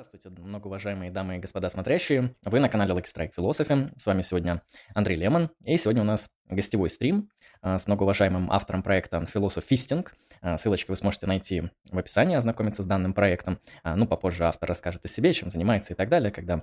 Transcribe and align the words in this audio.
Здравствуйте, 0.00 0.30
многоуважаемые 0.30 1.10
дамы 1.10 1.38
и 1.38 1.38
господа 1.40 1.68
смотрящие. 1.70 2.36
Вы 2.44 2.60
на 2.60 2.68
канале 2.68 2.94
Lucky 2.94 3.06
Strike 3.06 3.32
Philosophy. 3.36 3.90
С 4.00 4.06
вами 4.06 4.22
сегодня 4.22 4.62
Андрей 4.94 5.16
Лемон. 5.16 5.50
И 5.64 5.76
сегодня 5.76 6.02
у 6.02 6.04
нас 6.04 6.30
гостевой 6.46 6.88
стрим 6.88 7.30
а, 7.62 7.80
с 7.80 7.88
многоуважаемым 7.88 8.48
автором 8.52 8.84
проекта 8.84 9.26
Philosoph 9.34 9.64
Fisting. 9.68 10.06
А, 10.40 10.56
ссылочки 10.56 10.92
вы 10.92 10.96
сможете 10.96 11.26
найти 11.26 11.64
в 11.90 11.98
описании, 11.98 12.36
ознакомиться 12.36 12.84
с 12.84 12.86
данным 12.86 13.12
проектом. 13.12 13.58
А, 13.82 13.96
ну, 13.96 14.06
попозже 14.06 14.44
автор 14.44 14.68
расскажет 14.68 15.04
о 15.04 15.08
себе, 15.08 15.32
чем 15.34 15.50
занимается 15.50 15.94
и 15.94 15.96
так 15.96 16.08
далее, 16.08 16.30
когда 16.30 16.62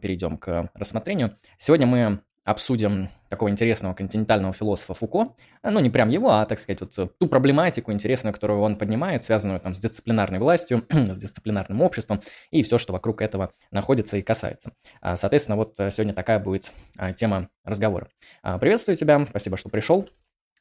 перейдем 0.00 0.38
к 0.38 0.70
рассмотрению. 0.72 1.36
Сегодня 1.58 1.86
мы 1.86 2.22
обсудим 2.44 3.08
такого 3.28 3.50
интересного 3.50 3.94
континентального 3.94 4.52
философа 4.52 4.94
Фуко, 4.94 5.34
ну, 5.62 5.78
не 5.80 5.90
прям 5.90 6.08
его, 6.08 6.30
а, 6.30 6.46
так 6.46 6.58
сказать, 6.58 6.80
вот 6.80 7.18
ту 7.18 7.28
проблематику 7.28 7.92
интересную, 7.92 8.34
которую 8.34 8.60
он 8.60 8.76
поднимает, 8.76 9.22
связанную 9.24 9.60
там 9.60 9.74
с 9.74 9.78
дисциплинарной 9.78 10.38
властью, 10.38 10.84
с 10.90 11.18
дисциплинарным 11.18 11.82
обществом 11.82 12.20
и 12.50 12.62
все, 12.62 12.78
что 12.78 12.92
вокруг 12.92 13.22
этого 13.22 13.52
находится 13.70 14.16
и 14.16 14.22
касается. 14.22 14.72
А, 15.00 15.16
соответственно, 15.16 15.56
вот 15.56 15.78
э, 15.78 15.90
сегодня 15.90 16.14
такая 16.14 16.38
будет 16.38 16.72
а, 16.96 17.12
тема 17.12 17.50
разговора. 17.64 18.08
А, 18.42 18.58
приветствую 18.58 18.96
тебя, 18.96 19.24
спасибо, 19.28 19.56
что 19.56 19.68
пришел. 19.68 20.08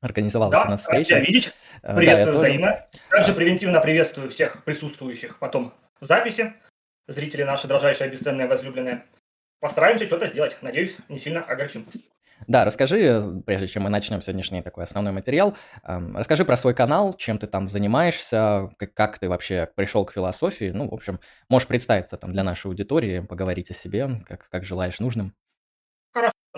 Организовалась 0.02 0.60
да, 0.60 0.66
у 0.66 0.70
нас 0.70 0.82
встреча. 0.82 1.16
Да, 1.16 1.20
видеть. 1.20 1.52
Приветствую 1.82 2.34
да, 2.34 2.40
взаимно. 2.40 2.68
Тоже... 2.68 3.04
Также 3.10 3.34
превентивно 3.34 3.82
приветствую 3.82 4.30
всех 4.30 4.64
присутствующих 4.64 5.40
потом 5.40 5.74
в 6.00 6.06
записи. 6.06 6.54
Зрители 7.08 7.44
наши 7.44 7.68
дрожайшие, 7.68 8.10
бесценные, 8.10 8.48
возлюбленные. 8.48 9.04
Постараемся 9.60 10.06
что-то 10.06 10.28
сделать. 10.28 10.58
Надеюсь, 10.62 10.96
не 11.10 11.20
сильно 11.20 11.42
огорчим. 11.44 11.86
Да, 12.48 12.64
расскажи, 12.64 13.22
прежде 13.46 13.68
чем 13.68 13.84
мы 13.84 13.90
начнем 13.90 14.22
сегодняшний 14.22 14.62
такой 14.62 14.86
основной 14.86 15.12
материал, 15.12 15.58
расскажи 15.84 16.46
про 16.46 16.56
свой 16.56 16.74
канал, 16.74 17.14
чем 17.14 17.38
ты 17.38 17.48
там 17.48 17.68
занимаешься, 17.68 18.70
как, 18.94 19.20
ты 19.20 19.28
вообще 19.28 19.68
пришел 19.76 20.06
к 20.06 20.14
философии. 20.14 20.72
Ну, 20.74 20.90
в 20.90 20.94
общем, 20.94 21.20
можешь 21.50 21.68
представиться 21.68 22.16
там 22.16 22.32
для 22.32 22.44
нашей 22.44 22.68
аудитории, 22.68 23.20
поговорить 23.20 23.72
о 23.72 23.74
себе, 23.74 24.24
как, 24.26 24.48
как 24.50 24.64
желаешь 24.64 25.00
нужным. 25.02 25.36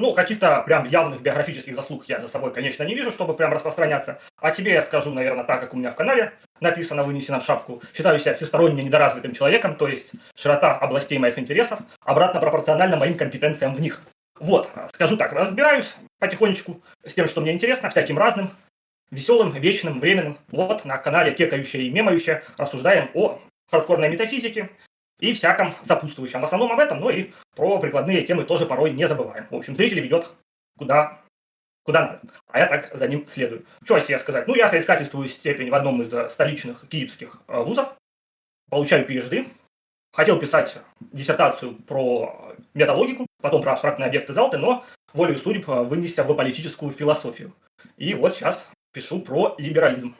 Ну, 0.01 0.15
каких-то 0.15 0.63
прям 0.63 0.89
явных 0.89 1.21
биографических 1.21 1.75
заслуг 1.75 2.05
я 2.07 2.17
за 2.17 2.27
собой, 2.27 2.51
конечно, 2.51 2.81
не 2.81 2.95
вижу, 2.95 3.11
чтобы 3.11 3.35
прям 3.35 3.53
распространяться. 3.53 4.19
О 4.37 4.49
себе 4.49 4.73
я 4.73 4.81
скажу, 4.81 5.11
наверное, 5.13 5.43
так, 5.43 5.59
как 5.59 5.75
у 5.75 5.77
меня 5.77 5.91
в 5.91 5.95
канале 5.95 6.33
написано, 6.59 7.03
вынесено 7.03 7.39
в 7.39 7.45
шапку. 7.45 7.83
Считаю 7.95 8.17
себя 8.17 8.33
всесторонне 8.33 8.81
недоразвитым 8.81 9.35
человеком, 9.35 9.75
то 9.75 9.87
есть 9.87 10.13
широта 10.35 10.75
областей 10.75 11.19
моих 11.19 11.37
интересов 11.37 11.81
обратно 12.03 12.39
пропорциональна 12.39 12.97
моим 12.97 13.15
компетенциям 13.15 13.75
в 13.75 13.79
них. 13.79 14.01
Вот, 14.39 14.71
скажу 14.91 15.17
так, 15.17 15.33
разбираюсь 15.33 15.93
потихонечку 16.17 16.81
с 17.05 17.13
тем, 17.13 17.27
что 17.27 17.41
мне 17.41 17.51
интересно, 17.51 17.91
всяким 17.91 18.17
разным, 18.17 18.49
веселым, 19.11 19.51
вечным, 19.51 19.99
временным. 19.99 20.39
Вот 20.49 20.83
на 20.83 20.97
канале 20.97 21.31
Кекающая 21.31 21.81
и 21.81 21.91
Мемающая 21.91 22.41
рассуждаем 22.57 23.11
о 23.13 23.39
хардкорной 23.69 24.09
метафизике, 24.09 24.71
и 25.21 25.33
всяком 25.33 25.73
сопутствующем. 25.83 26.41
В 26.41 26.45
основном 26.45 26.71
об 26.71 26.79
этом, 26.79 26.99
но 26.99 27.09
и 27.09 27.31
про 27.55 27.79
прикладные 27.79 28.23
темы 28.23 28.43
тоже 28.43 28.65
порой 28.65 28.91
не 28.91 29.07
забываем. 29.07 29.47
В 29.49 29.55
общем, 29.55 29.75
зритель 29.75 30.01
ведет 30.01 30.29
куда, 30.77 31.21
куда 31.85 32.01
надо. 32.01 32.21
А 32.47 32.59
я 32.59 32.65
так 32.67 32.91
за 32.93 33.07
ним 33.07 33.25
следую. 33.29 33.65
Что 33.85 33.95
о 33.95 34.01
себе 34.01 34.19
сказать? 34.19 34.47
Ну, 34.47 34.55
я 34.55 34.67
соискательствую 34.67 35.27
степень 35.27 35.69
в 35.69 35.75
одном 35.75 36.01
из 36.01 36.11
э, 36.13 36.27
столичных 36.29 36.87
киевских 36.89 37.37
э, 37.47 37.61
вузов. 37.61 37.93
Получаю 38.69 39.07
PhD. 39.07 39.47
Хотел 40.13 40.39
писать 40.39 40.77
диссертацию 40.99 41.75
про 41.75 42.55
металогику, 42.73 43.27
потом 43.41 43.61
про 43.61 43.73
абстрактные 43.73 44.07
объекты 44.07 44.33
Залты, 44.33 44.57
но 44.57 44.83
волею 45.13 45.37
судеб 45.37 45.69
э, 45.69 45.83
вынесся 45.83 46.23
в 46.23 46.33
политическую 46.33 46.91
философию. 46.91 47.53
И 47.95 48.15
вот 48.15 48.35
сейчас 48.35 48.67
пишу 48.91 49.21
про 49.21 49.55
либерализм. 49.59 50.15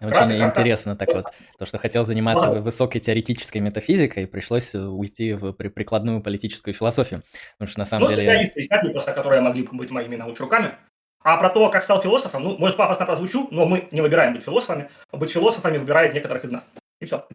Очень 0.00 0.42
интересно 0.44 0.96
так 0.96 1.08
вот, 1.14 1.26
то, 1.58 1.66
что 1.66 1.78
хотел 1.78 2.04
заниматься 2.04 2.50
высокой 2.50 3.00
теоретической 3.00 3.60
метафизикой, 3.60 4.26
пришлось 4.26 4.74
уйти 4.74 5.32
в 5.32 5.52
прикладную 5.52 6.20
политическую 6.22 6.74
философию. 6.74 7.22
Потому 7.58 7.70
что 7.70 7.78
на 7.78 7.86
самом 7.86 8.04
ну, 8.04 8.10
деле... 8.10 8.24
специалисты, 8.24 8.54
писатели, 8.54 8.92
просто 8.92 9.12
которые 9.12 9.40
могли 9.40 9.62
бы 9.62 9.76
быть 9.76 9.90
моими 9.90 10.16
научруками. 10.16 10.74
А 11.22 11.36
про 11.36 11.50
то, 11.50 11.68
как 11.70 11.82
стал 11.82 12.00
философом, 12.00 12.44
ну, 12.44 12.56
может, 12.56 12.76
пафосно 12.76 13.04
прозвучу, 13.04 13.48
но 13.50 13.66
мы 13.66 13.88
не 13.90 14.00
выбираем 14.00 14.32
быть 14.32 14.42
философами. 14.42 14.90
Быть 15.12 15.30
философами 15.30 15.76
выбирает 15.76 16.14
некоторых 16.14 16.44
из 16.44 16.50
нас. 16.50 16.64
И 17.00 17.04
все. 17.04 17.26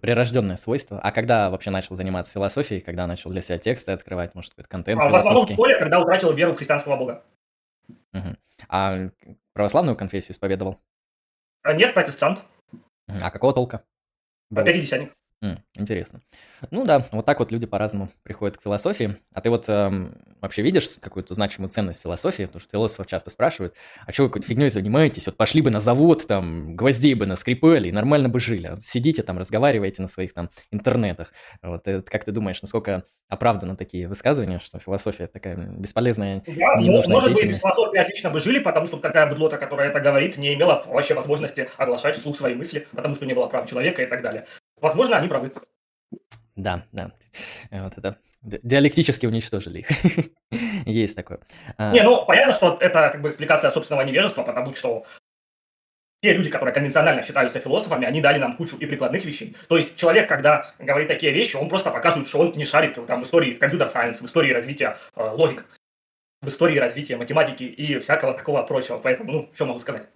Прирожденное 0.00 0.56
свойство. 0.56 0.98
А 1.00 1.12
когда 1.12 1.50
вообще 1.50 1.70
начал 1.70 1.96
заниматься 1.96 2.32
философией, 2.32 2.80
когда 2.80 3.06
начал 3.06 3.30
для 3.30 3.42
себя 3.42 3.58
тексты 3.58 3.92
открывать, 3.92 4.34
может, 4.34 4.50
какой-то 4.50 4.68
контент 4.68 5.00
а, 5.00 5.08
философский? 5.08 5.52
В 5.52 5.56
школе, 5.56 5.78
когда 5.78 6.00
утратил 6.00 6.32
веру 6.32 6.52
в 6.52 6.56
христианского 6.56 6.96
бога. 6.96 7.24
Угу. 8.12 8.36
А 8.68 9.08
православную 9.52 9.96
конфессию 9.96 10.32
исповедовал? 10.32 10.80
А 11.62 11.72
нет, 11.72 11.94
протестант. 11.94 12.42
А 13.08 13.30
какого 13.30 13.52
толка? 13.52 13.84
Был? 14.50 14.64
Пятидесятник. 15.40 15.66
Интересно. 15.76 16.20
Ну 16.70 16.84
да, 16.84 17.06
вот 17.12 17.26
так 17.26 17.38
вот 17.38 17.52
люди 17.52 17.66
по-разному 17.66 18.10
приходят 18.22 18.56
к 18.56 18.62
философии. 18.62 19.16
А 19.34 19.40
ты 19.40 19.50
вот 19.50 19.68
эм, 19.68 20.16
вообще 20.40 20.62
видишь 20.62 20.88
какую-то 21.00 21.34
значимую 21.34 21.70
ценность 21.70 22.02
философии? 22.02 22.44
Потому 22.44 22.60
что 22.60 22.70
философов 22.70 23.06
часто 23.06 23.30
спрашивают, 23.30 23.74
а 24.06 24.12
что 24.12 24.24
вы 24.24 24.28
какой-то 24.30 24.48
фигней 24.48 24.70
занимаетесь? 24.70 25.26
Вот 25.26 25.36
пошли 25.36 25.60
бы 25.60 25.70
на 25.70 25.80
завод, 25.80 26.26
там, 26.26 26.76
гвоздей 26.76 27.14
бы 27.14 27.26
наскрипали 27.26 27.88
и 27.88 27.92
нормально 27.92 28.28
бы 28.28 28.40
жили. 28.40 28.68
Вот 28.68 28.82
сидите 28.82 29.22
там, 29.22 29.38
разговариваете 29.38 30.02
на 30.02 30.08
своих 30.08 30.32
там 30.32 30.50
интернетах. 30.70 31.32
Вот 31.62 31.86
это, 31.86 32.10
как 32.10 32.24
ты 32.24 32.32
думаешь, 32.32 32.62
насколько 32.62 33.04
оправданы 33.28 33.76
такие 33.76 34.08
высказывания, 34.08 34.58
что 34.58 34.78
философия 34.78 35.26
такая 35.26 35.56
бесполезная, 35.56 36.42
да, 36.46 36.80
ненужная 36.80 37.16
может 37.16 37.34
быть, 37.34 37.46
без 37.46 37.58
философии 37.58 37.98
отлично 37.98 38.30
бы 38.30 38.40
жили, 38.40 38.60
потому 38.60 38.86
что 38.86 38.96
такая 38.98 39.28
быдлота, 39.28 39.58
которая 39.58 39.90
это 39.90 40.00
говорит, 40.00 40.36
не 40.38 40.54
имела 40.54 40.84
вообще 40.86 41.14
возможности 41.14 41.68
оглашать 41.76 42.16
вслух 42.16 42.36
свои 42.36 42.54
мысли, 42.54 42.86
потому 42.92 43.14
что 43.14 43.26
не 43.26 43.34
было 43.34 43.46
прав 43.46 43.68
человека 43.68 44.02
и 44.02 44.06
так 44.06 44.22
далее. 44.22 44.46
Возможно, 44.80 45.16
они 45.16 45.28
правы. 45.28 45.52
Да, 46.54 46.84
да. 46.92 47.12
Вот 47.70 47.98
это 47.98 48.18
диалектически 48.42 49.26
уничтожили 49.26 49.80
их. 49.80 49.88
Есть 50.86 51.16
такое. 51.16 51.40
А 51.76 51.92
не, 51.92 52.02
ну, 52.02 52.24
понятно, 52.24 52.54
что 52.54 52.78
это 52.80 53.10
как 53.10 53.20
бы 53.20 53.30
экспликация 53.30 53.70
собственного 53.70 54.04
невежества, 54.04 54.42
потому 54.42 54.74
что 54.74 55.04
те 56.22 56.32
люди, 56.32 56.50
которые 56.50 56.72
конвенционально 56.72 57.22
считаются 57.22 57.60
философами, 57.60 58.06
они 58.06 58.20
дали 58.20 58.38
нам 58.38 58.56
кучу 58.56 58.76
и 58.76 58.86
прикладных 58.86 59.24
вещей. 59.24 59.56
То 59.68 59.76
есть 59.76 59.96
человек, 59.96 60.28
когда 60.28 60.74
говорит 60.78 61.08
такие 61.08 61.32
вещи, 61.32 61.56
он 61.56 61.68
просто 61.68 61.90
показывает, 61.90 62.28
что 62.28 62.38
он 62.38 62.52
не 62.56 62.64
шарит 62.64 62.98
там, 63.06 63.20
в 63.20 63.24
истории 63.24 63.54
компьютер-сайенс, 63.54 64.20
в 64.20 64.26
истории 64.26 64.52
развития 64.52 64.98
э, 65.14 65.22
логик, 65.22 65.66
в 66.40 66.48
истории 66.48 66.78
развития 66.78 67.16
математики 67.16 67.64
и 67.64 67.98
всякого 67.98 68.34
такого 68.34 68.62
прочего. 68.62 68.98
Поэтому, 68.98 69.32
ну, 69.32 69.50
что 69.54 69.66
могу 69.66 69.78
сказать? 69.78 70.08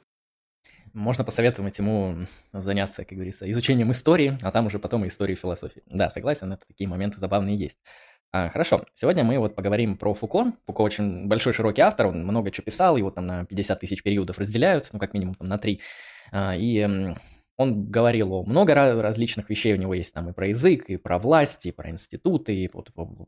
Можно 0.93 1.25
посоветовать 1.25 1.79
ему 1.79 2.27
заняться, 2.53 3.05
как 3.05 3.15
говорится, 3.15 3.51
изучением 3.51 3.93
истории, 3.93 4.39
а 4.43 4.51
там 4.51 4.67
уже 4.67 4.79
потом 4.79 5.05
и 5.05 5.09
истории 5.09 5.35
философии. 5.35 5.83
Да, 5.87 6.11
согласен, 6.11 6.53
это 6.53 6.67
такие 6.67 6.89
моменты 6.89 7.19
забавные 7.19 7.57
есть. 7.57 7.79
А, 8.33 8.49
хорошо, 8.49 8.85
сегодня 8.95 9.25
мы 9.25 9.39
вот 9.39 9.57
поговорим 9.57 9.97
про 9.97 10.15
Фуко. 10.15 10.53
Фуко 10.67 10.83
очень 10.83 11.27
большой, 11.27 11.53
широкий 11.53 11.83
автор, 11.83 12.07
он 12.07 12.23
много 12.23 12.53
чего 12.53 12.65
писал, 12.65 12.97
его 12.97 13.11
там 13.11 13.27
на 13.27 13.45
50 13.45 13.81
тысяч 13.81 14.03
периодов 14.03 14.39
разделяют, 14.39 14.89
ну, 14.93 14.99
как 15.01 15.15
минимум 15.15 15.35
там 15.35 15.49
на 15.49 15.59
3. 15.59 15.81
А, 16.31 16.55
и 16.57 17.15
он 17.61 17.91
говорил 17.91 18.33
о 18.33 18.43
много 18.43 18.75
различных 18.75 19.51
вещей, 19.51 19.75
у 19.75 19.77
него 19.77 19.93
есть 19.93 20.15
там 20.15 20.31
и 20.31 20.33
про 20.33 20.49
язык, 20.49 20.89
и 20.89 20.97
про 20.97 21.19
власть, 21.19 21.67
и 21.67 21.73
про 21.73 21.91
институты, 21.91 22.55
и 22.55 22.71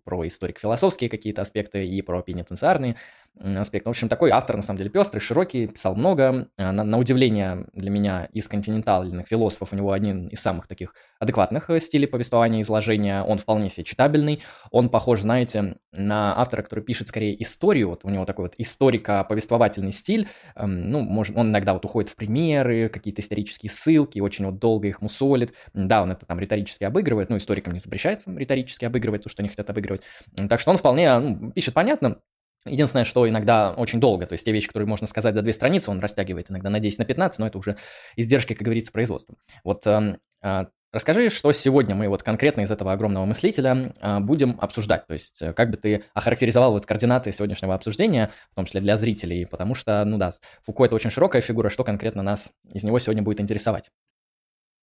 про 0.04 0.26
историко-философские 0.26 1.10
какие-то 1.10 1.42
аспекты, 1.42 1.86
и 1.86 2.00
про 2.00 2.22
пенитенциарные 2.22 2.96
аспекты. 3.38 3.90
В 3.90 3.90
общем, 3.90 4.08
такой 4.08 4.30
автор, 4.30 4.56
на 4.56 4.62
самом 4.62 4.78
деле, 4.78 4.88
пестрый, 4.88 5.20
широкий, 5.20 5.66
писал 5.66 5.94
много. 5.94 6.48
А, 6.56 6.72
на, 6.72 6.82
на 6.82 6.98
удивление 6.98 7.66
для 7.74 7.90
меня 7.90 8.28
из 8.32 8.48
континентальных 8.48 9.28
философов 9.28 9.68
у 9.72 9.76
него 9.76 9.92
один 9.92 10.28
из 10.28 10.40
самых 10.40 10.66
таких 10.66 10.94
адекватных 11.18 11.68
э, 11.68 11.78
стилей 11.80 12.06
повествования, 12.06 12.62
изложения. 12.62 13.22
Он 13.22 13.36
вполне 13.36 13.68
себе 13.68 13.84
читабельный. 13.84 14.42
Он 14.70 14.88
похож, 14.88 15.20
знаете, 15.20 15.76
на 15.92 16.38
автора, 16.40 16.62
который 16.62 16.84
пишет 16.84 17.08
скорее 17.08 17.40
историю. 17.42 17.90
Вот 17.90 18.04
у 18.04 18.08
него 18.08 18.24
такой 18.24 18.46
вот 18.46 18.54
историко-повествовательный 18.56 19.92
стиль. 19.92 20.28
Ну, 20.56 21.00
может, 21.00 21.36
он 21.36 21.50
иногда 21.50 21.74
вот 21.74 21.84
уходит 21.84 22.10
в 22.10 22.16
примеры, 22.16 22.88
какие-то 22.88 23.20
исторические 23.20 23.70
ссылки, 23.70 24.21
очень 24.22 24.46
вот 24.46 24.58
долго 24.58 24.88
их 24.88 25.00
мусолит. 25.00 25.52
Да, 25.74 26.02
он 26.02 26.12
это 26.12 26.26
там 26.26 26.38
риторически 26.38 26.84
обыгрывает, 26.84 27.30
но 27.30 27.36
историкам 27.36 27.72
не 27.72 27.80
запрещается 27.80 28.30
риторически 28.30 28.84
обыгрывать 28.84 29.24
то, 29.24 29.28
что 29.28 29.42
они 29.42 29.48
хотят 29.48 29.68
обыгрывать. 29.70 30.02
Так 30.48 30.60
что 30.60 30.70
он 30.70 30.76
вполне 30.76 31.18
ну, 31.18 31.52
пишет 31.52 31.74
понятно, 31.74 32.18
Единственное, 32.64 33.04
что 33.04 33.28
иногда 33.28 33.72
очень 33.72 33.98
долго, 33.98 34.24
то 34.24 34.34
есть 34.34 34.44
те 34.44 34.52
вещи, 34.52 34.68
которые 34.68 34.86
можно 34.86 35.08
сказать 35.08 35.34
за 35.34 35.42
две 35.42 35.52
страницы, 35.52 35.90
он 35.90 35.98
растягивает 35.98 36.50
иногда 36.50 36.70
на 36.70 36.78
10, 36.78 37.00
на 37.00 37.04
15, 37.04 37.40
но 37.40 37.46
это 37.48 37.58
уже 37.58 37.76
издержки, 38.14 38.54
как 38.54 38.64
говорится, 38.64 38.92
производства. 38.92 39.34
Вот 39.64 39.84
э, 39.84 40.16
э, 40.42 40.66
расскажи, 40.92 41.28
что 41.30 41.50
сегодня 41.50 41.96
мы 41.96 42.08
вот 42.08 42.22
конкретно 42.22 42.60
из 42.60 42.70
этого 42.70 42.92
огромного 42.92 43.24
мыслителя 43.24 43.92
э, 44.00 44.20
будем 44.20 44.58
обсуждать, 44.60 45.08
то 45.08 45.14
есть 45.14 45.42
э, 45.42 45.52
как 45.52 45.70
бы 45.70 45.76
ты 45.76 46.04
охарактеризовал 46.14 46.70
вот 46.70 46.86
координаты 46.86 47.32
сегодняшнего 47.32 47.74
обсуждения, 47.74 48.30
в 48.52 48.54
том 48.54 48.64
числе 48.66 48.80
для 48.80 48.96
зрителей, 48.96 49.44
потому 49.44 49.74
что, 49.74 50.04
ну 50.04 50.16
да, 50.16 50.30
Фуко 50.64 50.84
это 50.84 50.94
очень 50.94 51.10
широкая 51.10 51.42
фигура, 51.42 51.68
что 51.68 51.82
конкретно 51.82 52.22
нас 52.22 52.52
из 52.72 52.84
него 52.84 53.00
сегодня 53.00 53.24
будет 53.24 53.40
интересовать? 53.40 53.90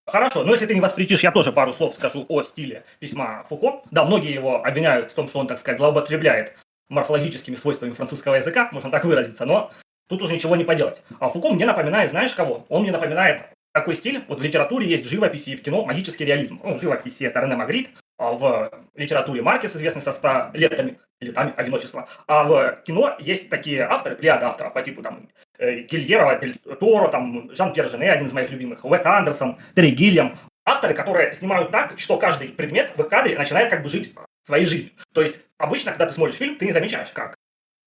Хорошо, 0.10 0.44
но 0.44 0.54
если 0.54 0.66
ты 0.66 0.74
не 0.74 0.82
воспретишь, 0.82 1.22
я 1.22 1.32
тоже 1.32 1.52
пару 1.52 1.74
слов 1.74 1.94
скажу 1.94 2.26
о 2.28 2.44
стиле 2.44 2.84
письма 3.00 3.44
Фуко. 3.48 3.84
Да, 3.92 4.06
многие 4.06 4.34
его 4.34 4.64
обвиняют 4.64 5.12
в 5.12 5.14
том, 5.14 5.28
что 5.28 5.40
он, 5.40 5.48
так 5.48 5.60
сказать, 5.60 5.78
злоупотребляет 5.80 6.58
морфологическими 6.90 7.56
свойствами 7.56 7.92
французского 7.92 8.36
языка, 8.36 8.70
можно 8.72 8.90
так 8.90 9.06
выразиться, 9.06 9.46
но 9.46 9.72
тут 10.08 10.22
уже 10.24 10.34
ничего 10.34 10.56
не 10.56 10.64
поделать. 10.64 11.02
А 11.20 11.30
Фуко 11.30 11.52
мне 11.52 11.66
напоминает, 11.66 12.10
знаешь 12.10 12.34
кого? 12.34 12.66
Он 12.70 12.82
мне 12.82 12.92
напоминает 12.92 13.44
такой 13.72 13.96
стиль, 13.96 14.24
вот 14.28 14.40
в 14.40 14.44
литературе 14.44 14.88
есть 14.88 15.06
в 15.06 15.10
живописи 15.10 15.52
и 15.52 15.56
в 15.56 15.62
кино 15.62 15.86
магический 15.86 16.26
реализм. 16.26 16.60
Ну, 16.64 16.78
в 16.78 16.82
живописи 16.82 17.24
это 17.24 17.42
Рене 17.42 17.56
Магрит, 17.56 17.90
в 18.20 18.70
литературе 18.96 19.42
Маркес, 19.42 19.76
известный 19.76 20.02
со 20.02 20.12
100 20.12 20.52
летами, 20.54 21.00
летами 21.22 21.54
одиночества, 21.56 22.08
а 22.28 22.44
в 22.44 22.82
кино 22.86 23.16
есть 23.20 23.50
такие 23.50 23.84
авторы, 23.84 24.16
плеяда 24.16 24.50
авторов 24.50 24.74
по 24.74 24.82
типу 24.82 25.02
там 25.02 25.30
э, 25.58 25.82
Гильерова, 25.82 26.40
Торо, 26.80 27.08
там 27.08 27.50
Жан-Пьер 27.56 27.90
Жене, 27.90 28.12
один 28.12 28.28
из 28.28 28.34
моих 28.34 28.50
любимых, 28.52 28.84
Уэс 28.84 29.06
Андерсон, 29.06 29.58
Терри 29.74 29.92
Гильям, 29.92 30.38
авторы, 30.66 30.94
которые 30.94 31.34
снимают 31.34 31.72
так, 31.72 31.98
что 31.98 32.18
каждый 32.18 32.50
предмет 32.50 32.92
в 32.96 33.02
их 33.02 33.10
кадре 33.10 33.38
начинает 33.38 33.70
как 33.70 33.82
бы 33.82 33.90
жить 33.90 34.14
своей 34.46 34.66
жизнью. 34.66 34.92
То 35.14 35.22
есть 35.22 35.40
обычно, 35.58 35.92
когда 35.92 36.06
ты 36.06 36.14
смотришь 36.14 36.36
фильм, 36.36 36.58
ты 36.58 36.66
не 36.66 36.74
замечаешь, 36.74 37.10
как 37.14 37.38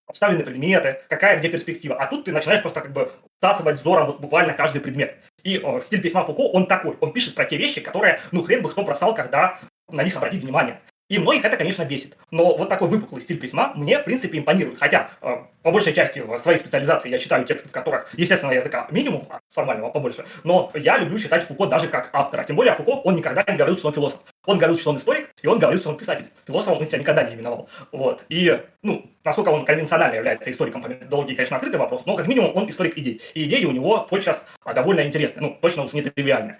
обставлены 0.06 0.44
предметы, 0.44 1.00
какая 1.08 1.38
где 1.38 1.48
перспектива. 1.48 1.96
А 1.96 2.06
тут 2.06 2.24
ты 2.24 2.32
начинаешь 2.32 2.62
просто 2.62 2.80
как 2.80 2.92
бы 2.92 3.12
всасывать 3.40 3.80
взором 3.80 4.06
вот 4.06 4.20
буквально 4.20 4.54
каждый 4.54 4.80
предмет. 4.80 5.16
И 5.42 5.58
о, 5.58 5.80
стиль 5.80 6.02
письма 6.02 6.24
Фуко, 6.24 6.42
он 6.42 6.66
такой. 6.66 6.96
Он 7.00 7.12
пишет 7.12 7.34
про 7.34 7.44
те 7.44 7.56
вещи, 7.56 7.80
которые, 7.80 8.20
ну, 8.30 8.42
хрен 8.42 8.62
бы 8.62 8.70
кто 8.70 8.84
бросал, 8.84 9.14
когда 9.14 9.58
на 9.92 10.02
них 10.02 10.16
обратить 10.16 10.42
внимание. 10.42 10.80
И 11.12 11.18
многих 11.18 11.44
это, 11.44 11.58
конечно, 11.58 11.84
бесит. 11.84 12.16
Но 12.30 12.56
вот 12.56 12.70
такой 12.70 12.88
выпуклый 12.88 13.20
стиль 13.20 13.38
письма 13.38 13.72
мне, 13.74 13.98
в 13.98 14.04
принципе, 14.04 14.38
импонирует. 14.38 14.78
Хотя, 14.78 15.10
э, 15.20 15.36
по 15.62 15.70
большей 15.70 15.92
части, 15.92 16.20
в 16.20 16.38
своей 16.38 16.56
специализации 16.56 17.10
я 17.10 17.18
читаю 17.18 17.44
тексты, 17.44 17.68
в 17.68 17.72
которых, 17.72 18.10
естественно, 18.16 18.52
языка 18.52 18.86
минимум, 18.90 19.26
а 19.28 19.40
формального 19.50 19.90
побольше. 19.90 20.24
Но 20.42 20.70
я 20.74 20.96
люблю 20.96 21.18
читать 21.18 21.44
Фуко 21.44 21.66
даже 21.66 21.88
как 21.88 22.08
автора. 22.14 22.44
Тем 22.44 22.56
более, 22.56 22.72
Фуко, 22.72 22.92
он 23.04 23.16
никогда 23.16 23.44
не 23.46 23.58
говорил, 23.58 23.76
что 23.76 23.88
он 23.88 23.94
философ. 23.94 24.20
Он 24.46 24.56
говорил, 24.56 24.78
что 24.78 24.88
он 24.88 24.96
историк, 24.96 25.28
и 25.42 25.46
он 25.46 25.58
говорил, 25.58 25.80
что 25.82 25.90
он 25.90 25.98
писатель. 25.98 26.24
Философом 26.46 26.78
он 26.78 26.86
себя 26.86 27.00
никогда 27.00 27.24
не 27.24 27.34
именовал. 27.34 27.68
Вот. 27.92 28.24
И, 28.30 28.58
ну, 28.82 29.04
насколько 29.22 29.50
он 29.50 29.66
конвенционально 29.66 30.14
является 30.14 30.50
историком, 30.50 30.82
долгий, 31.10 31.34
конечно, 31.34 31.56
открытый 31.56 31.78
вопрос, 31.78 32.06
но, 32.06 32.16
как 32.16 32.26
минимум, 32.26 32.56
он 32.56 32.70
историк 32.70 32.96
идей. 32.96 33.20
И 33.34 33.44
идеи 33.44 33.66
у 33.66 33.72
него 33.72 34.06
подчас 34.08 34.42
довольно 34.64 35.06
интересные, 35.06 35.42
ну, 35.42 35.58
точно 35.60 35.84
уж 35.84 35.92
не 35.92 36.00
тривиальные. 36.00 36.58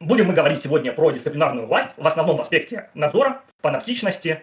Будем 0.00 0.26
мы 0.26 0.34
говорить 0.34 0.60
сегодня 0.60 0.92
про 0.92 1.10
дисциплинарную 1.12 1.66
власть, 1.66 1.90
в 1.96 2.06
основном 2.06 2.36
в 2.36 2.40
аспекте 2.40 2.90
надзора, 2.94 3.42
паноптичности 3.62 4.42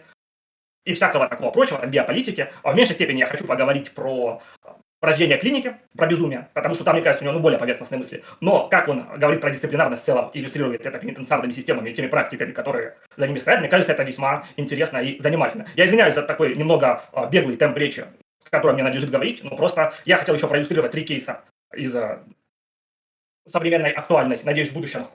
и 0.86 0.94
всякого 0.94 1.28
такого 1.28 1.52
прочего, 1.52 1.80
там, 1.80 1.92
биополитики. 1.92 2.52
А 2.64 2.72
в 2.72 2.76
меньшей 2.76 2.94
степени 2.94 3.20
я 3.20 3.28
хочу 3.28 3.46
поговорить 3.46 3.92
про 3.92 4.42
рождение 5.02 5.38
клиники, 5.38 5.78
про 5.96 6.08
безумие, 6.08 6.48
потому 6.54 6.76
что 6.76 6.84
там, 6.84 6.96
мне 6.96 7.04
кажется, 7.04 7.24
у 7.24 7.28
него 7.28 7.38
ну, 7.38 7.42
более 7.42 7.60
поверхностные 7.60 8.00
мысли. 8.00 8.24
Но 8.40 8.68
как 8.70 8.88
он 8.88 9.06
говорит 9.18 9.42
про 9.42 9.50
дисциплинарность 9.50 10.04
в 10.04 10.06
целом, 10.06 10.32
иллюстрирует 10.34 10.86
это 10.86 11.00
пенитенциарными 11.00 11.52
системами 11.52 11.90
и 11.90 11.94
теми 11.94 12.08
практиками, 12.08 12.52
которые 12.52 12.98
за 13.18 13.28
ними 13.28 13.40
стоят, 13.40 13.60
мне 13.60 13.70
кажется, 13.70 13.94
это 13.94 14.04
весьма 14.04 14.46
интересно 14.58 14.98
и 15.00 15.20
занимательно. 15.20 15.68
Я 15.76 15.86
извиняюсь 15.86 16.16
за 16.16 16.22
такой 16.22 16.56
немного 16.56 17.04
а, 17.12 17.26
беглый 17.28 17.58
темп 17.58 17.78
речи, 17.78 18.06
в 18.44 18.50
котором 18.52 18.76
мне 18.76 18.84
надлежит 18.84 19.10
говорить, 19.10 19.44
но 19.44 19.56
просто 19.56 19.94
я 20.06 20.18
хотел 20.18 20.36
еще 20.36 20.48
проиллюстрировать 20.48 20.92
три 20.92 21.04
кейса 21.04 21.42
из 21.76 21.96
а, 21.96 22.24
современной 23.48 23.92
актуальной, 23.92 24.40
надеюсь, 24.44 24.70
в 24.70 24.74
будущем 24.74 25.08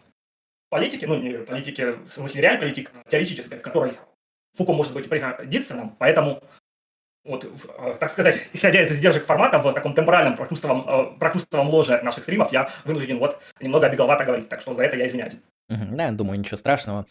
политики, 0.69 1.05
ну, 1.05 1.17
не 1.17 1.39
политики, 1.39 1.95
в 2.05 2.09
смысле 2.09 2.43
реальной 2.43 2.61
политики, 2.61 2.91
теоретической, 3.09 3.59
в 3.59 3.63
которой 3.63 3.99
Фуко 4.55 4.73
может 4.73 4.93
быть 4.95 5.09
пригодится 5.09 5.95
поэтому 5.99 6.43
вот, 7.27 7.45
э, 7.45 7.97
так 7.99 8.11
сказать, 8.11 8.41
исходя 8.53 8.83
из 8.83 8.91
издержек 8.91 9.27
формата, 9.27 9.59
в 9.59 9.73
таком 9.73 9.95
темпоральном 9.95 10.37
прохрустовом, 10.37 10.89
э, 10.89 11.19
прохрустовом 11.19 11.69
ложе 11.69 12.01
наших 12.03 12.23
стримов, 12.23 12.53
я 12.53 12.71
вынужден 12.85 13.19
вот 13.19 13.43
немного 13.61 13.89
бегловато 13.89 14.25
говорить, 14.25 14.49
так 14.49 14.61
что 14.61 14.75
за 14.75 14.85
это 14.85 14.97
я 14.97 15.07
извиняюсь. 15.07 15.35
Да, 15.69 16.07
я 16.07 16.13
думаю, 16.13 16.39
ничего 16.39 16.57
страшного, 16.57 17.07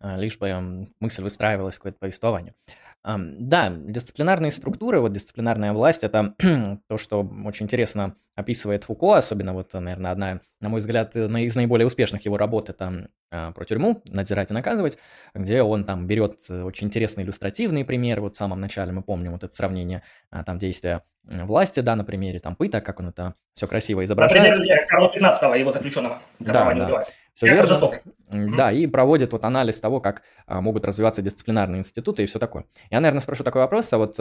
э, 0.00 0.20
лишь 0.20 0.36
бы 0.38 0.88
мысль 0.98 1.22
выстраивалась 1.22 1.76
в 1.76 1.78
какое-то 1.78 1.98
повествование. 1.98 2.54
Да, 3.02 3.70
дисциплинарные 3.70 4.52
структуры, 4.52 5.00
вот 5.00 5.12
дисциплинарная 5.12 5.72
власть, 5.72 6.04
это 6.04 6.34
то, 6.88 6.98
что 6.98 7.22
очень 7.46 7.64
интересно 7.64 8.16
описывает 8.34 8.84
Фуко, 8.84 9.14
особенно 9.16 9.54
вот, 9.54 9.72
наверное, 9.72 10.10
одна, 10.10 10.40
на 10.60 10.68
мой 10.68 10.80
взгляд, 10.80 11.16
из 11.16 11.56
наиболее 11.56 11.86
успешных 11.86 12.24
его 12.26 12.36
работ, 12.36 12.68
это 12.68 13.08
а, 13.30 13.52
про 13.52 13.64
тюрьму, 13.64 14.02
надзирать 14.06 14.50
и 14.50 14.54
наказывать, 14.54 14.98
где 15.34 15.62
он 15.62 15.84
там 15.84 16.06
берет 16.06 16.40
очень 16.50 16.88
интересные 16.88 17.24
иллюстративные 17.24 17.84
примеры, 17.84 18.20
вот 18.20 18.34
в 18.34 18.38
самом 18.38 18.60
начале 18.60 18.92
мы 18.92 19.02
помним 19.02 19.32
вот 19.32 19.44
это 19.44 19.54
сравнение 19.54 20.02
а, 20.30 20.44
там 20.44 20.58
действия 20.58 21.02
власти, 21.24 21.80
да, 21.80 21.96
на 21.96 22.04
примере 22.04 22.38
там 22.38 22.56
пыток, 22.56 22.84
как 22.84 23.00
он 23.00 23.08
это 23.08 23.34
все 23.54 23.66
красиво 23.66 24.04
изображает. 24.04 24.58
Например, 24.58 24.86
Карла 24.88 25.12
15 25.12 25.60
его 25.60 25.72
заключенного, 25.72 26.22
которого 26.38 26.74
да, 26.74 26.88
да. 26.88 27.04
Все 27.34 27.46
верно. 27.46 27.66
Жестоко. 27.66 28.00
Да, 28.28 28.72
и 28.72 28.86
проводит 28.86 29.32
вот 29.32 29.44
анализ 29.44 29.80
того, 29.80 30.00
как 30.00 30.22
а, 30.46 30.60
могут 30.60 30.84
развиваться 30.84 31.22
дисциплинарные 31.22 31.78
институты 31.78 32.22
и 32.22 32.26
все 32.26 32.38
такое. 32.38 32.64
Я, 32.90 33.00
наверное, 33.00 33.20
спрошу 33.20 33.44
такой 33.44 33.62
вопрос, 33.62 33.92
а 33.92 33.98
вот 33.98 34.18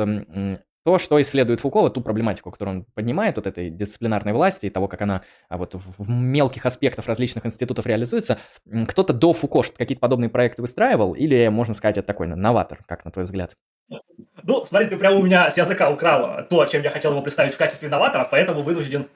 то, 0.86 0.98
что 0.98 1.22
исследует 1.22 1.60
Фуко, 1.60 1.82
вот 1.82 1.94
ту 1.94 2.02
проблематику, 2.02 2.52
которую 2.52 2.78
он 2.78 2.86
поднимает, 2.94 3.36
вот 3.36 3.48
этой 3.48 3.70
дисциплинарной 3.70 4.34
власти 4.34 4.68
и 4.68 4.70
того, 4.70 4.88
как 4.88 5.02
она 5.02 5.24
а, 5.50 5.58
вот 5.58 5.76
в 5.76 6.10
мелких 6.10 6.66
аспектах 6.66 7.08
различных 7.08 7.46
институтов 7.46 7.86
реализуется, 7.86 8.40
кто-то 8.88 9.14
до 9.14 9.34
Фуко 9.34 9.64
какие-то 9.78 10.00
подобные 10.00 10.30
проекты 10.30 10.62
выстраивал 10.62 11.14
или, 11.14 11.48
можно 11.50 11.74
сказать, 11.74 11.98
это 11.98 12.08
такой 12.08 12.28
новатор, 12.28 12.84
как 12.88 13.04
на 13.06 13.12
твой 13.12 13.26
взгляд? 13.26 13.56
Ну, 14.44 14.66
смотри, 14.66 14.90
ты 14.90 14.98
прямо 14.98 15.18
у 15.18 15.24
меня 15.24 15.50
с 15.50 15.58
языка 15.58 15.90
украл 15.90 16.46
то, 16.50 16.66
чем 16.66 16.84
я 16.84 16.90
хотел 16.90 17.12
его 17.12 17.22
представить 17.22 17.54
в 17.54 17.58
качестве 17.58 17.90
новатора, 17.90 18.28
поэтому 18.30 18.62
вынужден 18.62 19.10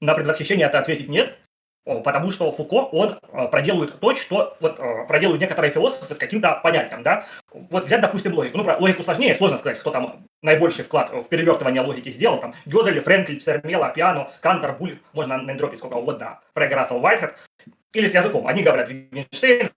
на 0.00 0.14
предвосхищение 0.14 0.66
это 0.66 0.78
ответить 0.78 1.08
нет. 1.08 1.38
Потому 1.84 2.30
что 2.30 2.50
Фуко, 2.50 2.76
он 2.76 3.18
э, 3.20 3.48
проделывает 3.48 4.00
то, 4.00 4.14
что 4.14 4.56
вот, 4.58 4.80
э, 4.80 5.06
проделывают 5.06 5.42
некоторые 5.42 5.70
философы 5.70 6.14
с 6.14 6.16
каким-то 6.16 6.58
понятием, 6.62 7.02
да. 7.02 7.26
Вот 7.52 7.84
взять, 7.84 8.00
допустим, 8.00 8.32
логику. 8.32 8.56
Ну, 8.56 8.64
про 8.64 8.78
логику 8.78 9.02
сложнее, 9.02 9.34
сложно 9.34 9.58
сказать, 9.58 9.78
кто 9.78 9.90
там 9.90 10.24
наибольший 10.40 10.82
вклад 10.82 11.10
в 11.10 11.24
перевертывание 11.24 11.82
логики 11.82 12.08
сделал. 12.08 12.40
Там 12.40 12.54
Гёдель, 12.64 13.00
Френкель, 13.00 13.38
Цермела, 13.38 13.90
Пиано, 13.90 14.30
Кантор, 14.40 14.78
Буль, 14.78 14.98
можно 15.12 15.36
наиндропить 15.36 15.78
сколько 15.78 15.96
угодно, 15.96 16.40
Фрэг, 16.54 16.72
Рассел, 16.72 17.04
Уайтхед. 17.04 17.34
Или 17.92 18.08
с 18.08 18.14
языком. 18.14 18.46
Они 18.46 18.62
говорят 18.62 18.88
Витгенштейн, 18.88 19.70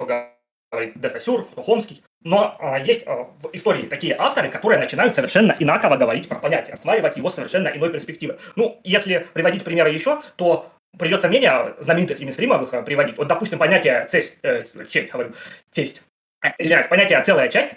говорит 0.00 1.00
Десасюр, 1.00 1.46
Хомский. 1.54 2.02
Но 2.22 2.56
а, 2.58 2.78
есть 2.78 3.06
а, 3.06 3.28
в 3.40 3.50
истории 3.52 3.86
такие 3.86 4.14
авторы, 4.18 4.50
которые 4.50 4.78
начинают 4.78 5.14
совершенно 5.14 5.56
инаково 5.58 5.96
говорить 5.96 6.28
про 6.28 6.38
понятие, 6.38 6.74
осматривать 6.74 7.16
его 7.16 7.30
совершенно 7.30 7.68
иной 7.68 7.90
перспективы. 7.90 8.38
Ну, 8.56 8.78
если 8.84 9.26
приводить 9.32 9.64
примеры 9.64 9.90
еще, 9.90 10.22
то 10.36 10.70
придется 10.98 11.28
мнение 11.28 11.74
знаменитых 11.78 12.20
и 12.20 12.24
мейнстримовых 12.24 12.74
э, 12.74 12.82
приводить. 12.82 13.16
Вот, 13.16 13.28
допустим, 13.28 13.58
понятие 13.58 14.06
цесть, 14.10 14.36
э, 14.42 14.64
честь, 14.88 15.10
говорю, 15.10 15.34
тесть, 15.70 16.02
э, 16.42 16.48
извиняюсь, 16.58 16.88
понятие 16.88 17.22
целая 17.22 17.48
часть, 17.48 17.70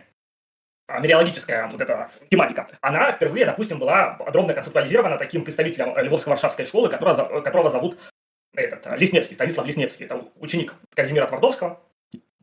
а, 0.87 0.99
мириологическая 0.99 1.67
вот 1.67 1.79
эта 1.79 2.11
тематика, 2.29 2.67
она 2.81 3.11
впервые, 3.11 3.45
допустим, 3.45 3.79
была 3.79 4.15
подробно 4.15 4.53
концептуализирована 4.53 5.17
таким 5.17 5.43
представителем 5.43 5.95
Львовско-Варшавской 5.97 6.65
школы, 6.65 6.89
которого, 6.89 7.41
которого 7.41 7.69
зовут 7.69 7.97
этот, 8.53 8.85
Лесневский, 8.97 9.35
Станислав 9.35 9.65
Лесневский, 9.65 10.05
это 10.05 10.25
ученик 10.35 10.75
Казимира 10.93 11.27
Твардовского, 11.27 11.79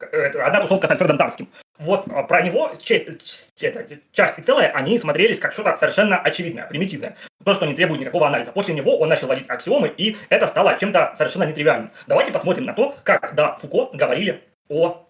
это 0.01 0.47
одна 0.47 0.63
тусовка 0.63 0.87
с 0.87 0.91
Альфредом 0.91 1.19
Тарским. 1.19 1.49
Вот 1.81 2.07
а, 2.09 2.23
про 2.25 2.43
него 2.43 2.73
части 2.77 4.41
целые, 4.43 4.69
они 4.69 4.99
смотрелись 4.99 5.39
как 5.41 5.55
что-то 5.55 5.77
совершенно 5.77 6.19
очевидное, 6.19 6.67
примитивное. 6.67 7.17
То, 7.43 7.55
что 7.55 7.65
не 7.65 7.75
требует 7.75 8.03
никакого 8.03 8.27
анализа. 8.27 8.53
После 8.53 8.75
него 8.75 8.99
он 8.99 9.09
начал 9.09 9.27
вводить 9.27 9.49
аксиомы, 9.49 9.89
и 9.89 10.19
это 10.29 10.47
стало 10.47 10.79
чем-то 10.79 11.15
совершенно 11.17 11.45
нетривиальным. 11.45 11.91
Давайте 12.07 12.33
посмотрим 12.33 12.67
на 12.67 12.75
то, 12.75 12.95
как 13.03 13.35
до 13.35 13.57
Фуко 13.57 13.97
говорили 13.97 14.45
о 14.69 15.07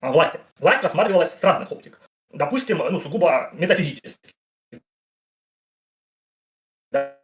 власти. 0.00 0.38
Власть 0.60 0.84
рассматривалась 0.84 1.32
с 1.32 1.42
разных 1.42 1.72
оптик. 1.72 1.98
Допустим, 2.30 2.78
ну, 2.78 3.00
сугубо 3.00 3.50
метафизически. 3.52 4.30
Да 6.92 7.16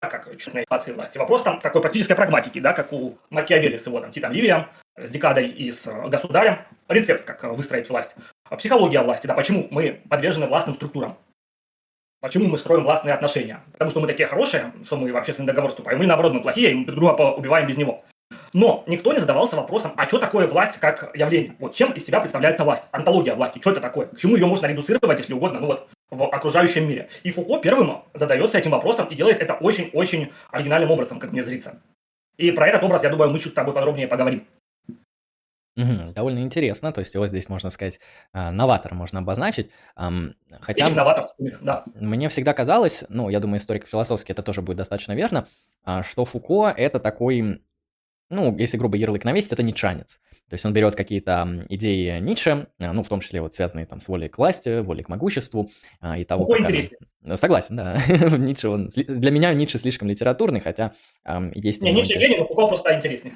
как 0.00 0.36
черной 0.38 0.66
власти. 0.68 1.18
Вопрос 1.18 1.42
там 1.42 1.58
такой 1.58 1.80
практической 1.80 2.14
прагматики, 2.14 2.60
да, 2.60 2.72
как 2.72 2.92
у 2.92 3.18
Макиавелли 3.30 3.76
с 3.76 3.86
его 3.86 4.00
там 4.00 4.12
Титом 4.12 4.32
Ливием, 4.32 4.66
с 4.96 5.10
Декадой 5.10 5.48
и 5.48 5.72
с 5.72 5.86
э, 5.86 6.08
государем. 6.08 6.58
Рецепт, 6.88 7.24
как 7.24 7.44
э, 7.44 7.48
выстроить 7.48 7.88
власть. 7.88 8.14
А 8.48 8.56
психология 8.56 9.02
власти, 9.02 9.26
да, 9.26 9.34
почему 9.34 9.66
мы 9.70 10.02
подвержены 10.08 10.46
властным 10.46 10.74
структурам. 10.74 11.16
Почему 12.20 12.48
мы 12.48 12.58
строим 12.58 12.84
властные 12.84 13.14
отношения? 13.14 13.62
Потому 13.72 13.90
что 13.90 14.00
мы 14.00 14.06
такие 14.06 14.26
хорошие, 14.26 14.72
что 14.84 14.96
мы 14.96 15.12
в 15.12 15.16
общественный 15.16 15.46
договор 15.46 15.70
вступаем, 15.70 16.00
или 16.00 16.08
наоборот 16.08 16.32
мы 16.32 16.42
плохие, 16.42 16.72
и 16.72 16.74
мы 16.74 16.86
друг 16.86 16.98
друга 16.98 17.22
убиваем 17.32 17.66
без 17.66 17.76
него. 17.76 18.04
Но 18.52 18.84
никто 18.86 19.12
не 19.12 19.18
задавался 19.18 19.56
вопросом, 19.56 19.92
а 19.96 20.06
что 20.06 20.18
такое 20.18 20.46
власть 20.46 20.78
как 20.78 21.14
явление? 21.14 21.54
Вот 21.58 21.74
чем 21.74 21.92
из 21.92 22.04
себя 22.04 22.20
представляется 22.20 22.64
власть? 22.64 22.84
Антология 22.92 23.34
власти, 23.34 23.58
что 23.60 23.70
это 23.70 23.80
такое? 23.80 24.06
К 24.06 24.18
чему 24.18 24.36
ее 24.36 24.46
можно 24.46 24.66
редуцировать, 24.66 25.18
если 25.18 25.34
угодно, 25.34 25.60
ну 25.60 25.66
вот, 25.66 25.88
в 26.10 26.22
окружающем 26.24 26.88
мире? 26.88 27.08
И 27.22 27.30
Фуко 27.30 27.58
первым 27.58 28.02
задается 28.14 28.58
этим 28.58 28.70
вопросом 28.70 29.06
и 29.08 29.14
делает 29.14 29.40
это 29.40 29.54
очень-очень 29.54 30.32
оригинальным 30.50 30.90
образом, 30.90 31.18
как 31.18 31.32
мне 31.32 31.42
зрится. 31.42 31.80
И 32.36 32.50
про 32.50 32.68
этот 32.68 32.82
образ, 32.82 33.02
я 33.02 33.10
думаю, 33.10 33.30
мы 33.30 33.38
чуть 33.38 33.52
с 33.52 33.54
тобой 33.54 33.74
подробнее 33.74 34.08
поговорим. 34.08 34.46
Мгм. 35.76 36.12
Довольно 36.14 36.38
интересно, 36.38 36.90
то 36.90 37.00
есть 37.00 37.14
его 37.14 37.26
здесь, 37.26 37.50
можно 37.50 37.68
сказать, 37.68 38.00
а, 38.32 38.50
новатор 38.50 38.94
можно 38.94 39.18
обозначить. 39.18 39.70
Хотя 40.60 40.88
новатор, 40.88 41.28
да. 41.60 41.84
мне 41.94 42.30
всегда 42.30 42.54
казалось, 42.54 43.04
ну, 43.10 43.28
я 43.28 43.40
думаю, 43.40 43.58
историко-философски 43.58 44.32
это 44.32 44.42
тоже 44.42 44.62
будет 44.62 44.78
достаточно 44.78 45.12
верно, 45.12 45.48
а, 45.84 46.02
что 46.02 46.24
Фуко 46.24 46.72
это 46.74 46.98
такой 46.98 47.62
ну, 48.30 48.56
если 48.56 48.76
грубо 48.76 48.96
ярлык 48.96 49.24
навесить, 49.24 49.52
это 49.52 49.62
ницшанец. 49.62 50.20
То 50.48 50.54
есть 50.54 50.64
он 50.64 50.72
берет 50.72 50.94
какие-то 50.94 51.64
идеи 51.68 52.20
Ницше, 52.20 52.68
а, 52.78 52.92
ну, 52.92 53.02
в 53.02 53.08
том 53.08 53.20
числе 53.20 53.40
вот 53.40 53.54
связанные 53.54 53.84
там 53.84 53.98
с 53.98 54.06
волей 54.06 54.28
к 54.28 54.38
власти, 54.38 54.80
волей 54.80 55.02
к 55.02 55.08
могуществу 55.08 55.70
а, 56.00 56.18
и 56.18 56.24
того, 56.24 56.44
Какой 56.44 56.58
как 56.58 56.70
интереснее. 56.70 56.98
Она... 57.24 57.36
Согласен, 57.36 57.76
да. 57.76 58.00
Ницше, 58.38 58.68
он... 58.68 58.88
Для 58.94 59.32
меня 59.32 59.52
Ницше 59.54 59.78
слишком 59.78 60.08
литературный, 60.08 60.60
хотя 60.60 60.92
есть... 61.54 61.82
Не, 61.82 61.92
Ницше 61.92 62.18
гений, 62.18 62.36
но 62.38 62.44
Фуко 62.44 62.68
просто 62.68 62.94
интереснее. 62.94 63.34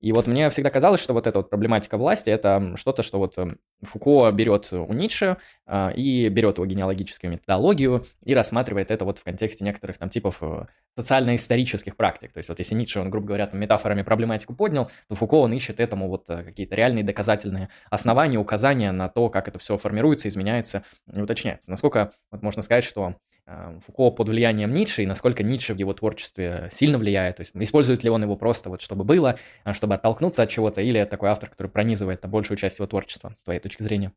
И 0.00 0.12
вот 0.12 0.26
мне 0.26 0.50
всегда 0.50 0.70
казалось, 0.70 1.00
что 1.00 1.14
вот 1.14 1.26
эта 1.26 1.38
вот 1.38 1.48
проблематика 1.48 1.96
власти– 1.96 2.28
это 2.30 2.74
что-то, 2.76 3.02
что 3.02 3.18
вот 3.18 3.36
эм, 3.38 3.58
Фуко 3.82 4.30
берет 4.30 4.70
у 4.72 4.92
Ницше 4.92 5.38
э, 5.66 5.94
и 5.94 6.28
берет 6.28 6.58
его 6.58 6.66
генеалогическую 6.66 7.30
методологию 7.30 8.04
и 8.22 8.34
рассматривает 8.34 8.90
это 8.90 9.06
вот 9.06 9.18
в 9.18 9.24
контексте 9.24 9.64
некоторых 9.64 9.96
там 9.96 10.10
типов 10.10 10.38
э, 10.42 10.66
социально-исторических 10.96 11.96
практик. 11.96 12.32
То 12.32 12.38
есть 12.38 12.48
вот 12.50 12.58
если 12.58 12.74
Ницше, 12.74 13.00
он, 13.00 13.10
грубо 13.10 13.28
говоря, 13.28 13.46
там 13.46 13.58
метафорами 13.58 14.02
проблематику 14.02 14.54
поднял, 14.54 14.90
то 15.08 15.14
Фуко, 15.14 15.34
он 15.36 15.54
ищет 15.54 15.80
этому 15.80 16.08
вот 16.08 16.28
э, 16.28 16.44
какие-то 16.44 16.74
реальные 16.74 17.02
доказательные 17.02 17.70
основания, 17.90 18.38
указания 18.38 18.92
на 18.92 19.08
то, 19.08 19.30
как 19.30 19.48
это 19.48 19.58
все 19.58 19.78
формируется, 19.78 20.28
изменяется 20.28 20.84
и 21.10 21.20
уточняется. 21.20 21.70
Насколько 21.70 22.12
вот 22.30 22.42
можно 22.42 22.60
сказать, 22.60 22.84
что 22.84 23.16
Фуко 23.86 24.10
под 24.10 24.28
влиянием 24.28 24.72
Ницше, 24.72 25.04
и 25.04 25.06
насколько 25.06 25.44
Ницше 25.44 25.74
в 25.74 25.78
его 25.78 25.92
творчестве 25.94 26.68
сильно 26.72 26.98
влияет, 26.98 27.36
то 27.36 27.42
есть 27.42 27.52
использует 27.54 28.02
ли 28.02 28.10
он 28.10 28.22
его 28.22 28.36
просто 28.36 28.68
вот 28.68 28.82
чтобы 28.82 29.04
было, 29.04 29.38
а, 29.62 29.72
чтобы 29.72 29.94
оттолкнуться 29.94 30.42
от 30.42 30.50
чего-то, 30.50 30.80
или 30.80 31.00
это 31.00 31.12
такой 31.12 31.30
автор, 31.30 31.50
который 31.50 31.68
пронизывает 31.68 32.20
там, 32.20 32.30
большую 32.30 32.56
часть 32.56 32.78
его 32.78 32.86
творчества, 32.88 33.32
с 33.36 33.44
твоей 33.44 33.60
точки 33.60 33.82
зрения? 33.82 34.12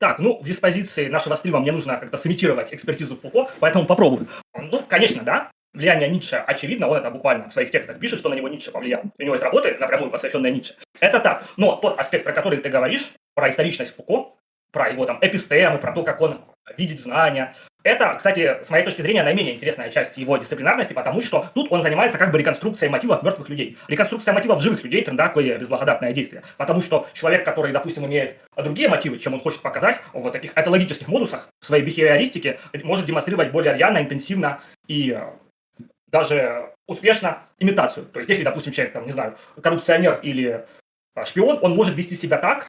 Так, 0.00 0.18
ну, 0.18 0.40
в 0.40 0.46
диспозиции 0.46 1.08
нашего 1.08 1.36
стрима 1.36 1.60
мне 1.60 1.72
нужно 1.72 1.98
как-то 1.98 2.16
сымитировать 2.16 2.72
экспертизу 2.72 3.16
Фуко, 3.16 3.50
поэтому 3.60 3.84
попробую. 3.84 4.28
Ну, 4.58 4.82
конечно, 4.88 5.22
да, 5.22 5.50
влияние 5.72 6.08
Ницше 6.08 6.36
очевидно, 6.36 6.88
он 6.88 6.96
это 6.96 7.10
буквально 7.10 7.48
в 7.48 7.52
своих 7.52 7.70
текстах 7.70 8.00
пишет, 8.00 8.18
что 8.18 8.28
на 8.28 8.34
него 8.34 8.48
Ницше 8.48 8.72
повлиял. 8.72 9.02
У 9.18 9.22
него 9.22 9.34
есть 9.34 9.44
работы, 9.44 9.76
напрямую 9.78 10.10
посвященные 10.10 10.52
Ницше. 10.52 10.74
Это 11.00 11.20
так. 11.20 11.44
Но 11.56 11.76
тот 11.76 12.00
аспект, 12.00 12.24
про 12.24 12.32
который 12.32 12.58
ты 12.58 12.70
говоришь, 12.70 13.12
про 13.34 13.50
историчность 13.50 13.94
Фуко, 13.94 14.32
про 14.72 14.88
его 14.88 15.04
там 15.04 15.18
эпистемы, 15.20 15.78
про 15.78 15.92
то, 15.92 16.02
как 16.02 16.20
он 16.20 16.40
видит 16.76 17.00
знания, 17.00 17.54
это, 17.82 18.14
кстати, 18.14 18.62
с 18.64 18.70
моей 18.70 18.84
точки 18.84 19.02
зрения, 19.02 19.22
наименее 19.22 19.54
интересная 19.54 19.90
часть 19.90 20.16
его 20.16 20.36
дисциплинарности, 20.36 20.92
потому 20.92 21.22
что 21.22 21.46
тут 21.54 21.70
он 21.72 21.82
занимается 21.82 22.18
как 22.18 22.30
бы 22.30 22.38
реконструкцией 22.38 22.90
мотивов 22.90 23.22
мертвых 23.22 23.48
людей. 23.48 23.78
Реконструкция 23.88 24.34
мотивов 24.34 24.60
живых 24.60 24.84
людей– 24.84 25.00
это 25.02 25.16
такое 25.16 25.58
безблагодатное 25.58 26.12
действие. 26.12 26.42
Потому 26.56 26.82
что 26.82 27.08
человек, 27.14 27.44
который, 27.44 27.72
допустим, 27.72 28.04
имеет 28.06 28.36
другие 28.56 28.88
мотивы, 28.88 29.18
чем 29.18 29.34
он 29.34 29.40
хочет 29.40 29.62
показать 29.62 30.00
в 30.12 30.30
таких 30.30 30.52
этологических 30.56 31.08
модусах, 31.08 31.48
в 31.60 31.66
своей 31.66 31.82
бихевиористике, 31.82 32.58
может 32.82 33.06
демонстрировать 33.06 33.50
более 33.50 33.74
рьяно, 33.74 33.98
интенсивно 33.98 34.60
и 34.86 35.12
э, 35.12 35.84
даже 36.08 36.70
успешно 36.86 37.38
имитацию. 37.58 38.06
То 38.06 38.20
есть, 38.20 38.30
если, 38.30 38.42
допустим, 38.42 38.72
человек, 38.72 38.92
там, 38.92 39.06
не 39.06 39.12
знаю, 39.12 39.36
коррупционер 39.62 40.18
или 40.22 40.66
э, 41.14 41.24
шпион, 41.24 41.58
он 41.62 41.74
может 41.74 41.96
вести 41.96 42.16
себя 42.16 42.38
так, 42.38 42.68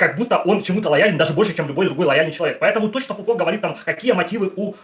как 0.00 0.16
будто 0.16 0.38
он 0.38 0.62
чему-то 0.62 0.88
лоялен 0.88 1.18
даже 1.18 1.34
больше, 1.34 1.54
чем 1.54 1.68
любой 1.68 1.84
другой 1.84 2.06
лояльный 2.06 2.32
человек. 2.32 2.58
Поэтому 2.58 2.88
то, 2.88 3.00
что 3.00 3.14
Фуко 3.14 3.34
говорит, 3.34 3.60
там, 3.60 3.76
какие 3.84 4.12
мотивы 4.12 4.50
у 4.56 4.74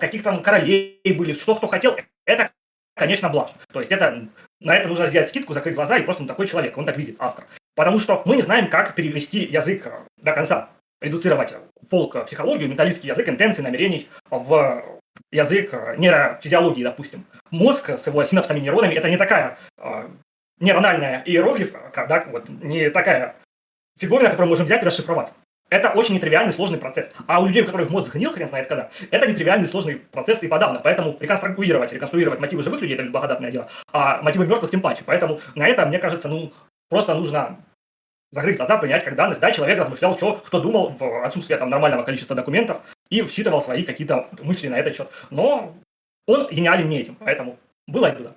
каких 0.00 0.22
там 0.22 0.42
королей 0.42 1.02
были, 1.04 1.34
что 1.34 1.54
кто 1.54 1.66
хотел, 1.66 1.94
это, 2.24 2.50
конечно, 2.96 3.28
блажь. 3.28 3.50
То 3.70 3.80
есть 3.80 3.92
это, 3.92 4.26
на 4.60 4.74
это 4.74 4.88
нужно 4.88 5.06
сделать 5.08 5.28
скидку, 5.28 5.52
закрыть 5.52 5.74
глаза, 5.74 5.98
и 5.98 6.02
просто 6.02 6.22
он 6.22 6.28
такой 6.28 6.46
человек, 6.46 6.78
он 6.78 6.86
так 6.86 6.96
видит, 6.96 7.16
автор. 7.18 7.44
Потому 7.74 8.00
что 8.00 8.22
мы 8.24 8.36
не 8.36 8.42
знаем, 8.42 8.70
как 8.70 8.94
перевести 8.94 9.40
язык 9.40 9.86
до 10.16 10.32
конца, 10.32 10.70
редуцировать 11.02 11.52
фолк, 11.90 12.24
психологию, 12.24 12.70
менталистский 12.70 13.10
язык, 13.10 13.28
интенции, 13.28 13.60
намерений 13.60 14.08
в 14.30 14.82
язык 15.30 15.74
нейрофизиологии, 15.98 16.82
допустим. 16.82 17.26
Мозг 17.50 17.90
с 17.90 18.06
его 18.06 18.24
синапсами, 18.24 18.60
нейронами, 18.60 18.94
это 18.94 19.10
не 19.10 19.18
такая 19.18 19.58
э, 19.76 20.08
нейрональная 20.58 21.22
иероглиф, 21.26 21.74
когда 21.92 22.24
вот 22.32 22.48
не 22.48 22.88
такая 22.88 23.36
фиговина, 23.98 24.30
которую 24.30 24.48
можем 24.48 24.66
взять 24.66 24.82
и 24.82 24.86
расшифровать. 24.86 25.32
Это 25.70 25.90
очень 25.90 26.14
нетривиальный 26.14 26.52
сложный 26.52 26.78
процесс. 26.78 27.10
А 27.26 27.40
у 27.40 27.46
людей, 27.46 27.62
у 27.62 27.66
которых 27.66 27.90
мозг 27.90 28.08
сгнил, 28.08 28.30
хрен 28.30 28.48
знает 28.48 28.68
когда, 28.68 28.90
это 29.10 29.26
нетривиальный 29.26 29.66
сложный 29.66 29.96
процесс 29.96 30.42
и 30.42 30.48
подавно. 30.48 30.80
Поэтому 30.80 31.16
реконструировать, 31.18 31.92
реконструировать 31.92 32.38
мотивы 32.38 32.62
живых 32.62 32.80
людей– 32.80 32.96
это 32.98 33.10
благодатное 33.10 33.50
дело, 33.50 33.68
а 33.90 34.22
мотивы 34.22 34.46
мертвых 34.46 34.70
тем 34.70 34.80
паче. 34.80 35.02
Поэтому 35.04 35.40
на 35.54 35.66
это, 35.66 35.86
мне 35.86 35.98
кажется, 35.98 36.28
ну, 36.28 36.52
просто 36.88 37.14
нужно 37.14 37.64
закрыть 38.30 38.56
глаза, 38.56 38.76
принять 38.78 39.04
как 39.04 39.16
данность. 39.16 39.40
Да, 39.40 39.50
человек 39.52 39.78
размышлял, 39.78 40.16
что, 40.16 40.42
что 40.46 40.60
думал 40.60 40.90
в 40.90 41.24
отсутствие 41.24 41.58
там 41.58 41.70
нормального 41.70 42.02
количества 42.02 42.36
документов 42.36 42.82
и 43.08 43.24
считывал 43.26 43.62
свои 43.62 43.84
какие-то 43.84 44.28
мысли 44.42 44.68
на 44.68 44.78
этот 44.78 44.96
счет. 44.96 45.10
Но 45.30 45.74
он 46.26 46.48
гениален 46.50 46.88
не 46.88 47.00
этим, 47.00 47.16
поэтому 47.16 47.58
было 47.86 48.12
и 48.12 48.16
было. 48.16 48.36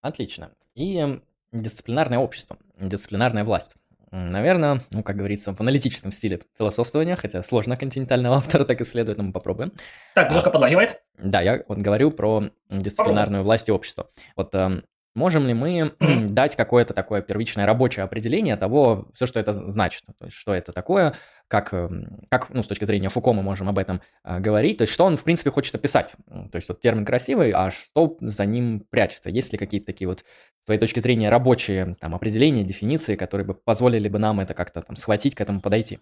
Отлично. 0.00 0.50
И 0.74 1.20
дисциплинарное 1.52 2.18
общество, 2.18 2.58
дисциплинарная 2.78 3.44
власть. 3.44 3.74
Наверное, 4.16 4.80
ну, 4.92 5.02
как 5.02 5.16
говорится, 5.16 5.52
в 5.54 5.60
аналитическом 5.60 6.12
стиле 6.12 6.40
философствования, 6.56 7.16
хотя 7.16 7.42
сложно 7.42 7.76
континентального 7.76 8.36
автора 8.38 8.64
так 8.64 8.80
исследовать, 8.80 9.18
но 9.18 9.24
мы 9.24 9.32
попробуем. 9.32 9.72
Так, 10.14 10.28
немножко 10.28 10.50
а, 10.50 10.52
подлагивает. 10.52 11.00
Да, 11.18 11.40
я 11.40 11.64
вот 11.66 11.78
говорю 11.78 12.12
про 12.12 12.44
дисциплинарную 12.70 13.40
Попробуй. 13.40 13.44
власть 13.44 13.68
и 13.68 13.72
общество. 13.72 14.10
Вот 14.36 14.54
эм, 14.54 14.84
можем 15.14 15.46
ли 15.46 15.54
мы 15.54 15.92
дать 16.28 16.56
какое-то 16.56 16.94
такое 16.94 17.22
первичное 17.22 17.66
рабочее 17.66 18.04
определение 18.04 18.56
того, 18.56 19.08
все, 19.14 19.26
что 19.26 19.40
это 19.40 19.52
значит, 19.52 20.04
то 20.18 20.26
есть 20.26 20.36
что 20.36 20.54
это 20.54 20.72
такое, 20.72 21.14
как, 21.48 21.72
эм, 21.72 22.22
как 22.30 22.50
ну, 22.50 22.62
с 22.62 22.66
точки 22.66 22.84
зрения 22.84 23.08
Фуко 23.08 23.32
мы 23.32 23.42
можем 23.42 23.68
об 23.68 23.78
этом 23.78 24.00
э, 24.24 24.40
говорить, 24.40 24.78
то 24.78 24.82
есть 24.82 24.92
что 24.92 25.04
он, 25.04 25.16
в 25.16 25.24
принципе, 25.24 25.50
хочет 25.50 25.74
описать. 25.74 26.14
То 26.50 26.56
есть 26.56 26.68
вот 26.68 26.80
термин 26.80 27.04
красивый, 27.04 27.50
а 27.50 27.70
что 27.70 28.16
за 28.20 28.46
ним 28.46 28.86
прячется? 28.90 29.30
Есть 29.30 29.52
ли 29.52 29.58
какие-то 29.58 29.86
такие 29.86 30.08
вот, 30.08 30.20
с 30.20 30.64
твоей 30.64 30.80
точки 30.80 31.00
зрения, 31.00 31.28
рабочие 31.28 31.96
там, 32.00 32.14
определения, 32.14 32.64
дефиниции, 32.64 33.16
которые 33.16 33.46
бы 33.46 33.54
позволили 33.54 34.08
бы 34.08 34.18
нам 34.18 34.40
это 34.40 34.54
как-то 34.54 34.82
там 34.82 34.96
схватить, 34.96 35.34
к 35.34 35.40
этому 35.40 35.60
подойти? 35.60 36.00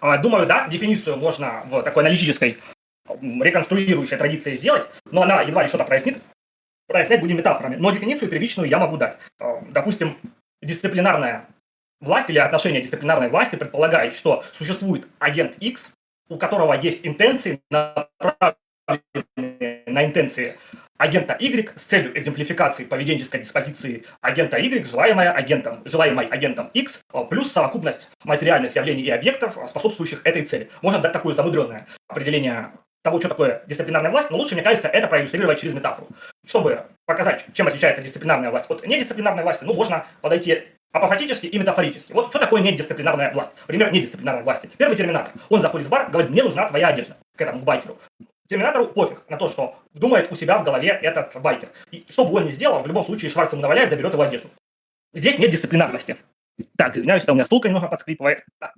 А, 0.00 0.18
думаю, 0.18 0.46
да, 0.46 0.68
дефиницию 0.68 1.16
можно 1.16 1.62
в 1.70 1.82
такой 1.82 2.02
аналитической 2.02 2.58
реконструирующей 3.20 4.16
традиции 4.16 4.56
сделать, 4.56 4.86
но 5.10 5.22
она 5.22 5.42
едва 5.42 5.62
ли 5.62 5.68
что-то 5.68 5.84
прояснит. 5.84 6.18
Прояснять 6.92 7.22
будем 7.22 7.38
метафорами. 7.38 7.76
Но 7.76 7.90
дефиницию 7.90 8.28
первичную 8.28 8.68
я 8.68 8.78
могу 8.78 8.98
дать. 8.98 9.16
А, 9.40 9.62
допустим, 9.70 10.18
дисциплинарная 10.60 11.48
власть 12.02 12.28
или 12.28 12.38
отношение 12.38 12.82
дисциплинарной 12.82 13.30
власти 13.30 13.56
предполагает, 13.56 14.14
что 14.14 14.44
существует 14.52 15.06
агент 15.18 15.56
X, 15.58 15.90
у 16.28 16.36
которого 16.36 16.74
есть 16.74 17.06
интенции, 17.06 17.62
направленные 17.70 19.84
на 19.86 20.04
интенции 20.04 20.58
агента 20.98 21.34
Y 21.40 21.70
с 21.76 21.84
целью 21.84 22.18
экземплификации 22.18 22.84
поведенческой 22.84 23.40
диспозиции 23.40 24.04
агента 24.20 24.58
Y, 24.58 24.86
желаемая 24.86 25.32
агентом, 25.32 25.80
желаемой 25.86 26.26
агентом 26.26 26.70
X, 26.74 27.00
плюс 27.30 27.50
совокупность 27.50 28.10
материальных 28.24 28.76
явлений 28.76 29.02
и 29.02 29.10
объектов, 29.10 29.56
способствующих 29.66 30.20
этой 30.24 30.44
цели. 30.44 30.68
Можно 30.82 31.00
дать 31.00 31.12
такое 31.12 31.34
замудренное 31.34 31.86
определение 32.08 32.72
того, 33.02 33.18
что 33.18 33.28
такое 33.28 33.62
дисциплинарная 33.66 34.10
власть, 34.10 34.30
но 34.30 34.36
лучше, 34.36 34.54
мне 34.54 34.62
кажется, 34.62 34.88
это 34.88 35.08
проиллюстрировать 35.08 35.60
через 35.60 35.74
метафору. 35.74 36.08
Чтобы 36.46 36.84
показать, 37.04 37.44
чем 37.52 37.66
отличается 37.66 38.02
дисциплинарная 38.02 38.50
власть 38.50 38.66
от 38.68 38.86
недисциплинарной 38.86 39.42
власти, 39.42 39.64
ну, 39.64 39.74
можно 39.74 40.06
подойти 40.20 40.62
апофатически 40.92 41.46
и 41.46 41.58
метафорически. 41.58 42.12
Вот 42.12 42.30
что 42.30 42.38
такое 42.38 42.60
недисциплинарная 42.60 43.32
власть? 43.32 43.50
Пример 43.66 43.92
недисциплинарной 43.92 44.44
власти. 44.44 44.70
Первый 44.76 44.96
терминатор. 44.96 45.32
Он 45.48 45.60
заходит 45.60 45.88
в 45.88 45.90
бар, 45.90 46.10
говорит, 46.10 46.30
мне 46.30 46.42
нужна 46.42 46.68
твоя 46.68 46.88
одежда 46.88 47.16
к 47.36 47.40
этому 47.40 47.60
байкеру. 47.62 47.98
Терминатору 48.48 48.86
пофиг 48.86 49.28
на 49.28 49.36
то, 49.36 49.48
что 49.48 49.78
думает 49.94 50.30
у 50.30 50.34
себя 50.34 50.58
в 50.58 50.64
голове 50.64 50.88
этот 50.88 51.40
байкер. 51.40 51.70
И 51.90 52.04
что 52.10 52.24
бы 52.24 52.36
он 52.36 52.46
ни 52.46 52.50
сделал, 52.50 52.82
в 52.82 52.86
любом 52.86 53.04
случае 53.04 53.30
Шварц 53.30 53.52
ему 53.52 53.62
наваляет, 53.62 53.90
заберет 53.90 54.12
его 54.12 54.22
одежду. 54.22 54.50
Здесь 55.14 55.38
нет 55.38 55.50
дисциплинарности. 55.50 56.16
Так, 56.76 56.96
извиняюсь, 56.96 57.22
это 57.22 57.32
у 57.32 57.34
меня 57.34 57.46
стулка 57.46 57.68
немного 57.68 57.88
подскрипывает. 57.88 58.44
Да. 58.60 58.72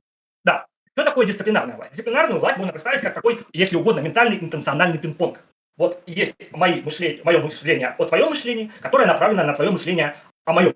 да. 0.45 0.67
Что 0.97 1.05
такое 1.05 1.27
дисциплинарная 1.27 1.77
власть? 1.77 1.93
Дисциплинарную 1.93 2.39
власть 2.39 2.57
можно 2.57 2.73
представить 2.73 3.01
как 3.01 3.15
такой, 3.15 3.45
если 3.53 3.77
угодно, 3.77 4.01
ментальный 4.01 4.39
интенциональный 4.39 4.99
пинг-понг. 4.99 5.41
Вот 5.77 6.03
есть 6.07 6.35
мои 6.53 6.83
мышления, 6.83 7.21
мое 7.25 7.41
мышление 7.41 7.89
о 7.89 8.05
твоем 8.05 8.29
мышлении, 8.29 8.71
которое 8.81 9.07
направлено 9.07 9.45
на 9.45 9.55
твое 9.55 9.73
мышление 9.73 10.17
о 10.45 10.53
моем 10.53 10.75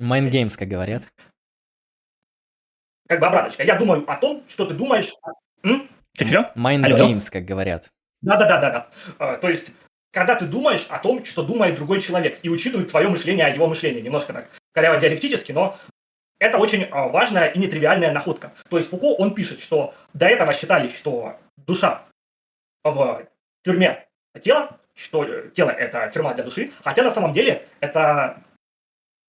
Mind 0.00 0.30
games, 0.30 0.56
как 0.56 0.68
говорят. 0.68 1.06
Как 3.08 3.20
бы 3.20 3.26
обраточка. 3.26 3.62
Я 3.62 3.76
думаю 3.76 4.10
о 4.10 4.16
том, 4.16 4.44
что 4.48 4.66
ты 4.66 4.74
думаешь... 4.74 5.12
Че-че? 5.62 6.52
Mind 6.56 6.84
Алло? 6.84 6.96
games, 6.96 7.30
как 7.30 7.44
говорят. 7.44 7.90
Да-да-да-да. 8.22 8.88
А, 9.18 9.36
то 9.36 9.48
есть, 9.48 9.70
когда 10.12 10.34
ты 10.34 10.46
думаешь 10.46 10.86
о 10.88 10.98
том, 10.98 11.24
что 11.24 11.42
думает 11.42 11.76
другой 11.76 12.00
человек, 12.00 12.38
и 12.42 12.48
учитывает 12.48 12.90
твое 12.90 13.08
мышление 13.08 13.46
о 13.46 13.50
его 13.50 13.66
мышлении. 13.66 14.00
Немножко 14.00 14.32
так 14.32 14.48
коряво 14.72 14.98
диалектически, 14.98 15.52
но 15.52 15.76
это 16.38 16.58
очень 16.58 16.84
а, 16.84 17.08
важная 17.08 17.48
и 17.48 17.58
нетривиальная 17.58 18.12
находка. 18.12 18.52
То 18.68 18.76
есть 18.76 18.90
Фуко, 18.90 19.06
он 19.06 19.34
пишет, 19.34 19.60
что 19.60 19.94
до 20.12 20.26
этого 20.26 20.52
считали, 20.52 20.88
что 20.88 21.38
душа 21.56 22.06
в 22.84 23.26
тюрьме 23.64 24.06
тело, 24.42 24.78
что 24.94 25.24
э, 25.24 25.50
тело 25.50 25.70
это 25.70 26.10
тюрьма 26.12 26.34
для 26.34 26.44
души, 26.44 26.72
хотя 26.84 27.02
на 27.02 27.10
самом 27.10 27.32
деле 27.32 27.68
это 27.80 28.42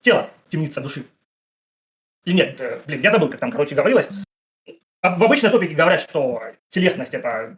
тело 0.01 0.29
темница 0.49 0.81
души. 0.81 1.05
Или 2.25 2.35
нет, 2.35 2.59
э, 2.59 2.81
блин, 2.85 3.01
я 3.01 3.11
забыл, 3.11 3.29
как 3.29 3.39
там, 3.39 3.51
короче, 3.51 3.75
говорилось. 3.75 4.07
В 5.01 5.23
обычной 5.23 5.49
топике 5.49 5.75
говорят, 5.75 6.01
что 6.01 6.41
телесность– 6.69 7.13
это 7.13 7.57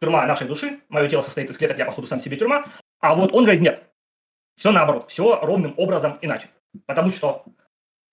тюрьма 0.00 0.26
нашей 0.26 0.46
души, 0.46 0.80
мое 0.88 1.08
тело 1.08 1.22
состоит 1.22 1.48
из 1.50 1.56
клеток, 1.56 1.78
я, 1.78 1.86
походу, 1.86 2.06
сам 2.06 2.20
себе 2.20 2.36
тюрьма. 2.36 2.66
А 3.00 3.14
вот 3.14 3.32
он 3.32 3.44
говорит, 3.44 3.62
нет, 3.62 3.84
все 4.56 4.72
наоборот, 4.72 5.10
все 5.10 5.40
ровным 5.40 5.74
образом 5.76 6.18
иначе. 6.20 6.48
Потому 6.86 7.12
что 7.12 7.44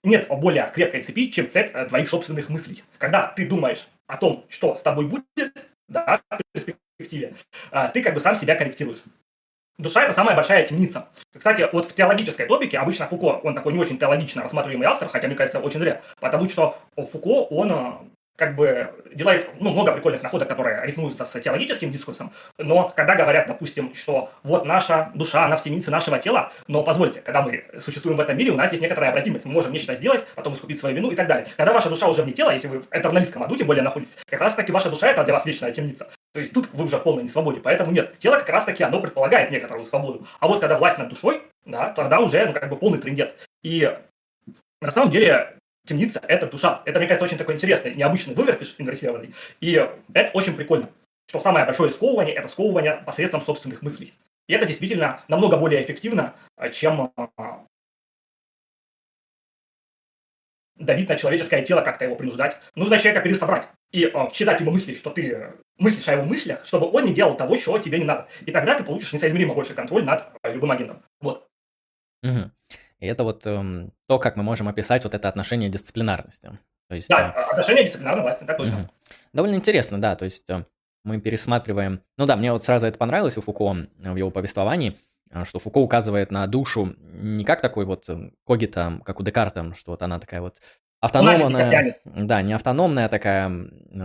нет 0.03 0.27
более 0.29 0.71
крепкой 0.73 1.01
цепи, 1.01 1.29
чем 1.29 1.49
цепь 1.49 1.71
э, 1.73 1.85
твоих 1.85 2.09
собственных 2.09 2.49
мыслей. 2.49 2.83
Когда 2.97 3.27
ты 3.35 3.47
думаешь 3.47 3.87
о 4.07 4.17
том, 4.17 4.45
что 4.49 4.75
с 4.75 4.81
тобой 4.81 5.05
будет, 5.05 5.53
да, 5.87 6.21
в 6.29 6.41
перспективе, 6.53 7.35
э, 7.71 7.89
ты 7.93 8.03
как 8.03 8.13
бы 8.13 8.19
сам 8.19 8.35
себя 8.35 8.55
корректируешь. 8.55 8.99
душа– 9.77 10.03
это 10.03 10.13
самая 10.13 10.35
большая 10.35 10.65
темница. 10.65 11.09
Кстати, 11.35 11.67
вот 11.71 11.89
в 11.89 11.93
теологической 11.93 12.45
топике 12.47 12.79
обычно 12.79 13.07
Фуко, 13.07 13.39
он 13.43 13.55
такой 13.55 13.73
не 13.73 13.79
очень 13.79 13.97
теологично 13.97 14.43
рассматриваемый 14.43 14.87
автор, 14.87 15.07
хотя, 15.09 15.27
мне 15.27 15.35
кажется, 15.35 15.59
очень 15.59 15.79
зря, 15.79 16.01
потому 16.19 16.49
что 16.49 16.77
Фуко, 16.95 17.47
он 17.53 17.71
э, 17.71 17.93
как 18.37 18.55
бы 18.55 18.93
делает 19.13 19.49
ну, 19.59 19.71
много 19.71 19.91
прикольных 19.91 20.21
находок, 20.21 20.47
которые 20.47 20.85
рифмуются 20.85 21.25
с 21.25 21.39
теологическим 21.41 21.91
дискурсом, 21.91 22.31
но 22.57 22.93
когда 22.95 23.15
говорят, 23.15 23.47
допустим, 23.47 23.93
что 23.95 24.31
вот 24.43 24.63
наша 24.63 25.11
душа, 25.15 25.45
она 25.45 25.57
в 25.57 25.63
темнице 25.63 25.89
нашего 25.89 26.19
тела, 26.19 26.51
но 26.67 26.83
позвольте, 26.83 27.19
когда 27.21 27.41
мы 27.41 27.65
существуем 27.81 28.15
в 28.15 28.21
этом 28.21 28.37
мире, 28.37 28.51
у 28.51 28.55
нас 28.55 28.71
есть 28.71 28.81
некоторая 28.81 29.09
обратимость, 29.09 29.45
мы 29.45 29.51
можем 29.51 29.73
нечто 29.73 29.95
сделать, 29.95 30.23
потом 30.35 30.53
искупить 30.53 30.79
свою 30.79 30.95
вину 30.95 31.09
и 31.09 31.15
так 31.15 31.27
далее. 31.27 31.47
Когда 31.57 31.73
ваша 31.73 31.89
душа 31.89 32.07
уже 32.07 32.21
вне 32.21 32.33
тела, 32.33 32.51
если 32.51 32.67
вы 32.67 32.79
в 32.79 32.87
этерналистском 32.91 33.43
аду, 33.43 33.57
тем 33.57 33.65
более 33.65 33.83
находитесь, 33.83 34.15
как 34.27 34.39
раз 34.39 34.53
таки 34.53 34.71
ваша 34.71 34.89
душа 34.89 35.07
это 35.07 35.23
для 35.23 35.33
вас 35.33 35.45
вечная 35.45 35.71
темница. 35.71 36.07
То 36.33 36.39
есть 36.39 36.53
тут 36.53 36.69
вы 36.73 36.85
уже 36.85 36.97
в 36.97 37.03
полной 37.03 37.23
несвободе, 37.23 37.59
поэтому 37.59 37.91
нет. 37.91 38.19
Тело 38.19 38.37
как 38.37 38.49
раз 38.49 38.65
таки, 38.65 38.83
оно 38.83 39.01
предполагает 39.01 39.49
некоторую 39.49 39.87
свободу. 39.87 40.27
А 40.39 40.47
вот 40.47 40.59
когда 40.59 40.77
власть 40.77 40.99
над 40.99 41.09
душой, 41.09 41.41
да, 41.65 41.89
тогда 41.89 42.19
уже 42.19 42.45
ну, 42.45 42.53
как 42.53 42.69
бы 42.69 42.75
полный 42.75 42.99
трендец. 42.99 43.33
И 43.63 43.91
на 44.79 44.91
самом 44.91 45.09
деле 45.09 45.56
темница– 45.87 46.21
это 46.27 46.47
душа. 46.47 46.83
Это, 46.85 46.99
мне 46.99 47.07
кажется, 47.07 47.25
очень 47.25 47.37
такой 47.37 47.55
интересный, 47.55 47.95
необычный 47.95 48.35
вывертыш 48.35 48.75
инверсированный. 48.77 49.33
И 49.61 49.73
это 50.13 50.31
очень 50.33 50.55
прикольно, 50.55 50.89
что 51.27 51.39
самое 51.39 51.65
большое 51.65 51.91
сковывание– 51.91 52.35
это 52.35 52.47
сковывание 52.47 53.01
посредством 53.05 53.41
собственных 53.41 53.81
мыслей. 53.81 54.13
И 54.47 54.53
это 54.53 54.65
действительно 54.65 55.23
намного 55.27 55.57
более 55.57 55.81
эффективно, 55.83 56.35
чем 56.71 57.11
а, 57.15 57.65
давить 60.79 61.09
на 61.09 61.15
человеческое 61.15 61.63
тело, 61.63 61.81
как-то 61.81 62.05
его 62.05 62.15
принуждать. 62.15 62.57
Нужно 62.75 62.97
человека 62.97 63.21
пересобрать 63.21 63.67
и 63.91 64.05
э, 64.05 64.31
читать 64.31 64.59
ему 64.59 64.71
мысли, 64.71 64.93
что 64.93 65.09
ты 65.09 65.53
мыслишь 65.77 66.07
о 66.07 66.13
его 66.13 66.23
мыслях, 66.23 66.65
чтобы 66.65 66.89
он 66.91 67.05
не 67.05 67.13
делал 67.13 67.35
того, 67.35 67.57
чего 67.57 67.77
тебе 67.79 67.99
не 67.99 68.05
надо. 68.05 68.27
И 68.45 68.51
тогда 68.51 68.75
ты 68.75 68.83
получишь 68.83 69.13
несоизмеримо 69.13 69.53
больше 69.53 69.73
контроль 69.73 70.03
над 70.03 70.25
э, 70.43 70.53
любым 70.53 70.71
агентом. 70.71 71.03
Вот. 71.19 71.47
Угу. 72.23 72.51
И 72.99 73.07
это 73.07 73.23
вот 73.23 73.45
эм, 73.45 73.93
то, 74.07 74.19
как 74.19 74.35
мы 74.35 74.43
можем 74.43 74.67
описать 74.67 75.03
вот 75.03 75.13
это 75.13 75.29
отношение 75.29 75.69
дисциплинарности. 75.69 76.57
То 76.89 76.95
есть, 76.95 77.09
да, 77.09 77.33
э, 77.35 77.51
отношение 77.51 77.85
дисциплинарной 77.85 78.23
власти, 78.23 78.43
так 78.43 78.57
точно. 78.57 78.79
Угу. 78.79 78.87
Довольно 79.33 79.55
интересно, 79.55 80.01
да, 80.01 80.15
то 80.15 80.25
есть 80.25 80.49
э, 80.49 80.65
мы 81.03 81.19
пересматриваем... 81.19 82.01
Ну 82.17 82.25
да, 82.25 82.35
мне 82.35 82.51
вот 82.51 82.63
сразу 82.63 82.85
это 82.85 82.97
понравилось 82.97 83.37
у 83.37 83.41
Фуко 83.41 83.87
в 83.97 84.15
его 84.15 84.31
повествовании, 84.31 84.97
э, 85.31 85.45
что 85.45 85.59
Фуко 85.59 85.77
указывает 85.77 86.31
на 86.31 86.47
душу 86.47 86.95
не 86.99 87.45
как 87.45 87.61
такой 87.61 87.85
вот 87.85 88.09
э, 88.09 88.31
когита, 88.45 88.99
как 89.05 89.19
у 89.19 89.23
Декарта, 89.23 89.73
что 89.77 89.91
вот 89.91 90.01
она 90.01 90.19
такая 90.19 90.41
вот 90.41 90.57
Автономная, 90.99 91.95
да, 92.05 92.41
не 92.41 92.53
автономная 92.53 93.05
а 93.05 93.09
такая 93.09 93.51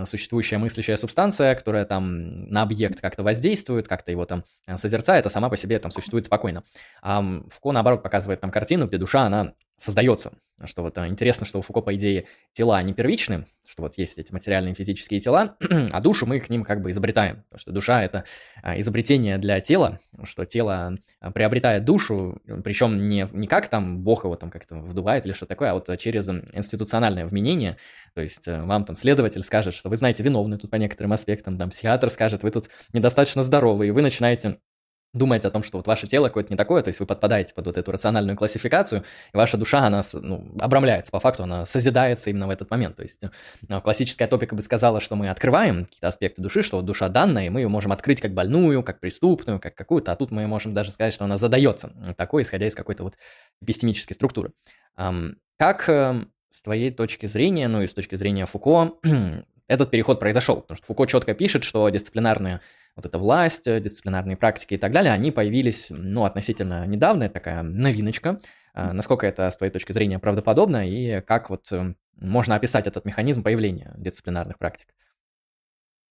существующая 0.04 0.58
мыслящая 0.58 0.98
субстанция, 0.98 1.54
которая 1.54 1.86
там 1.86 2.50
на 2.50 2.62
объект 2.62 3.00
как-то 3.00 3.22
воздействует, 3.22 3.88
как-то 3.88 4.10
его 4.10 4.26
там 4.26 4.44
э, 4.66 4.76
созерцает, 4.76 5.24
а 5.24 5.30
сама 5.30 5.48
по 5.48 5.56
себе 5.56 5.78
там 5.78 5.90
существует 5.90 6.26
спокойно. 6.26 6.64
А 7.00 7.24
Фуко, 7.48 7.72
наоборот, 7.72 8.02
показывает 8.02 8.42
там 8.42 8.50
картину, 8.50 8.88
где 8.88 8.98
душа, 8.98 9.22
она 9.22 9.54
создается. 9.76 10.32
Что 10.64 10.82
вот 10.82 10.96
э, 10.98 11.08
интересно, 11.08 11.46
что 11.46 11.58
у 11.58 11.62
Фуко, 11.62 11.80
по 11.80 11.94
идее, 11.94 12.26
тела 12.52 12.82
не 12.82 12.92
первичны, 12.92 13.46
что 13.66 13.82
вот 13.82 13.98
есть 13.98 14.18
эти 14.18 14.32
материальные 14.32 14.74
физические 14.74 15.20
тела, 15.20 15.56
а 15.90 16.00
душу 16.00 16.26
мы 16.26 16.40
к 16.40 16.50
ним 16.50 16.62
как 16.62 16.82
бы 16.82 16.90
изобретаем. 16.90 17.42
Потому 17.44 17.58
что 17.58 17.72
душа– 17.72 18.02
это 18.04 18.24
а, 18.62 18.78
изобретение 18.78 19.38
для 19.38 19.60
тела, 19.60 19.98
что 20.24 20.44
тело 20.44 20.94
а, 21.20 21.30
приобретает 21.30 21.84
душу, 21.84 22.40
причем 22.62 23.08
не, 23.08 23.28
не 23.32 23.48
как 23.48 23.68
там 23.68 24.00
Бог 24.02 24.24
его 24.24 24.36
там 24.36 24.50
как-то 24.50 24.76
вдувает 24.76 25.26
или 25.26 25.32
что 25.32 25.46
такое, 25.46 25.70
а 25.70 25.74
вот 25.74 25.88
через 25.98 26.28
институциональное 26.28 27.26
вменение. 27.26 27.76
То 28.14 28.20
есть 28.20 28.46
э, 28.46 28.62
вам 28.62 28.84
там 28.84 28.94
следователь 28.94 29.42
скажет, 29.42 29.74
что 29.74 29.88
вы 29.88 29.96
знаете 29.96 30.22
виновны 30.22 30.58
тут 30.58 30.70
по 30.70 30.76
некоторым 30.76 31.12
аспектам, 31.12 31.58
там 31.58 31.70
психиатр 31.70 32.10
скажет, 32.10 32.42
вы 32.42 32.50
тут 32.50 32.68
недостаточно 32.92 33.42
здоровы, 33.42 33.88
и 33.88 33.90
вы 33.90 34.02
начинаете 34.02 34.58
думаете 35.12 35.48
о 35.48 35.50
том, 35.50 35.62
что 35.62 35.78
вот 35.78 35.86
ваше 35.86 36.06
тело 36.06 36.28
какое-то 36.28 36.52
не 36.52 36.56
такое, 36.56 36.82
то 36.82 36.88
есть 36.88 37.00
вы 37.00 37.06
подпадаете 37.06 37.54
под 37.54 37.66
вот 37.66 37.76
эту 37.76 37.92
рациональную 37.92 38.36
классификацию, 38.36 39.04
и 39.32 39.36
ваша 39.36 39.56
душа, 39.56 39.86
она 39.86 40.02
ну, 40.14 40.50
обрамляется, 40.58 41.12
по 41.12 41.20
факту 41.20 41.42
она 41.44 41.66
созидается 41.66 42.30
именно 42.30 42.46
в 42.46 42.50
этот 42.50 42.70
момент. 42.70 42.96
То 42.96 43.02
есть 43.02 43.20
э, 43.22 43.80
классическая 43.80 44.26
топика 44.26 44.54
бы 44.54 44.62
сказала, 44.62 45.00
что 45.00 45.16
мы 45.16 45.28
открываем 45.28 45.84
какие-то 45.84 46.08
аспекты 46.08 46.40
души, 46.40 46.62
что 46.62 46.76
вот 46.78 46.86
душа 46.86 47.08
данная, 47.08 47.46
и 47.46 47.50
мы 47.50 47.60
ее 47.60 47.68
можем 47.68 47.92
открыть 47.92 48.20
как 48.20 48.32
больную, 48.32 48.82
как 48.82 49.00
преступную, 49.00 49.60
как 49.60 49.74
какую-то, 49.74 50.12
а 50.12 50.16
тут 50.16 50.30
мы 50.30 50.46
можем 50.46 50.72
даже 50.72 50.92
сказать, 50.92 51.12
что 51.12 51.24
она 51.24 51.38
задается 51.38 51.92
такой, 52.16 52.42
исходя 52.42 52.66
из 52.66 52.74
какой-то 52.74 53.02
вот 53.02 53.14
эпистемической 53.60 54.14
структуры. 54.14 54.52
Как 55.58 55.88
э, 55.88 56.24
с 56.50 56.62
твоей 56.62 56.90
точки 56.90 57.26
зрения, 57.26 57.68
ну 57.68 57.82
и 57.82 57.86
с 57.86 57.92
точки 57.92 58.14
зрения 58.14 58.46
Фуко, 58.46 58.92
этот 59.68 59.90
переход 59.90 60.20
произошел, 60.20 60.60
потому 60.60 60.76
что 60.76 60.86
Фуко 60.86 61.06
четко 61.06 61.34
пишет, 61.34 61.64
что 61.64 61.88
дисциплинарная 61.88 62.60
вот 62.96 63.06
эта 63.06 63.18
власть, 63.18 63.64
дисциплинарные 63.64 64.36
практики 64.36 64.74
и 64.74 64.78
так 64.78 64.92
далее, 64.92 65.12
они 65.12 65.30
появились, 65.30 65.86
ну, 65.90 66.24
относительно 66.24 66.86
недавно, 66.86 67.24
это 67.24 67.34
такая 67.34 67.62
новиночка. 67.62 68.38
А, 68.74 68.92
насколько 68.92 69.26
это, 69.26 69.50
с 69.50 69.56
твоей 69.56 69.72
точки 69.72 69.92
зрения, 69.92 70.18
правдоподобно, 70.18 70.88
и 70.88 71.20
как 71.20 71.50
вот 71.50 71.70
э, 71.72 71.94
можно 72.16 72.54
описать 72.54 72.86
этот 72.86 73.04
механизм 73.04 73.42
появления 73.42 73.92
дисциплинарных 73.96 74.58
практик? 74.58 74.88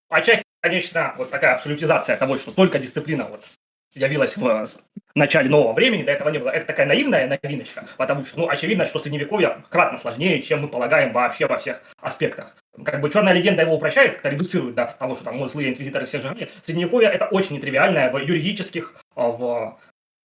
Отчасти, 0.09 0.43
конечно, 0.61 1.15
вот 1.17 1.31
такая 1.31 1.55
абсолютизация 1.55 2.17
того, 2.17 2.37
что 2.37 2.51
только 2.51 2.77
дисциплина 2.79 3.27
вот 3.27 3.45
явилась 3.93 4.38
в 4.38 4.69
начале 5.15 5.49
нового 5.49 5.73
времени, 5.73 6.04
до 6.04 6.12
этого 6.12 6.30
не 6.30 6.39
было. 6.39 6.49
Это 6.49 6.67
такая 6.67 6.86
наивная 6.86 7.27
новиночка, 7.27 7.86
потому 7.97 8.25
что, 8.25 8.39
ну, 8.39 8.49
очевидно, 8.49 8.86
что 8.86 8.99
средневековье 8.99 9.63
кратно 9.69 9.97
сложнее, 9.97 10.41
чем 10.41 10.62
мы 10.62 10.67
полагаем 10.67 11.12
вообще 11.12 11.47
во 11.47 11.58
всех 11.58 11.82
аспектах. 11.99 12.56
Как 12.86 13.01
бы 13.01 13.10
черная 13.10 13.34
легенда 13.34 13.63
его 13.63 13.75
упрощает, 13.75 14.13
как-то 14.13 14.30
редуцирует 14.30 14.75
до 14.75 14.86
того, 14.97 15.15
что 15.15 15.25
там 15.25 15.38
ну, 15.38 15.47
злые 15.47 15.71
инквизиторы 15.71 16.06
всех 16.06 16.21
жили. 16.21 16.49
Средневековье 16.63 17.10
это 17.10 17.25
очень 17.25 17.56
нетривиальное 17.58 18.12
в 18.12 18.17
юридических, 18.17 18.95
а, 19.15 19.27
в 19.27 19.80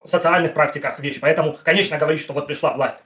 социальных 0.05 0.55
практиках 0.55 1.01
вещь. 1.01 1.19
Поэтому, 1.21 1.59
конечно, 1.65 1.99
говорить, 1.99 2.21
что 2.21 2.33
вот 2.33 2.47
пришла 2.47 2.75
власть 2.75 3.03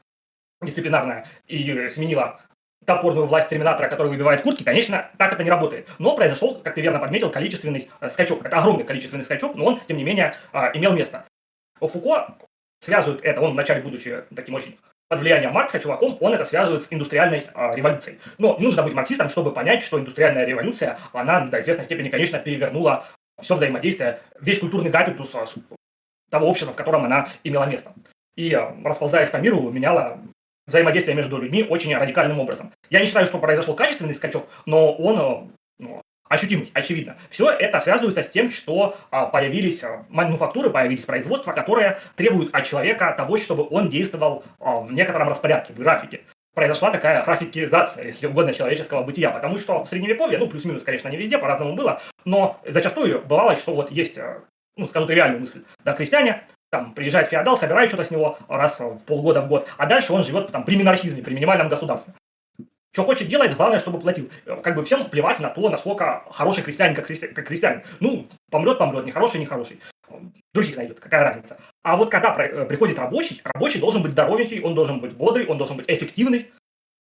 дисциплинарная 0.63 1.27
и 1.47 1.89
сменила 1.89 2.41
топорную 2.85 3.27
власть 3.27 3.49
терминатора, 3.49 3.89
который 3.89 4.09
выбивает 4.09 4.43
куртки, 4.43 4.63
конечно, 4.63 5.11
так 5.19 5.33
это 5.33 5.45
не 5.45 5.51
работает. 5.51 5.89
Но 5.99 6.15
произошел, 6.15 6.57
как 6.57 6.75
ты 6.75 6.81
верно 6.81 6.99
подметил, 6.99 7.31
количественный 7.31 7.91
э, 8.01 8.11
скачок. 8.11 8.45
Это 8.45 8.59
огромный 8.59 8.85
количественный 8.85 9.25
скачок, 9.25 9.55
но 9.55 9.67
он, 9.67 9.81
тем 9.87 9.97
не 9.97 10.05
менее, 10.05 10.35
э, 10.53 10.71
имел 10.75 10.93
место. 10.93 11.25
Фуко 11.81 12.37
связывает 12.81 13.23
это, 13.23 13.41
он 13.41 13.53
вначале 13.53 13.83
будучи 13.83 14.25
таким 14.35 14.55
очень 14.55 14.79
под 15.09 15.21
влиянием 15.21 15.53
Маркса 15.53 15.81
чуваком, 15.81 16.17
он 16.21 16.35
это 16.35 16.45
связывает 16.45 16.85
с 16.85 16.87
индустриальной 16.89 17.47
э, 17.53 17.75
революцией. 17.75 18.21
Но 18.39 18.57
не 18.59 18.67
нужно 18.67 18.85
быть 18.85 18.95
марксистом, 18.95 19.29
чтобы 19.29 19.53
понять, 19.53 19.83
что 19.83 19.99
индустриальная 19.99 20.45
революция, 20.45 20.99
она 21.13 21.47
до 21.47 21.61
известной 21.61 21.85
степени, 21.85 22.09
конечно, 22.09 22.39
перевернула 22.39 23.07
все 23.41 23.57
взаимодействие, 23.57 24.21
весь 24.41 24.61
культурный 24.61 24.91
габитус 24.91 25.35
э, 25.35 25.45
того 26.31 26.47
общества, 26.47 26.73
в 26.73 26.77
котором 26.77 27.05
она 27.05 27.29
имела 27.43 27.65
место. 27.65 27.93
И, 28.37 28.57
расползаясь 28.85 29.31
по 29.31 29.39
миру, 29.39 29.69
меняла 29.71 30.21
взаимодействие 30.71 31.17
между 31.17 31.39
людьми 31.39 31.65
очень 31.69 31.95
радикальным 31.95 32.41
образом. 32.41 32.73
Я 32.89 33.01
не 33.01 33.07
считаю, 33.07 33.27
что 33.27 33.39
произошел 33.39 33.75
качественный 33.75 34.15
скачок, 34.15 34.49
но 34.67 34.93
он 34.93 35.19
э, 35.19 35.51
ну, 35.79 36.03
ощутимый, 36.31 36.71
очевидно. 36.73 37.17
Все 37.29 37.51
это 37.51 37.81
связывается 37.81 38.23
с 38.23 38.29
тем, 38.29 38.51
что 38.51 38.97
а, 39.11 39.27
появились 39.27 39.83
а, 39.83 40.07
мануфактуры, 40.09 40.71
появились 40.71 41.05
производства, 41.05 41.53
которые 41.53 41.99
требуют 42.15 42.55
от 42.55 42.65
человека 42.65 43.13
того, 43.17 43.37
чтобы 43.37 43.67
он 43.69 43.91
действовал 43.91 44.45
а, 44.61 44.79
в 44.81 44.93
некотором 44.93 45.29
распорядке, 45.29 45.73
в 45.73 45.79
графике. 45.79 46.23
Произошла 46.55 46.91
такая 46.91 47.25
графикизация, 47.25 48.05
если 48.05 48.29
угодно, 48.29 48.55
человеческого 48.55 49.03
бытия, 49.03 49.31
потому 49.31 49.59
что 49.59 49.85
в 49.85 49.89
Средневековье, 49.89 50.39
ну, 50.39 50.49
плюс-минус, 50.49 50.83
конечно, 50.85 51.09
не 51.09 51.17
везде, 51.17 51.39
по-разному 51.39 51.75
было, 51.75 52.01
но 52.25 52.61
зачастую 52.67 53.23
бывало, 53.23 53.57
что 53.57 53.75
вот 53.75 53.91
есть, 53.91 54.19
ну, 54.77 54.87
скажу 54.87 55.07
тривиальную 55.07 55.41
мысль, 55.41 55.63
да, 55.85 55.93
крестьяне 55.93 56.45
там 56.71 56.95
приезжает 56.95 57.29
феодал, 57.29 57.57
собирает 57.57 57.91
что-то 57.91 58.05
с 58.05 58.11
него 58.11 58.39
раз 58.49 58.79
в 58.81 58.99
полгода 59.01 59.43
в 59.43 59.49
год, 59.49 59.69
а 59.77 59.87
дальше 59.87 60.13
он 60.13 60.25
живет 60.25 60.53
там 60.53 60.65
при 60.65 60.77
минархизме, 60.77 61.23
при 61.23 61.35
минимальном 61.35 61.69
государстве. 61.69 62.15
Что 62.93 63.05
хочет 63.05 63.29
делать, 63.29 63.55
главное, 63.55 63.79
чтобы 63.79 64.01
платил. 64.01 64.29
Как 64.63 64.75
бы 64.75 64.83
всем 64.83 65.09
плевать 65.09 65.39
на 65.39 65.49
то, 65.49 65.69
насколько 65.69 66.25
хороший 66.31 66.65
крестьянин, 66.65 66.97
как, 66.97 67.07
христи... 67.07 67.29
как 67.29 67.47
крестьянин. 67.47 67.83
Ну, 68.01 68.27
помрет, 68.51 68.79
помрет, 68.79 69.05
не 69.05 69.13
хороший, 69.13 69.39
не 69.39 69.47
хороший. 69.47 69.81
Других 70.53 70.77
найдет, 70.77 70.99
какая 70.99 71.23
разница. 71.23 71.57
А 71.85 71.97
вот 71.97 72.11
когда 72.11 72.35
э, 72.37 72.65
приходит 72.65 72.99
рабочий, 72.99 73.41
рабочий 73.45 73.79
должен 73.79 74.03
быть 74.03 74.11
здоровенький, 74.11 74.61
он 74.61 74.75
должен 74.75 74.99
быть 74.99 75.13
бодрый, 75.13 75.47
он 75.47 75.57
должен 75.57 75.77
быть 75.77 75.87
эффективный. 75.89 76.51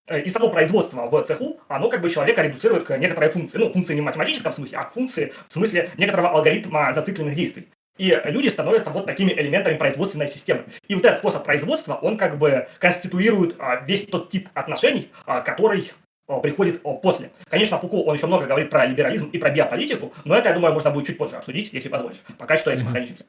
Э, 0.06 0.20
и 0.20 0.28
само 0.28 0.48
производство 0.48 1.06
в 1.09 1.24
цеху, 1.24 1.59
оно 1.66 1.88
как 1.88 2.02
бы 2.02 2.09
человека 2.09 2.42
редуцирует 2.42 2.85
к 2.85 2.96
некоторой 2.96 3.30
функции. 3.30 3.59
Ну, 3.59 3.72
функции 3.72 3.94
не 3.94 4.00
в 4.00 4.04
математическом 4.04 4.52
смысле, 4.52 4.78
а 4.78 4.85
к 4.85 4.92
функции 4.92 5.33
в 5.48 5.52
смысле 5.52 5.90
некоторого 5.96 6.30
алгоритма 6.30 6.92
зацикленных 6.92 7.35
действий. 7.35 7.68
И 8.00 8.18
люди 8.24 8.48
становятся 8.48 8.88
вот 8.88 9.04
такими 9.04 9.30
элементами 9.30 9.76
производственной 9.76 10.26
системы. 10.26 10.64
И 10.88 10.94
вот 10.94 11.04
этот 11.04 11.18
способ 11.18 11.44
производства, 11.44 11.96
он 11.96 12.16
как 12.16 12.38
бы 12.38 12.66
конституирует 12.78 13.56
а, 13.58 13.84
весь 13.84 14.06
тот 14.06 14.30
тип 14.30 14.48
отношений, 14.54 15.10
а, 15.26 15.42
который 15.42 15.92
а, 16.26 16.40
приходит 16.40 16.80
после. 17.02 17.30
Конечно, 17.50 17.78
Фуко, 17.78 17.96
он 17.96 18.16
еще 18.16 18.26
много 18.26 18.46
говорит 18.46 18.70
про 18.70 18.86
либерализм 18.86 19.28
и 19.28 19.36
про 19.36 19.50
биополитику, 19.50 20.14
но 20.24 20.34
это, 20.34 20.48
я 20.48 20.54
думаю, 20.54 20.72
можно 20.72 20.90
будет 20.90 21.08
чуть 21.08 21.18
позже 21.18 21.36
обсудить, 21.36 21.74
если 21.74 21.90
позволишь. 21.90 22.22
Пока 22.38 22.56
что 22.56 22.70
этим 22.70 22.88
ограничимся. 22.88 23.26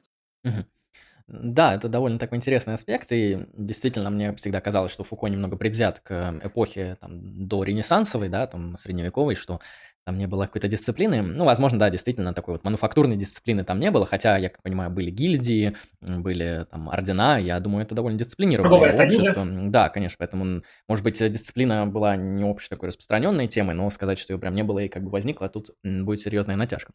Да, 1.27 1.75
это 1.75 1.88
довольно 1.88 2.19
такой 2.19 2.38
интересный 2.38 2.73
аспект, 2.73 3.12
и 3.12 3.45
действительно 3.53 4.10
мне 4.10 4.36
всегда 4.36 4.60
казалось, 4.60 4.91
что 4.91 5.03
Фуко 5.03 5.27
немного 5.27 5.55
предвзят 5.55 5.99
к 5.99 6.39
эпохе 6.43 6.97
там, 6.99 7.47
до 7.47 7.63
ренессансовой, 7.63 8.27
да, 8.27 8.47
там, 8.47 8.75
средневековой, 8.77 9.36
что 9.36 9.62
там 10.06 10.18
не 10.18 10.28
было 10.28 10.46
какой-то 10.46 10.68
дисциплины. 10.68 11.22
Ну, 11.22 11.46
возможно, 11.46 11.78
да, 11.78 11.90
действительно, 11.90 12.34
такой 12.34 12.56
вот 12.56 12.64
мануфактурной 12.64 13.18
дисциплины 13.18 13.64
там 13.64 13.80
не 13.80 13.92
было, 13.92 14.06
хотя, 14.06 14.38
я 14.38 14.50
как 14.50 14.62
понимаю, 14.64 14.90
были 14.90 15.12
гильдии, 15.12 15.76
были 16.02 16.66
там 16.72 16.90
ордена, 16.90 17.40
я 17.40 17.60
думаю, 17.60 17.84
это 17.84 17.94
довольно 17.94 18.18
дисциплинированное 18.18 19.06
общество. 19.06 19.46
Да, 19.46 19.90
конечно, 19.90 20.16
поэтому, 20.18 20.64
может 20.88 21.04
быть, 21.04 21.18
дисциплина 21.32 21.86
была 21.86 22.16
не 22.16 22.44
общей 22.44 22.70
такой 22.70 22.88
распространенной 22.88 23.48
темой, 23.48 23.76
но 23.76 23.90
сказать, 23.90 24.20
что 24.20 24.34
ее 24.34 24.40
прям 24.40 24.56
не 24.56 24.64
было 24.64 24.80
и 24.80 24.88
как 24.88 25.04
бы 25.04 25.12
возникла, 25.12 25.50
тут 25.50 25.72
будет 25.84 26.20
серьезная 26.20 26.56
натяжка. 26.56 26.94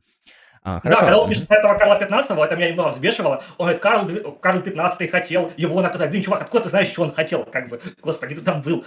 А, 0.62 0.80
хорошо. 0.80 1.00
Да, 1.00 1.06
когда 1.06 1.18
он 1.20 1.28
пишет 1.28 1.46
про 1.46 1.58
этого 1.58 1.78
Карла 1.78 1.96
15 1.96 2.30
это 2.32 2.56
меня 2.56 2.70
немного 2.70 2.88
взбешивало. 2.88 3.44
Он 3.56 3.66
говорит, 3.66 3.80
Карл, 3.80 4.32
Карл 4.40 4.62
15 4.62 5.08
хотел 5.08 5.52
его 5.56 5.80
наказать. 5.80 6.10
Блин, 6.10 6.24
чувак, 6.24 6.42
откуда 6.42 6.64
ты 6.64 6.70
знаешь, 6.70 6.88
что 6.88 7.02
он 7.02 7.14
хотел? 7.14 7.44
Как 7.44 7.68
бы, 7.68 7.80
господи, 8.02 8.34
ты 8.34 8.40
там 8.40 8.62
был. 8.62 8.84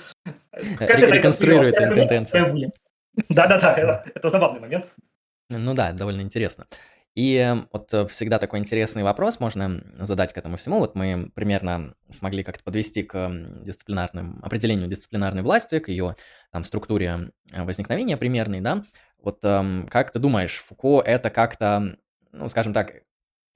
Как 0.78 0.90
Ре- 0.90 1.10
реконструирует 1.10 1.74
интенцию. 1.76 2.74
Да-да-да, 3.30 4.04
это, 4.14 4.30
забавный 4.30 4.60
момент. 4.60 4.86
Ну 5.50 5.74
да, 5.74 5.92
довольно 5.94 6.22
интересно. 6.22 6.68
И 7.16 7.36
эм, 7.36 7.68
вот 7.74 7.94
э, 7.94 8.08
всегда 8.08 8.38
такой 8.38 8.60
интересный 8.60 9.04
вопрос 9.04 9.40
можно 9.40 9.84
задать 10.00 10.32
к 10.32 10.38
этому 10.38 10.58
всему. 10.58 10.80
Вот 10.80 10.96
мы 10.96 11.32
примерно 11.34 11.96
смогли 12.10 12.44
как-то 12.44 12.64
подвести 12.64 13.04
к 13.04 13.30
дисциплинарным, 13.66 14.40
определению 14.44 14.88
дисциплинарной 14.88 15.42
власти, 15.42 15.80
к 15.80 15.90
ее 15.90 16.16
там 16.52 16.64
структуре 16.64 17.32
э, 17.52 17.64
возникновения 17.64 18.16
примерной, 18.16 18.62
да. 18.62 18.84
Вот 19.22 19.40
эм, 19.44 19.88
как 19.90 20.12
ты 20.12 20.20
думаешь, 20.20 20.64
Фуко 20.68 21.02
это 21.02 21.30
как-то, 21.30 21.98
ну, 22.32 22.48
скажем 22.48 22.74
так, 22.74 22.94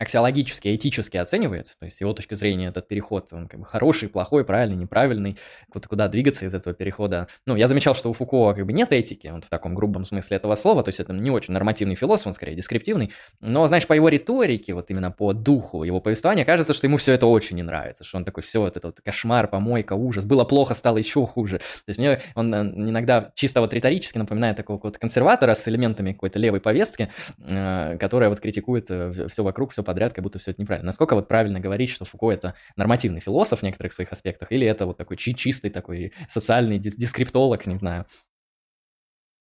аксиологически, 0.04 0.76
этически 0.76 1.18
оценивает, 1.18 1.76
то 1.80 1.86
есть 1.86 2.00
его 2.00 2.14
точка 2.14 2.36
зрения 2.36 2.68
этот 2.68 2.88
переход, 2.88 3.28
он 3.32 3.48
как 3.48 3.60
бы 3.60 3.66
хороший, 3.66 4.10
плохой, 4.10 4.46
правильный, 4.46 4.78
неправильный, 4.78 5.38
куда, 5.72 5.88
куда 5.88 6.08
двигаться 6.08 6.46
из 6.46 6.54
этого 6.54 6.76
перехода. 6.76 7.28
Ну, 7.46 7.56
я 7.56 7.68
замечал, 7.68 7.96
что 7.96 8.10
у 8.10 8.14
Фуко 8.14 8.54
как 8.54 8.66
бы 8.66 8.74
нет 8.74 8.92
этики, 8.92 9.28
вот 9.28 9.46
в 9.46 9.50
таком 9.50 9.76
грубом 9.76 10.06
смысле 10.06 10.38
этого 10.38 10.56
слова, 10.56 10.84
то 10.84 10.90
есть 10.90 11.00
это 11.00 11.14
не 11.14 11.32
очень 11.32 11.54
нормативный 11.54 11.96
философ, 11.96 12.28
он 12.28 12.34
скорее 12.34 12.56
дескриптивный, 12.56 13.12
но, 13.42 13.68
знаешь, 13.68 13.88
по 13.88 13.94
его 13.94 14.10
риторике, 14.10 14.74
вот 14.74 14.90
именно 14.92 15.12
по 15.12 15.34
духу 15.34 15.84
его 15.84 16.00
повествования, 16.00 16.46
кажется, 16.46 16.74
что 16.74 16.88
ему 16.88 16.98
все 16.98 17.14
это 17.14 17.26
очень 17.26 17.56
не 17.56 17.64
нравится, 17.64 18.04
что 18.04 18.18
он 18.18 18.26
такой, 18.26 18.44
все, 18.44 18.62
вот 18.62 18.78
это 18.78 18.88
вот 18.88 19.02
кошмар, 19.02 19.48
помойка, 19.48 19.94
ужас, 19.94 20.26
было 20.26 20.44
плохо, 20.44 20.74
стало 20.74 20.98
еще 20.98 21.26
хуже. 21.26 21.58
То 21.60 21.90
есть 21.90 22.00
мне 22.00 22.22
он 22.36 22.54
э, 22.54 22.62
иногда 22.62 23.32
чисто 23.36 23.62
вот 23.62 23.74
риторически 23.74 24.18
напоминает 24.18 24.58
такого 24.58 24.80
вот 24.82 24.98
консерватора 24.98 25.54
с 25.54 25.68
элементами 25.68 26.14
какой-то 26.14 26.40
левой 26.40 26.62
повестки, 26.62 27.10
э, 27.40 27.98
которая 28.00 28.30
вот 28.30 28.40
критикует 28.40 28.88
э, 28.90 29.28
все 29.30 29.44
вокруг, 29.44 29.72
все 29.72 29.84
подряд, 29.94 30.14
как 30.14 30.24
будто 30.24 30.40
все 30.40 30.52
это 30.52 30.62
неправильно. 30.62 30.88
Насколько 30.88 31.14
вот 31.14 31.28
правильно 31.28 31.60
говорить, 31.60 31.92
что 31.92 32.04
Фуко 32.04 32.32
это 32.32 32.56
нормативный 32.76 33.22
философ 33.22 33.60
в 33.60 33.64
некоторых 33.64 33.94
своих 33.94 34.12
аспектах, 34.12 34.52
или 34.52 34.66
это 34.66 34.88
вот 34.88 34.98
такой 34.98 35.18
чи 35.18 35.36
чистый 35.36 35.70
такой 35.70 36.14
социальный 36.30 36.80
дис 36.80 36.96
дискриптолог, 36.96 37.68
не 37.68 37.78
знаю. 37.78 38.06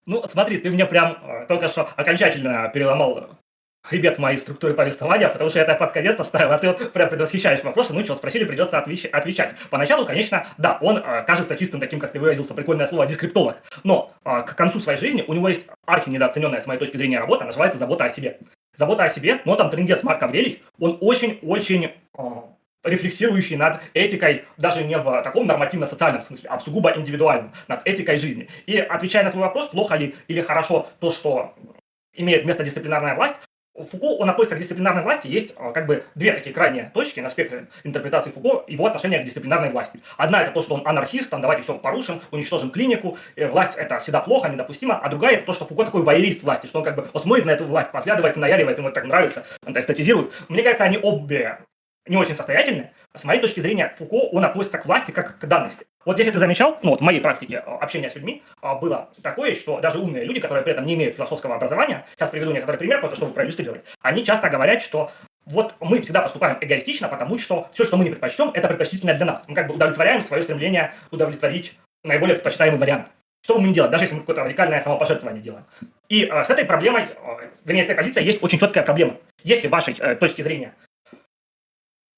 Ну, 0.05 0.23
смотри, 0.29 0.59
ты 0.59 0.71
мне 0.71 0.85
прям 0.85 1.13
э, 1.13 1.47
только 1.47 1.69
что 1.69 1.89
окончательно 1.97 2.71
переломал 2.75 3.39
хребет 3.83 4.19
моей 4.19 4.39
структуры 4.39 4.75
повествования, 4.75 5.29
потому 5.29 5.49
что 5.49 5.59
я 5.59 5.65
это 5.65 5.75
под 5.75 5.93
конец 5.93 6.19
оставил, 6.21 6.53
а 6.53 6.59
ты 6.59 6.69
вот 6.69 6.93
прям 6.93 7.09
предвосхищаешь 7.09 7.65
вопросы, 7.65 7.93
ну 7.95 8.05
что, 8.05 8.15
спросили, 8.15 8.45
придется 8.45 8.79
отвеч- 8.79 9.09
отвечать. 9.09 9.57
Поначалу, 9.71 10.05
конечно, 10.05 10.47
да, 10.59 10.79
он 10.81 10.99
э, 10.99 11.25
кажется 11.25 11.57
чистым 11.57 11.81
таким, 11.81 11.99
как 11.99 12.13
ты 12.13 12.21
выразился, 12.21 12.55
прикольное 12.55 12.87
слово, 12.87 13.07
дискриптолог, 13.07 13.57
но 13.85 14.13
э, 14.25 14.43
к 14.43 14.55
концу 14.55 14.79
своей 14.81 14.99
жизни 14.99 15.25
у 15.27 15.33
него 15.33 15.49
есть 15.49 15.67
архи 15.87 16.11
недооцененная, 16.11 16.61
с 16.61 16.67
моей 16.67 16.79
точки 16.79 16.97
зрения, 16.97 17.19
работа, 17.19 17.45
называется 17.45 17.79
«Забота 17.79 18.05
о 18.05 18.11
себе». 18.11 18.39
Забота 18.77 19.05
о 19.05 19.09
себе, 19.09 19.41
но 19.45 19.57
там 19.57 19.71
трендец 19.71 20.03
Марк 20.03 20.23
Аврелий, 20.23 20.63
он 20.79 20.97
очень-очень 21.01 21.93
э, 22.17 22.23
рефлексирующий 22.85 23.57
над 23.57 23.81
этикой, 23.95 24.45
даже 24.57 24.83
не 24.85 24.97
в 24.97 25.23
таком 25.23 25.47
нормативно-социальном 25.47 26.23
смысле, 26.23 26.49
а 26.49 26.57
в 26.57 26.63
сугубо 26.63 26.93
индивидуальном, 26.97 27.53
над 27.69 27.87
этикой 27.87 28.17
жизни. 28.17 28.49
И 28.67 28.79
отвечая 28.79 29.25
на 29.25 29.31
твой 29.31 29.45
вопрос, 29.45 29.69
плохо 29.69 29.97
ли 29.97 30.15
или 30.29 30.41
хорошо 30.41 30.89
то, 31.01 31.11
что 31.11 31.55
имеет 32.15 32.45
место 32.45 32.65
дисциплинарная 32.65 33.15
власть, 33.15 33.37
Фуко, 33.75 34.05
он 34.05 34.29
относится 34.29 34.57
к 34.57 34.59
дисциплинарной 34.59 35.03
власти, 35.03 35.29
есть 35.29 35.55
а, 35.57 35.73
как 35.73 35.87
бы 35.87 36.05
две 36.15 36.33
такие 36.33 36.55
крайние 36.55 36.91
точки 36.93 37.21
на 37.21 37.31
спектре 37.31 37.69
интерпретации 37.85 38.31
Фуко, 38.31 38.65
его 38.67 38.87
отношения 38.87 39.19
к 39.19 39.25
дисциплинарной 39.25 39.71
власти. 39.71 40.01
Одна 40.19 40.43
это 40.43 40.53
то, 40.53 40.61
что 40.61 40.75
он 40.75 40.87
анархист, 40.87 41.31
там 41.31 41.41
давайте 41.41 41.63
все 41.63 41.79
порушим, 41.79 42.21
уничтожим 42.31 42.71
клинику, 42.71 43.17
э, 43.35 43.49
власть 43.49 43.73
это 43.77 43.99
всегда 44.01 44.21
плохо, 44.21 44.51
недопустимо, 44.51 44.99
а 44.99 45.09
другая 45.09 45.37
это 45.37 45.47
то, 45.47 45.55
что 45.55 45.65
Фуко 45.65 45.87
такой 45.87 46.03
воерист 46.03 46.43
власти, 46.43 46.67
что 46.67 46.81
он 46.81 46.85
как 46.85 46.97
бы 46.97 47.03
посмотрит 47.03 47.47
на 47.47 47.53
эту 47.53 47.65
власть, 47.65 47.91
подглядывает, 47.91 48.37
наяривает, 48.37 48.77
ему 48.77 48.89
это 48.89 48.97
так 48.97 49.05
нравится, 49.05 49.47
он 49.67 49.79
эстетизирует. 49.79 50.33
Мне 50.51 50.63
кажется, 50.63 50.85
они 50.85 50.99
обе 50.99 51.59
не 52.07 52.17
очень 52.17 52.35
состоятельны. 52.35 52.91
С 53.15 53.25
моей 53.25 53.41
точки 53.41 53.61
зрения, 53.61 53.95
Фуко, 53.97 54.29
он 54.33 54.45
относится 54.45 54.79
к 54.79 54.87
власти 54.87 55.13
как 55.13 55.39
к 55.39 55.47
данности. 55.47 55.87
Вот 56.05 56.19
если 56.19 56.33
ты 56.33 56.39
замечал, 56.39 56.79
ну 56.83 56.91
вот 56.91 57.01
в 57.01 57.03
моей 57.03 57.21
практике 57.21 57.59
а, 57.59 57.77
общения 57.77 58.11
с 58.11 58.15
людьми 58.15 58.43
а, 58.61 58.75
было 58.75 59.09
такое, 59.23 59.55
что 59.55 59.81
даже 59.81 59.99
умные 59.99 60.25
люди, 60.25 60.41
которые 60.41 60.63
при 60.63 60.73
этом 60.73 60.85
не 60.85 60.95
имеют 60.95 61.15
философского 61.17 61.57
образования, 61.57 62.07
сейчас 62.15 62.31
приведу 62.31 62.53
некоторый 62.53 62.77
пример, 62.77 63.01
просто 63.01 63.17
чтобы 63.17 63.33
проиллюстрировать, 63.33 63.83
они 64.01 64.25
часто 64.25 64.49
говорят, 64.49 64.83
что 64.83 65.11
вот 65.47 65.75
мы 65.81 66.01
всегда 66.01 66.23
поступаем 66.23 66.59
эгоистично, 66.61 67.09
потому 67.09 67.39
что 67.39 67.69
все, 67.73 67.85
что 67.85 67.97
мы 67.97 68.05
не 68.05 68.11
предпочтем, 68.11 68.51
это 68.55 68.69
предпочтительно 68.69 69.15
для 69.15 69.27
нас. 69.27 69.43
Мы 69.49 69.55
как 69.55 69.67
бы 69.67 69.75
удовлетворяем 69.75 70.23
свое 70.23 70.43
стремление 70.43 70.95
удовлетворить 71.11 71.79
наиболее 72.05 72.35
предпочитаемый 72.35 72.79
вариант. 72.79 73.09
Что 73.45 73.55
мы 73.55 73.63
будем 73.63 73.75
делать, 73.75 73.91
даже 73.91 74.05
если 74.05 74.15
мы 74.15 74.21
какое-то 74.21 74.45
радикальное 74.45 74.81
самопожертвование 74.81 75.43
делаем. 75.43 75.65
И 76.09 76.25
э, 76.25 76.45
с 76.45 76.51
этой 76.51 76.65
проблемой, 76.65 77.03
э, 77.03 77.49
вернее, 77.65 77.83
с 77.83 77.87
этой 77.87 77.97
позицией 77.97 78.27
есть 78.27 78.41
очень 78.41 78.61
четкая 78.61 78.85
проблема. 78.85 79.17
Если 79.43 79.67
вашей 79.67 79.97
э, 79.99 80.15
точки 80.15 80.43
зрения 80.43 80.75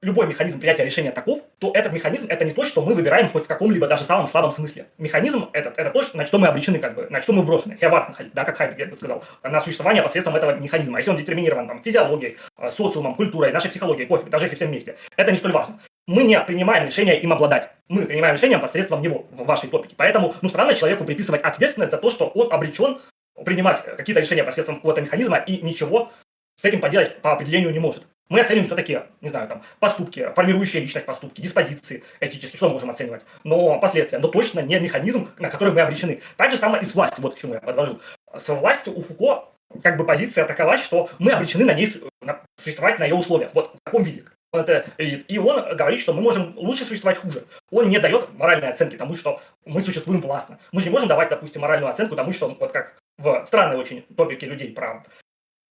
любой 0.05 0.27
механизм 0.27 0.61
принятия 0.61 0.85
решения 0.85 1.11
таков, 1.11 1.40
то 1.59 1.73
этот 1.75 1.93
механизм 1.93 2.27
это 2.29 2.45
не 2.45 2.53
то, 2.53 2.64
что 2.64 2.85
мы 2.85 2.95
выбираем 2.95 3.31
хоть 3.31 3.45
в 3.45 3.47
каком-либо 3.47 3.87
даже 3.87 4.05
самом 4.05 4.29
слабом 4.29 4.53
смысле. 4.53 4.87
Механизм 4.99 5.49
этот 5.53 5.79
это 5.79 5.90
то, 5.90 6.03
что, 6.03 6.17
на 6.17 6.27
что 6.27 6.38
мы 6.38 6.47
обречены, 6.47 6.79
как 6.79 6.95
бы, 6.95 7.07
на 7.11 7.23
что 7.23 7.33
мы 7.33 7.43
брошены. 7.43 7.77
Хевартен, 7.81 8.31
да, 8.35 8.45
как 8.45 8.57
Хайдегер 8.57 8.88
бы 8.88 8.97
сказал, 8.97 9.25
на 9.43 9.61
существование 9.61 10.03
посредством 10.03 10.37
этого 10.37 10.53
механизма. 10.53 10.99
Если 10.99 11.11
он 11.11 11.17
детерминирован 11.17 11.67
там, 11.67 11.83
физиологией, 11.83 12.37
э, 12.59 12.71
социумом, 12.71 13.14
культурой, 13.14 13.53
нашей 13.53 13.71
психологией, 13.71 14.07
пофиг, 14.07 14.29
даже 14.29 14.45
если 14.45 14.57
все 14.57 14.67
вместе, 14.67 14.97
это 15.17 15.33
не 15.33 15.38
столь 15.38 15.53
важно. 15.53 15.81
Мы 16.07 16.25
не 16.25 16.38
принимаем 16.40 16.87
решение 16.87 17.19
им 17.21 17.33
обладать. 17.33 17.71
Мы 17.88 18.05
принимаем 18.05 18.35
решение 18.35 18.59
посредством 18.59 19.01
него 19.01 19.27
в 19.31 19.45
вашей 19.45 19.71
топике. 19.71 19.95
Поэтому, 19.97 20.35
ну, 20.43 20.49
странно 20.51 20.75
человеку 20.75 21.05
приписывать 21.05 21.43
ответственность 21.43 21.90
за 21.93 21.99
то, 21.99 22.11
что 22.11 22.27
он 22.29 22.53
обречен 22.53 23.01
принимать 23.45 23.83
какие-то 23.83 24.21
решения 24.21 24.45
посредством 24.45 24.77
какого-то 24.77 25.01
механизма 25.01 25.38
и 25.38 25.62
ничего 25.62 26.12
с 26.57 26.64
этим 26.64 26.81
поделать 26.81 27.21
по 27.21 27.33
определению 27.33 27.73
не 27.73 27.79
может. 27.79 28.07
Мы 28.30 28.40
оцениваем 28.40 28.66
все-таки, 28.66 29.00
не 29.20 29.28
знаю, 29.28 29.48
там, 29.48 29.62
поступки, 29.80 30.32
формирующие 30.34 30.82
личность 30.82 31.06
поступки, 31.06 31.40
диспозиции 31.40 32.02
этические, 32.20 32.56
что 32.56 32.68
мы 32.68 32.74
можем 32.74 32.90
оценивать, 32.90 33.22
но 33.44 33.78
последствия, 33.78 34.18
но 34.18 34.28
точно 34.28 34.60
не 34.60 34.80
механизм, 34.80 35.28
на 35.38 35.50
который 35.50 35.74
мы 35.74 35.80
обречены. 35.82 36.22
Так 36.37 36.50
же 36.50 36.56
самое 36.56 36.82
и 36.82 36.87
с 36.87 36.94
властью, 36.94 37.22
вот 37.22 37.34
к 37.34 37.38
чему 37.38 37.54
я 37.54 37.60
подвожу. 37.60 38.00
С 38.37 38.48
властью 38.48 38.96
у 38.96 39.02
Фуко 39.02 39.48
как 39.82 39.96
бы 39.96 40.04
позиция 40.04 40.44
такова, 40.46 40.78
что 40.78 41.10
мы 41.18 41.32
обречены 41.32 41.64
на 41.64 41.74
ней 41.74 41.92
на, 42.22 42.40
существовать 42.62 42.98
на 42.98 43.04
ее 43.04 43.14
условиях, 43.14 43.50
вот 43.54 43.74
в 43.74 43.78
таком 43.84 44.02
виде. 44.02 44.24
Он 44.52 44.60
это 44.60 44.88
И 44.98 45.37
он 45.37 45.76
говорит, 45.76 46.00
что 46.00 46.12
мы 46.12 46.22
можем 46.22 46.56
лучше 46.56 46.84
существовать 46.84 47.18
хуже. 47.18 47.44
Он 47.72 47.88
не 47.88 47.98
дает 47.98 48.32
моральной 48.38 48.70
оценки 48.70 48.96
тому, 48.96 49.16
что 49.16 49.42
мы 49.64 49.80
существуем 49.80 50.20
властно. 50.20 50.60
Мы 50.70 50.80
же 50.80 50.87
не 50.87 50.92
можем 50.92 51.08
давать, 51.08 51.28
допустим, 51.28 51.62
моральную 51.62 51.90
оценку 51.90 52.14
тому, 52.14 52.32
что 52.32 52.48
вот 52.48 52.70
как 52.70 52.94
в 53.18 53.44
странной 53.46 53.76
очень 53.76 54.02
топике 54.16 54.46
людей 54.46 54.70
про 54.70 55.04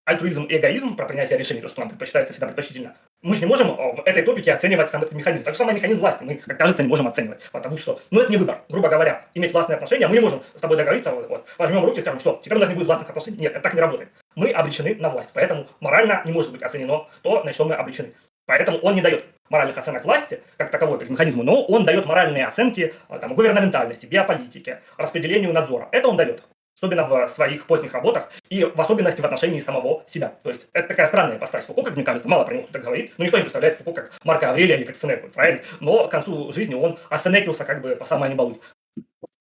альтруизм 0.05 0.43
и 0.43 0.57
эгоизм, 0.57 0.95
про 0.95 1.05
принятие 1.05 1.37
решений, 1.37 1.61
то, 1.61 1.69
что 1.69 1.79
нам 1.79 1.89
предпочитается 1.89 2.33
всегда 2.33 2.47
предпочтительно, 2.47 2.95
мы 3.21 3.35
же 3.35 3.41
не 3.41 3.47
можем 3.47 3.75
в 3.75 4.01
этой 4.05 4.21
топике 4.23 4.53
оценивать 4.53 4.91
сам 4.91 5.01
этот 5.01 5.13
механизм. 5.13 5.43
Так 5.43 5.53
же 5.53 5.57
самое 5.59 5.75
механизм 5.75 6.01
власти 6.01 6.23
мы, 6.23 6.35
как 6.35 6.57
кажется, 6.57 6.83
не 6.83 6.89
можем 6.89 7.07
оценивать. 7.07 7.41
Потому 7.51 7.77
что, 7.77 8.01
ну, 8.11 8.21
это 8.21 8.31
не 8.31 8.37
выбор. 8.37 8.63
Грубо 8.69 8.89
говоря, 8.89 9.25
иметь 9.33 9.53
властные 9.53 9.75
отношения, 9.75 10.07
мы 10.07 10.15
не 10.15 10.21
можем 10.21 10.43
с 10.55 10.59
тобой 10.59 10.77
договориться, 10.77 11.11
вот, 11.11 11.29
вот 11.29 11.47
возьмем 11.57 11.85
руки 11.85 11.99
и 11.99 12.01
скажем, 12.01 12.19
что 12.19 12.39
теперь 12.43 12.57
у 12.57 12.61
нас 12.61 12.69
не 12.69 12.75
будет 12.75 12.87
властных 12.87 13.09
отношений. 13.09 13.37
Нет, 13.37 13.53
это 13.53 13.61
так 13.61 13.73
не 13.73 13.81
работает. 13.81 14.09
Мы 14.35 14.51
обречены 14.51 14.95
на 14.95 15.09
власть. 15.09 15.29
Поэтому 15.33 15.67
морально 15.79 16.21
не 16.25 16.31
может 16.31 16.51
быть 16.51 16.61
оценено 16.61 17.07
то, 17.21 17.43
на 17.43 17.53
что 17.53 17.65
мы 17.65 17.75
обречены. 17.75 18.13
Поэтому 18.45 18.79
он 18.79 18.95
не 18.95 19.01
дает 19.01 19.23
моральных 19.49 19.77
оценок 19.77 20.03
власти, 20.03 20.41
как 20.57 20.69
таковой, 20.69 20.99
как 20.99 21.09
механизму, 21.09 21.43
но 21.43 21.63
он 21.63 21.85
дает 21.85 22.05
моральные 22.05 22.45
оценки 22.45 22.93
там, 23.21 23.35
гувернаментальности, 23.35 24.05
биополитике, 24.05 24.81
распределению 24.97 25.53
надзора. 25.53 25.87
Это 25.91 26.09
он 26.09 26.17
дает 26.17 26.43
особенно 26.75 27.05
в 27.05 27.29
своих 27.29 27.65
поздних 27.65 27.93
работах, 27.93 28.31
и 28.49 28.63
в 28.63 28.79
особенности 28.79 29.21
в 29.21 29.25
отношении 29.25 29.59
самого 29.59 30.03
себя. 30.07 30.35
То 30.43 30.49
есть 30.49 30.67
это 30.73 30.87
такая 30.89 31.07
странная 31.07 31.37
постать 31.37 31.65
Фуко, 31.65 31.83
как 31.83 31.95
мне 31.95 32.03
кажется, 32.03 32.27
мало 32.27 32.43
про 32.43 32.55
него 32.55 32.63
кто-то 32.63 32.79
говорит, 32.79 33.13
но 33.17 33.25
никто 33.25 33.37
не 33.37 33.43
представляет 33.43 33.77
Фуко 33.77 33.93
как 33.93 34.11
Марка 34.23 34.49
Аврелия 34.49 34.77
или 34.77 34.83
как 34.83 34.95
Сенеку, 34.95 35.29
правильно? 35.29 35.61
Но 35.79 36.07
к 36.07 36.11
концу 36.11 36.51
жизни 36.51 36.75
он 36.75 36.97
осенекился 37.09 37.63
как 37.63 37.81
бы 37.81 37.95
по 37.95 38.05
самой 38.05 38.29
не 38.29 38.35
балуй. 38.35 38.59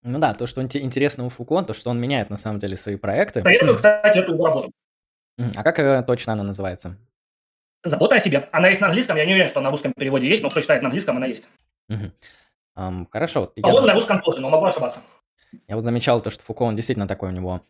Ну 0.04 0.18
да, 0.18 0.34
то, 0.34 0.46
что 0.46 0.62
интересно 0.62 1.24
у 1.24 1.28
Фуко, 1.28 1.62
то, 1.62 1.74
что 1.74 1.90
он 1.90 2.00
меняет 2.00 2.28
на 2.30 2.36
самом 2.36 2.58
деле 2.58 2.76
свои 2.76 2.96
проекты. 2.96 3.42
Советую, 3.42 3.76
кстати, 3.76 4.18
эту 4.18 4.36
работу. 4.36 4.72
А 5.38 5.62
как 5.62 5.78
э, 5.78 6.02
точно 6.06 6.34
она 6.34 6.42
называется? 6.42 6.96
Забота 7.84 8.16
о 8.16 8.20
себе. 8.20 8.48
Она 8.52 8.68
есть 8.68 8.80
на 8.80 8.88
английском, 8.88 9.16
я 9.16 9.24
не 9.24 9.32
уверен, 9.32 9.48
что 9.48 9.60
на 9.60 9.70
русском 9.70 9.92
переводе 9.92 10.28
есть, 10.28 10.42
но 10.42 10.50
кто 10.50 10.60
читает 10.60 10.82
на 10.82 10.88
английском, 10.88 11.16
она 11.16 11.26
есть. 11.26 11.48
Угу. 11.88 12.12
Um, 12.76 13.06
хорошо. 13.10 13.52
По-моему, 13.60 13.86
я... 13.86 13.92
на 13.92 13.94
русском 13.94 14.20
тоже, 14.20 14.40
но 14.40 14.48
могу 14.48 14.64
ошибаться. 14.64 15.00
Я 15.68 15.76
вот 15.76 15.84
замечал 15.84 16.20
то, 16.20 16.30
что 16.30 16.42
Фуко, 16.44 16.62
он 16.62 16.76
действительно 16.76 17.08
такой 17.08 17.30
у 17.30 17.32
него, 17.32 17.62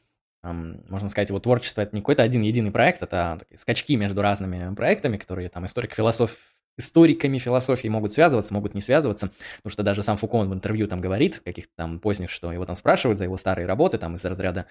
эм, 0.43 0.85
можно 0.89 1.09
сказать, 1.09 1.29
его 1.29 1.41
творчество— 1.41 1.81
это 1.83 1.95
не 1.95 2.03
какой-то 2.03 2.23
один 2.23 2.43
единый 2.43 2.71
проект, 2.71 3.03
это 3.03 3.41
скачки 3.57 3.97
между 3.97 4.23
разными 4.23 4.75
проектами, 4.75 5.17
которые 5.17 5.49
там 5.49 5.67
историк 5.67 5.95
философ, 5.95 6.37
историками 6.79 7.39
философии 7.39 7.89
могут 7.89 8.13
связываться, 8.13 8.55
могут 8.55 8.75
не 8.75 8.81
связываться, 8.81 9.31
потому 9.59 9.73
что 9.73 9.83
даже 9.83 10.03
сам 10.03 10.17
Фуко 10.17 10.39
в 10.39 10.55
интервью 10.55 10.87
там 10.89 11.01
говорит, 11.01 11.41
каких-то 11.45 11.73
там 11.77 11.99
поздних, 11.99 12.31
что 12.31 12.53
его 12.53 12.65
там 12.65 12.77
спрашивают 12.77 13.19
за 13.19 13.25
его 13.25 13.37
старые 13.37 13.67
работы, 13.67 13.99
там 13.99 14.15
из 14.15 14.25
разряда 14.25 14.67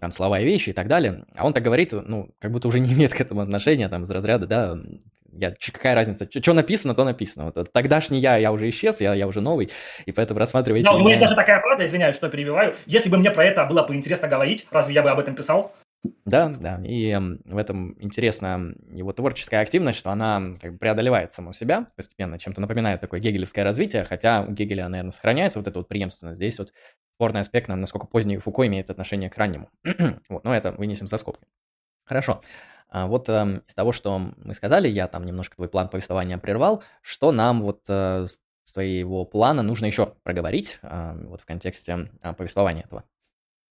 там 0.00 0.12
слова 0.12 0.40
и 0.40 0.44
вещи 0.44 0.70
и 0.70 0.72
так 0.72 0.88
далее, 0.88 1.24
а 1.36 1.46
он 1.46 1.52
так 1.52 1.62
говорит, 1.62 1.92
ну, 1.92 2.30
как 2.40 2.50
будто 2.50 2.68
уже 2.68 2.80
не 2.80 2.92
имеет 2.94 3.14
к 3.14 3.20
этому 3.20 3.42
отношения, 3.42 3.88
там, 3.88 4.02
из 4.02 4.10
разряда, 4.10 4.46
да, 4.46 4.78
я, 5.38 5.54
какая 5.72 5.94
разница, 5.94 6.28
что 6.30 6.52
написано, 6.52 6.94
то 6.94 7.04
написано. 7.04 7.52
Вот 7.54 7.72
тогдашний 7.72 8.20
я, 8.20 8.36
я 8.36 8.52
уже 8.52 8.68
исчез, 8.70 9.00
я, 9.00 9.14
я 9.14 9.26
уже 9.26 9.40
новый, 9.40 9.70
и 10.04 10.12
поэтому 10.12 10.40
рассматривайте... 10.40 10.88
У 10.90 10.98
меня 10.98 11.10
есть 11.10 11.20
даже 11.20 11.34
такая 11.34 11.60
фраза, 11.60 11.86
извиняюсь, 11.86 12.16
что 12.16 12.28
перебиваю, 12.28 12.74
если 12.86 13.08
бы 13.08 13.18
мне 13.18 13.30
про 13.30 13.44
это 13.44 13.64
было 13.64 13.82
поинтересно 13.82 14.28
говорить, 14.28 14.66
разве 14.70 14.94
я 14.94 15.02
бы 15.02 15.10
об 15.10 15.18
этом 15.18 15.34
писал? 15.34 15.74
Да, 16.24 16.48
да, 16.48 16.80
и 16.84 17.16
в 17.44 17.56
этом 17.56 17.96
интересна 18.00 18.74
его 18.90 19.12
творческая 19.12 19.60
активность, 19.60 19.98
что 19.98 20.10
она 20.10 20.54
как 20.60 20.72
бы 20.72 20.78
преодолевает 20.78 21.32
саму 21.32 21.52
себя 21.52 21.88
постепенно, 21.96 22.38
чем-то 22.38 22.60
напоминает 22.60 23.00
такое 23.00 23.20
гегелевское 23.20 23.64
развитие, 23.64 24.04
хотя 24.04 24.42
у 24.42 24.52
Гегеля, 24.52 24.88
наверное, 24.88 25.10
сохраняется 25.10 25.58
вот 25.58 25.68
эта 25.68 25.78
вот 25.78 25.88
преемственность. 25.88 26.36
Здесь 26.36 26.58
вот 26.58 26.72
спорный 27.16 27.40
аспект, 27.40 27.68
насколько 27.68 28.06
поздний 28.06 28.38
Фуко 28.38 28.66
имеет 28.66 28.90
отношение 28.90 29.30
к 29.30 29.36
раннему. 29.36 29.70
вот, 30.28 30.44
но 30.44 30.54
это 30.54 30.72
вынесем 30.72 31.06
за 31.06 31.16
скобки. 31.18 31.44
Хорошо. 32.04 32.40
А 32.88 33.06
вот 33.06 33.28
э, 33.28 33.62
из 33.66 33.74
того, 33.74 33.92
что 33.92 34.18
мы 34.18 34.54
сказали, 34.54 34.88
я 34.88 35.08
там 35.08 35.24
немножко 35.24 35.56
твой 35.56 35.68
план 35.68 35.88
повествования 35.88 36.38
прервал, 36.38 36.82
что 37.02 37.32
нам 37.32 37.62
вот 37.62 37.80
э, 37.88 38.26
с 38.64 38.72
твоего 38.72 39.24
плана 39.24 39.62
нужно 39.62 39.86
еще 39.86 40.14
проговорить 40.22 40.78
э, 40.82 41.14
вот 41.26 41.40
в 41.40 41.44
контексте 41.46 42.08
э, 42.22 42.32
повествования 42.32 42.82
этого? 42.82 43.04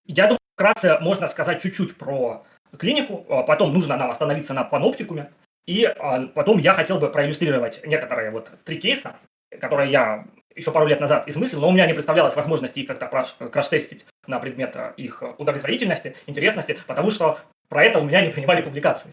Я 0.06 0.26
думаю, 0.26 0.40
вкратце 0.54 1.00
можно 1.00 1.28
сказать 1.28 1.62
чуть-чуть 1.62 1.98
про 1.98 2.44
клинику, 2.78 3.26
а 3.30 3.44
потом 3.44 3.74
нужно 3.74 3.98
нам 3.98 4.12
остановиться 4.12 4.54
на 4.54 4.64
паноптикуме, 4.64 5.32
и 5.66 5.86
а, 5.86 6.28
потом 6.28 6.60
я 6.60 6.74
хотел 6.74 7.00
бы 7.00 7.10
проиллюстрировать 7.10 7.82
некоторые 7.86 8.32
вот 8.32 8.52
три 8.64 8.78
кейса, 8.78 9.16
которые 9.60 9.92
я 9.92 10.26
еще 10.56 10.72
пару 10.72 10.88
лет 10.88 11.02
назад 11.02 11.28
измыслил, 11.28 11.62
но 11.62 11.70
у 11.70 11.72
меня 11.72 11.88
не 11.88 11.94
представлялось 11.94 12.36
возможности 12.36 12.80
их 12.80 12.88
как-то 12.88 13.08
краш-тестить 13.50 14.06
на 14.28 14.40
предмет 14.40 14.76
их 14.96 15.24
удовлетворительности, 15.38 16.16
интересности, 16.28 16.78
потому 16.88 17.12
что 17.12 17.40
про 17.70 17.84
это 17.84 18.00
у 18.00 18.04
меня 18.04 18.22
не 18.22 18.32
принимали 18.32 18.62
публикации. 18.62 19.12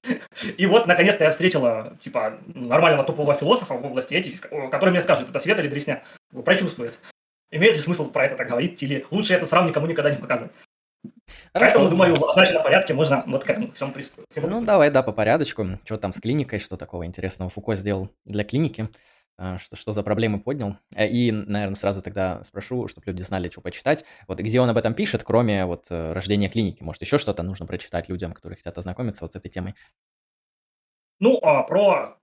И 0.56 0.66
вот, 0.66 0.86
наконец-то, 0.86 1.24
я 1.24 1.30
встретила, 1.30 1.96
типа, 2.02 2.38
нормального 2.46 3.04
топового 3.04 3.34
философа 3.34 3.74
в 3.74 3.84
области 3.84 4.14
этики, 4.14 4.38
который 4.70 4.90
мне 4.90 5.00
скажет, 5.00 5.28
это 5.28 5.40
свет 5.40 5.58
или 5.58 5.68
дресня, 5.68 6.02
прочувствует. 6.44 6.98
Имеет 7.50 7.76
ли 7.76 7.82
смысл 7.82 8.10
про 8.10 8.26
это 8.26 8.36
так 8.36 8.48
говорить, 8.48 8.82
или 8.82 9.06
лучше 9.10 9.34
эту 9.34 9.46
сразу 9.46 9.68
никому 9.68 9.86
никогда 9.86 10.10
не 10.10 10.16
показывать. 10.16 10.52
Хорошо. 11.52 11.74
Поэтому, 11.74 11.90
думаю, 11.90 12.14
в 12.14 12.24
означенном 12.24 12.62
порядке 12.62 12.94
можно 12.94 13.24
вот 13.26 13.44
к 13.44 13.50
этому 13.50 13.72
всему 13.72 13.92
приступить. 13.92 14.26
Ну, 14.36 14.64
давай, 14.64 14.90
да, 14.90 15.02
по 15.02 15.12
порядочку. 15.12 15.66
Что 15.84 15.98
там 15.98 16.12
с 16.12 16.20
клиникой, 16.20 16.60
что 16.60 16.76
такого 16.76 17.04
интересного 17.04 17.50
Фуко 17.50 17.74
сделал 17.74 18.08
для 18.24 18.44
клиники, 18.44 18.88
что, 19.58 19.76
что 19.76 19.92
за 19.92 20.02
проблемы 20.02 20.40
поднял. 20.40 20.76
Э, 20.94 21.08
и, 21.08 21.30
наверное, 21.30 21.74
сразу 21.74 22.02
тогда 22.02 22.42
спрошу, 22.44 22.88
чтобы 22.88 23.06
люди 23.06 23.22
знали, 23.22 23.50
что 23.50 23.60
почитать. 23.60 24.04
Вот 24.28 24.38
где 24.38 24.60
он 24.60 24.68
об 24.68 24.76
этом 24.76 24.94
пишет, 24.94 25.22
кроме 25.22 25.64
вот 25.66 25.86
э, 25.90 26.12
рождения 26.12 26.48
клиники? 26.48 26.82
Может, 26.82 27.02
еще 27.02 27.18
что-то 27.18 27.42
нужно 27.42 27.66
прочитать 27.66 28.08
людям, 28.08 28.32
которые 28.32 28.56
хотят 28.56 28.78
ознакомиться 28.78 29.24
вот 29.24 29.32
с 29.32 29.36
этой 29.36 29.48
темой? 29.48 29.74
Ну, 31.20 31.38
а 31.42 31.62
про 31.62 32.18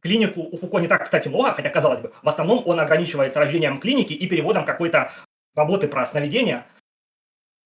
клинику 0.00 0.42
у 0.42 0.56
Фуко 0.56 0.78
не 0.78 0.88
так, 0.88 1.04
кстати, 1.04 1.28
много, 1.28 1.52
хотя, 1.52 1.70
казалось 1.70 2.00
бы, 2.00 2.12
в 2.22 2.28
основном 2.28 2.62
он 2.66 2.78
ограничивается 2.78 3.40
рождением 3.40 3.80
клиники 3.80 4.12
и 4.12 4.26
переводом 4.28 4.64
какой-то 4.66 5.12
работы 5.54 5.88
про 5.88 6.04
сновидения 6.06 6.66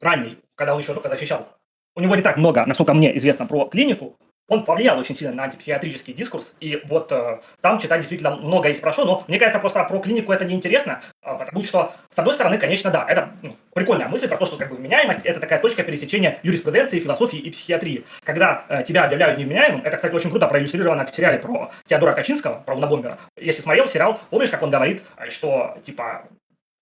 ранний, 0.00 0.38
когда 0.54 0.74
он 0.74 0.80
еще 0.80 0.94
только 0.94 1.08
защищал, 1.08 1.48
у 1.96 2.00
него 2.00 2.14
не 2.14 2.22
так 2.22 2.36
много, 2.36 2.64
насколько 2.66 2.94
мне 2.94 3.16
известно 3.18 3.46
про 3.46 3.66
клинику, 3.66 4.16
он 4.48 4.64
повлиял 4.64 4.98
очень 4.98 5.14
сильно 5.14 5.34
на 5.34 5.44
антипсихиатрический 5.44 6.14
дискурс, 6.14 6.52
и 6.58 6.80
вот 6.86 7.12
э, 7.12 7.40
там 7.60 7.78
читать 7.78 8.00
действительно 8.00 8.36
много 8.36 8.68
есть 8.68 8.80
прошу, 8.80 9.04
но 9.04 9.24
мне 9.28 9.38
кажется, 9.38 9.60
просто 9.60 9.84
про 9.84 9.98
клинику 10.00 10.32
это 10.32 10.44
неинтересно, 10.44 11.02
э, 11.22 11.36
потому 11.38 11.62
что, 11.62 11.92
с 12.08 12.18
одной 12.18 12.34
стороны, 12.34 12.58
конечно, 12.58 12.90
да, 12.90 13.04
это 13.06 13.30
ну, 13.42 13.56
прикольная 13.74 14.08
мысль 14.08 14.26
про 14.26 14.38
то, 14.38 14.46
что 14.46 14.56
как 14.56 14.70
бы 14.70 14.76
вменяемость– 14.76 15.20
это 15.24 15.38
такая 15.38 15.60
точка 15.60 15.82
пересечения 15.82 16.40
юриспруденции, 16.42 16.98
философии 16.98 17.38
и 17.38 17.50
психиатрии. 17.50 18.04
Когда 18.24 18.64
э, 18.68 18.82
тебя 18.84 19.04
объявляют 19.04 19.38
невменяемым, 19.38 19.82
это, 19.84 19.96
кстати, 19.96 20.14
очень 20.14 20.30
круто 20.30 20.46
проиллюстрировано 20.48 21.04
в 21.04 21.14
сериале 21.14 21.38
про 21.38 21.70
Теодора 21.86 22.12
Качинского, 22.12 22.62
про 22.64 22.74
Унабомбера. 22.74 23.18
Если 23.36 23.60
смотрел 23.60 23.86
сериал, 23.86 24.18
помнишь, 24.30 24.50
как 24.50 24.62
он 24.62 24.70
говорит, 24.70 25.02
что, 25.28 25.76
типа, 25.84 26.26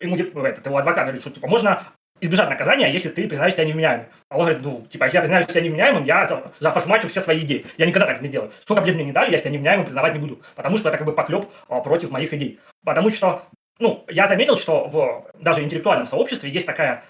ему 0.01 0.17
этот, 0.17 0.67
его 0.67 0.77
адвокат 0.79 1.05
говорит, 1.05 1.23
что 1.23 1.31
типа 1.31 1.49
можно 1.49 1.83
избежать 2.21 2.49
наказания, 2.49 2.91
если 2.91 3.09
ты 3.09 3.29
признаешь 3.29 3.55
себя 3.55 3.65
невменяемым. 3.65 4.07
А 4.29 4.39
он 4.39 4.45
говорит, 4.45 4.63
ну, 4.63 4.87
типа, 4.91 5.05
если 5.05 5.17
я 5.19 5.23
признаю 5.23 5.49
себя 5.49 5.61
невменяемым, 5.61 6.05
я 6.05 6.29
зафашмачу 6.61 7.09
все 7.09 7.21
свои 7.21 7.41
идеи. 7.43 7.67
Я 7.77 7.87
никогда 7.87 8.07
так 8.07 8.21
не 8.21 8.29
сделаю. 8.29 8.53
Сколько 8.63 8.83
бы 8.83 8.93
мне 8.93 9.05
не 9.05 9.13
дали, 9.13 9.31
я 9.31 9.39
себя 9.39 9.51
невменяемым 9.51 9.85
признавать 9.85 10.15
не 10.15 10.21
буду. 10.21 10.41
Потому 10.55 10.79
что 10.79 10.89
это 10.89 10.99
как 10.99 11.07
бы 11.07 11.13
поклеп 11.13 11.47
а, 11.69 11.81
против 11.81 12.11
моих 12.11 12.33
идей. 12.33 12.59
Потому 12.85 13.11
что, 13.11 13.43
ну, 13.79 14.05
я 14.09 14.27
заметил, 14.27 14.59
что 14.59 14.87
в 14.87 15.27
даже 15.41 15.63
интеллектуальном 15.63 16.07
сообществе 16.07 16.51
есть 16.51 16.67
такая 16.67 17.05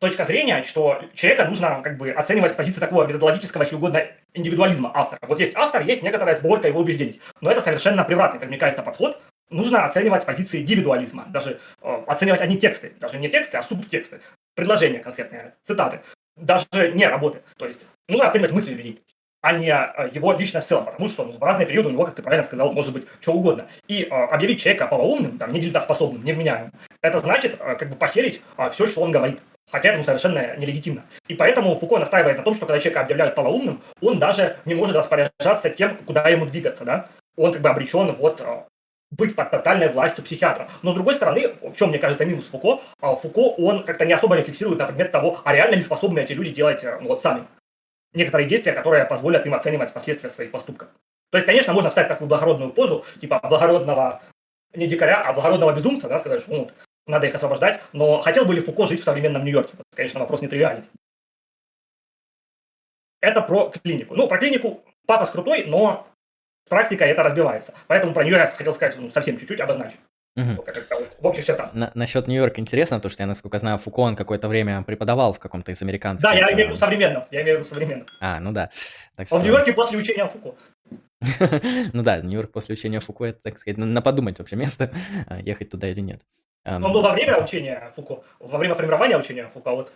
точка 0.00 0.24
зрения, 0.24 0.62
что 0.62 1.02
человека 1.14 1.44
нужно 1.44 1.80
как 1.82 1.96
бы 1.96 2.10
оценивать 2.10 2.52
с 2.52 2.54
позиции 2.54 2.80
такого 2.80 3.06
методологического, 3.06 3.62
если 3.62 3.76
угодно, 3.76 4.06
индивидуализма 4.34 4.92
автора. 4.94 5.20
Вот 5.22 5.40
есть 5.40 5.54
автор, 5.56 5.82
есть 5.82 6.02
некоторая 6.02 6.36
сборка 6.36 6.68
его 6.68 6.80
убеждений. 6.80 7.20
Но 7.40 7.50
это 7.50 7.60
совершенно 7.60 8.04
превратный, 8.04 8.38
как 8.38 8.48
мне 8.48 8.58
кажется, 8.58 8.82
подход, 8.82 9.20
нужно 9.50 9.84
оценивать 9.84 10.24
позиции 10.26 10.60
индивидуализма, 10.60 11.26
даже 11.28 11.60
э, 11.82 12.02
оценивать 12.06 12.40
одни 12.40 12.58
тексты, 12.58 12.92
даже 13.00 13.18
не 13.18 13.28
тексты, 13.28 13.56
а 13.56 13.62
субтексты 13.62 14.20
предложения 14.58 14.98
конкретные, 14.98 15.54
цитаты, 15.64 16.00
даже 16.36 16.66
не 16.92 17.06
работы. 17.06 17.42
То 17.56 17.66
есть 17.66 17.86
нужно 18.08 18.26
оценивать 18.26 18.50
мысли 18.50 18.74
людей, 18.74 19.00
а 19.40 19.52
не 19.52 19.70
э, 19.70 20.10
его 20.12 20.32
личность 20.32 20.66
в 20.66 20.68
целом, 20.68 20.86
потому 20.86 21.08
что 21.08 21.24
ну, 21.24 21.38
в 21.38 21.42
разные 21.42 21.66
периоды 21.66 21.90
у 21.90 21.92
него, 21.92 22.04
как 22.04 22.16
ты 22.16 22.22
правильно 22.22 22.44
сказал, 22.44 22.72
может 22.72 22.92
быть 22.92 23.06
что 23.20 23.34
угодно. 23.34 23.68
И 23.86 24.02
э, 24.02 24.08
объявить 24.08 24.60
человека 24.60 24.88
полоумным, 24.88 25.38
там, 25.38 25.52
недельтоспособным, 25.52 26.24
невменяемым, 26.24 26.72
это 27.02 27.20
значит 27.20 27.56
э, 27.60 27.76
как 27.76 27.88
бы 27.88 27.94
похерить 27.94 28.42
э, 28.56 28.68
все, 28.70 28.86
что 28.86 29.00
он 29.00 29.12
говорит. 29.12 29.38
Хотя 29.70 29.90
это 29.90 29.98
ну, 29.98 30.04
совершенно 30.04 30.56
нелегитимно. 30.56 31.04
И 31.28 31.34
поэтому 31.34 31.74
Фуко 31.76 31.98
настаивает 31.98 32.38
на 32.38 32.42
том, 32.42 32.54
что 32.54 32.66
когда 32.66 32.80
человека 32.80 33.02
объявляют 33.02 33.36
полоумным, 33.36 33.82
он 34.00 34.18
даже 34.18 34.56
не 34.64 34.74
может 34.74 34.96
распоряжаться 34.96 35.70
тем, 35.70 35.98
куда 35.98 36.28
ему 36.28 36.46
двигаться. 36.46 36.84
Да? 36.84 37.08
Он 37.36 37.52
как 37.52 37.62
бы 37.62 37.68
обречен 37.68 38.12
вот 38.16 38.40
э, 38.40 38.62
быть 39.10 39.34
под 39.34 39.50
тотальной 39.50 39.90
властью 39.90 40.24
психиатра. 40.24 40.68
Но 40.82 40.92
с 40.92 40.94
другой 40.94 41.14
стороны, 41.14 41.54
в 41.62 41.76
чем, 41.76 41.90
мне 41.90 41.98
кажется, 41.98 42.24
минус 42.24 42.46
Фуко, 42.46 42.80
а 43.00 43.14
Фуко, 43.16 43.54
он 43.58 43.84
как-то 43.84 44.04
не 44.04 44.12
особо 44.12 44.36
рефлексирует 44.36 44.78
на 44.78 44.86
предмет 44.86 45.12
того, 45.12 45.40
а 45.44 45.52
реально 45.52 45.76
ли 45.76 45.82
способны 45.82 46.20
эти 46.20 46.32
люди 46.32 46.50
делать 46.50 46.82
ну, 47.00 47.08
вот 47.08 47.22
сами 47.22 47.46
некоторые 48.12 48.48
действия, 48.48 48.72
которые 48.72 49.04
позволят 49.04 49.46
им 49.46 49.54
оценивать 49.54 49.92
последствия 49.92 50.30
своих 50.30 50.50
поступков. 50.50 50.88
То 51.30 51.38
есть, 51.38 51.46
конечно, 51.46 51.72
можно 51.72 51.90
встать 51.90 52.08
такую 52.08 52.28
благородную 52.28 52.72
позу, 52.72 53.04
типа 53.20 53.40
благородного 53.42 54.22
не 54.74 54.86
дикаря, 54.86 55.22
а 55.22 55.32
благородного 55.32 55.74
безумца, 55.74 56.08
да, 56.08 56.18
сказать, 56.18 56.42
что 56.42 56.50
ну, 56.50 56.58
вот, 56.60 56.74
надо 57.06 57.26
их 57.26 57.34
освобождать, 57.34 57.80
но 57.92 58.20
хотел 58.20 58.44
бы 58.44 58.54
ли 58.54 58.60
Фуко 58.60 58.86
жить 58.86 59.00
в 59.00 59.04
современном 59.04 59.44
Нью-Йорке? 59.44 59.76
Конечно, 59.94 60.20
вопрос 60.20 60.42
нетривиальный. 60.42 60.84
Это 63.20 63.42
про 63.42 63.70
клинику. 63.70 64.14
Ну, 64.14 64.28
про 64.28 64.38
клинику 64.38 64.84
пафос 65.06 65.30
крутой, 65.30 65.64
но 65.64 66.06
практика 66.68 67.04
это 67.04 67.22
разбивается. 67.22 67.74
Поэтому 67.86 68.12
про 68.12 68.24
я 68.24 68.46
хотел 68.46 68.74
сказать 68.74 68.96
ну, 68.98 69.10
совсем 69.10 69.38
чуть-чуть 69.38 69.60
обозначить. 69.60 69.98
Угу. 70.38 70.50
Вот, 70.56 70.86
вот, 70.90 71.16
в 71.18 71.26
общих 71.26 71.44
чертах. 71.44 71.74
На, 71.74 71.90
насчет 71.94 72.28
Нью-Йорка 72.28 72.60
интересно, 72.60 72.98
потому 72.98 73.10
что 73.10 73.22
я, 73.24 73.26
насколько 73.26 73.58
знаю, 73.58 73.78
Фуко 73.78 74.00
он 74.00 74.14
какое-то 74.14 74.46
время 74.46 74.82
преподавал 74.84 75.32
в 75.32 75.40
каком-то 75.40 75.72
из 75.72 75.82
американских... 75.82 76.28
Да, 76.28 76.32
я 76.32 76.52
имею 76.52 76.68
в 76.68 76.70
виду 76.70 76.76
современно. 76.76 77.26
Я 77.32 77.42
имею 77.42 77.56
в 77.56 77.60
виду 77.60 77.68
современно. 77.68 78.06
А, 78.20 78.38
ну 78.38 78.52
да. 78.52 78.70
Так 79.16 79.26
что... 79.26 79.36
Он 79.36 79.40
в 79.40 79.44
Нью-Йорке 79.44 79.72
после 79.72 79.98
учения 79.98 80.26
Фуко. 80.26 80.54
ну 81.92 82.02
да, 82.04 82.18
Нью-Йорк 82.18 82.52
после 82.52 82.74
учения 82.74 83.00
Фуко, 83.00 83.24
это, 83.24 83.40
так 83.42 83.58
сказать, 83.58 83.78
на 83.78 84.00
подумать 84.00 84.38
вообще 84.38 84.54
место, 84.54 84.92
а, 85.26 85.40
ехать 85.40 85.70
туда 85.70 85.88
или 85.88 86.00
нет. 86.00 86.20
Он 86.64 86.92
был 86.92 87.02
во 87.02 87.12
время 87.12 87.42
учения 87.42 87.90
Фуко, 87.96 88.22
во 88.38 88.58
время 88.58 88.74
формирования 88.74 89.16
учения 89.16 89.48
Фуко, 89.52 89.70
вот 89.72 89.92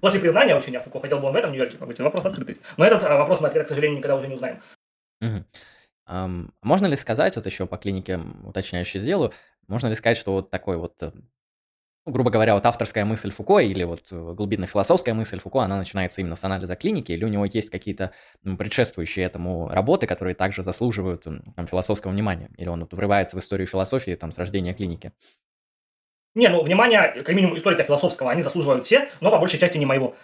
после 0.00 0.20
признания 0.20 0.56
учения 0.56 0.80
Фуко, 0.80 1.00
хотел 1.00 1.20
бы 1.20 1.28
он 1.28 1.32
в 1.32 1.36
этом 1.36 1.52
Нью-Йорке 1.52 1.78
побыть, 1.78 2.00
вопрос 2.00 2.26
открытый. 2.26 2.58
Но 2.76 2.84
этот 2.84 3.02
а, 3.04 3.16
вопрос 3.16 3.40
мы 3.40 3.48
ответ, 3.48 3.64
к 3.64 3.68
сожалению, 3.68 3.98
никогда 3.98 4.16
уже 4.16 4.26
не 4.26 4.34
узнаем. 4.34 4.60
Можно 6.06 6.86
ли 6.86 6.96
сказать, 6.96 7.36
вот 7.36 7.46
еще 7.46 7.66
по 7.66 7.76
клинике 7.76 8.20
уточняющий 8.44 9.00
сделаю, 9.00 9.32
можно 9.68 9.88
ли 9.88 9.94
сказать, 9.94 10.18
что 10.18 10.32
вот 10.32 10.50
такой 10.50 10.76
вот, 10.76 11.02
э, 11.02 11.10
ну, 12.06 12.12
грубо 12.12 12.30
говоря, 12.30 12.54
вот 12.54 12.66
авторская 12.66 13.06
мысль 13.06 13.30
Фуко 13.30 13.58
или 13.60 13.82
вот 13.84 14.02
э, 14.10 14.34
глубинно-философская 14.34 15.14
мысль 15.14 15.40
Фуко, 15.40 15.60
она 15.60 15.78
начинается 15.78 16.20
именно 16.20 16.36
с 16.36 16.44
анализа 16.44 16.76
клиники, 16.76 17.12
или 17.12 17.24
у 17.24 17.28
него 17.28 17.46
есть 17.46 17.70
какие-то 17.70 18.12
предшествующие 18.42 19.24
этому 19.24 19.68
работы, 19.70 20.06
которые 20.06 20.34
также 20.34 20.62
заслуживают 20.62 21.24
там, 21.24 21.66
философского 21.66 22.12
внимания, 22.12 22.50
или 22.58 22.68
он 22.68 22.80
вот 22.80 22.92
врывается 22.92 23.36
в 23.36 23.40
историю 23.40 23.66
философии 23.66 24.14
там 24.14 24.32
с 24.32 24.38
рождения 24.38 24.74
клиники? 24.74 25.12
Не, 26.34 26.48
ну, 26.48 26.62
внимание, 26.62 27.22
как 27.22 27.34
минимум, 27.34 27.56
историка 27.56 27.84
философского 27.84 28.30
они 28.30 28.42
заслуживают 28.42 28.84
все, 28.84 29.08
но 29.20 29.30
по 29.30 29.38
большей 29.38 29.58
части 29.58 29.78
не 29.78 29.86
моего. 29.86 30.14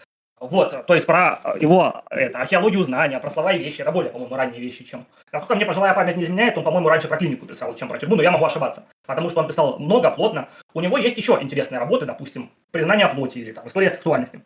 Вот, 0.40 0.86
то 0.86 0.94
есть 0.94 1.06
про 1.06 1.38
его 1.60 2.02
это, 2.08 2.38
археологию 2.38 2.82
знания, 2.82 3.20
про 3.20 3.30
слова 3.30 3.52
и 3.52 3.58
вещи, 3.58 3.82
это 3.82 3.92
более, 3.92 4.10
по-моему, 4.10 4.36
ранние 4.36 4.58
вещи, 4.58 4.84
чем... 4.84 5.04
Насколько 5.32 5.54
мне 5.54 5.66
пожилая 5.66 5.92
память 5.92 6.16
не 6.16 6.24
изменяет, 6.24 6.56
он, 6.56 6.64
по-моему, 6.64 6.88
раньше 6.88 7.08
про 7.08 7.18
клинику 7.18 7.44
писал, 7.44 7.74
чем 7.74 7.88
про 7.88 7.98
тюрьму, 7.98 8.16
но 8.16 8.22
я 8.22 8.30
могу 8.30 8.46
ошибаться, 8.46 8.84
потому 9.06 9.28
что 9.28 9.40
он 9.40 9.48
писал 9.48 9.78
много, 9.78 10.10
плотно. 10.10 10.48
У 10.72 10.80
него 10.80 10.96
есть 10.96 11.18
еще 11.18 11.38
интересные 11.42 11.78
работы, 11.78 12.06
допустим, 12.06 12.50
«Признание 12.70 13.06
плоти» 13.08 13.36
или 13.36 13.52
там 13.52 13.66
«История 13.66 13.90
сексуальности», 13.90 14.42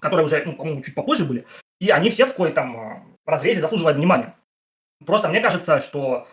которые 0.00 0.26
уже, 0.26 0.42
ну, 0.44 0.52
по-моему, 0.52 0.82
чуть 0.82 0.94
попозже 0.94 1.24
были, 1.24 1.46
и 1.80 1.88
они 1.88 2.10
все 2.10 2.26
в 2.26 2.32
какой-то 2.32 2.54
там 2.54 3.16
разрезе 3.24 3.62
заслуживают 3.62 3.96
внимания. 3.96 4.34
Просто 5.06 5.28
мне 5.28 5.40
кажется, 5.40 5.80
что 5.80 6.28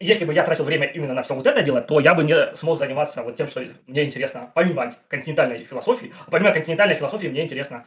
если 0.00 0.26
бы 0.26 0.34
я 0.34 0.44
тратил 0.44 0.64
время 0.64 0.86
именно 0.86 1.14
на 1.14 1.22
все 1.22 1.34
вот 1.34 1.46
это 1.46 1.62
дело, 1.62 1.80
то 1.80 1.98
я 1.98 2.14
бы 2.14 2.24
не 2.24 2.54
смог 2.56 2.78
заниматься 2.78 3.22
вот 3.22 3.36
тем, 3.36 3.48
что 3.48 3.64
мне 3.86 4.04
интересно, 4.04 4.52
помимо 4.54 4.92
континентальной 5.08 5.64
философии. 5.64 6.12
А 6.26 6.30
помимо 6.30 6.52
континентальной 6.52 6.94
философии 6.94 7.28
мне 7.28 7.42
интересно 7.42 7.86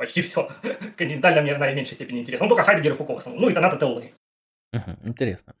почти 0.00 0.22
все. 0.22 0.48
Континентальная 0.96 1.42
мне 1.42 1.54
в 1.54 1.58
наименьшей 1.58 1.94
степени 1.94 2.20
интересно. 2.20 2.46
Ну, 2.46 2.48
только 2.48 2.64
Хайдегер 2.64 2.92
и 2.92 2.94
Фуко 2.96 3.14
в 3.14 3.18
основном. 3.18 3.42
Ну, 3.42 3.50
и 3.50 3.52
Доната 3.52 3.76
теологии. 3.76 4.14
интересно. 5.04 5.54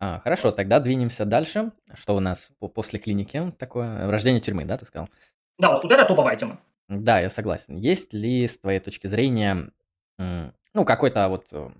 А, 0.00 0.18
хорошо, 0.18 0.50
тогда 0.50 0.80
двинемся 0.80 1.26
дальше. 1.26 1.72
Что 1.94 2.16
у 2.16 2.20
нас 2.20 2.50
после 2.74 2.98
клиники 2.98 3.52
такое? 3.58 4.10
Рождение 4.10 4.40
тюрьмы, 4.40 4.64
да, 4.64 4.78
ты 4.78 4.86
сказал? 4.86 5.10
Да, 5.58 5.72
вот, 5.72 5.82
вот 5.82 5.92
это 5.92 6.06
топовая 6.06 6.36
тема. 6.36 6.58
Да, 6.88 7.20
я 7.20 7.28
согласен. 7.28 7.76
Есть 7.76 8.14
ли, 8.14 8.48
с 8.48 8.58
твоей 8.58 8.80
точки 8.80 9.06
зрения, 9.06 9.70
ну, 10.18 10.84
какой-то 10.86 11.28
вот 11.28 11.46
э, 11.52 11.70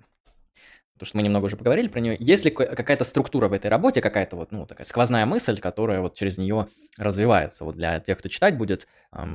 потому 1.03 1.09
что 1.09 1.17
мы 1.17 1.23
немного 1.25 1.47
уже 1.47 1.57
поговорили 1.57 1.88
про 1.88 1.99
нее. 1.99 2.17
Есть 2.21 2.45
ли 2.45 2.53
какая-то 2.53 3.03
структура 3.03 3.49
в 3.49 3.53
этой 3.53 3.67
работе, 3.67 4.01
какая-то 4.01 4.37
вот, 4.37 4.53
ну, 4.53 4.67
такая 4.67 4.87
сквозная 4.87 5.27
мысль, 5.27 5.59
которая 5.59 6.01
вот 6.01 6.15
через 6.15 6.38
нее 6.38 6.69
развивается? 6.97 7.65
Вот 7.65 7.75
для 7.75 7.99
тех, 7.99 8.19
кто 8.19 8.29
читать 8.29 8.57
будет, 8.57 8.87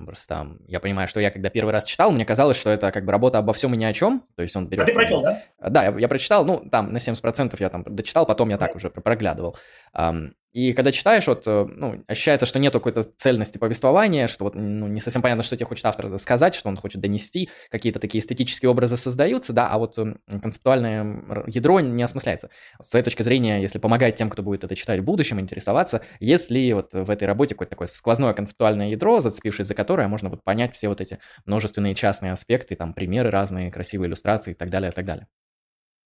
просто 0.06 0.56
я 0.68 0.80
понимаю, 0.80 1.10
что 1.10 1.20
я 1.20 1.30
когда 1.30 1.50
первый 1.50 1.72
раз 1.72 1.84
читал, 1.84 2.12
мне 2.12 2.24
казалось, 2.24 2.56
что 2.56 2.70
это 2.70 2.90
как 2.94 3.04
бы 3.04 3.12
работа 3.12 3.40
обо 3.40 3.52
всем 3.52 3.74
и 3.74 3.78
ни 3.78 3.84
о 3.84 3.92
чем, 3.92 4.24
то 4.38 4.44
есть 4.44 4.56
он 4.56 4.68
берет... 4.68 4.84
А 4.84 4.86
ты 4.86 4.94
прочел, 4.94 5.22
да? 5.22 5.44
Да, 5.60 5.84
я, 5.84 6.00
я 6.00 6.08
прочитал, 6.08 6.46
ну, 6.46 6.66
там 6.72 6.94
на 6.94 6.98
70% 6.98 7.58
я 7.60 7.70
там 7.70 7.84
дочитал, 7.84 8.26
потом 8.26 8.48
я 8.48 8.58
так 8.58 8.74
уже 8.74 8.90
проглядывал. 8.90 9.58
Um, 9.94 10.32
и 10.54 10.74
когда 10.74 10.92
читаешь, 10.92 11.28
вот, 11.28 11.44
э, 11.46 11.66
ну, 11.70 12.04
ощущается, 12.08 12.46
что 12.46 12.60
нет 12.60 12.74
какой-то 12.74 13.04
цельности 13.04 13.58
повествования, 13.58 14.28
что 14.28 14.46
вот, 14.46 14.56
ну, 14.56 14.88
не 14.88 15.02
совсем 15.02 15.22
понятно, 15.22 15.44
что 15.44 15.56
тебе 15.56 15.68
хочет 15.68 15.86
автор 15.86 16.18
сказать, 16.18 16.56
что 16.56 16.70
он 16.70 16.78
хочет 16.78 17.02
донести, 17.02 17.50
какие-то 17.70 18.00
такие 18.00 18.22
эстетические 18.22 18.70
образы 18.70 18.98
создаются, 18.98 19.54
да, 19.54 19.68
а 19.68 19.78
вот 19.78 19.98
эм, 19.98 20.20
концептуальное 20.28 21.46
ядро 21.48 21.80
не 21.80 22.02
осмысляется. 22.02 22.50
Вот 22.78 22.88
с 22.88 22.90
этой 22.92 23.04
точки 23.04 23.24
зрения, 23.24 23.62
если 23.62 23.78
помогать 23.78 24.16
тем, 24.16 24.30
кто 24.30 24.42
будет 24.42 24.64
это 24.64 24.76
читать 24.76 25.02
в 25.02 25.04
будущем, 25.04 25.40
интересоваться, 25.40 26.02
есть 26.20 26.50
ли 26.50 26.74
вот 26.74 26.94
в 26.94 27.10
этой 27.10 27.28
работе 27.28 27.54
какое-то 27.54 27.72
такое 27.72 27.88
сквозное 27.88 28.34
концептуальное 28.34 28.90
ядро, 28.90 29.22
зацепившись 29.22 29.68
за 29.68 29.76
которое, 29.76 30.08
можно 30.08 30.30
вот 30.30 30.44
понять 30.44 30.76
все 30.76 30.88
вот 30.88 31.02
эти 31.02 31.20
множественные 31.46 31.94
частные 31.94 32.32
аспекты, 32.32 32.76
там, 32.76 32.94
примеры 32.94 33.30
разные, 33.30 33.72
красивые 33.72 34.08
иллюстрации 34.08 34.52
и 34.52 34.56
так 34.56 34.70
далее, 34.70 34.92
и 34.92 34.94
так 34.94 35.06
далее. 35.06 35.28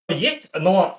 Есть, 0.10 0.48
но 0.54 0.98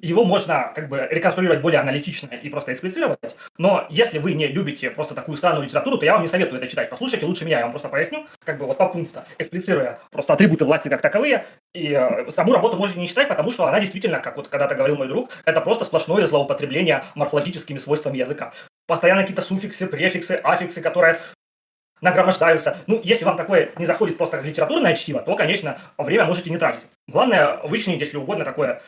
его 0.00 0.24
можно 0.24 0.72
как 0.74 0.88
бы 0.88 1.06
реконструировать 1.10 1.62
более 1.62 1.80
аналитично 1.80 2.26
и 2.34 2.48
просто 2.48 2.72
эксплицировать, 2.72 3.36
но 3.58 3.86
если 3.90 4.18
вы 4.18 4.34
не 4.34 4.46
любите 4.46 4.90
просто 4.90 5.14
такую 5.14 5.36
странную 5.36 5.64
литературу, 5.64 5.98
то 5.98 6.04
я 6.04 6.14
вам 6.14 6.22
не 6.22 6.28
советую 6.28 6.58
это 6.58 6.68
читать. 6.68 6.90
Послушайте 6.90 7.26
лучше 7.26 7.44
меня, 7.44 7.58
я 7.58 7.62
вам 7.62 7.70
просто 7.70 7.88
поясню, 7.88 8.26
как 8.44 8.58
бы 8.58 8.66
вот 8.66 8.76
по 8.76 8.88
пункту, 8.88 9.22
эксплицируя 9.38 10.00
просто 10.10 10.32
атрибуты 10.32 10.64
власти 10.64 10.88
как 10.88 11.00
таковые, 11.00 11.46
и 11.72 11.92
э, 11.92 12.30
саму 12.30 12.52
работу 12.52 12.76
можете 12.76 12.98
не 12.98 13.08
читать, 13.08 13.28
потому 13.28 13.52
что 13.52 13.66
она 13.66 13.80
действительно, 13.80 14.18
как 14.18 14.36
вот 14.36 14.48
когда-то 14.48 14.74
говорил 14.74 14.96
мой 14.96 15.08
друг, 15.08 15.30
это 15.44 15.60
просто 15.60 15.84
сплошное 15.84 16.26
злоупотребление 16.26 17.04
морфологическими 17.14 17.78
свойствами 17.78 18.18
языка. 18.18 18.52
Постоянно 18.86 19.22
какие-то 19.22 19.42
суффиксы, 19.42 19.86
префиксы, 19.86 20.40
аффиксы, 20.42 20.80
которые 20.80 21.20
нагромождаются. 22.00 22.76
Ну, 22.86 23.00
если 23.02 23.24
вам 23.24 23.36
такое 23.36 23.70
не 23.78 23.86
заходит 23.86 24.18
просто 24.18 24.36
как 24.36 24.46
литературное 24.46 24.94
чтиво, 24.94 25.22
то, 25.22 25.34
конечно, 25.36 25.78
время 25.96 26.26
можете 26.26 26.50
не 26.50 26.58
тратить. 26.58 26.82
Главное, 27.08 27.58
вычленить, 27.64 28.00
если 28.00 28.16
угодно, 28.16 28.44
такое 28.44 28.82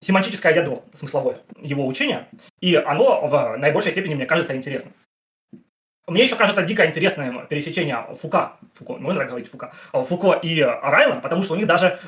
семантическое 0.00 0.54
ядро 0.54 0.84
смысловое 0.94 1.40
его 1.60 1.86
учения, 1.86 2.28
и 2.60 2.74
оно 2.74 3.26
в 3.26 3.56
наибольшей 3.56 3.92
степени, 3.92 4.14
мне 4.14 4.26
кажется, 4.26 4.56
интересно. 4.56 4.92
Мне 6.06 6.24
еще 6.24 6.34
кажется 6.34 6.62
дико 6.62 6.84
интересным 6.86 7.46
пересечение 7.46 8.04
Фука, 8.16 8.56
Фуко, 8.74 8.94
можно 8.94 9.20
так 9.20 9.28
говорить, 9.28 9.48
Фука, 9.48 9.72
Фуко 9.92 10.32
и 10.32 10.60
Райла, 10.60 11.20
потому 11.20 11.42
что 11.44 11.54
у 11.54 11.56
них 11.56 11.66
даже, 11.66 12.00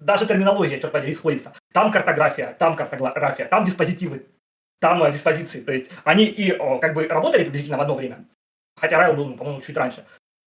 даже 0.00 0.26
терминология, 0.26 0.80
черт 0.80 0.92
подери, 0.92 1.14
сходится. 1.14 1.52
Там 1.72 1.92
картография, 1.92 2.56
там 2.58 2.74
картография, 2.74 3.46
там 3.46 3.64
диспозитивы, 3.64 4.26
там 4.80 5.02
э, 5.04 5.12
диспозиции. 5.12 5.60
То 5.60 5.72
есть 5.72 5.90
они 6.02 6.24
и 6.24 6.50
как 6.80 6.94
бы 6.94 7.06
работали 7.06 7.44
приблизительно 7.44 7.76
в 7.76 7.82
одно 7.82 7.94
время, 7.94 8.24
хотя 8.76 8.98
Райл 8.98 9.14
был, 9.14 9.36
по-моему, 9.36 9.60
чуть 9.60 9.76
раньше 9.76 10.04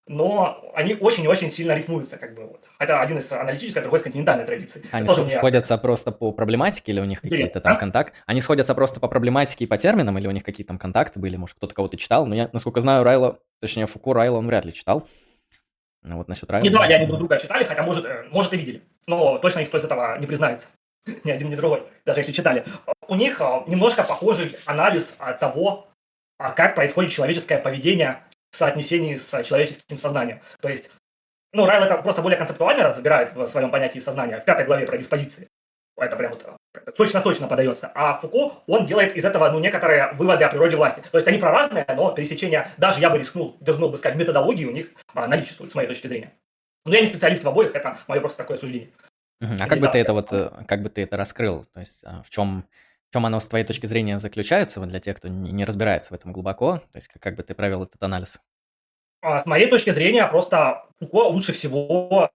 но 0.08 0.72
они 0.76 0.96
очень 0.96 1.24
и 1.24 1.28
очень 1.28 1.50
сильно 1.50 1.74
рифмуются, 1.74 2.18
как 2.18 2.36
бы 2.36 2.46
вот. 2.46 2.66
Это 2.78 3.00
один 3.00 3.20
из 3.20 3.32
аналитической, 3.32 3.80
другой 3.80 4.00
из 4.00 4.04
континентальной 4.04 4.46
традиции. 4.46 4.84
Они 4.92 5.08
Тоже 5.08 5.30
сходятся 5.30 5.76
мне... 5.76 5.82
просто 5.82 6.12
по 6.12 6.32
проблематике 6.32 6.92
или 6.92 7.00
у 7.00 7.06
них 7.06 7.22
какие-то 7.22 7.62
там 7.62 7.74
а? 7.74 7.76
контакты? 7.78 8.18
Они 8.26 8.42
сходятся 8.42 8.76
просто 8.76 9.00
по 9.00 9.08
проблематике 9.08 9.64
и 9.64 9.68
по 9.68 9.78
терминам 9.78 10.18
или 10.18 10.28
у 10.28 10.32
них 10.32 10.44
какие-то 10.44 10.70
там 10.70 10.78
контакты 10.78 11.20
были? 11.20 11.38
Может, 11.38 11.56
кто-то 11.56 11.74
кого-то 11.74 11.98
читал? 11.98 12.26
Но 12.26 12.36
я, 12.36 12.50
насколько 12.52 12.82
знаю, 12.82 13.04
Райла, 13.04 13.40
точнее, 13.62 13.88
Фуку 13.88 14.14
Райла 14.14 14.38
он 14.38 14.48
вряд 14.48 14.66
ли 14.66 14.74
читал. 14.74 15.08
Ну 16.02 16.18
вот 16.18 16.28
насчет 16.28 16.52
Райла... 16.52 16.64
Не 16.64 16.70
думаю, 16.70 16.94
они 16.94 17.06
друг 17.06 17.20
друга 17.20 17.40
читали, 17.40 17.64
хотя, 17.64 17.84
может, 17.84 18.04
э, 18.04 18.26
может 18.30 18.54
и 18.54 18.58
видели. 18.58 18.84
Но 19.08 19.38
точно 19.38 19.60
никто 19.60 19.78
из 19.78 19.86
этого 19.86 20.18
не 20.20 20.28
признается. 20.28 20.68
ни 21.24 21.32
один, 21.32 21.50
ни 21.50 21.56
другой, 21.56 21.84
даже 22.06 22.20
если 22.20 22.34
читали. 22.34 22.66
У 23.08 23.16
них 23.16 23.40
э, 23.40 23.62
немножко 23.68 24.04
похожий 24.04 24.58
анализ 24.66 25.14
того, 25.40 25.88
а 26.38 26.52
как 26.52 26.76
происходит 26.76 27.12
человеческое 27.12 27.58
поведение 27.58 28.24
соотнесении 28.56 29.16
с 29.16 29.44
человеческим 29.44 29.98
сознанием. 29.98 30.42
То 30.62 30.70
есть, 30.70 30.90
ну, 31.52 31.66
Райл 31.66 31.84
это 31.84 31.98
просто 31.98 32.22
более 32.22 32.38
концептуально 32.38 32.84
разбирает 32.84 33.34
в 33.36 33.48
своем 33.48 33.72
понятии 33.72 34.00
сознания, 34.00 34.40
в 34.40 34.46
пятой 34.46 34.66
главе 34.66 34.86
про 34.86 34.98
диспозиции. 34.98 35.50
Это 35.96 36.16
прям 36.16 36.32
вот 36.32 36.58
сочно-сочно 36.98 37.48
подается. 37.48 37.92
А 37.94 38.18
Фуко, 38.18 38.64
он 38.66 38.86
делает 38.86 39.16
из 39.16 39.24
этого, 39.26 39.50
ну, 39.52 39.60
некоторые 39.60 40.14
выводы 40.14 40.44
о 40.44 40.50
природе 40.50 40.76
власти. 40.76 41.04
То 41.12 41.18
есть 41.18 41.28
они 41.28 41.38
про 41.38 41.52
разные, 41.52 41.86
но 41.88 42.12
пересечения, 42.12 42.72
даже 42.78 43.00
я 43.00 43.10
бы 43.10 43.20
рискнул, 43.20 43.58
дерзнул 43.60 43.90
бы 43.90 43.98
сказать, 43.98 44.18
методологии 44.18 44.66
у 44.66 44.72
них 44.72 44.90
а, 45.14 45.28
наличествуют, 45.28 45.72
с 45.72 45.76
моей 45.76 45.88
точки 45.88 46.08
зрения. 46.08 46.34
Но 46.86 46.94
я 46.96 47.02
не 47.02 47.08
специалист 47.08 47.44
в 47.44 47.48
обоих, 47.48 47.76
это 47.76 47.98
мое 48.08 48.20
просто 48.20 48.40
такое 48.40 48.58
суждение. 48.58 48.90
А 49.40 49.68
как 49.68 49.80
бы 49.80 49.88
ты 49.88 50.00
это 50.00 50.14
вот, 50.14 50.32
э, 50.32 50.50
как 50.68 50.82
бы 50.82 50.90
ты 50.90 51.04
это 51.04 51.18
раскрыл? 51.18 51.66
То 51.74 51.80
есть 51.80 52.04
а, 52.06 52.24
в 52.24 52.30
чем 52.30 52.66
чем 53.14 53.28
оно 53.28 53.40
с 53.40 53.48
твоей 53.48 53.64
точки 53.64 53.86
зрения 53.86 54.18
заключается, 54.20 54.80
вот 54.80 54.90
для 54.90 55.00
тех, 55.00 55.18
кто 55.18 55.28
не 55.28 55.66
разбирается 55.66 56.10
в 56.10 56.14
этом 56.14 56.34
глубоко, 56.34 56.80
то 56.80 56.96
есть 56.96 57.08
как, 57.08 57.22
как 57.22 57.36
бы 57.36 57.44
ты 57.44 57.54
провел 57.54 57.84
этот 57.84 58.02
анализ? 58.02 58.42
А, 59.22 59.40
с 59.40 59.46
моей 59.46 59.70
точки 59.70 59.92
зрения, 59.92 60.26
просто 60.28 60.88
Фуко 61.00 61.28
лучше 61.28 61.54
всего 61.54 62.32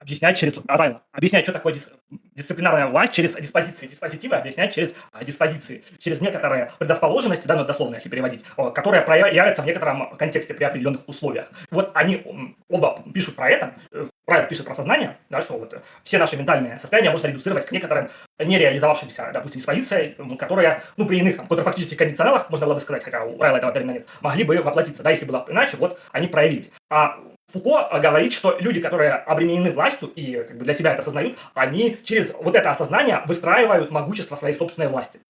объяснять 0.00 0.38
через 0.38 0.58
Райла. 0.66 1.02
Объяснять, 1.12 1.44
что 1.44 1.52
такое 1.52 1.74
дис, 1.74 1.88
дисциплинарная 2.34 2.86
власть 2.86 3.12
через 3.12 3.34
диспозиции. 3.34 3.86
Диспозитивы 3.86 4.36
объяснять 4.36 4.74
через 4.74 4.94
а, 5.12 5.24
диспозиции. 5.24 5.84
Через 5.98 6.20
некоторые 6.20 6.72
предрасположенности, 6.78 7.46
да, 7.46 7.56
ну, 7.56 7.64
дословно, 7.64 7.96
если 7.96 8.08
переводить, 8.08 8.44
о, 8.56 8.70
которые 8.70 9.02
проявятся 9.02 9.62
в 9.62 9.66
некотором 9.66 10.08
контексте 10.16 10.54
при 10.54 10.64
определенных 10.64 11.08
условиях. 11.08 11.50
Вот 11.70 11.90
они 11.94 12.54
оба 12.68 13.02
пишут 13.12 13.36
про 13.36 13.50
это. 13.50 13.74
Э, 13.92 14.08
Райл 14.26 14.46
пишет 14.46 14.66
про 14.66 14.74
сознание, 14.74 15.16
да, 15.30 15.40
что 15.40 15.58
вот 15.58 15.82
все 16.04 16.18
наши 16.18 16.36
ментальные 16.36 16.78
состояния 16.78 17.10
можно 17.10 17.26
редуцировать 17.28 17.66
к 17.66 17.72
некоторым 17.72 18.10
нереализовавшимся, 18.38 19.30
допустим, 19.32 19.58
диспозициям, 19.58 20.36
которые, 20.36 20.82
ну, 20.96 21.06
при 21.06 21.18
иных 21.18 21.36
там, 21.36 21.46
контрфактических 21.46 21.96
кондиционалах, 21.96 22.50
можно 22.50 22.66
было 22.66 22.74
бы 22.74 22.80
сказать, 22.80 23.02
хотя 23.02 23.24
у 23.24 23.40
Райла 23.40 23.56
этого 23.56 23.72
термина 23.72 23.92
нет, 23.92 24.06
могли 24.20 24.44
бы 24.44 24.58
воплотиться, 24.58 25.02
да, 25.02 25.10
если 25.10 25.24
было 25.24 25.44
иначе, 25.48 25.76
вот 25.78 25.98
они 26.12 26.28
проявились. 26.28 26.70
А 26.90 27.18
Фуко 27.52 27.98
говорит, 28.00 28.32
что 28.32 28.58
люди, 28.58 28.80
которые 28.80 29.12
обременены 29.14 29.72
властью 29.72 30.08
и 30.08 30.44
как 30.44 30.58
бы 30.58 30.64
для 30.64 30.74
себя 30.74 30.92
это 30.92 31.00
осознают, 31.00 31.38
они 31.54 31.98
через 32.04 32.32
вот 32.34 32.54
это 32.54 32.70
осознание 32.70 33.22
выстраивают 33.26 33.90
могущество 33.90 34.36
своей 34.36 34.54
собственной 34.54 34.88
власти 34.88 35.20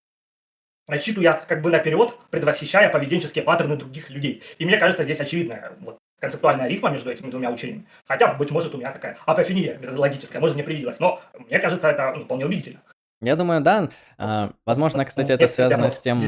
рассчитывая 0.88 1.40
как 1.46 1.62
бы 1.62 1.70
наперед, 1.70 2.14
предвосхищая 2.30 2.88
поведенческие 2.88 3.44
паттерны 3.44 3.76
других 3.76 4.10
людей. 4.10 4.42
И 4.58 4.64
мне 4.64 4.78
кажется, 4.78 5.04
здесь 5.04 5.20
очевидная 5.20 5.72
вот, 5.80 5.98
концептуальная 6.18 6.66
рифма 6.66 6.90
между 6.90 7.10
этими 7.10 7.30
двумя 7.30 7.50
учениями. 7.50 7.86
Хотя, 8.06 8.32
быть 8.32 8.50
может, 8.50 8.74
у 8.74 8.78
меня 8.78 8.90
такая 8.90 9.16
апофения 9.24 9.78
методологическая, 9.78 10.40
может, 10.40 10.56
мне 10.56 10.64
привиделась, 10.64 10.98
но 10.98 11.20
мне 11.46 11.58
кажется, 11.60 11.88
это 11.88 12.14
ну, 12.16 12.24
вполне 12.24 12.46
убедительно. 12.46 12.80
Я 13.20 13.36
думаю, 13.36 13.60
да. 13.60 13.90
А, 14.16 14.52
возможно, 14.64 15.04
кстати, 15.04 15.32
это 15.32 15.46
связано 15.46 15.90
с 15.90 16.00
тем, 16.00 16.24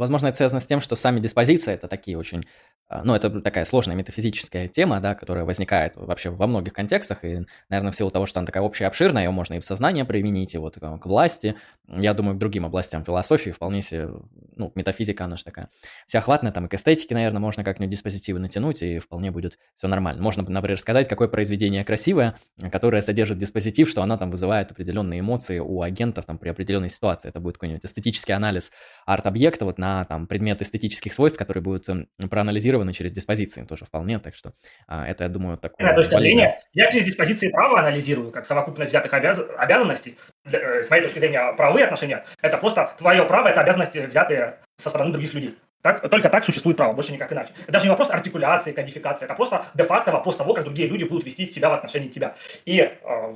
возможно, 0.00 0.26
это 0.26 0.36
связано 0.36 0.60
с 0.60 0.66
тем, 0.66 0.80
что 0.80 0.96
сами 0.96 1.20
диспозиции 1.20 1.72
это 1.72 1.86
такие 1.86 2.18
очень 2.18 2.44
а, 2.90 3.04
ну, 3.04 3.14
это 3.14 3.40
такая 3.40 3.64
сложная 3.64 3.94
метафизическая 3.94 4.66
тема, 4.66 4.98
да, 4.98 5.14
которая 5.14 5.44
возникает 5.44 5.92
вообще 5.94 6.30
во 6.30 6.48
многих 6.48 6.72
контекстах, 6.72 7.24
и, 7.24 7.46
наверное, 7.68 7.92
в 7.92 7.96
силу 7.96 8.10
того, 8.10 8.26
что 8.26 8.40
она 8.40 8.46
такая 8.46 8.64
общая, 8.64 8.86
обширная, 8.86 9.22
ее 9.24 9.30
можно 9.30 9.54
и 9.54 9.60
в 9.60 9.64
сознание 9.64 10.04
применить, 10.04 10.56
и 10.56 10.58
вот 10.58 10.76
к 10.76 11.06
власти, 11.06 11.54
я 11.86 12.14
думаю, 12.14 12.34
к 12.34 12.38
другим 12.38 12.66
областям 12.66 13.04
философии 13.04 13.50
вполне 13.50 13.82
себе, 13.82 14.08
ну, 14.56 14.72
метафизика, 14.74 15.24
она 15.24 15.36
же 15.36 15.44
такая 15.44 15.68
всеохватная, 16.08 16.50
там 16.50 16.66
и 16.66 16.68
к 16.68 16.74
эстетике, 16.74 17.14
наверное, 17.14 17.38
можно 17.38 17.62
как-нибудь 17.62 17.92
диспозитивы 17.92 18.40
натянуть, 18.40 18.82
и 18.82 18.98
вполне 18.98 19.30
будет 19.30 19.56
все 19.76 19.86
нормально. 19.86 20.20
Можно, 20.20 20.42
например, 20.42 20.80
сказать, 20.80 21.06
какое 21.06 21.28
произведение 21.28 21.84
красивое, 21.84 22.34
которое 22.72 23.02
содержит 23.02 23.38
диспозитив, 23.38 23.88
что 23.88 24.02
оно 24.02 24.16
там 24.16 24.32
вызывает 24.32 24.72
определенные 24.72 25.20
эмоции 25.20 25.60
у 25.60 25.82
агентов 25.82 26.26
там 26.26 26.38
при 26.38 26.48
определенной 26.48 26.90
ситуации. 26.90 27.28
Это 27.28 27.38
будет 27.38 27.54
какой-нибудь 27.54 27.84
эстетический 27.84 28.34
анализ 28.34 28.72
арт-объекта 29.06 29.64
вот 29.64 29.78
на 29.78 29.89
там 30.08 30.26
предмет 30.26 30.62
эстетических 30.62 31.12
свойств, 31.12 31.38
которые 31.38 31.62
будут 31.62 31.86
проанализированы 32.30 32.60
анализированы 32.60 32.92
через 32.92 33.12
диспозиции 33.12 33.64
тоже 33.64 33.84
вполне, 33.84 34.18
так 34.18 34.34
что 34.34 34.52
а, 34.86 35.06
это, 35.06 35.24
я 35.24 35.30
думаю, 35.30 35.56
такое... 35.56 35.86
Да, 35.86 35.94
точка 35.94 36.18
зрения, 36.18 36.62
я 36.72 36.90
через 36.90 37.06
диспозиции 37.06 37.48
права 37.48 37.80
анализирую, 37.80 38.30
как 38.30 38.46
совокупность 38.46 38.90
взятых 38.90 39.12
обяз... 39.14 39.40
обязанностей. 39.56 40.16
Э, 40.44 40.82
с 40.82 40.90
моей 40.90 41.02
точки 41.02 41.18
зрения, 41.18 41.52
правовые 41.56 41.84
отношения– 41.84 42.24
это 42.42 42.58
просто 42.58 42.94
твое 42.98 43.24
право, 43.24 43.48
это 43.48 43.60
обязанности, 43.60 43.98
взятые 43.98 44.58
со 44.80 44.90
стороны 44.90 45.12
других 45.12 45.34
людей. 45.34 45.56
Так, 45.82 46.08
только 46.10 46.28
так 46.28 46.44
существует 46.44 46.76
право, 46.76 46.92
больше 46.92 47.12
никак 47.12 47.32
иначе. 47.32 47.52
Это 47.62 47.72
даже 47.72 47.86
не 47.86 47.90
вопрос 47.90 48.10
артикуляции, 48.10 48.72
кодификации, 48.72 49.24
это 49.24 49.34
просто 49.34 49.64
де-факто 49.74 50.12
вопрос 50.12 50.36
того, 50.36 50.54
как 50.54 50.64
другие 50.64 50.88
люди 50.88 51.04
будут 51.04 51.24
вести 51.24 51.46
себя 51.46 51.70
в 51.70 51.72
отношении 51.72 52.08
тебя. 52.08 52.36
И 52.66 52.80
э, 52.80 53.34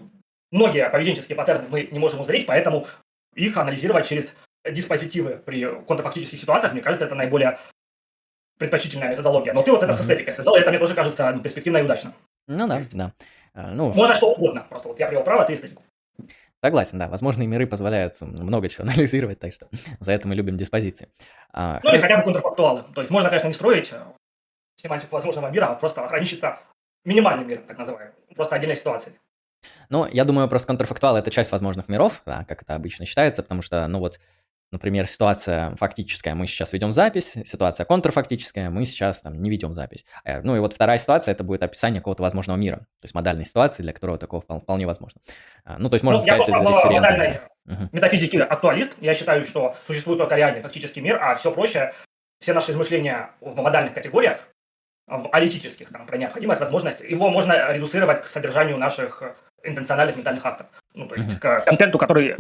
многие 0.50 0.88
поведенческие 0.90 1.36
паттерны 1.36 1.66
мы 1.70 1.88
не 1.90 1.98
можем 1.98 2.20
узреть, 2.20 2.46
поэтому 2.46 2.86
их 3.34 3.56
анализировать 3.56 4.06
через 4.06 4.32
диспозитивы 4.70 5.36
при 5.44 5.64
контрфактических 5.86 6.38
ситуациях, 6.38 6.72
мне 6.72 6.82
кажется, 6.82 7.04
это 7.04 7.14
наиболее 7.14 7.58
предпочтительная 8.58 9.10
методология. 9.10 9.52
Но 9.52 9.62
ты 9.62 9.72
вот 9.72 9.82
это 9.82 9.92
с 9.92 10.00
эстетикой 10.00 10.32
связал, 10.32 10.56
и 10.56 10.60
это 10.60 10.70
мне 10.70 10.78
тоже 10.78 10.94
кажется 10.94 11.30
ну, 11.32 11.42
перспективно 11.42 11.78
и 11.78 11.82
удачно. 11.82 12.14
Ну 12.46 12.66
да, 12.66 12.82
да. 12.92 13.12
А, 13.54 13.70
ну, 13.70 13.92
Можно 13.92 14.14
что 14.14 14.32
угодно, 14.32 14.66
просто 14.68 14.88
вот 14.88 14.98
я 14.98 15.06
привел 15.06 15.24
право, 15.24 15.44
ты 15.44 15.54
эстетику. 15.54 15.82
Согласен, 16.62 16.98
да. 16.98 17.08
Возможные 17.08 17.46
миры 17.46 17.66
позволяют 17.66 18.20
много 18.20 18.68
чего 18.68 18.84
анализировать, 18.88 19.38
так 19.38 19.52
что 19.52 19.68
за 20.00 20.12
это 20.12 20.26
мы 20.26 20.34
любим 20.34 20.56
диспозиции. 20.56 21.08
А, 21.52 21.80
ну 21.82 21.92
или 21.92 22.00
хотя 22.00 22.16
бы 22.16 22.24
контрфактуалы. 22.24 22.84
То 22.94 23.00
есть 23.02 23.10
можно, 23.10 23.28
конечно, 23.28 23.48
не 23.48 23.54
строить 23.54 23.92
э, 23.92 24.02
семантику 24.80 25.14
возможного 25.14 25.50
мира, 25.50 25.66
а 25.66 25.74
просто 25.74 26.04
ограничиться 26.04 26.58
минимальным 27.04 27.46
миром, 27.46 27.64
так 27.66 27.76
называемым. 27.76 28.14
Просто 28.34 28.56
отдельной 28.56 28.76
ситуацией. 28.76 29.16
Ну, 29.88 30.06
я 30.06 30.24
думаю, 30.24 30.48
просто 30.48 30.68
контрфактуал– 30.68 31.16
это 31.18 31.30
часть 31.30 31.52
возможных 31.52 31.88
миров, 31.88 32.22
да, 32.26 32.44
как 32.44 32.62
это 32.62 32.74
обычно 32.74 33.06
считается, 33.06 33.42
потому 33.42 33.62
что, 33.62 33.86
ну 33.86 33.98
вот, 33.98 34.18
например, 34.70 35.06
ситуация 35.06 35.74
фактическая, 35.76 36.34
мы 36.34 36.46
сейчас 36.46 36.72
ведем 36.72 36.92
запись, 36.92 37.34
ситуация 37.44 37.86
контрфактическая, 37.86 38.70
мы 38.70 38.84
сейчас 38.86 39.20
там 39.20 39.40
не 39.40 39.50
ведем 39.50 39.72
запись. 39.72 40.04
Э, 40.24 40.42
ну 40.42 40.56
и 40.56 40.58
вот 40.58 40.72
вторая 40.72 40.98
ситуация, 40.98 41.32
это 41.32 41.44
будет 41.44 41.62
описание 41.62 42.00
какого-то 42.00 42.22
возможного 42.22 42.56
мира, 42.56 42.78
то 42.78 43.04
есть 43.04 43.14
модальной 43.14 43.44
ситуации, 43.44 43.82
для 43.82 43.92
которого 43.92 44.18
такого 44.18 44.42
вполне 44.42 44.86
возможно. 44.86 45.20
А, 45.64 45.78
ну, 45.78 45.88
то 45.88 45.94
есть 45.94 46.04
можно 46.04 46.20
ну, 46.20 46.24
сказать, 46.24 46.48
я 46.48 46.60
это 46.60 46.68
референт. 46.68 47.42
Угу. 47.66 47.88
Метафизики 47.92 48.36
актуалист, 48.36 48.96
я 49.00 49.14
считаю, 49.14 49.44
что 49.44 49.74
существует 49.86 50.18
только 50.18 50.34
реальный 50.36 50.60
фактический 50.60 51.00
мир, 51.00 51.18
а 51.22 51.34
все 51.34 51.50
прочее, 51.50 51.94
все 52.40 52.52
наши 52.52 52.72
измышления 52.72 53.30
в 53.40 53.56
модальных 53.56 53.94
категориях, 53.94 54.38
в 55.06 55.28
аналитических, 55.32 55.88
там, 55.90 56.06
про 56.06 56.16
необходимость, 56.16 56.60
возможность, 56.60 57.00
его 57.00 57.30
можно 57.30 57.72
редуцировать 57.72 58.22
к 58.22 58.26
содержанию 58.26 58.76
наших 58.76 59.22
интенциональных 59.62 60.16
ментальных 60.16 60.44
актов. 60.44 60.66
Ну, 60.94 61.08
то 61.08 61.14
есть 61.14 61.34
mm-hmm. 61.34 61.60
к 61.60 61.64
контенту, 61.64 61.98
который 61.98 62.36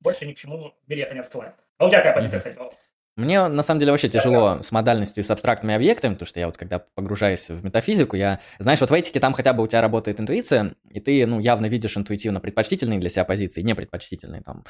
больше 0.00 0.26
ни 0.26 0.32
к 0.32 0.38
чему 0.38 0.74
билета 0.86 1.14
не 1.14 1.20
отсылает. 1.20 1.54
А 1.78 1.86
у 1.86 1.88
тебя 1.88 1.98
какая 1.98 2.14
позиция, 2.14 2.40
mm-hmm. 2.40 2.54
кстати? 2.54 2.76
Мне 3.16 3.48
на 3.48 3.62
самом 3.62 3.80
деле 3.80 3.92
вообще 3.92 4.08
тяжело 4.08 4.62
с 4.62 4.72
модальностью 4.72 5.22
и 5.22 5.26
с 5.26 5.30
абстрактными 5.30 5.74
объектами, 5.74 6.14
потому 6.14 6.26
что 6.26 6.40
я 6.40 6.46
вот 6.46 6.56
когда 6.56 6.78
погружаюсь 6.78 7.48
в 7.48 7.62
метафизику, 7.64 8.16
я, 8.16 8.40
знаешь, 8.58 8.80
вот 8.80 8.90
в 8.90 8.94
этике 8.94 9.20
там 9.20 9.34
хотя 9.34 9.52
бы 9.52 9.62
у 9.62 9.66
тебя 9.66 9.80
работает 9.80 10.20
интуиция, 10.20 10.74
и 10.90 11.00
ты, 11.00 11.26
ну, 11.26 11.40
явно 11.40 11.66
видишь 11.66 11.96
интуитивно 11.96 12.40
предпочтительные 12.40 12.98
для 12.98 13.10
себя 13.10 13.24
позиции, 13.24 13.62
непредпочтительные, 13.62 14.42
там, 14.42 14.64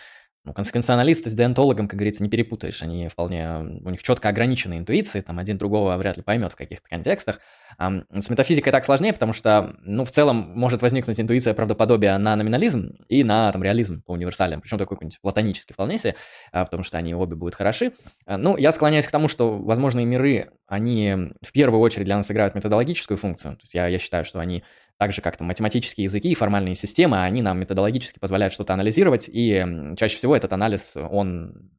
ну, 0.44 0.54
консеквенционалисты 0.54 1.28
с 1.28 1.34
деонтологом, 1.34 1.86
как 1.86 1.98
говорится, 1.98 2.22
не 2.22 2.30
перепутаешь. 2.30 2.82
Они 2.82 3.08
вполне, 3.08 3.58
у 3.84 3.90
них 3.90 4.02
четко 4.02 4.30
ограниченные 4.30 4.78
интуиции, 4.80 5.20
там 5.20 5.38
один 5.38 5.58
другого 5.58 5.94
вряд 5.98 6.16
ли 6.16 6.22
поймет 6.22 6.52
в 6.52 6.56
каких-то 6.56 6.88
контекстах. 6.88 7.40
А 7.76 7.90
с 8.18 8.30
метафизикой 8.30 8.72
так 8.72 8.86
сложнее, 8.86 9.12
потому 9.12 9.34
что, 9.34 9.76
ну, 9.82 10.04
в 10.06 10.10
целом 10.10 10.52
может 10.54 10.80
возникнуть 10.80 11.20
интуиция 11.20 11.52
правдоподобия 11.52 12.16
на 12.16 12.36
номинализм 12.36 12.96
и 13.08 13.22
на 13.22 13.52
там 13.52 13.62
реализм 13.62 14.02
по 14.02 14.12
универсалиям, 14.12 14.62
причем 14.62 14.78
такой 14.78 14.96
какой-нибудь 14.96 15.20
платонический 15.20 15.74
вполне 15.74 15.98
себе, 15.98 16.14
а, 16.52 16.64
потому 16.64 16.84
что 16.84 16.96
они 16.96 17.14
обе 17.14 17.36
будут 17.36 17.54
хороши. 17.54 17.92
А, 18.30 18.38
ну, 18.38 18.56
я 18.56 18.70
склоняюсь 18.70 19.08
к 19.08 19.10
тому, 19.10 19.26
что 19.26 19.58
возможные 19.58 20.06
миры, 20.06 20.52
они 20.68 21.32
в 21.42 21.50
первую 21.50 21.80
очередь 21.80 22.04
для 22.04 22.16
нас 22.16 22.30
играют 22.30 22.54
методологическую 22.54 23.18
функцию. 23.18 23.56
То 23.56 23.62
есть 23.62 23.74
я, 23.74 23.88
я 23.88 23.98
считаю, 23.98 24.24
что 24.24 24.38
они 24.38 24.62
так 24.98 25.12
же, 25.12 25.20
как 25.20 25.36
там 25.36 25.48
математические 25.48 26.04
языки 26.04 26.30
и 26.30 26.36
формальные 26.36 26.76
системы, 26.76 27.24
они 27.24 27.42
нам 27.42 27.58
методологически 27.58 28.20
позволяют 28.20 28.54
что-то 28.54 28.72
анализировать, 28.72 29.28
и 29.28 29.66
чаще 29.96 30.16
всего 30.16 30.36
этот 30.36 30.52
анализ, 30.52 30.96
он 30.96 31.72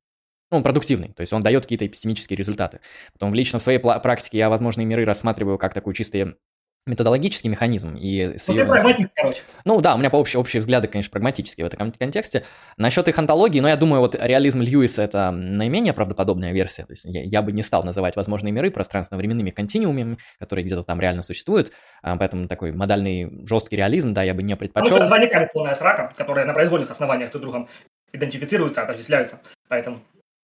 ну, 0.51 0.57
он 0.57 0.63
продуктивный, 0.63 1.13
то 1.13 1.21
есть 1.21 1.31
он 1.31 1.41
дает 1.41 1.63
какие-то 1.63 1.87
эпистемические 1.87 2.35
результаты. 2.35 2.81
Потом 3.13 3.33
лично 3.33 3.59
в 3.59 3.61
своей 3.61 3.79
практике 3.79 4.37
я 4.37 4.49
возможные 4.49 4.85
миры 4.85 5.05
рассматриваю 5.05 5.57
как 5.57 5.73
такой 5.73 5.93
чистый 5.93 6.35
методологический 6.87 7.49
механизм. 7.49 7.95
И 7.95 8.37
с 8.37 8.47
ну, 8.47 8.55
ее... 8.55 8.65
прагматист, 8.65 9.11
короче. 9.15 9.41
Ну 9.65 9.81
да, 9.81 9.93
у 9.93 9.97
меня 9.97 10.09
по 10.09 10.15
общие, 10.15 10.39
общие 10.39 10.61
взгляды, 10.61 10.87
конечно, 10.87 11.11
прагматические 11.11 11.65
в 11.65 11.71
этом 11.71 11.91
контексте. 11.91 12.43
Насчет 12.77 13.07
их 13.07 13.17
антологии, 13.19 13.59
но 13.59 13.63
ну, 13.63 13.69
я 13.69 13.75
думаю, 13.75 14.01
вот 14.01 14.15
реализм 14.15 14.61
Льюиса– 14.61 15.01
это 15.03 15.31
наименее 15.31 15.93
правдоподобная 15.93 16.53
версия. 16.53 16.83
То 16.85 16.93
есть 16.93 17.03
я, 17.05 17.21
я 17.21 17.41
бы 17.43 17.51
не 17.51 17.61
стал 17.61 17.83
называть 17.83 18.15
возможные 18.15 18.51
миры 18.51 18.71
пространственно-временными 18.71 19.51
континуумами, 19.51 20.17
которые 20.39 20.65
где-то 20.65 20.83
там 20.83 20.99
реально 20.99 21.21
существуют, 21.21 21.71
а, 22.01 22.17
поэтому 22.17 22.47
такой 22.47 22.71
модальный 22.71 23.45
жесткий 23.47 23.75
реализм, 23.75 24.13
да, 24.13 24.23
я 24.23 24.33
бы 24.33 24.41
не 24.41 24.55
предпочел. 24.55 24.97
Потому 24.97 25.07
что 25.07 25.29
два 25.29 25.47
полная 25.53 25.75
срака, 25.75 26.13
которые 26.17 26.45
на 26.45 26.53
произвольных 26.53 26.89
основаниях 26.89 27.31
друг 27.31 27.43
другом 27.43 27.69
идентифицируются, 28.11 28.81
отождествляются, 28.81 29.39
поэтому... 29.67 30.01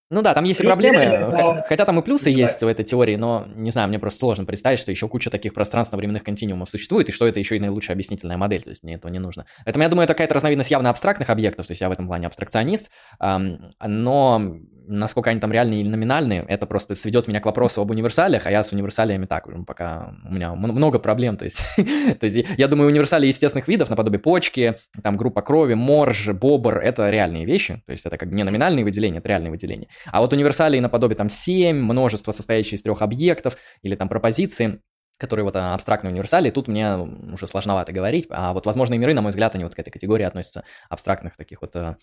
Ну 0.09 0.21
да, 0.21 0.33
там 0.33 0.45
есть 0.45 0.59
Плюс 0.61 0.71
и 0.71 0.73
проблемы, 0.73 1.17
но... 1.31 1.63
хотя 1.67 1.83
там 1.83 1.99
и 1.99 2.01
плюсы 2.01 2.25
да. 2.25 2.29
есть 2.31 2.61
в 2.61 2.67
этой 2.67 2.85
теории, 2.85 3.17
но, 3.17 3.45
не 3.55 3.71
знаю, 3.71 3.89
мне 3.89 3.99
просто 3.99 4.19
сложно 4.19 4.45
представить, 4.45 4.79
что 4.79 4.89
еще 4.89 5.09
куча 5.09 5.29
таких 5.29 5.53
пространственно-временных 5.53 6.23
континуумов 6.23 6.69
существует, 6.69 7.09
и 7.09 7.11
что 7.11 7.27
это 7.27 7.41
еще 7.41 7.57
и 7.57 7.59
наилучшая 7.59 7.95
объяснительная 7.95 8.37
модель, 8.37 8.63
то 8.63 8.69
есть 8.69 8.83
мне 8.83 8.95
этого 8.95 9.11
не 9.11 9.19
нужно. 9.19 9.45
Поэтому 9.65 9.83
я 9.83 9.89
думаю, 9.89 10.05
это 10.05 10.13
какая-то 10.13 10.35
разновидность 10.35 10.71
явно 10.71 10.89
абстрактных 10.91 11.29
объектов, 11.29 11.67
то 11.67 11.71
есть 11.71 11.81
я 11.81 11.89
в 11.89 11.91
этом 11.91 12.07
плане 12.07 12.27
абстракционист, 12.27 12.89
но 13.19 14.57
насколько 14.87 15.29
они 15.29 15.39
там 15.39 15.51
реальные 15.51 15.81
или 15.81 15.89
номинальные, 15.89 16.45
это 16.47 16.65
просто 16.65 16.95
сведет 16.95 17.27
меня 17.27 17.41
к 17.41 17.45
вопросу 17.45 17.81
об 17.81 17.91
универсалиях, 17.91 18.47
а 18.47 18.51
я 18.51 18.63
с 18.63 18.71
универсалиями 18.71 19.25
так, 19.25 19.47
пока 19.65 20.15
у 20.25 20.33
меня 20.33 20.55
много 20.55 20.99
проблем, 20.99 21.37
то 21.37 21.45
есть, 21.45 21.59
то 22.19 22.25
есть 22.25 22.47
я 22.57 22.67
думаю, 22.67 22.89
универсалии 22.89 23.27
естественных 23.27 23.67
видов, 23.67 23.89
наподобие 23.89 24.19
почки, 24.19 24.75
там 25.03 25.17
группа 25.17 25.41
крови, 25.41 25.73
морж, 25.73 26.29
бобр, 26.29 26.77
это 26.77 27.09
реальные 27.09 27.45
вещи, 27.45 27.81
то 27.85 27.91
есть 27.91 28.05
это 28.05 28.17
как 28.17 28.31
не 28.31 28.43
номинальные 28.43 28.85
выделения, 28.85 29.19
это 29.19 29.27
реальные 29.27 29.51
выделения. 29.51 29.89
А 30.05 30.21
вот 30.21 30.33
универсалии 30.33 30.79
наподобие 30.79 31.17
там 31.17 31.29
7, 31.29 31.75
множество, 31.75 32.31
состоящее 32.31 32.77
из 32.77 32.81
трех 32.81 33.01
объектов, 33.01 33.57
или 33.81 33.95
там 33.95 34.09
пропозиции, 34.09 34.81
которые 35.17 35.43
вот 35.43 35.55
а, 35.55 35.73
абстрактные 35.73 36.11
универсалии, 36.11 36.51
тут 36.51 36.67
мне 36.67 36.95
уже 36.97 37.47
сложновато 37.47 37.91
говорить, 37.91 38.27
а 38.29 38.53
вот 38.53 38.65
возможные 38.65 38.99
миры, 38.99 39.13
на 39.13 39.21
мой 39.21 39.31
взгляд, 39.31 39.55
они 39.55 39.63
вот 39.63 39.75
к 39.75 39.79
этой 39.79 39.89
категории 39.89 40.23
относятся 40.23 40.63
абстрактных 40.89 41.35
таких 41.35 41.61
вот 41.61 41.75
э, 41.75 41.95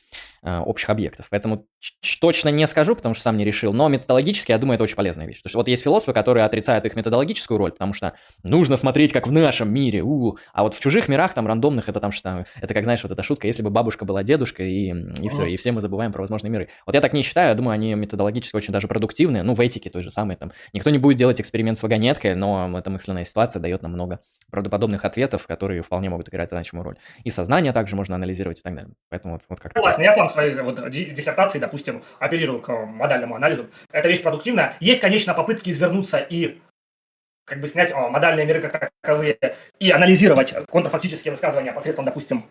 общих 0.42 0.90
объектов. 0.90 1.26
Поэтому 1.30 1.66
точно 2.20 2.48
не 2.48 2.66
скажу, 2.66 2.96
потому 2.96 3.14
что 3.14 3.24
сам 3.24 3.36
не 3.36 3.44
решил, 3.44 3.72
но 3.72 3.88
методологически, 3.88 4.50
я 4.50 4.58
думаю, 4.58 4.74
это 4.74 4.84
очень 4.84 4.96
полезная 4.96 5.26
вещь. 5.26 5.42
То 5.42 5.46
есть 5.46 5.54
вот 5.54 5.68
есть 5.68 5.82
философы, 5.82 6.12
которые 6.12 6.44
отрицают 6.44 6.84
их 6.86 6.96
методологическую 6.96 7.58
роль, 7.58 7.72
потому 7.72 7.92
что 7.92 8.14
нужно 8.42 8.76
смотреть, 8.76 9.12
как 9.12 9.26
в 9.26 9.32
нашем 9.32 9.72
мире, 9.72 10.02
у, 10.02 10.38
а 10.52 10.62
вот 10.64 10.74
в 10.74 10.80
чужих 10.80 11.08
мирах, 11.08 11.34
там, 11.34 11.46
рандомных, 11.46 11.88
это 11.88 12.00
там 12.00 12.12
что, 12.12 12.46
это 12.60 12.74
как, 12.74 12.84
знаешь, 12.84 13.02
вот 13.02 13.12
эта 13.12 13.22
шутка, 13.22 13.46
если 13.46 13.62
бы 13.62 13.70
бабушка 13.70 14.04
была 14.04 14.22
дедушкой, 14.22 14.72
и, 14.72 14.90
и 15.22 15.28
все, 15.28 15.44
и 15.44 15.56
все 15.56 15.72
мы 15.72 15.80
забываем 15.80 16.12
про 16.12 16.22
возможные 16.22 16.50
миры. 16.50 16.68
Вот 16.86 16.94
я 16.94 17.00
так 17.00 17.12
не 17.12 17.22
считаю, 17.22 17.50
я 17.50 17.54
думаю, 17.54 17.74
они 17.74 17.94
методологически 17.94 18.56
очень 18.56 18.72
даже 18.72 18.88
продуктивные, 18.88 19.42
ну, 19.42 19.54
в 19.54 19.60
этике 19.60 19.90
той 19.90 20.02
же 20.02 20.10
самой, 20.10 20.36
там, 20.36 20.52
никто 20.72 20.90
не 20.90 20.98
будет 20.98 21.16
делать 21.16 21.40
эксперимент 21.40 21.78
с 21.78 21.82
вагонеткой, 21.82 22.34
но 22.34 22.76
это 22.76 22.90
мысленная 23.04 23.24
ситуация 23.24 23.60
дает 23.60 23.82
нам 23.82 23.92
много 23.92 24.20
правдоподобных 24.50 25.04
ответов, 25.04 25.46
которые 25.46 25.82
вполне 25.82 26.08
могут 26.08 26.28
играть 26.28 26.48
значимую 26.48 26.84
роль. 26.84 26.96
И 27.24 27.30
сознание 27.30 27.72
также 27.72 27.96
можно 27.96 28.14
анализировать 28.14 28.60
и 28.60 28.62
так 28.62 28.74
далее. 28.74 28.94
Поэтому 29.10 29.34
вот, 29.34 29.42
вот 29.48 29.60
как-то... 29.60 29.78
Согласен, 29.78 30.02
я 30.02 30.12
сам 30.12 30.28
в 30.28 30.32
своей 30.32 30.54
вот, 30.54 30.90
диссертации, 30.90 31.58
допустим, 31.58 32.02
апеллирую 32.18 32.60
к 32.60 32.72
модальному 32.86 33.34
анализу. 33.34 33.68
Это 33.92 34.08
вещь 34.08 34.22
продуктивная. 34.22 34.76
Есть, 34.80 35.00
конечно, 35.00 35.34
попытки 35.34 35.70
извернуться 35.70 36.18
и 36.18 36.60
как 37.44 37.60
бы 37.60 37.68
снять 37.68 37.92
о, 37.92 38.08
модальные 38.08 38.46
миры 38.46 38.60
как 38.60 38.90
таковые 39.02 39.38
и 39.78 39.90
анализировать 39.90 40.54
контрфактические 40.70 41.32
высказывания 41.32 41.72
посредством, 41.72 42.06
допустим, 42.06 42.46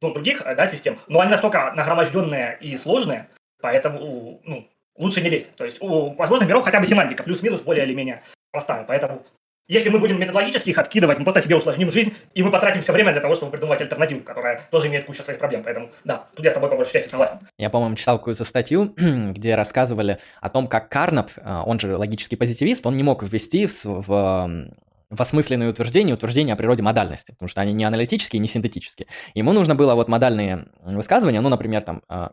ну, 0.00 0.12
других 0.12 0.42
да, 0.42 0.66
систем, 0.66 0.98
но 1.06 1.20
они 1.20 1.30
настолько 1.30 1.72
нагроможденные 1.74 2.58
и 2.60 2.76
сложные, 2.76 3.28
поэтому 3.60 4.40
ну, 4.44 4.68
лучше 4.96 5.20
не 5.20 5.28
лезть. 5.28 5.54
То 5.54 5.64
есть 5.64 5.80
у 5.80 6.14
возможных 6.14 6.48
миров 6.48 6.64
хотя 6.64 6.80
бы 6.80 6.86
семантика 6.86 7.22
плюс-минус 7.22 7.60
более 7.60 7.84
или 7.84 7.94
менее 7.94 8.22
простая, 8.52 8.84
поэтому 8.84 9.24
если 9.68 9.90
мы 9.90 9.98
будем 9.98 10.18
методологически 10.18 10.70
их 10.70 10.78
откидывать, 10.78 11.18
мы 11.18 11.24
просто 11.24 11.42
себе 11.42 11.56
усложним 11.56 11.92
жизнь, 11.92 12.14
и 12.32 12.42
мы 12.42 12.50
потратим 12.50 12.80
все 12.80 12.92
время 12.92 13.12
для 13.12 13.20
того, 13.20 13.34
чтобы 13.34 13.52
придумать 13.52 13.78
альтернативу, 13.82 14.22
которая 14.22 14.62
тоже 14.70 14.88
имеет 14.88 15.04
кучу 15.04 15.22
своих 15.22 15.38
проблем. 15.38 15.62
Поэтому, 15.62 15.90
да, 16.04 16.26
тут 16.34 16.44
я 16.44 16.52
с 16.52 16.54
тобой 16.54 16.70
по 16.70 16.76
большей 16.76 16.94
части 16.94 17.10
согласен. 17.10 17.38
Я, 17.58 17.68
по-моему, 17.68 17.94
читал 17.94 18.16
какую-то 18.16 18.44
статью, 18.44 18.94
где 18.96 19.56
рассказывали 19.56 20.18
о 20.40 20.48
том, 20.48 20.68
как 20.68 20.88
Карнап, 20.88 21.30
а, 21.42 21.64
он 21.64 21.78
же 21.78 21.98
логический 21.98 22.36
позитивист, 22.36 22.86
он 22.86 22.96
не 22.96 23.02
мог 23.02 23.22
ввести 23.22 23.66
в, 23.66 23.84
в 23.84 24.70
в 25.10 25.22
осмысленные 25.22 25.70
утверждения, 25.70 26.12
утверждения 26.12 26.52
о 26.52 26.56
природе 26.56 26.82
модальности, 26.82 27.32
потому 27.32 27.48
что 27.48 27.62
они 27.62 27.72
не 27.72 27.84
аналитические, 27.84 28.40
не 28.40 28.46
синтетические. 28.46 29.08
Ему 29.32 29.54
нужно 29.54 29.74
было 29.74 29.94
вот 29.94 30.06
модальные 30.08 30.66
высказывания, 30.82 31.40
ну, 31.40 31.48
например, 31.48 31.80
там, 31.82 32.02
а, 32.08 32.32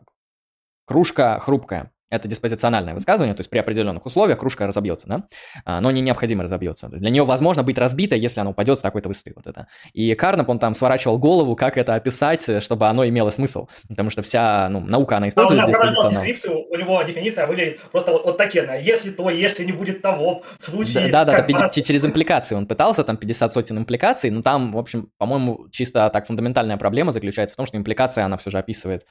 кружка 0.84 1.38
хрупкая, 1.40 1.90
это 2.10 2.28
диспозициональное 2.28 2.94
высказывание, 2.94 3.34
то 3.34 3.40
есть 3.40 3.50
при 3.50 3.58
определенных 3.58 4.06
условиях 4.06 4.38
кружка 4.38 4.66
разобьется, 4.66 5.06
да, 5.08 5.24
а, 5.64 5.80
но 5.80 5.90
не 5.90 6.00
необходимо 6.00 6.44
разобьется. 6.44 6.88
Для 6.88 7.10
нее 7.10 7.24
возможно 7.24 7.62
быть 7.62 7.78
разбитой, 7.78 8.18
если 8.18 8.40
она 8.40 8.50
упадет 8.50 8.78
с 8.78 8.82
такой-то 8.82 9.08
высоты. 9.08 9.32
Вот 9.34 9.46
это. 9.46 9.66
И 9.92 10.14
Карнап, 10.14 10.48
он 10.48 10.58
там 10.58 10.74
сворачивал 10.74 11.18
голову, 11.18 11.56
как 11.56 11.76
это 11.76 11.94
описать, 11.94 12.62
чтобы 12.62 12.86
оно 12.86 13.06
имело 13.06 13.30
смысл, 13.30 13.68
потому 13.88 14.10
что 14.10 14.22
вся 14.22 14.68
ну, 14.68 14.80
наука, 14.80 15.16
она 15.16 15.28
использует 15.28 15.62
он 15.62 15.68
диспозиционную. 15.68 16.36
У 16.70 16.76
него 16.76 17.02
дефиниция 17.02 17.46
выглядит 17.46 17.80
просто 17.90 18.12
вот, 18.12 18.24
вот 18.24 18.36
такие, 18.36 18.80
если 18.82 19.10
то, 19.10 19.30
если 19.30 19.64
не 19.64 19.72
будет 19.72 20.02
того, 20.02 20.42
в 20.60 20.70
случае... 20.70 21.10
Да, 21.10 21.24
да, 21.24 21.42
да 21.42 21.68
через 21.70 22.04
импликации 22.04 22.54
он 22.54 22.66
пытался, 22.66 23.04
там 23.04 23.16
50 23.16 23.52
сотен 23.52 23.78
импликаций, 23.78 24.30
но 24.30 24.42
там, 24.42 24.72
в 24.72 24.78
общем, 24.78 25.10
по-моему, 25.18 25.68
чисто 25.70 26.08
так 26.12 26.26
фундаментальная 26.26 26.76
проблема 26.76 27.12
заключается 27.12 27.54
в 27.54 27.56
том, 27.56 27.66
что 27.66 27.76
импликация, 27.76 28.24
она 28.24 28.36
все 28.36 28.50
же 28.50 28.58
описывает 28.58 29.06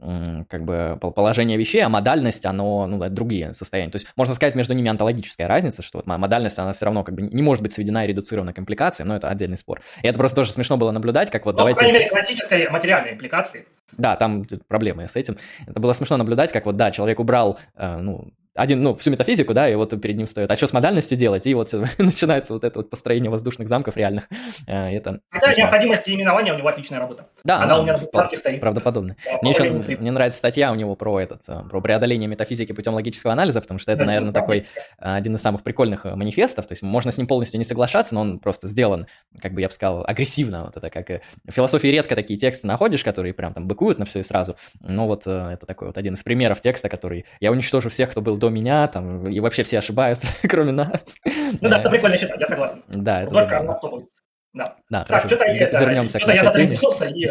как 0.00 0.64
бы 0.64 0.96
положение 1.00 1.58
вещей, 1.58 1.80
а 1.80 1.88
модальность, 1.88 2.46
оно, 2.46 2.86
ну, 2.86 3.02
это 3.02 3.10
другие 3.10 3.52
состояния. 3.54 3.90
То 3.90 3.96
есть 3.96 4.08
можно 4.16 4.34
сказать, 4.34 4.54
между 4.54 4.74
ними 4.74 4.88
онтологическая 4.88 5.48
разница, 5.48 5.82
что 5.82 5.98
вот 5.98 6.06
модальность, 6.06 6.58
она 6.58 6.72
все 6.72 6.84
равно 6.84 7.02
как 7.02 7.14
бы 7.14 7.22
не 7.22 7.42
может 7.42 7.62
быть 7.62 7.72
сведена 7.72 8.04
и 8.04 8.08
редуцирована 8.08 8.52
к 8.52 8.58
импликациям, 8.58 9.08
но 9.08 9.16
это 9.16 9.28
отдельный 9.28 9.56
спор. 9.56 9.80
И 10.02 10.06
это 10.06 10.18
просто 10.18 10.36
тоже 10.36 10.52
смешно 10.52 10.76
было 10.76 10.92
наблюдать, 10.92 11.30
как 11.30 11.44
вот 11.46 11.52
ну, 11.52 11.58
давайте... 11.58 11.78
По 11.78 11.80
крайней 11.80 11.98
мере, 11.98 12.10
классической 12.10 12.70
материальной 12.70 13.12
импликации. 13.12 13.66
Да, 13.96 14.16
там 14.16 14.46
проблемы 14.68 15.08
с 15.08 15.16
этим. 15.16 15.36
Это 15.66 15.80
было 15.80 15.92
смешно 15.92 16.16
наблюдать, 16.16 16.52
как 16.52 16.66
вот, 16.66 16.76
да, 16.76 16.90
человек 16.90 17.18
убрал, 17.18 17.58
э, 17.74 17.96
ну, 17.96 18.28
один, 18.58 18.82
ну, 18.82 18.96
всю 18.96 19.10
метафизику, 19.10 19.54
да, 19.54 19.68
и 19.68 19.74
вот 19.74 19.98
перед 20.00 20.16
ним 20.16 20.26
стоит, 20.26 20.50
а 20.50 20.56
что 20.56 20.66
с 20.66 20.72
модальностью 20.72 21.16
делать? 21.16 21.46
И 21.46 21.54
вот 21.54 21.72
начинается 21.98 22.52
вот 22.52 22.64
это 22.64 22.80
вот 22.80 22.90
построение 22.90 23.30
воздушных 23.30 23.68
замков 23.68 23.96
реальных. 23.96 24.28
Э, 24.66 24.90
это 24.90 25.20
Хотя 25.30 25.54
необходимость 25.54 26.08
именования 26.08 26.52
у 26.52 26.58
него 26.58 26.68
отличная 26.68 26.98
работа. 26.98 27.28
Да, 27.44 27.58
она, 27.58 27.64
она 27.64 27.78
у 27.78 27.82
меня 27.84 27.92
на 27.94 27.98
бумажке 27.98 28.36
стоит. 28.36 28.60
Правдоподобно. 28.60 29.16
Да, 29.24 29.38
мне 29.42 29.52
еще 29.52 29.96
мне 29.98 30.10
нравится 30.10 30.38
статья 30.38 30.72
у 30.72 30.74
него 30.74 30.96
про 30.96 31.20
этот, 31.20 31.42
э, 31.48 31.62
про 31.70 31.80
преодоление 31.80 32.28
метафизики 32.28 32.72
путем 32.72 32.94
логического 32.94 33.32
анализа, 33.32 33.60
потому 33.60 33.78
что 33.78 33.92
это, 33.92 34.00
да, 34.00 34.06
наверное, 34.06 34.32
такой 34.32 34.66
один 34.98 35.36
из 35.36 35.40
самых 35.40 35.62
прикольных 35.62 36.04
э, 36.04 36.14
манифестов, 36.16 36.66
то 36.66 36.72
есть 36.72 36.82
можно 36.82 37.12
с 37.12 37.18
ним 37.18 37.28
полностью 37.28 37.58
не 37.58 37.64
соглашаться, 37.64 38.14
но 38.14 38.22
он 38.22 38.40
просто 38.40 38.66
сделан, 38.66 39.06
как 39.40 39.52
бы 39.52 39.60
я 39.60 39.68
бы 39.68 39.72
сказал, 39.72 40.04
агрессивно, 40.06 40.64
вот 40.64 40.76
это 40.76 40.90
как 40.90 41.08
в 41.46 41.52
философии 41.52 41.88
редко 41.88 42.16
такие 42.16 42.38
тексты 42.38 42.66
находишь, 42.66 43.04
которые 43.04 43.34
прям 43.34 43.54
там 43.54 43.68
быкуют 43.68 43.98
на 43.98 44.04
все 44.04 44.20
и 44.20 44.22
сразу, 44.22 44.56
но 44.80 45.06
вот 45.06 45.22
это 45.22 45.66
такой 45.66 45.88
вот 45.88 45.96
один 45.96 46.14
из 46.14 46.22
примеров 46.22 46.60
текста, 46.60 46.88
который 46.88 47.24
я 47.40 47.52
уничтожу 47.52 47.88
всех, 47.88 48.10
кто 48.10 48.20
был 48.20 48.36
до 48.36 48.47
меня, 48.50 48.86
там, 48.88 49.28
и 49.28 49.40
вообще 49.40 49.62
все 49.62 49.78
ошибаются, 49.78 50.28
кроме 50.48 50.72
нас. 50.72 51.18
Ну 51.60 51.68
да, 51.68 51.80
это 51.80 51.90
прикольно 51.90 52.16
считать, 52.16 52.40
я 52.40 52.46
согласен. 52.46 52.82
Да, 52.88 53.22
это 53.22 53.32
Только 53.32 53.58
оно 53.58 53.74
кто. 53.74 54.08
Да. 54.52 54.76
Да, 54.88 55.04
так, 55.04 55.26
что-то 55.26 55.44
вернемся 55.46 56.18
нашей 56.18 56.44
я 56.44 56.50
теме. 56.50 56.78
и 57.14 57.30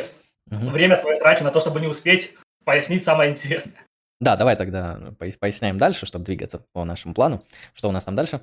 время 0.50 0.96
свое 0.96 1.20
трачу 1.20 1.44
на 1.44 1.52
то, 1.52 1.60
чтобы 1.60 1.80
не 1.80 1.88
успеть 1.88 2.34
пояснить 2.64 3.04
самое 3.04 3.32
интересное. 3.32 3.76
Да, 4.20 4.36
давай 4.36 4.56
тогда 4.56 5.00
поясняем 5.40 5.78
дальше, 5.78 6.06
чтобы 6.06 6.26
двигаться 6.26 6.64
по 6.74 6.84
нашему 6.86 7.14
плану. 7.14 7.42
Что 7.74 7.90
у 7.90 7.92
нас 7.92 8.06
там 8.06 8.16
дальше? 8.16 8.42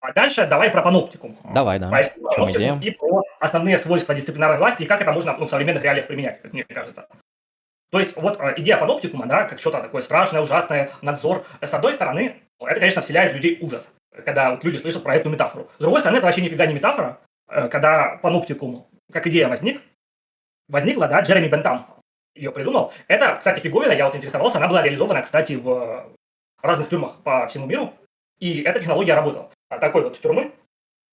А 0.00 0.12
дальше 0.12 0.46
давай 0.46 0.70
про 0.70 0.82
паноптику. 0.82 1.36
Давай, 1.54 1.78
да. 1.78 1.90
Поясним 1.90 2.24
про 2.24 2.50
идея? 2.50 2.80
И 2.82 2.90
про 2.90 3.22
основные 3.38 3.78
свойства 3.78 4.14
дисциплинарной 4.14 4.58
власти 4.58 4.82
и 4.82 4.86
как 4.86 5.02
это 5.02 5.12
можно 5.12 5.36
ну, 5.36 5.46
в 5.46 5.50
современных 5.50 5.82
реалиях 5.82 6.06
применять, 6.06 6.40
как 6.40 6.52
мне 6.52 6.64
кажется. 6.64 7.06
То 7.90 7.98
есть 7.98 8.16
вот 8.16 8.40
э, 8.40 8.54
идея 8.58 8.76
паноптикума, 8.76 9.26
да, 9.26 9.44
как 9.44 9.58
что-то 9.58 9.80
такое 9.80 10.02
страшное, 10.02 10.40
ужасное, 10.40 10.92
надзор, 11.02 11.44
с 11.60 11.74
одной 11.74 11.92
стороны, 11.92 12.36
это, 12.60 12.78
конечно, 12.78 13.02
вселяет 13.02 13.32
в 13.32 13.36
людей 13.36 13.58
ужас, 13.60 13.88
когда 14.24 14.52
вот 14.52 14.62
люди 14.62 14.76
слышат 14.76 15.02
про 15.02 15.16
эту 15.16 15.28
метафору. 15.28 15.68
С 15.76 15.80
другой 15.80 16.00
стороны, 16.00 16.18
это 16.18 16.26
вообще 16.26 16.42
нифига 16.42 16.66
не 16.66 16.74
метафора, 16.74 17.18
э, 17.48 17.68
когда 17.68 18.18
паноптикум 18.22 18.86
как 19.12 19.26
идея 19.26 19.48
возник, 19.48 19.82
возникла, 20.68 21.08
да, 21.08 21.20
Джереми 21.20 21.48
Бентам 21.48 21.86
ее 22.36 22.52
придумал. 22.52 22.92
Это, 23.08 23.36
кстати, 23.36 23.60
фиговина, 23.60 23.92
я 23.92 24.06
вот 24.06 24.14
интересовался, 24.14 24.58
она 24.58 24.68
была 24.68 24.82
реализована, 24.82 25.22
кстати, 25.22 25.54
в 25.54 26.08
разных 26.62 26.88
тюрьмах 26.88 27.22
по 27.24 27.46
всему 27.48 27.66
миру, 27.66 27.92
и 28.38 28.62
эта 28.62 28.78
технология 28.78 29.14
работала. 29.14 29.50
А 29.68 29.78
такой 29.78 30.04
вот 30.04 30.18
тюрьмы, 30.20 30.52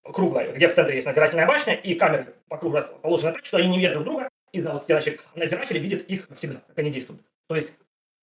круглой, 0.03 0.53
где 0.53 0.67
в 0.67 0.75
центре 0.75 0.95
есть 0.95 1.07
надзирательная 1.07 1.47
башня, 1.47 1.73
и 1.73 1.95
камеры 1.95 2.35
по 2.47 2.57
кругу 2.57 2.77
расположены 2.77 3.33
так, 3.33 3.45
что 3.45 3.57
они 3.57 3.69
не 3.69 3.77
видят 3.77 3.93
друг 3.93 4.05
друга, 4.05 4.29
вот 4.61 4.83
стеночек, 4.83 5.23
надзиратели 5.35 5.79
видят 5.79 6.01
их 6.03 6.27
всегда, 6.35 6.61
как 6.67 6.79
они 6.79 6.91
действуют. 6.91 7.21
То 7.47 7.55
есть 7.55 7.73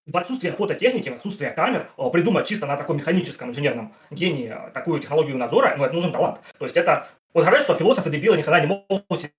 в 0.06 0.16
отсутствие 0.16 0.52
фототехники, 0.52 1.08
в 1.08 1.14
отсутствие 1.14 1.50
камер, 1.50 1.90
э, 1.96 2.10
придумать 2.10 2.46
чисто 2.46 2.66
на 2.66 2.76
таком 2.76 2.96
механическом 2.96 3.50
инженерном 3.50 3.94
гении 4.10 4.52
э, 4.54 4.70
такую 4.72 5.00
технологию 5.00 5.36
надзора, 5.36 5.74
ну, 5.76 5.84
это 5.84 5.94
нужен 5.94 6.12
талант. 6.12 6.40
То 6.58 6.66
есть 6.66 6.76
это... 6.76 7.08
Вот 7.32 7.42
говорят, 7.42 7.62
что 7.62 7.74
философы 7.74 8.10
дебилы 8.10 8.36
никогда 8.36 8.60
не 8.60 8.66
могут 8.66 9.32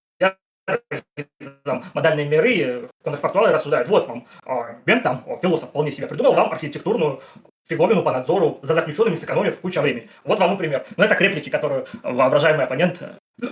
там, 1.64 1.84
модальные 1.93 2.26
миры, 2.26 2.89
контрфактуалы 3.04 3.52
рассуждают. 3.52 3.88
Вот 3.88 4.08
вам 4.08 4.28
э, 4.46 4.76
Бентам, 4.86 5.24
философ 5.41 5.70
вполне 5.70 5.91
себе 5.91 6.08
придумал 6.08 6.34
вам 6.34 6.52
архитектурную 6.52 7.22
фиговину 7.68 8.03
по 8.03 8.11
надзору 8.11 8.59
за 8.61 8.74
заключенными, 8.74 9.16
сэкономив 9.16 9.59
кучу 9.59 9.82
времени. 9.82 10.09
Вот 10.24 10.39
вам 10.39 10.57
пример. 10.57 10.86
Но 10.97 11.05
это 11.05 11.16
к 11.16 11.22
реплике, 11.22 11.51
которую 11.51 11.88
воображаемый 12.03 12.66
оппонент 12.66 13.01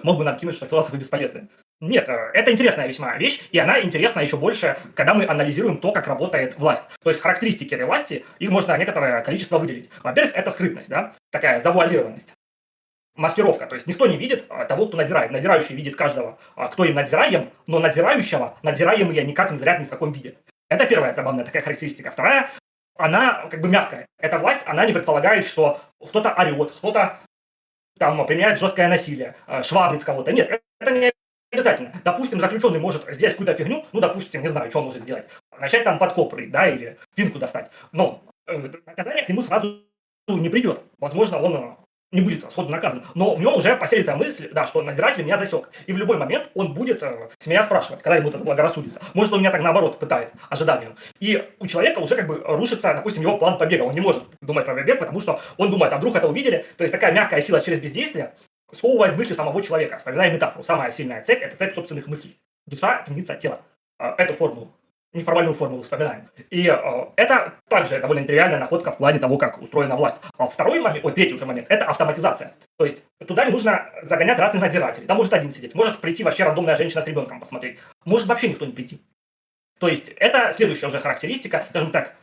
мог 0.03 0.17
бы 0.17 0.23
нам 0.23 0.37
кинуть, 0.37 0.55
что 0.55 0.65
философы 0.65 0.97
бесполезны. 0.97 1.49
Нет, 1.81 2.07
э, 2.07 2.31
это 2.33 2.51
интересная 2.51 2.87
весьма 2.87 3.17
вещь, 3.17 3.41
и 3.51 3.59
она 3.59 3.81
интересна 3.81 4.21
еще 4.21 4.37
больше, 4.37 4.77
когда 4.95 5.13
мы 5.13 5.25
анализируем 5.25 5.77
то, 5.77 5.91
как 5.91 6.07
работает 6.07 6.57
власть. 6.57 6.83
То 7.03 7.09
есть 7.09 7.21
характеристики 7.21 7.73
этой 7.73 7.85
власти, 7.85 8.23
их 8.39 8.49
можно 8.51 8.77
некоторое 8.77 9.21
количество 9.21 9.57
выделить. 9.57 9.89
Во-первых, 10.01 10.33
это 10.33 10.51
скрытность, 10.51 10.87
да, 10.87 11.13
такая 11.31 11.59
завуалированность. 11.59 12.33
Маскировка, 13.15 13.67
то 13.67 13.75
есть 13.75 13.85
никто 13.85 14.07
не 14.07 14.17
видит 14.17 14.45
а, 14.49 14.65
того, 14.65 14.87
кто 14.87 14.97
надзирает. 14.97 15.29
Надзирающий 15.31 15.75
видит 15.75 15.95
каждого, 15.95 16.39
кто 16.71 16.83
им 16.85 16.95
надзираем, 16.95 17.51
но 17.67 17.79
надзирающего 17.79 18.57
надзираемые 18.63 19.23
никак 19.23 19.51
не 19.51 19.57
зрят 19.57 19.79
ни 19.79 19.85
в 19.85 19.89
каком 19.89 20.13
виде. 20.13 20.35
Это 20.69 20.87
первая 20.87 21.11
забавная 21.11 21.45
такая 21.45 21.61
характеристика. 21.61 22.09
Вторая, 22.09 22.49
она 22.95 23.47
как 23.49 23.61
бы 23.61 23.69
мягкая. 23.69 24.07
Эта 24.19 24.39
власть, 24.39 24.61
она 24.65 24.85
не 24.85 24.93
предполагает, 24.93 25.45
что 25.47 25.81
кто-то 25.99 26.33
орет, 26.33 26.75
кто-то 26.75 27.19
там 27.97 28.25
применяет 28.25 28.59
жесткое 28.59 28.87
насилие, 28.87 29.35
а, 29.47 29.63
швабрит 29.63 30.03
кого-то. 30.03 30.31
Нет, 30.31 30.61
это 30.79 30.91
не 30.91 31.11
обязательно. 31.51 31.93
Допустим, 32.03 32.39
заключенный 32.39 32.79
может 32.79 33.03
сделать 33.13 33.35
какую-то 33.35 33.55
фигню, 33.55 33.85
ну, 33.91 33.99
допустим, 33.99 34.41
не 34.41 34.47
знаю, 34.47 34.69
что 34.69 34.79
он 34.79 34.85
может 34.85 35.03
сделать. 35.03 35.27
Начать 35.59 35.83
там 35.83 35.99
подкоп 35.99 36.35
да, 36.49 36.67
или 36.67 36.97
финку 37.15 37.39
достать. 37.39 37.69
Но 37.91 38.21
э, 38.47 38.57
наказание 38.85 39.23
к 39.23 39.29
нему 39.29 39.41
сразу 39.41 39.83
не 40.27 40.49
придет. 40.49 40.81
Возможно, 40.99 41.39
он 41.39 41.55
э, 41.55 41.75
не 42.13 42.21
будет 42.21 42.49
сходу 42.49 42.69
наказан. 42.69 43.03
Но 43.15 43.35
в 43.35 43.41
нем 43.41 43.55
уже 43.55 43.75
поселится 43.75 44.15
мысль, 44.15 44.49
да, 44.53 44.65
что 44.65 44.81
надзиратель 44.81 45.23
меня 45.23 45.37
засек. 45.37 45.69
И 45.87 45.93
в 45.93 45.97
любой 45.97 46.17
момент 46.17 46.49
он 46.53 46.73
будет 46.73 47.03
э, 47.03 47.29
с 47.39 47.47
меня 47.47 47.63
спрашивать, 47.63 48.01
когда 48.01 48.15
ему 48.15 48.29
это 48.29 48.37
заблагорассудится. 48.37 49.01
Может, 49.13 49.33
он 49.33 49.39
меня 49.39 49.51
так 49.51 49.61
наоборот 49.61 49.99
пытает 49.99 50.31
ожиданием. 50.49 50.95
И 51.19 51.43
у 51.59 51.67
человека 51.67 51.99
уже 51.99 52.15
как 52.15 52.27
бы 52.27 52.41
рушится, 52.45 52.93
допустим, 52.93 53.23
его 53.23 53.37
план 53.37 53.57
побега. 53.57 53.83
Он 53.83 53.93
не 53.93 54.01
может 54.01 54.23
думать 54.41 54.65
про 54.65 54.75
побег, 54.75 54.99
потому 54.99 55.19
что 55.19 55.41
он 55.57 55.71
думает, 55.71 55.91
а 55.91 55.97
вдруг 55.97 56.15
это 56.15 56.27
увидели. 56.27 56.65
То 56.77 56.83
есть 56.83 56.91
такая 56.91 57.11
мягкая 57.11 57.41
сила 57.41 57.59
через 57.61 57.79
бездействие 57.79 58.33
сковывает 58.71 59.17
мысли 59.17 59.33
самого 59.33 59.61
человека. 59.61 59.97
Вспоминаем 59.97 60.33
метафору. 60.33 60.63
Самая 60.63 60.91
сильная 60.91 61.23
цепь– 61.23 61.41
это 61.41 61.55
цепь 61.55 61.73
собственных 61.73 62.07
мыслей. 62.07 62.37
Душа 62.67 63.03
темница 63.07 63.35
тела. 63.35 63.59
А, 63.99 64.15
эту 64.17 64.33
формулу, 64.33 64.71
неформальную 65.13 65.53
формулу 65.53 65.83
вспоминаем. 65.83 66.29
И 66.49 66.67
э, 66.67 67.05
это 67.15 67.53
также 67.69 67.99
довольно 67.99 68.25
тривиальная 68.25 68.59
находка 68.59 68.91
в 68.91 68.97
плане 68.97 69.19
того, 69.19 69.37
как 69.37 69.61
устроена 69.61 69.95
власть. 69.95 70.17
А 70.37 70.47
второй 70.47 70.79
момент, 70.79 71.05
ой, 71.05 71.13
третий 71.13 71.35
уже 71.35 71.45
момент, 71.45 71.67
это 71.69 71.85
автоматизация. 71.85 72.55
То 72.77 72.85
есть 72.85 73.03
туда 73.25 73.45
не 73.45 73.51
нужно 73.51 73.91
загонять 74.01 74.39
разных 74.39 74.61
надзирателей. 74.61 75.07
Там 75.07 75.17
может 75.17 75.33
один 75.33 75.53
сидеть, 75.53 75.75
может 75.75 75.99
прийти 75.99 76.23
вообще 76.23 76.43
рандомная 76.43 76.75
женщина 76.75 77.01
с 77.01 77.07
ребенком 77.07 77.39
посмотреть. 77.39 77.77
Может 78.05 78.27
вообще 78.27 78.49
никто 78.49 78.65
не 78.65 78.73
прийти. 78.73 79.01
То 79.79 79.87
есть 79.87 80.09
это 80.09 80.53
следующая 80.53 80.87
уже 80.87 80.99
характеристика, 80.99 81.65
скажем 81.69 81.91
так, 81.91 82.15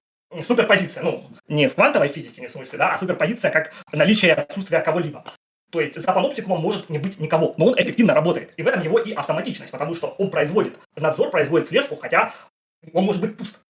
суперпозиция. 0.46 1.02
Ну, 1.02 1.24
не 1.48 1.68
в 1.68 1.74
квантовой 1.74 2.08
физике, 2.08 2.40
не 2.40 2.48
в 2.48 2.50
смысле, 2.50 2.78
да, 2.78 2.92
а 2.92 2.98
суперпозиция 2.98 3.50
как 3.50 3.72
наличие 3.92 4.34
отсутствия 4.34 4.80
кого-либо. 4.80 5.24
То 5.70 5.80
есть 5.80 5.94
за 5.94 6.12
паноптикумом 6.12 6.60
может 6.60 6.90
не 6.90 6.98
быть 6.98 7.20
никого, 7.20 7.54
но 7.56 7.66
он 7.66 7.74
эффективно 7.74 8.12
работает. 8.12 8.52
И 8.56 8.62
в 8.62 8.66
этом 8.66 8.82
его 8.82 8.98
и 8.98 9.12
автоматичность, 9.12 9.70
потому 9.70 9.94
что 9.94 10.08
он 10.18 10.30
производит 10.30 10.76
надзор, 10.96 11.30
производит 11.30 11.68
слежку, 11.68 11.96
хотя 11.96 12.34
он 12.92 13.04
может 13.04 13.20
быть 13.20 13.36
пуст. 13.36 13.60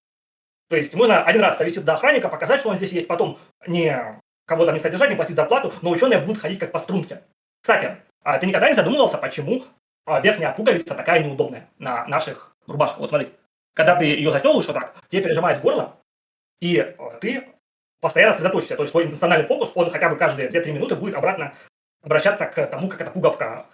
То 0.68 0.76
есть 0.76 0.94
можно 0.94 1.24
один 1.24 1.42
раз 1.42 1.58
довести 1.58 1.80
до 1.80 1.94
охранника, 1.94 2.28
показать, 2.28 2.60
что 2.60 2.68
он 2.68 2.76
здесь 2.76 2.92
есть, 2.92 3.08
потом 3.08 3.38
не 3.66 4.20
кого-то 4.46 4.72
не 4.72 4.78
содержать, 4.78 5.10
не 5.10 5.16
платить 5.16 5.36
зарплату, 5.36 5.72
но 5.82 5.90
ученые 5.90 6.20
будут 6.20 6.40
ходить 6.40 6.58
как 6.58 6.72
по 6.72 6.78
струнке. 6.78 7.22
Кстати, 7.60 7.96
а 8.22 8.38
ты 8.38 8.46
никогда 8.46 8.68
не 8.68 8.74
задумывался, 8.74 9.18
почему 9.18 9.64
а, 10.06 10.20
верхняя 10.20 10.52
пуговица 10.52 10.94
такая 10.94 11.22
неудобная 11.22 11.68
на 11.78 12.06
наших 12.06 12.54
рубашках? 12.66 13.00
Вот 13.00 13.10
смотри, 13.10 13.32
когда 13.74 13.96
ты 13.96 14.04
ее 14.04 14.30
застегиваешь 14.30 14.66
вот 14.66 14.74
так, 14.74 14.94
тебе 15.08 15.22
пережимает 15.22 15.60
горло, 15.60 15.96
и 16.60 16.78
а, 16.78 17.18
ты 17.20 17.48
постоянно 18.00 18.32
сосредоточишься. 18.32 18.76
То 18.76 18.82
есть 18.82 18.92
твой 18.92 19.06
эмоциональный 19.06 19.46
фокус, 19.46 19.72
он 19.74 19.90
хотя 19.90 20.08
бы 20.08 20.16
каждые 20.16 20.48
2-3 20.48 20.72
минуты 20.72 20.96
будет 20.96 21.14
обратно 21.14 21.54
обращаться 22.02 22.46
к 22.46 22.66
тому, 22.66 22.88
как 22.88 23.00
эта 23.00 23.10
пуговка 23.10 23.66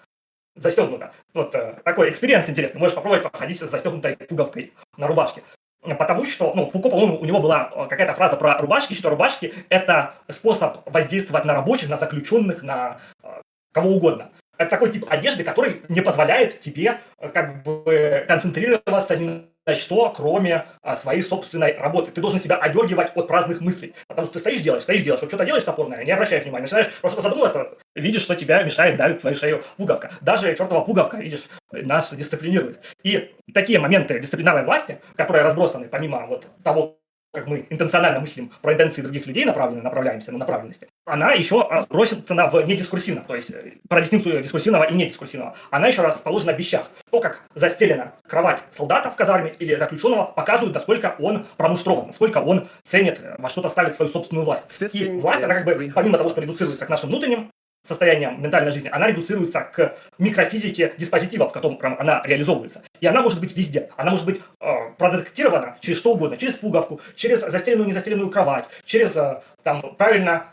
застегнута. 0.57 1.13
Вот 1.35 1.55
э, 1.55 1.81
такой 1.85 2.11
experience 2.11 2.49
интересный. 2.49 2.81
Можешь 2.81 2.95
попробовать 2.95 3.31
походить 3.31 3.59
с 3.59 3.69
застегнутой 3.69 4.17
пуговкой 4.17 4.73
на 4.97 5.07
рубашке. 5.07 5.43
Потому 5.83 6.25
что, 6.25 6.53
ну, 6.55 6.67
Фуко, 6.67 6.89
по-моему, 6.89 7.19
у 7.19 7.25
него 7.25 7.41
была 7.41 7.71
э, 7.73 7.87
какая-то 7.89 8.15
фраза 8.15 8.37
про 8.37 8.59
рубашки, 8.59 8.95
что 8.95 9.11
рубашки– 9.11 9.55
это 9.69 10.15
способ 10.29 10.79
воздействовать 10.87 11.45
на 11.45 11.55
рабочих, 11.55 11.89
на 11.89 11.97
заключенных, 11.97 12.63
на 12.63 12.99
э, 13.23 13.29
кого 13.73 13.91
угодно. 13.91 14.31
Это 14.59 14.71
такой 14.71 14.91
тип 14.91 15.05
одежды, 15.09 15.45
который 15.45 15.83
не 15.89 16.01
позволяет 16.01 16.61
тебе 16.61 17.01
как 17.35 17.63
бы 17.63 18.25
концентрироваться 18.27 19.17
ни 19.17 19.45
что, 19.75 20.11
кроме 20.11 20.67
а, 20.83 20.95
своей 20.97 21.23
собственной 21.23 21.77
работы. 21.77 22.13
Ты 22.13 22.21
должен 22.21 22.39
себя 22.39 22.57
одергивать 22.57 23.11
от 23.17 23.27
праздных 23.27 23.61
мыслей. 23.61 23.95
Потому 24.07 24.27
что 24.27 24.35
ты 24.35 24.39
стоишь, 24.39 24.61
делаешь, 24.61 24.85
стоишь, 24.85 25.03
делаешь, 25.03 25.21
вот 25.21 25.31
что-то 25.31 25.45
делаешь 25.45 25.65
топорное, 25.65 26.05
не 26.05 26.13
обращаешь 26.13 26.45
внимания. 26.45 26.63
Начинаешь 26.63 26.93
про 27.01 27.09
что-то 27.09 27.23
задумываться, 27.23 27.71
видишь, 27.95 28.23
что 28.23 28.37
тебя 28.37 28.63
мешает, 28.63 28.97
давит 28.97 29.21
свою 29.21 29.35
шею 29.35 29.65
пуговка. 29.77 30.13
Даже 30.21 30.55
чертова 30.55 30.83
пуговка, 30.83 31.17
видишь, 31.17 31.43
нас 31.73 32.13
дисциплинирует. 32.15 32.81
И 33.03 33.35
такие 33.53 33.81
моменты 33.81 34.21
дисциплинарной 34.21 34.65
власти, 34.65 35.01
которые 35.17 35.43
разбросаны 35.43 35.89
помимо 35.89 36.27
вот 36.27 36.47
того, 36.63 36.99
как 37.37 37.47
мы 37.47 37.67
интенционально 37.69 38.21
мыслим 38.21 38.51
про 38.63 38.73
интенции 38.73 39.03
других 39.03 39.27
людей, 39.27 39.45
направленно 39.45 39.83
направляемся 39.83 40.33
на 40.33 40.39
направленности, 40.39 40.89
она 41.05 41.33
еще 41.33 41.69
бросится 41.91 42.33
на 42.33 42.49
в 42.49 42.63
недискурсивно, 42.63 43.23
то 43.27 43.37
есть 43.37 43.51
э, 43.51 43.75
про 43.89 44.01
дистинкцию 44.01 44.43
дискурсивного 44.43 44.85
и 44.85 44.95
недискурсивного. 44.95 45.55
Она 45.71 45.89
еще 45.89 46.01
расположена 46.01 46.55
в 46.55 46.59
вещах. 46.59 46.91
То, 47.11 47.21
как 47.21 47.43
застелена 47.55 48.15
кровать 48.27 48.63
солдата 48.73 49.11
в 49.11 49.17
казарме 49.17 49.55
или 49.59 49.77
заключенного, 49.77 50.25
показывает, 50.25 50.75
насколько 50.75 51.15
он 51.19 51.47
промуштрован, 51.59 52.07
насколько 52.07 52.39
он 52.39 52.69
ценит, 52.85 53.21
э, 53.23 53.37
во 53.39 53.51
что-то 53.51 53.69
ставит 53.69 53.95
свою 53.95 54.11
собственную 54.11 54.47
власть. 54.47 54.65
И 54.93 55.11
власть, 55.11 55.43
она 55.43 55.55
как 55.55 55.65
бы, 55.67 55.93
помимо 55.95 56.17
того, 56.17 56.31
что 56.31 56.41
редуцируется 56.41 56.87
к 56.87 56.89
нашим 56.89 57.11
внутренним 57.11 57.51
состоянием 57.87 58.43
ментальной 58.43 58.73
жизни, 58.73 58.89
она 58.91 59.07
редуцируется 59.07 59.61
к 59.61 59.97
микрофизике 60.19 60.95
диспозитива, 60.99 61.49
в 61.49 61.53
котором 61.53 61.79
она 61.81 62.23
реализовывается. 62.25 62.83
И 63.01 63.07
она 63.07 63.23
может 63.23 63.41
быть 63.41 63.57
везде. 63.57 63.91
Она 63.97 64.11
может 64.11 64.27
быть 64.27 64.41
э, 64.61 64.67
продетектирована 64.99 65.77
через 65.81 65.99
что 65.99 66.13
угодно. 66.13 66.37
Через 66.37 66.55
пуговку, 66.55 67.01
через 67.15 67.41
застеленную 67.41 67.89
незастеленную 67.89 68.31
кровать, 68.31 68.67
через 68.85 69.17
э, 69.17 69.43
там 69.63 69.95
правильно 69.97 70.53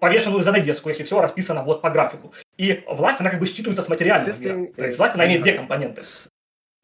повешенную 0.00 0.42
занавеску, 0.42 0.88
если 0.88 1.02
все 1.02 1.20
расписано 1.20 1.62
вот 1.62 1.82
по 1.82 1.90
графику. 1.90 2.32
И 2.56 2.84
власть, 2.86 3.20
она 3.20 3.30
как 3.30 3.40
бы 3.40 3.46
считывается 3.46 3.82
с 3.82 3.88
материального 3.88 4.36
мира. 4.38 4.72
То 4.76 4.86
есть 4.86 4.98
власть, 4.98 5.14
она 5.14 5.26
имеет 5.26 5.42
две 5.42 5.52
компоненты. 5.52 6.02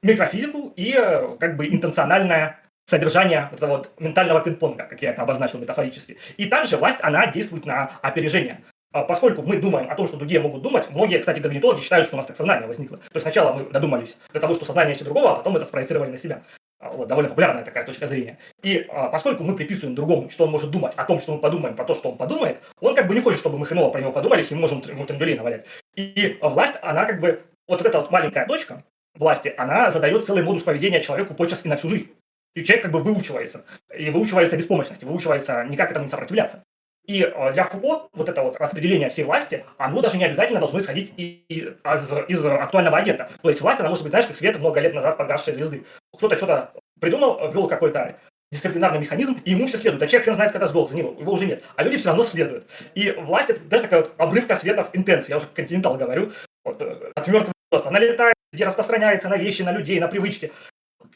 Микрофизику 0.03 0.73
и 0.77 0.95
э, 0.97 1.37
как 1.39 1.57
бы 1.57 1.69
интенциональное 1.69 2.59
содержание 2.91 3.49
вот 3.51 3.59
этого 3.59 3.77
вот 3.79 3.91
ментального 4.01 4.41
пинг-понга, 4.41 4.85
как 4.85 5.01
я 5.03 5.11
это 5.11 5.23
обозначил 5.23 5.59
метафорически. 5.59 6.19
И 6.37 6.47
также 6.47 6.77
власть, 6.77 6.99
она 7.01 7.27
действует 7.31 7.65
на 7.65 7.93
опережение. 8.03 8.63
А 8.93 9.05
поскольку 9.05 9.43
мы 9.43 9.57
думаем 9.57 9.89
о 9.89 9.95
том, 9.95 10.09
что 10.09 10.17
другие 10.17 10.41
могут 10.41 10.63
думать, 10.63 10.91
многие, 10.91 11.19
кстати, 11.19 11.41
когнитологи 11.41 11.81
считают, 11.81 12.09
что 12.09 12.17
у 12.17 12.19
нас 12.19 12.27
так 12.27 12.37
сознание 12.37 12.67
возникло. 12.67 12.99
То 12.99 13.15
есть 13.15 13.23
сначала 13.23 13.53
мы 13.53 13.71
додумались 13.71 14.17
до 14.33 14.41
того, 14.41 14.55
что 14.55 14.65
сознание 14.65 14.93
есть 14.93 15.03
у 15.03 15.05
другого, 15.05 15.33
а 15.33 15.37
потом 15.37 15.57
это 15.57 15.65
спроецировали 15.65 16.11
на 16.11 16.19
себя. 16.19 16.43
А, 16.81 16.91
вот, 16.91 17.07
довольно 17.09 17.29
популярная 17.29 17.63
такая 17.63 17.85
точка 17.85 18.07
зрения. 18.07 18.39
И 18.63 18.87
а, 18.89 19.09
поскольку 19.09 19.45
мы 19.45 19.55
приписываем 19.55 19.95
другому, 19.95 20.31
что 20.31 20.45
он 20.45 20.51
может 20.51 20.71
думать 20.71 20.95
о 20.97 21.05
том, 21.05 21.21
что 21.21 21.35
мы 21.35 21.39
подумаем 21.39 21.77
про 21.77 21.85
то, 21.85 21.95
что 21.95 22.11
он 22.11 22.17
подумает, 22.17 22.59
он 22.81 22.97
как 22.97 23.07
бы 23.07 23.15
не 23.15 23.21
хочет, 23.21 23.39
чтобы 23.39 23.59
мы 23.59 23.67
хреново 23.67 23.91
про 23.91 24.01
него 24.01 24.13
подумали, 24.13 24.41
если 24.41 24.55
мы 24.55 24.63
можем 24.63 24.81
ему 24.81 25.05
трендюлей 25.05 25.37
навалять. 25.37 25.67
И 25.95 26.39
власть, 26.41 26.75
она 26.83 27.05
как 27.05 27.21
бы, 27.21 27.43
вот 27.69 27.83
эта 27.83 28.01
вот 28.01 28.11
маленькая 28.11 28.47
точка 28.47 28.83
власти, 29.15 29.55
она 29.57 29.91
задает 29.91 30.25
целый 30.25 30.43
модус 30.43 30.63
поведения 30.63 31.03
человеку 31.03 31.35
почерки 31.35 31.69
на 31.69 31.77
всю 31.77 31.91
жизнь. 31.91 32.09
И 32.55 32.65
человек 32.65 32.85
как 32.85 32.93
бы 32.93 33.01
выучивается. 33.01 33.65
И 33.97 34.11
выучивается 34.11 34.57
беспомощности, 34.57 35.05
выучивается 35.05 35.65
никак 35.65 35.91
этому 35.91 36.07
не 36.07 36.11
сопротивляться. 36.11 36.65
И 37.11 37.23
э, 37.23 37.53
для 37.53 37.65
Фуко 37.65 38.09
вот 38.13 38.29
это 38.29 38.41
вот 38.41 38.61
распределение 38.61 39.09
всей 39.09 39.25
власти, 39.25 39.65
оно 39.79 40.01
даже 40.01 40.17
не 40.17 40.25
обязательно 40.25 40.61
должно 40.61 40.79
исходить 40.79 41.13
из, 41.17 42.13
из 42.29 42.47
актуального 42.47 42.99
агента. 42.99 43.29
То 43.43 43.49
есть 43.49 43.61
власть, 43.61 43.81
она 43.81 43.89
может 43.89 44.05
быть, 44.05 44.13
знаешь, 44.13 44.29
как 44.29 44.37
свет 44.37 44.57
много 44.61 44.79
лет 44.79 44.95
назад 44.95 45.17
погасшей 45.17 45.53
звезды. 45.53 45.85
Кто-то 46.17 46.37
что-то 46.37 46.73
придумал, 47.01 47.51
ввел 47.51 47.67
какой-то 47.67 48.17
дисциплинарный 48.53 49.01
механизм, 49.01 49.43
и 49.45 49.51
ему 49.51 49.67
все 49.67 49.79
следуют. 49.79 50.05
А 50.05 50.07
человек 50.07 50.27
хрен 50.27 50.35
знает, 50.37 50.53
когда 50.53 50.69
сдох, 50.69 50.91
за 50.91 50.97
него, 50.97 51.17
его 51.19 51.33
уже 51.33 51.47
нет. 51.47 51.65
А 51.75 51.83
люди 51.83 51.97
все 51.97 52.11
равно 52.11 52.23
следуют. 52.23 52.69
И 52.95 53.11
власть 53.11 53.51
это 53.51 53.59
даже 53.65 53.83
такая 53.83 54.03
вот 54.03 54.15
обрывка 54.17 54.55
света 54.55 54.85
в 54.85 54.97
интенции. 54.97 55.31
Я 55.31 55.39
уже 55.39 55.47
континентал 55.47 55.97
говорю. 55.97 56.31
Вот, 56.65 56.81
э, 56.81 57.11
от 57.13 57.27
мертвого 57.27 57.53
просто. 57.71 57.89
Она 57.89 57.99
летает, 57.99 58.37
где 58.53 58.65
распространяется 58.65 59.29
на 59.29 59.37
вещи, 59.37 59.63
на 59.63 59.73
людей, 59.73 59.99
на 59.99 60.07
привычки. 60.07 60.53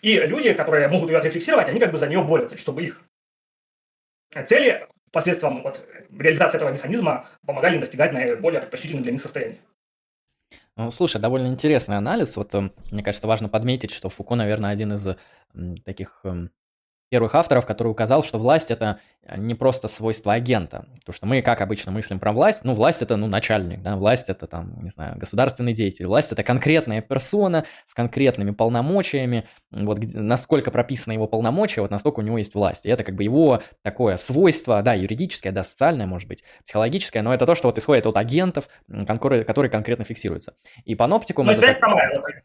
И 0.03 0.17
люди, 0.17 0.55
которые 0.55 0.89
могут 0.89 1.11
ее 1.11 1.19
отрефлексировать, 1.19 1.69
они 1.69 1.79
как 1.79 1.93
бы 1.93 1.99
за 1.99 2.09
нее 2.09 2.21
борются, 2.21 2.59
чтобы 2.59 2.83
их 2.83 3.01
цели 4.49 4.89
посредством 5.15 5.63
вот, 5.63 5.81
реализации 6.19 6.57
этого 6.57 6.71
механизма 6.71 7.27
помогали 7.47 7.77
им 7.77 7.81
достигать 7.81 8.13
наиболее 8.13 8.61
предпочтительных 8.61 9.03
для 9.03 9.13
них 9.13 9.23
состояний. 9.23 9.61
Ну, 10.77 10.91
слушай, 10.91 11.21
довольно 11.21 11.47
интересный 11.47 11.97
анализ. 11.97 12.37
Вот, 12.37 12.55
эм, 12.55 12.73
мне 12.91 13.03
кажется, 13.03 13.29
важно 13.29 13.49
подметить, 13.49 13.93
что 13.93 14.11
Фуко, 14.11 14.35
наверное, 14.35 14.71
один 14.71 14.93
из 14.93 15.17
таких 15.85 16.21
эм, 16.25 16.51
первых 17.11 17.35
авторов, 17.37 17.65
который 17.65 17.89
указал, 17.89 18.25
что 18.25 18.39
власть 18.39 18.73
это 18.73 18.99
не 19.37 19.55
просто 19.55 19.89
свойство 19.89 20.33
агента. 20.33 20.87
Потому 21.01 21.15
что 21.15 21.27
мы, 21.27 21.43
как 21.43 21.61
обычно, 21.61 21.93
мыслим 21.93 22.19
про 22.19 22.33
власть. 22.33 22.65
Ну, 22.65 22.75
власть 22.75 23.03
это, 23.03 23.17
ну, 23.17 23.27
начальник, 23.27 23.83
да, 23.83 23.97
власть 23.97 24.29
это, 24.29 24.47
там, 24.47 24.83
не 24.83 24.91
знаю, 24.91 25.17
государственный 25.17 25.73
деятель. 25.73 26.07
Власть 26.07 26.33
это 26.33 26.43
конкретная 26.43 27.01
персона 27.01 27.65
с 27.87 27.95
конкретными 27.95 28.51
полномочиями. 28.51 29.49
Вот 29.71 29.99
где, 29.99 30.19
насколько 30.19 30.71
прописано 30.71 31.13
его 31.13 31.27
полномочия, 31.27 31.81
вот 31.81 31.91
настолько 31.91 32.21
у 32.21 32.23
него 32.23 32.39
есть 32.39 32.55
власть. 32.55 32.87
И 32.87 32.89
это 32.89 33.05
как 33.05 33.15
бы 33.15 33.23
его 33.23 33.63
такое 33.83 34.17
свойство, 34.17 34.83
да, 34.83 34.95
юридическое, 34.95 35.53
да, 35.53 35.65
социальное, 35.65 36.07
может 36.07 36.29
быть, 36.29 36.45
психологическое, 36.65 37.23
но 37.23 37.33
это 37.33 37.47
то, 37.47 37.55
что 37.55 37.69
вот 37.69 37.79
исходит 37.79 38.07
от 38.07 38.17
агентов, 38.17 38.69
которые, 39.07 39.45
которые 39.45 39.71
конкретно 39.71 40.05
фиксируются. 40.05 40.55
И 40.85 40.95
по 40.95 41.05
паноптику... 41.05 41.43
Ну, 41.43 41.55
так... 41.55 41.79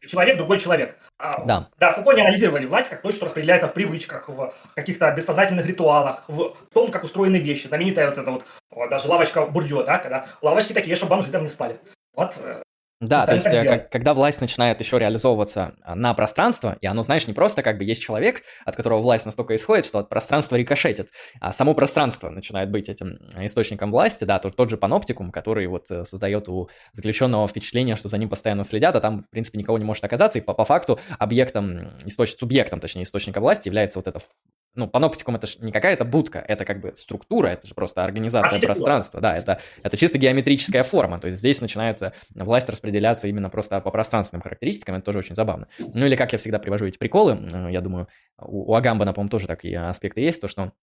человек, 0.07 0.37
другой 0.37 0.59
человек. 0.59 0.97
А, 1.17 1.43
да. 1.45 1.69
Да, 1.79 1.93
Фуко 1.93 2.13
не 2.13 2.21
анализировали 2.21 2.65
власть 2.65 2.89
как 2.89 3.01
то, 3.01 3.11
что 3.11 3.25
распределяется 3.25 3.67
в 3.67 3.73
привычках, 3.73 4.27
в 4.29 4.53
каких-то 4.75 5.11
бессознательных 5.11 5.65
ритуалах, 5.65 6.23
в 6.27 6.55
том, 6.73 6.91
как 6.91 7.03
устроены 7.03 7.37
вещи. 7.37 7.67
Знаменитая 7.67 8.09
вот 8.09 8.17
эта 8.17 8.31
вот, 8.31 8.89
даже 8.89 9.07
лавочка 9.07 9.45
Бурдье, 9.45 9.83
да, 9.83 9.97
когда 9.97 10.27
лавочки 10.41 10.73
такие, 10.73 10.95
чтобы 10.95 11.11
бомжи 11.11 11.31
там 11.31 11.43
не 11.43 11.49
спали. 11.49 11.79
Вот 12.13 12.35
э, 12.37 12.61
да, 13.01 13.25
то 13.25 13.35
есть, 13.35 13.47
э, 13.47 13.63
как, 13.63 13.89
когда 13.89 14.13
власть 14.13 14.41
начинает 14.41 14.81
еще 14.81 14.99
реализовываться 14.99 15.73
а, 15.83 15.95
на 15.95 16.13
пространство, 16.13 16.77
и 16.81 16.85
оно, 16.85 17.01
знаешь, 17.03 17.27
не 17.27 17.33
просто 17.33 17.63
как 17.63 17.77
бы 17.77 17.85
есть 17.85 18.01
человек, 18.01 18.43
от 18.65 18.75
которого 18.75 19.01
власть 19.01 19.25
настолько 19.25 19.55
исходит, 19.55 19.85
что 19.85 19.99
от 19.99 20.09
пространства 20.09 20.57
рикошетит, 20.57 21.09
а 21.39 21.53
само 21.53 21.73
пространство 21.73 22.29
начинает 22.29 22.69
быть 22.69 22.89
этим 22.89 23.17
источником 23.37 23.91
власти, 23.91 24.25
да, 24.25 24.37
тот, 24.39 24.57
тот 24.57 24.69
же 24.69 24.75
паноптикум, 24.75 25.31
который 25.31 25.67
вот 25.67 25.89
э, 25.89 26.03
создает 26.03 26.49
у 26.49 26.69
заключенного 26.91 27.47
впечатление, 27.47 27.95
что 27.95 28.09
за 28.09 28.17
ним 28.17 28.27
постоянно 28.27 28.65
следят, 28.65 28.97
а 28.97 28.99
там, 28.99 29.23
в 29.23 29.29
принципе, 29.29 29.57
никого 29.59 29.77
не 29.77 29.85
может 29.85 30.03
оказаться, 30.03 30.39
и 30.39 30.41
по, 30.41 30.53
по 30.53 30.65
факту 30.65 30.99
объектом, 31.17 31.91
источ, 32.03 32.35
субъектом, 32.37 32.81
точнее, 32.81 33.03
источника 33.03 33.39
власти 33.39 33.69
является 33.69 33.99
вот 33.99 34.07
это 34.07 34.19
ну, 34.75 34.87
паноптикум 34.87 35.35
это 35.35 35.47
же 35.47 35.57
не 35.59 35.71
какая-то 35.71 36.05
будка, 36.05 36.39
это 36.39 36.65
как 36.65 36.79
бы 36.79 36.93
структура, 36.95 37.47
это 37.47 37.67
же 37.67 37.73
просто 37.73 38.03
организация 38.03 38.59
пространства, 38.59 39.19
да, 39.19 39.35
это, 39.35 39.59
это 39.83 39.97
чисто 39.97 40.17
геометрическая 40.17 40.83
форма, 40.83 41.19
то 41.19 41.27
есть 41.27 41.39
здесь 41.39 41.61
начинается 41.61 42.13
власть 42.33 42.69
распределяться 42.69 42.88
именно 43.27 43.49
просто 43.49 43.79
по 43.81 43.91
пространственным 43.91 44.41
характеристикам, 44.41 44.95
это 44.95 45.05
тоже 45.05 45.19
очень 45.19 45.35
забавно. 45.35 45.67
Ну 45.79 46.05
или 46.05 46.15
как 46.15 46.31
я 46.33 46.39
всегда 46.39 46.59
привожу 46.59 46.85
эти 46.85 46.97
приколы, 46.97 47.37
э, 47.51 47.71
я 47.71 47.81
думаю, 47.81 48.07
у, 48.39 48.71
у 48.71 48.75
Агамбана, 48.75 49.13
по-моему, 49.13 49.29
тоже 49.29 49.47
такие 49.47 49.79
аспекты 49.79 50.21
есть, 50.21 50.41
то, 50.41 50.47
что 50.47 50.73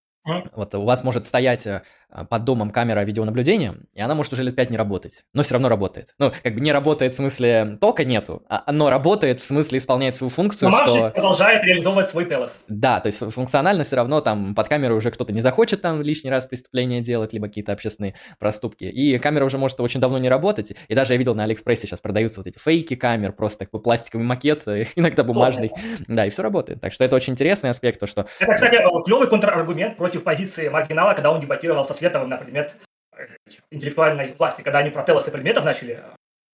вот 0.55 0.75
у 0.75 0.83
вас 0.83 1.03
может 1.03 1.27
стоять 1.27 1.65
э, 1.65 1.81
под 2.29 2.43
домом 2.45 2.71
камера 2.71 3.03
видеонаблюдения, 3.03 3.75
и 3.93 4.01
она 4.01 4.15
может 4.15 4.33
уже 4.33 4.43
лет 4.43 4.55
5 4.55 4.69
не 4.69 4.77
работать, 4.77 5.23
но 5.33 5.43
все 5.43 5.53
равно 5.53 5.69
работает. 5.69 6.13
Ну, 6.19 6.31
как 6.43 6.53
бы 6.53 6.61
не 6.61 6.71
работает 6.71 7.13
в 7.13 7.17
смысле 7.17 7.77
тока 7.81 8.05
нету, 8.05 8.43
а 8.49 8.63
оно 8.65 8.89
работает 8.89 9.41
в 9.41 9.43
смысле 9.43 9.77
исполняет 9.77 10.15
свою 10.15 10.29
функцию, 10.29 10.69
Сломавшись, 10.69 10.99
что... 10.99 11.09
продолжает 11.11 11.63
реализовывать 11.65 12.09
свой 12.09 12.25
телос. 12.25 12.51
Да, 12.67 12.99
то 12.99 13.07
есть 13.07 13.19
функционально 13.19 13.83
все 13.83 13.97
равно 13.97 14.21
там 14.21 14.55
под 14.55 14.67
камерой 14.67 14.97
уже 14.97 15.11
кто-то 15.11 15.33
не 15.33 15.41
захочет 15.41 15.81
там 15.81 16.01
лишний 16.01 16.29
раз 16.29 16.45
преступления 16.45 17.01
делать, 17.01 17.33
либо 17.33 17.47
какие-то 17.47 17.73
общественные 17.73 18.15
проступки. 18.39 18.85
И 18.85 19.17
камера 19.19 19.45
уже 19.45 19.57
может 19.57 19.79
очень 19.79 19.99
давно 19.99 20.17
не 20.17 20.29
работать. 20.29 20.73
И 20.87 20.95
даже 20.95 21.13
я 21.13 21.17
видел 21.17 21.35
на 21.35 21.43
Алиэкспрессе 21.43 21.87
сейчас 21.87 21.99
продаются 21.99 22.39
вот 22.39 22.47
эти 22.47 22.57
фейки 22.57 22.95
камер, 22.95 23.33
просто 23.33 23.65
такой 23.65 23.81
пластиковый 23.81 24.25
макет, 24.25 24.67
э, 24.67 24.87
иногда 24.95 25.23
бумажный. 25.23 25.71
Да, 26.07 26.25
и 26.25 26.29
все 26.29 26.41
работает. 26.41 26.81
Так 26.81 26.93
что 26.93 27.03
это 27.03 27.15
очень 27.15 27.33
интересный 27.33 27.69
аспект, 27.69 27.99
то 27.99 28.07
что... 28.07 28.27
Это, 28.39 28.53
кстати, 28.53 28.77
клевый 29.05 29.27
контраргумент 29.27 29.97
против 29.97 30.16
позиции 30.23 30.69
маргинала, 30.69 31.13
когда 31.13 31.31
он 31.31 31.41
дебатировал 31.41 31.85
со 31.85 31.93
Световым 31.93 32.29
на 32.29 32.37
предмет 32.37 32.75
э, 33.15 33.27
интеллектуальной 33.71 34.33
власти, 34.33 34.61
когда 34.61 34.79
они 34.79 34.89
про 34.89 35.03
телосы 35.03 35.31
предметов 35.31 35.65
начали 35.65 36.03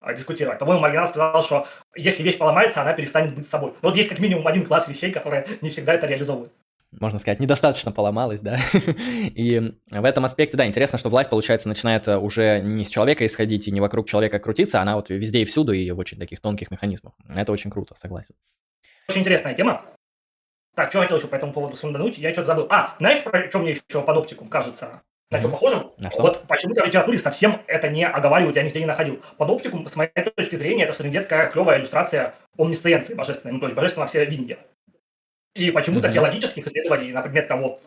э, 0.02 0.16
дискутировать. 0.16 0.60
По-моему, 0.60 0.82
Маргинал 0.82 1.08
сказал, 1.08 1.42
что 1.42 1.68
если 1.96 2.24
вещь 2.24 2.38
поломается, 2.38 2.82
она 2.82 2.94
перестанет 2.94 3.36
быть 3.36 3.50
собой. 3.50 3.74
Но 3.82 3.90
вот 3.90 3.98
есть 3.98 4.10
как 4.10 4.20
минимум 4.20 4.48
один 4.48 4.66
класс 4.66 4.88
вещей, 4.88 5.12
которые 5.12 5.48
не 5.62 5.70
всегда 5.70 5.94
это 5.94 6.08
реализовывают 6.08 6.52
можно 7.00 7.20
сказать, 7.20 7.40
недостаточно 7.40 7.92
поломалась, 7.92 8.42
да. 8.42 8.58
И 9.36 9.74
в 9.90 10.04
этом 10.04 10.26
аспекте, 10.26 10.58
да, 10.58 10.68
интересно, 10.68 11.00
что 11.00 11.10
власть, 11.10 11.30
получается, 11.30 11.68
начинает 11.68 12.08
э, 12.08 12.18
уже 12.18 12.62
не 12.62 12.86
с 12.86 12.90
человека 12.90 13.26
исходить 13.26 13.68
и 13.68 13.72
не 13.72 13.82
вокруг 13.82 14.08
человека 14.08 14.40
крутиться, 14.40 14.82
она 14.82 14.96
вот 14.96 15.10
везде 15.10 15.40
и 15.40 15.46
всюду, 15.46 15.74
и 15.74 15.90
в 15.92 16.00
очень 16.00 16.20
таких 16.20 16.42
тонких 16.42 16.72
механизмах. 16.72 17.14
Это 17.36 17.52
очень 17.52 17.72
круто, 17.72 17.96
согласен. 18.00 18.36
Очень 19.10 19.22
интересная 19.22 19.54
тема. 19.54 19.86
Так, 20.76 20.90
что 20.90 21.02
хотел 21.02 21.18
еще 21.18 21.28
по 21.28 21.36
этому 21.36 21.54
поводу 21.54 21.76
сундануть? 21.76 22.18
Я 22.18 22.34
что-то 22.34 22.48
забыл. 22.48 22.68
А, 22.70 22.96
знаешь, 23.00 23.24
про 23.24 23.48
что 23.50 23.60
мне 23.60 23.72
еще 23.72 24.02
под 24.02 24.18
оптикум 24.18 24.50
кажется? 24.50 25.02
На 25.30 25.40
что 25.40 25.50
похоже? 25.50 25.88
На 25.98 26.12
что? 26.12 26.22
Вот 26.22 26.44
почему-то 26.48 26.84
в 26.84 26.86
литературе 26.86 27.18
совсем 27.18 27.62
это 27.68 27.90
не 27.90 28.08
оговаривают, 28.08 28.56
я 28.56 28.64
нигде 28.64 28.80
не 28.80 28.86
находил. 28.86 29.22
Под 29.38 29.50
оптикум, 29.50 29.88
с 29.88 29.96
моей 29.96 30.12
точки 30.12 30.56
зрения, 30.56 30.86
это 30.86 30.94
средневековая 30.94 31.50
клевая 31.50 31.80
иллюстрация 31.80 32.36
омнисциенции 32.58 33.14
божественной, 33.14 33.54
ну, 33.54 33.60
то 33.60 33.66
есть 33.66 33.76
божественного 33.76 34.08
все 34.08 34.26
видения. 34.26 34.60
И 35.56 35.72
почему-то 35.72 36.08
mm-hmm. 36.08 36.14
теологических 36.14 36.68
исследований 36.68 37.12
на 37.12 37.22
предмет 37.22 37.48
того, 37.48 37.80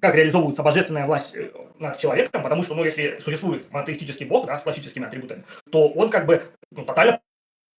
как 0.00 0.14
реализовывается 0.14 0.62
божественная 0.62 1.06
власть 1.06 1.34
э, 1.34 1.50
над 1.78 1.98
человеком, 1.98 2.42
потому 2.42 2.62
что, 2.62 2.74
ну, 2.74 2.84
если 2.84 3.18
существует 3.18 3.70
монотеистический 3.70 4.26
бог, 4.26 4.46
да, 4.46 4.58
с 4.58 4.62
классическими 4.62 5.06
атрибутами, 5.06 5.44
то 5.70 5.88
он 5.88 6.10
как 6.10 6.26
бы 6.26 6.42
ну, 6.70 6.84
тотально 6.84 7.20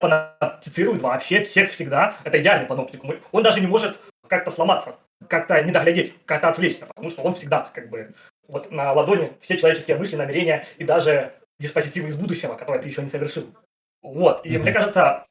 паноптицирует 0.01 1.01
вообще 1.01 1.43
всех 1.43 1.71
всегда. 1.71 2.15
Это 2.23 2.41
идеальный 2.41 2.67
паноптикум. 2.67 3.15
Он 3.31 3.43
даже 3.43 3.61
не 3.61 3.67
может 3.67 3.97
как-то 4.27 4.51
сломаться, 4.51 4.95
как-то 5.27 5.61
не 5.61 5.71
доглядеть, 5.71 6.13
как-то 6.25 6.49
отвлечься, 6.49 6.85
потому 6.85 7.09
что 7.09 7.21
он 7.21 7.33
всегда 7.33 7.69
как 7.73 7.89
бы 7.89 8.13
вот 8.47 8.71
на 8.71 8.91
ладони 8.93 9.33
все 9.41 9.57
человеческие 9.57 9.97
мысли, 9.97 10.15
намерения 10.15 10.65
и 10.77 10.83
даже 10.83 11.33
диспозитивы 11.59 12.09
из 12.09 12.17
будущего, 12.17 12.55
которые 12.55 12.81
ты 12.81 12.89
еще 12.89 13.01
не 13.01 13.09
совершил. 13.09 13.53
Вот. 14.01 14.45
И 14.45 14.49
mm-hmm. 14.49 14.59
мне 14.59 14.73
кажется, 14.73 15.25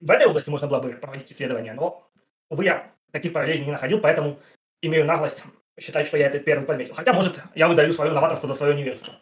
в 0.00 0.10
этой 0.10 0.26
области 0.26 0.50
можно 0.50 0.68
было 0.68 0.80
бы 0.80 0.92
проводить 0.92 1.30
исследования, 1.30 1.74
но, 1.74 2.08
увы, 2.48 2.64
я 2.64 2.92
таких 3.10 3.32
параллелей 3.32 3.64
не 3.64 3.72
находил, 3.72 4.00
поэтому 4.00 4.38
имею 4.80 5.04
наглость 5.04 5.44
считать, 5.78 6.06
что 6.06 6.16
я 6.16 6.26
это 6.26 6.38
первый 6.38 6.64
подметил. 6.64 6.94
Хотя, 6.94 7.12
может, 7.12 7.40
я 7.54 7.68
выдаю 7.68 7.92
свое 7.92 8.12
новаторство 8.12 8.48
за 8.48 8.54
свое 8.54 8.74
невежество. 8.74 9.14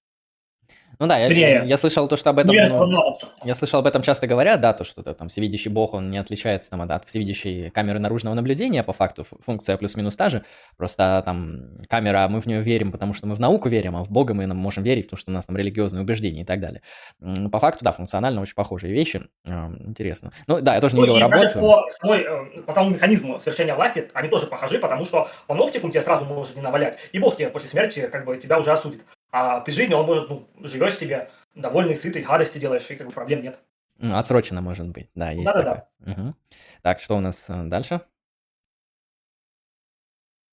Ну 1.01 1.07
да, 1.07 1.16
я, 1.18 1.28
я 1.64 1.76
слышал 1.76 2.09
то, 2.09 2.16
что 2.16 2.30
об 2.30 2.38
этом... 2.40 2.49
Ну, 2.66 2.96
я 3.44 3.55
слышал 3.55 3.78
об 3.78 3.86
этом 3.86 4.03
часто 4.03 4.26
говорят, 4.26 4.61
да, 4.61 4.72
то, 4.72 4.82
что 4.84 5.03
там 5.14 5.28
всевидящий 5.28 5.70
бог, 5.70 5.94
он 5.94 6.11
не 6.11 6.18
отличается 6.18 6.70
там, 6.70 6.82
от- 6.82 6.90
от 6.90 7.07
всевидящей 7.07 7.70
камеры 7.70 8.01
наружного 8.01 8.34
наблюдения, 8.34 8.82
по 8.82 8.92
факту, 8.92 9.24
функция 9.46 9.76
плюс-минус 9.76 10.16
та 10.16 10.28
же, 10.28 10.44
просто 10.76 11.22
там 11.24 11.78
камера, 11.88 12.26
мы 12.28 12.40
в 12.40 12.46
нее 12.46 12.61
верим, 12.62 12.90
потому 12.90 13.14
что 13.14 13.28
мы 13.28 13.36
в 13.36 13.40
науку 13.40 13.68
верим, 13.68 13.96
а 13.96 14.03
в 14.03 14.11
бога 14.11 14.34
мы 14.34 14.46
нам 14.46 14.57
можем 14.57 14.82
верить, 14.82 15.05
потому 15.07 15.18
что 15.20 15.30
у 15.30 15.34
нас 15.34 15.46
там 15.46 15.57
религиозные 15.57 16.03
убеждения 16.03 16.42
и 16.42 16.44
так 16.44 16.59
далее. 16.61 16.82
М, 17.22 17.49
По 17.51 17.61
факту, 17.61 17.84
да, 17.84 17.92
функционально 17.92 18.40
очень 18.40 18.55
похожие 18.55 18.92
вещи, 18.92 19.22
интересно. 19.46 20.32
Ну 20.49 20.61
да, 20.61 20.74
я 20.74 20.80
тоже 20.80 20.96
не 20.96 21.03
Ну, 21.03 21.07
видел 21.07 21.16
и 21.18 21.30
даже 21.30 21.55
работу. 21.55 21.61
по, 21.61 21.90
самой, 21.90 22.20
э, 22.22 22.62
по 22.62 22.72
самому 22.72 22.94
механизму 22.94 23.38
совершения 23.38 23.74
власти 23.76 24.11
они 24.14 24.28
тоже 24.28 24.46
похожи, 24.49 24.78
потому 24.80 25.05
что 25.07 25.28
паноптикум 25.46 25.90
тебе 25.92 26.03
сразу 26.03 26.24
может 26.24 26.57
не 26.57 26.62
навалять, 26.62 26.99
и 27.12 27.18
бог 27.20 27.36
тебе 27.36 27.51
после 27.51 27.68
смерти 27.68 28.09
как 28.11 28.24
бы 28.24 28.36
тебя 28.36 28.59
уже 28.59 28.72
осудит. 28.72 29.03
А 29.31 29.61
при 29.61 29.72
жизни 29.72 29.95
он 29.95 30.07
может, 30.07 30.29
ну, 30.31 30.49
живешь 30.61 30.97
себе, 30.97 31.31
довольный, 31.55 31.97
сытый, 31.97 32.22
гадости 32.22 32.59
делаешь, 32.59 32.89
и 32.91 32.97
как 32.97 33.07
бы 33.07 33.12
проблем 33.12 33.43
нет. 33.43 33.59
М, 34.01 34.14
Отсрочено, 34.14 34.61
может 34.61 34.89
быть, 34.89 35.11
да, 35.14 35.31
есть 35.31 35.45
Да-да-да. 35.45 35.74
такое. 35.74 36.14
Мгм. 36.14 36.37
Так, 36.83 37.01
что 37.01 37.16
у 37.16 37.20
нас 37.20 37.45
э, 37.49 37.64
дальше? 37.64 38.01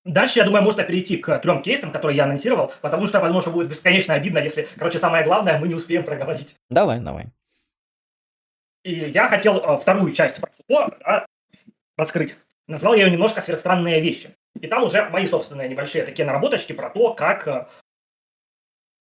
Дальше, 0.04 0.38
я 0.38 0.44
думаю, 0.44 0.62
можно 0.62 0.84
перейти 0.84 1.16
к 1.16 1.38
трем 1.40 1.62
кейсам, 1.62 1.90
которые 1.90 2.16
я 2.16 2.24
анонсировал, 2.24 2.72
потому 2.80 3.08
что, 3.08 3.18
возможно, 3.20 3.50
будет 3.50 3.68
бесконечно 3.68 4.14
обидно, 4.14 4.38
если, 4.38 4.68
короче, 4.76 4.98
самое 4.98 5.24
главное 5.24 5.58
мы 5.58 5.66
не 5.66 5.74
успеем 5.74 6.04
проговорить. 6.04 6.54
Давай, 6.70 7.00
давай. 7.00 7.26
И 8.84 8.92
я 9.10 9.28
хотел 9.28 9.56
э, 9.58 9.78
вторую 9.78 10.12
часть 10.12 10.40
про 10.40 10.48
Фуко 10.56 10.96
да, 11.00 11.26
раскрыть. 11.96 12.36
Назвал 12.68 12.94
я 12.94 13.04
ее 13.06 13.10
немножко 13.10 13.42
«Сверхстранные 13.42 14.00
вещи». 14.00 14.36
И 14.60 14.66
там 14.68 14.84
уже 14.84 15.08
мои 15.10 15.26
собственные 15.26 15.68
небольшие 15.68 16.04
такие 16.04 16.24
наработочки 16.24 16.72
про 16.72 16.90
то, 16.90 17.14
как 17.14 17.48
э, 17.48 17.66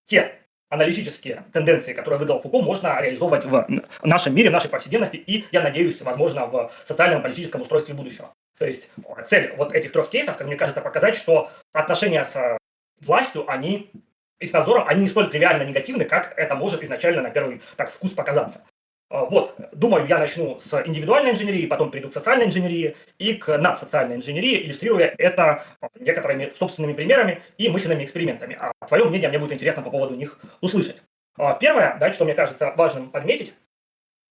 те 0.05 0.39
аналитические 0.69 1.45
тенденции, 1.53 1.93
которые 1.93 2.19
выдал 2.19 2.39
Фуко, 2.39 2.61
можно 2.61 2.99
реализовывать 3.01 3.45
в 3.45 3.67
нашем 4.03 4.35
мире, 4.35 4.49
в 4.49 4.53
нашей 4.53 4.69
повседневности 4.69 5.17
и, 5.17 5.45
я 5.51 5.61
надеюсь, 5.61 6.01
возможно, 6.01 6.47
в 6.47 6.71
социальном 6.87 7.21
политическом 7.21 7.61
устройстве 7.61 7.93
будущего. 7.93 8.33
То 8.57 8.65
есть 8.65 8.89
э, 8.97 9.23
цель 9.27 9.53
вот 9.57 9.73
этих 9.73 9.91
трех 9.91 10.09
кейсов, 10.09 10.37
как 10.37 10.47
мне 10.47 10.55
кажется, 10.55 10.81
показать, 10.81 11.15
что 11.15 11.51
отношения 11.73 12.23
с 12.23 12.57
властью, 13.01 13.49
они 13.49 13.91
и 14.39 14.45
с 14.45 14.53
надзором, 14.53 14.87
они 14.87 15.01
не 15.01 15.07
столь 15.07 15.29
тривиально 15.29 15.63
негативны, 15.63 16.05
как 16.05 16.37
это 16.37 16.55
может 16.55 16.83
изначально 16.83 17.21
на 17.21 17.29
первый 17.29 17.61
так 17.75 17.91
вкус 17.91 18.11
показаться. 18.11 18.63
Э, 19.09 19.25
Вот, 19.29 19.55
думаю, 19.71 20.07
я 20.07 20.17
начну 20.17 20.59
с 20.59 20.73
индивидуальной 20.85 21.31
инженерии, 21.31 21.67
потом 21.67 21.91
перейду 21.91 22.09
к 22.09 22.13
социальной 22.13 22.45
инженерии 22.45 22.95
и 23.17 23.33
к 23.35 23.57
надсоциальной 23.57 24.15
инженерии, 24.15 24.65
иллюстрируя 24.65 25.13
это 25.17 25.65
э, 25.81 25.87
некоторыми 25.99 26.53
собственными 26.55 26.93
примерами 26.93 27.41
и 27.57 27.69
мысленными 27.69 28.03
экспериментами. 28.03 28.57
А 28.59 28.71
твое 28.87 29.05
мнение 29.05 29.29
мне 29.29 29.39
будет 29.39 29.53
интересно 29.53 29.83
по 29.83 29.91
поводу 29.91 30.15
них 30.15 30.39
услышать. 30.61 31.01
А, 31.37 31.53
Первое, 31.53 31.97
да, 31.99 32.13
что 32.13 32.25
мне 32.25 32.33
кажется 32.33 32.73
важным 32.75 33.09
подметить, 33.11 33.53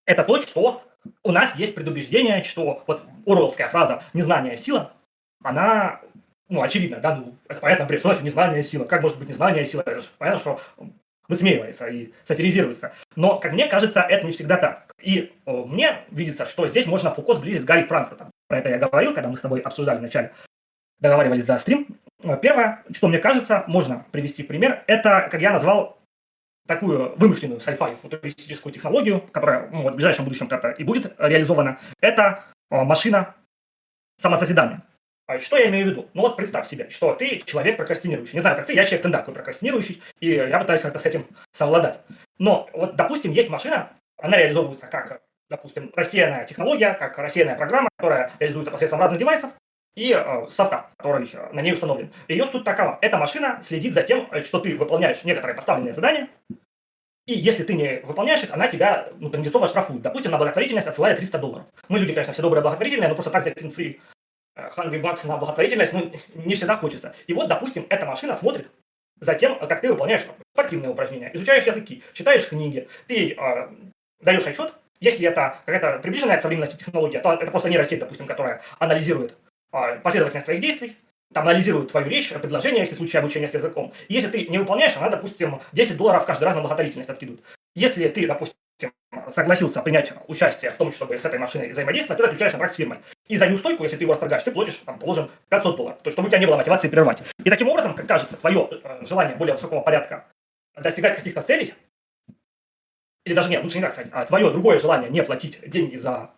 это 0.07 0.25
то, 0.25 0.41
что 0.43 0.83
у 1.23 1.33
нас 1.33 1.55
есть 1.57 1.75
предубеждение, 1.75 2.43
что 2.45 2.83
вот 2.87 3.03
Оруэллская 3.27 3.69
фраза 3.69 4.03
«незнание– 4.13 4.57
сила», 4.59 4.93
она, 5.43 6.01
ну, 6.49 6.63
очевидно, 6.63 6.99
да, 6.99 7.17
ну, 7.17 7.35
это 7.49 7.61
понятно, 7.61 7.85
бред, 7.85 8.01
что 8.01 8.09
значит 8.09 8.25
незнание– 8.25 8.63
сила, 8.65 8.85
как 8.85 9.03
может 9.03 9.19
быть 9.19 9.29
незнание– 9.29 9.65
сила, 9.67 9.83
это 9.85 10.01
же 10.01 10.09
понятно, 10.19 10.41
что 10.41 10.61
высмеивается 11.29 11.87
и 11.87 12.13
сатиризируется. 12.25 12.93
Но, 13.17 13.39
как 13.39 13.53
мне 13.53 13.67
кажется, 13.67 14.01
это 14.01 14.27
не 14.27 14.33
всегда 14.33 14.57
так. 14.57 14.93
И 15.03 15.33
э, 15.47 15.53
мне 15.53 16.05
видится, 16.11 16.47
что 16.47 16.67
здесь 16.67 16.87
можно 16.87 17.13
Фуко 17.13 17.35
сблизить 17.35 17.63
с 17.63 17.65
Гарри 17.65 17.85
Франкфуртом. 17.85 18.31
Про 18.49 18.59
это 18.59 18.69
я 18.69 18.79
говорил, 18.79 19.15
когда 19.15 19.29
мы 19.29 19.37
с 19.37 19.41
тобой 19.41 19.61
обсуждали 19.61 19.99
вначале, 19.99 20.33
договаривались 21.01 21.45
за 21.45 21.59
стрим. 21.59 21.99
Первое, 22.41 22.85
что 22.93 23.09
мне 23.09 23.19
кажется, 23.19 23.65
можно 23.67 24.07
привести 24.11 24.43
в 24.43 24.47
пример, 24.47 24.83
это, 24.87 25.29
как 25.31 25.41
я 25.41 25.51
назвал, 25.51 25.99
такую 26.67 27.15
вымышленную 27.17 27.61
sci-fi 27.61 27.95
футуристическую 27.95 28.73
технологию, 28.73 29.21
которая 29.21 29.69
ну, 29.71 29.91
в 29.91 29.95
ближайшем 29.95 30.25
будущем 30.25 30.49
как-то 30.49 30.71
и 30.71 30.85
будет 30.85 31.15
реализована, 31.19 31.79
это 32.01 32.45
э, 32.71 32.83
машина 32.83 33.35
самосозидания. 34.19 34.83
А 35.27 35.39
Что 35.39 35.57
я 35.57 35.69
имею 35.69 35.87
в 35.87 35.91
виду? 35.91 36.09
Ну 36.13 36.23
вот 36.23 36.37
представь 36.37 36.69
себе, 36.69 36.91
что 36.91 37.15
ты 37.15 37.41
человек 37.47 37.79
прокрастинирующий. 37.79 38.35
Не 38.35 38.41
знаю, 38.41 38.57
как 38.57 38.67
ты, 38.67 38.75
я 38.75 38.85
человек 38.85 39.11
такой 39.11 39.33
прокрастинирующий, 39.33 40.03
и 40.21 40.29
я 40.31 40.59
пытаюсь 40.59 40.83
как-то 40.83 40.99
с 40.99 41.07
этим 41.07 41.27
совладать. 41.53 42.01
Но 42.39 42.69
вот, 42.75 42.97
допустим, 42.97 43.33
есть 43.33 43.49
машина, 43.49 43.91
она 44.19 44.37
реализовывается 44.37 44.87
как, 44.87 45.23
допустим, 45.49 45.91
рассеянная 45.95 46.45
технология, 46.45 46.93
как 46.93 47.17
рассеянная 47.17 47.57
программа, 47.57 47.89
которая 47.97 48.33
реализуется 48.39 48.71
посредством 48.71 49.01
разных 49.01 49.19
девайсов, 49.19 49.51
и 49.95 50.13
э, 50.13 50.47
софта, 50.51 50.91
который 50.99 51.31
э, 51.33 51.53
на 51.53 51.61
ней 51.61 51.73
установлен. 51.73 52.13
Ее 52.29 52.45
суть 52.47 52.65
такова. 52.65 52.99
Эта 53.01 53.17
машина 53.17 53.61
следит 53.63 53.95
за 53.95 54.03
тем, 54.03 54.29
э, 54.31 54.43
что 54.43 54.59
ты 54.59 54.77
выполняешь 54.77 55.25
некоторые 55.25 55.55
поставленные 55.55 55.95
задания, 55.95 56.29
и 57.27 57.33
если 57.33 57.63
ты 57.63 57.73
не 57.73 58.01
выполняешь 58.01 58.43
их, 58.43 58.53
она 58.53 58.69
тебя 58.69 59.09
ну, 59.19 59.31
традиционно 59.31 59.69
штрафует. 59.69 60.03
Допустим, 60.03 60.33
на 60.33 60.37
благотворительность 60.37 60.89
отсылает 60.89 61.17
300 61.17 61.39
долларов. 61.39 61.67
Мы 61.89 61.99
люди, 61.99 62.13
конечно, 62.13 62.35
все 62.35 62.43
добрые 62.43 62.63
благотворительные, 62.63 63.09
но 63.09 63.15
просто 63.15 63.31
так 63.31 63.45
закинуть 63.45 63.79
free 63.79 63.99
hungry 64.57 65.01
bucks 65.01 65.27
на 65.27 65.37
благотворительность, 65.37 65.93
ну, 65.93 66.13
не 66.35 66.55
всегда 66.55 66.77
хочется. 66.77 67.15
И 67.27 67.33
вот, 67.33 67.49
допустим, 67.49 67.87
эта 67.89 68.07
машина 68.07 68.35
смотрит 68.35 68.71
за 69.21 69.35
тем, 69.35 69.59
как 69.59 69.81
ты 69.81 69.89
выполняешь 69.89 70.27
спортивные 70.53 70.91
упражнения, 70.91 71.31
изучаешь 71.35 71.67
языки, 71.67 72.03
читаешь 72.13 72.49
книги, 72.49 72.89
ты 73.07 73.33
э, 73.33 73.69
даешь 74.21 74.47
отчет, 74.47 74.75
если 75.01 75.29
это 75.29 75.59
какая-то 75.67 75.99
приближенная 76.01 76.39
к 76.39 76.43
современности 76.43 76.77
технология, 76.77 77.21
то 77.21 77.35
это 77.35 77.51
просто 77.51 77.69
нейросеть, 77.69 78.01
допустим, 78.01 78.27
которая 78.27 78.63
анализирует 78.79 79.37
э, 79.73 79.99
последовательность 80.01 80.47
твоих 80.47 80.61
действий, 80.61 80.97
там 81.33 81.49
анализирует 81.49 81.91
твою 81.91 82.09
речь, 82.09 82.31
предложение, 82.33 82.81
если 82.81 82.95
в 82.95 82.99
случае 82.99 83.21
обучения 83.21 83.49
с 83.49 83.55
языком. 83.55 83.93
И 84.09 84.15
если 84.15 84.31
ты 84.31 84.47
не 84.47 84.59
выполняешь, 84.59 84.97
она, 84.97 85.09
допустим, 85.09 85.61
10 85.73 85.97
долларов 85.97 86.25
каждый 86.25 86.45
раз 86.45 86.55
на 86.55 86.61
благотворительность 86.61 87.11
откидывает. 87.11 87.43
Если 87.75 88.07
ты, 88.09 88.27
допустим, 88.27 88.55
согласился 89.33 89.81
принять 89.81 90.13
участие 90.29 90.71
в 90.71 90.77
том, 90.77 90.93
чтобы 90.93 91.19
с 91.19 91.25
этой 91.25 91.39
машиной 91.39 91.73
взаимодействовать, 91.73 92.19
ты 92.19 92.25
заключаешь 92.25 92.53
контракт 92.53 92.75
с 92.75 92.77
фирмой. 92.77 92.99
И 93.27 93.37
за 93.37 93.47
неустойку, 93.47 93.85
если 93.85 93.97
ты 93.97 94.05
его 94.05 94.13
расторгаешь, 94.13 94.43
ты 94.43 94.53
платишь, 94.53 94.81
там, 94.85 94.99
положим, 94.99 95.31
500 95.49 95.77
долларов. 95.77 96.03
То 96.03 96.11
чтобы 96.11 96.29
у 96.29 96.31
тебя 96.31 96.41
не 96.41 96.47
было 96.47 96.57
мотивации 96.57 96.89
прервать. 96.89 97.23
И 97.43 97.51
таким 97.51 97.69
образом, 97.69 97.95
как 97.95 98.07
кажется, 98.07 98.37
твое 98.37 98.69
э, 98.71 99.07
желание 99.07 99.37
более 99.37 99.55
высокого 99.55 99.81
порядка 99.81 100.27
достигать 100.77 101.17
каких-то 101.17 101.43
целей, 101.43 101.75
или 103.25 103.35
даже 103.35 103.49
нет, 103.49 103.63
лучше 103.63 103.79
не 103.79 103.83
так 103.83 103.93
сказать, 103.93 104.11
а 104.13 104.27
твое 104.27 104.51
другое 104.51 104.79
желание 104.79 105.11
не 105.11 105.23
платить 105.23 105.59
деньги 105.69 105.97
за 105.97 106.31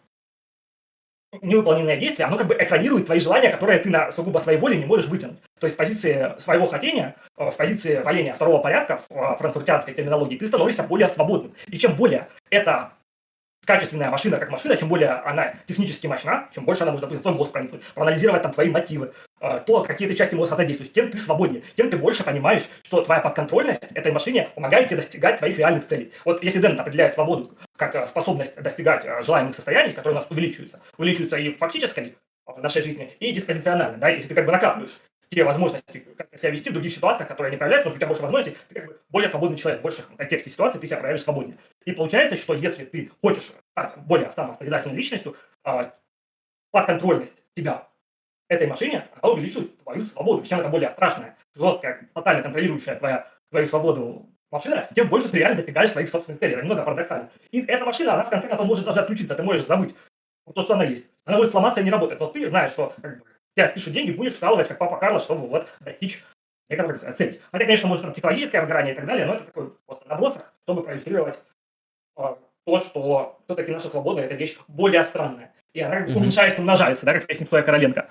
невыполненное 1.43 1.97
действие, 1.97 2.27
оно 2.27 2.37
как 2.37 2.47
бы 2.47 2.55
экранирует 2.55 3.07
твои 3.07 3.19
желания, 3.19 3.51
которые 3.51 3.79
ты 3.79 3.91
на 3.91 4.11
сугубо 4.13 4.39
своей 4.39 4.59
воле 4.59 4.77
не 4.77 4.87
можешь 4.87 5.07
вытянуть. 5.07 5.39
То 5.61 5.67
есть 5.67 5.75
с 5.75 5.77
позиции 5.77 6.35
своего 6.39 6.67
хотения, 6.67 7.17
э, 7.37 7.51
с 7.51 7.55
позиции 7.55 8.01
валения 8.03 8.35
второго 8.35 8.59
порядка 8.59 9.01
в 9.09 9.15
э, 9.15 9.37
франкфуртианской 9.37 9.95
терминологии, 9.95 10.37
ты 10.37 10.47
становишься 10.47 10.83
более 10.83 11.09
свободным. 11.09 11.53
И 11.69 11.79
чем 11.79 11.95
более 11.95 12.29
эта 12.51 12.93
качественная 13.67 14.11
машина 14.11 14.39
как 14.39 14.51
машина, 14.51 14.77
чем 14.77 14.89
более 14.89 15.11
она 15.11 15.55
технически 15.67 16.07
мощна, 16.07 16.49
чем 16.55 16.65
больше 16.65 16.85
она 16.85 16.93
может, 16.93 17.03
допустим, 17.03 17.23
твой 17.23 17.35
мозг 17.35 17.53
проникнуть, 17.53 17.83
проанализировать 17.95 18.43
там 18.43 18.53
твои 18.53 18.71
мотивы, 18.71 19.13
э, 19.41 19.61
то, 19.67 19.83
какие 19.83 20.09
ты 20.09 20.15
части 20.15 20.35
мозга 20.35 20.57
задействуешь, 20.57 20.93
тем 20.93 21.11
ты 21.11 21.19
свободнее, 21.19 21.63
тем 21.77 21.91
ты 21.91 21.97
больше 21.99 22.25
понимаешь, 22.25 22.63
что 22.85 23.03
твоя 23.03 23.21
подконтрольность 23.21 23.83
этой 23.95 24.13
машине 24.13 24.51
помогает 24.55 24.89
тебе 24.89 24.99
достигать 24.99 25.39
твоих 25.39 25.59
реальных 25.59 25.87
целей. 25.87 26.13
Вот 26.25 26.43
если 26.43 26.61
Дэн 26.61 26.79
определяет 26.81 27.13
свободу 27.15 27.57
как 27.77 27.95
э, 27.95 28.07
способность 28.07 28.61
достигать 28.63 29.05
э, 29.05 29.23
желаемых 29.23 29.55
состояний, 29.55 29.93
которые 29.93 30.19
у 30.19 30.21
нас 30.21 30.31
увеличиваются, 30.31 30.81
увеличиваются 30.97 31.37
и 31.37 31.51
в 31.51 31.59
фактической 31.59 32.17
в 32.47 32.63
нашей 32.63 32.83
жизни, 32.83 33.13
и 33.19 33.33
диспозиционально, 33.33 33.99
да, 33.99 34.09
если 34.09 34.29
ты 34.29 34.35
как 34.35 34.47
бы 34.47 34.53
накапливаешь 34.53 34.97
те 35.31 35.45
возможности, 35.45 36.07
как 36.17 36.37
себя 36.39 36.51
вести 36.51 36.71
в 36.71 36.73
других 36.73 36.93
ситуациях, 36.93 37.29
которые 37.29 37.51
не 37.51 37.57
проявляются, 37.57 37.89
но 37.89 37.95
у 37.95 37.99
тебя 37.99 38.07
больше 38.07 38.23
возможностей, 38.23 38.59
ты 38.69 38.75
как 38.75 38.87
бы 38.87 39.01
более 39.09 39.29
свободный 39.29 39.59
человек, 39.59 39.83
больше 39.83 40.03
в 40.03 40.17
контексте 40.17 40.51
ситуации 40.51 40.79
ты 40.79 40.87
себя 40.87 40.99
проявишь 40.99 41.23
свободнее. 41.23 41.59
И 41.85 41.93
получается, 41.93 42.37
что 42.37 42.55
если 42.55 42.85
ты 42.85 43.11
хочешь 43.21 43.51
стать 43.73 43.97
более 43.99 44.31
самостоятельной 44.31 44.97
личностью, 44.97 45.37
а, 45.65 45.95
подконтрольность 46.71 47.35
тебя 47.55 47.89
этой 48.49 48.67
машине, 48.67 49.09
она 49.21 49.33
увеличивает 49.33 49.77
твою 49.83 50.05
свободу. 50.05 50.47
Чем 50.47 50.61
это 50.61 50.69
более 50.69 50.91
страшная, 50.91 51.37
жесткая, 51.55 52.09
тотально 52.15 52.43
контролирующая 52.43 52.97
твоя, 52.97 53.29
твою 53.51 53.67
свободу 53.67 54.27
машина, 54.51 54.89
тем 54.95 55.09
больше 55.09 55.29
ты 55.29 55.39
реально 55.39 55.57
достигаешь 55.57 55.91
своих 55.91 56.09
собственных 56.09 56.39
целей. 56.39 56.53
Это 56.53 56.63
немного 56.63 56.83
парадоксально. 56.83 57.31
И 57.51 57.61
эта 57.63 57.85
машина, 57.85 58.15
она 58.15 58.25
в 58.25 58.31
конце 58.31 58.49
концов 58.49 58.67
может 58.67 58.85
даже 58.85 59.01
отключиться, 59.01 59.35
ты 59.35 59.43
можешь 59.43 59.67
забыть 59.67 59.95
то, 60.55 60.63
что 60.63 60.75
она 60.75 60.85
есть. 60.85 61.05
Она 61.25 61.39
будет 61.39 61.51
сломаться 61.51 61.81
и 61.81 61.85
не 61.85 61.91
работать. 61.91 62.21
Но 62.21 62.29
ты 62.29 62.49
знаешь, 62.49 62.71
что 62.71 62.95
как 63.03 63.19
бы, 63.19 63.25
тебя 63.57 63.69
спишут 63.69 63.95
деньги, 63.95 64.11
будешь 64.11 64.35
вкалывать, 64.35 64.69
как 64.69 64.79
папа 64.79 64.99
Карлос, 64.99 65.25
чтобы 65.25 65.49
вот 65.49 65.67
достичь 65.81 66.23
некоторых 66.69 67.17
целей. 67.17 67.41
Хотя, 67.51 67.65
конечно, 67.65 67.89
может 67.89 68.05
там 68.05 68.13
технологическое 68.13 68.61
выгорание 68.61 68.93
и 68.93 68.97
так 68.97 69.07
далее, 69.07 69.27
но 69.27 69.35
это 69.35 69.45
такой 69.45 69.73
вот 69.87 70.07
набросок, 70.07 70.53
чтобы 70.65 70.83
проиллюстрировать 70.83 71.39
а, 72.17 72.39
то, 72.65 72.81
что 72.81 73.41
все-таки 73.45 73.73
наша 73.73 73.89
свобода– 73.89 74.21
это 74.23 74.35
вещь 74.35 74.59
более 74.69 75.05
странная. 75.05 75.53
И 75.73 75.81
она 75.81 76.03
как 76.03 76.17
уменьшается, 76.17 76.61
умножается, 76.61 77.07
да, 77.07 77.15
как 77.15 77.25
в 77.25 77.27
песне 77.27 77.47
Цоя 77.47 77.63
Короленко. 77.63 78.11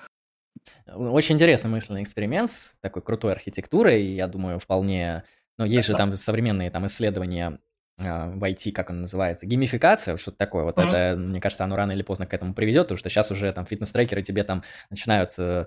Очень 0.86 1.34
интересный 1.34 1.70
мысленный 1.70 2.02
эксперимент 2.02 2.50
с 2.50 2.76
такой 2.80 3.02
крутой 3.02 3.32
архитектурой, 3.32 4.02
я 4.02 4.26
думаю, 4.26 4.58
вполне... 4.58 5.24
Ну, 5.58 5.64
есть 5.64 5.88
же 5.88 5.94
там 5.94 6.14
современные 6.16 6.70
там 6.70 6.86
исследования 6.86 7.58
в 7.98 8.44
IT, 8.44 8.72
как 8.72 8.90
он 8.90 9.02
называется, 9.02 9.46
геймификация, 9.46 10.16
что-то 10.18 10.36
такое. 10.38 10.64
Вот 10.64 10.76
Мгм. 10.76 10.88
это, 10.88 11.16
мне 11.16 11.40
кажется, 11.40 11.64
оно 11.64 11.76
рано 11.76 11.92
или 11.92 12.02
поздно 12.02 12.26
к 12.26 12.34
этому 12.34 12.54
приведет, 12.54 12.84
потому 12.84 12.98
что 12.98 13.08
сейчас 13.08 13.30
уже 13.30 13.50
там 13.52 13.64
фитнес-трекеры 13.66 14.22
тебе 14.22 14.44
там 14.44 14.62
начинают 14.90 15.32
э, 15.38 15.42
а, 15.42 15.66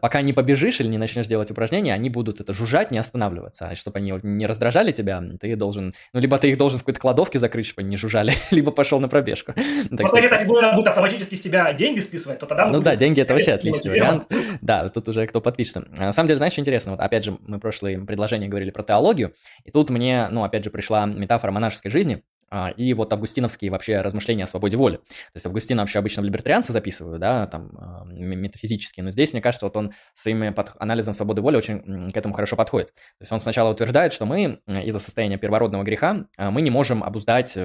пока 0.00 0.22
не 0.22 0.32
побежишь 0.32 0.80
или 0.80 0.88
не 0.88 0.98
начнешь 0.98 1.26
делать 1.26 1.50
упражнения, 1.50 1.92
они 1.92 2.10
будут 2.10 2.40
это 2.40 2.52
жужжать, 2.54 2.90
не 2.90 2.98
останавливаться. 2.98 3.68
А 3.68 3.74
чтобы 3.74 3.98
они 3.98 4.14
не 4.22 4.46
раздражали 4.46 4.92
тебя, 4.92 5.22
ты 5.40 5.54
должен, 5.56 5.94
ну, 6.12 6.20
либо 6.20 6.38
ты 6.38 6.50
их 6.50 6.58
должен 6.58 6.78
в 6.78 6.82
какой-то 6.82 7.00
кладовке 7.00 7.38
закрыть, 7.38 7.66
чтобы 7.66 7.82
они 7.82 7.90
не 7.90 7.96
жужжали, 7.96 8.32
либо 8.50 8.70
пошел 8.70 9.00
на 9.00 9.08
пробежку. 9.08 9.52
Просто 9.96 10.20
если 10.20 10.36
фигура 10.38 10.72
будет 10.74 10.88
автоматически 10.88 11.34
с 11.34 11.40
тебя 11.40 11.72
деньги 11.72 12.00
списывать, 12.00 12.38
то 12.38 12.46
тогда... 12.46 12.66
Ну 12.66 12.80
да, 12.80 12.96
деньги 12.96 13.20
это 13.20 13.34
вообще 13.34 13.52
отличный 13.54 13.90
вариант. 13.90 14.26
Да, 14.60 14.88
тут 14.88 15.08
уже 15.08 15.26
кто 15.26 15.40
подпишется. 15.40 15.86
А, 15.98 16.06
на 16.06 16.12
самом 16.12 16.28
деле, 16.28 16.38
знаешь, 16.38 16.52
что 16.52 16.60
интересно? 16.60 16.92
Вот 16.92 17.00
опять 17.00 17.24
же, 17.24 17.36
мы 17.46 17.58
в 17.58 17.60
прошлые 17.60 17.98
предложения 17.98 18.48
говорили 18.48 18.70
про 18.70 18.82
теологию, 18.82 19.34
и 19.64 19.70
тут 19.70 19.90
мне, 19.90 20.28
ну, 20.30 20.44
опять 20.44 20.64
же, 20.64 20.70
пришла 20.70 21.06
метафора 21.06 21.52
монашеской 21.52 21.90
жизни, 21.90 22.22
а, 22.33 22.33
и 22.76 22.94
вот 22.94 23.12
августиновские 23.12 23.70
вообще 23.70 24.00
размышления 24.00 24.44
о 24.44 24.46
свободе 24.46 24.76
воли. 24.76 24.96
То 24.96 25.36
есть 25.36 25.46
Августина 25.46 25.82
вообще 25.82 25.98
обычно 25.98 26.22
в 26.22 26.24
либертарианцы 26.24 26.72
записывают, 26.72 27.20
да, 27.20 27.46
там, 27.46 27.70
а, 27.78 28.04
метафизически, 28.04 29.00
но 29.00 29.10
здесь, 29.10 29.32
мне 29.32 29.42
кажется, 29.42 29.66
вот 29.66 29.76
он 29.76 29.92
своим 30.12 30.54
анализом 30.78 31.14
свободы 31.14 31.42
воли 31.42 31.56
очень 31.56 32.10
к 32.10 32.16
этому 32.16 32.34
хорошо 32.34 32.56
подходит. 32.56 32.88
То 32.88 33.22
есть 33.22 33.32
он 33.32 33.40
сначала 33.40 33.72
утверждает, 33.72 34.12
что 34.12 34.26
мы 34.26 34.60
из-за 34.66 34.98
состояния 34.98 35.38
первородного 35.38 35.82
греха 35.82 36.26
а, 36.36 36.50
мы 36.50 36.62
не 36.62 36.70
можем 36.70 37.02
обуздать 37.02 37.56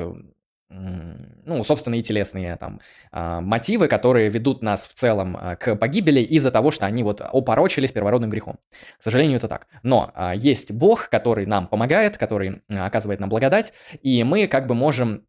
ну, 0.70 1.64
собственные 1.64 2.04
телесные 2.04 2.56
там 2.56 2.80
а, 3.12 3.42
мотивы, 3.42 3.88
которые 3.88 4.30
ведут 4.30 4.62
нас 4.62 4.86
в 4.86 4.94
целом 4.94 5.36
а, 5.36 5.56
к 5.56 5.76
погибели 5.76 6.22
из-за 6.22 6.52
того, 6.52 6.70
что 6.70 6.86
они 6.86 7.04
вот 7.04 7.22
опорочились 7.22 7.92
первородным 7.92 8.30
грехом. 8.30 8.60
К 9.00 9.04
сожалению, 9.04 9.38
это 9.38 9.48
так. 9.48 9.68
Но 9.82 10.12
а, 10.14 10.36
есть 10.36 10.72
Бог, 10.72 11.10
который 11.10 11.48
нам 11.48 11.68
помогает, 11.68 12.18
который 12.18 12.62
оказывает 12.70 13.20
нам 13.20 13.30
благодать, 13.30 13.74
и 14.04 14.24
мы 14.24 14.48
как 14.48 14.68
бы 14.68 14.76
можем 14.76 15.24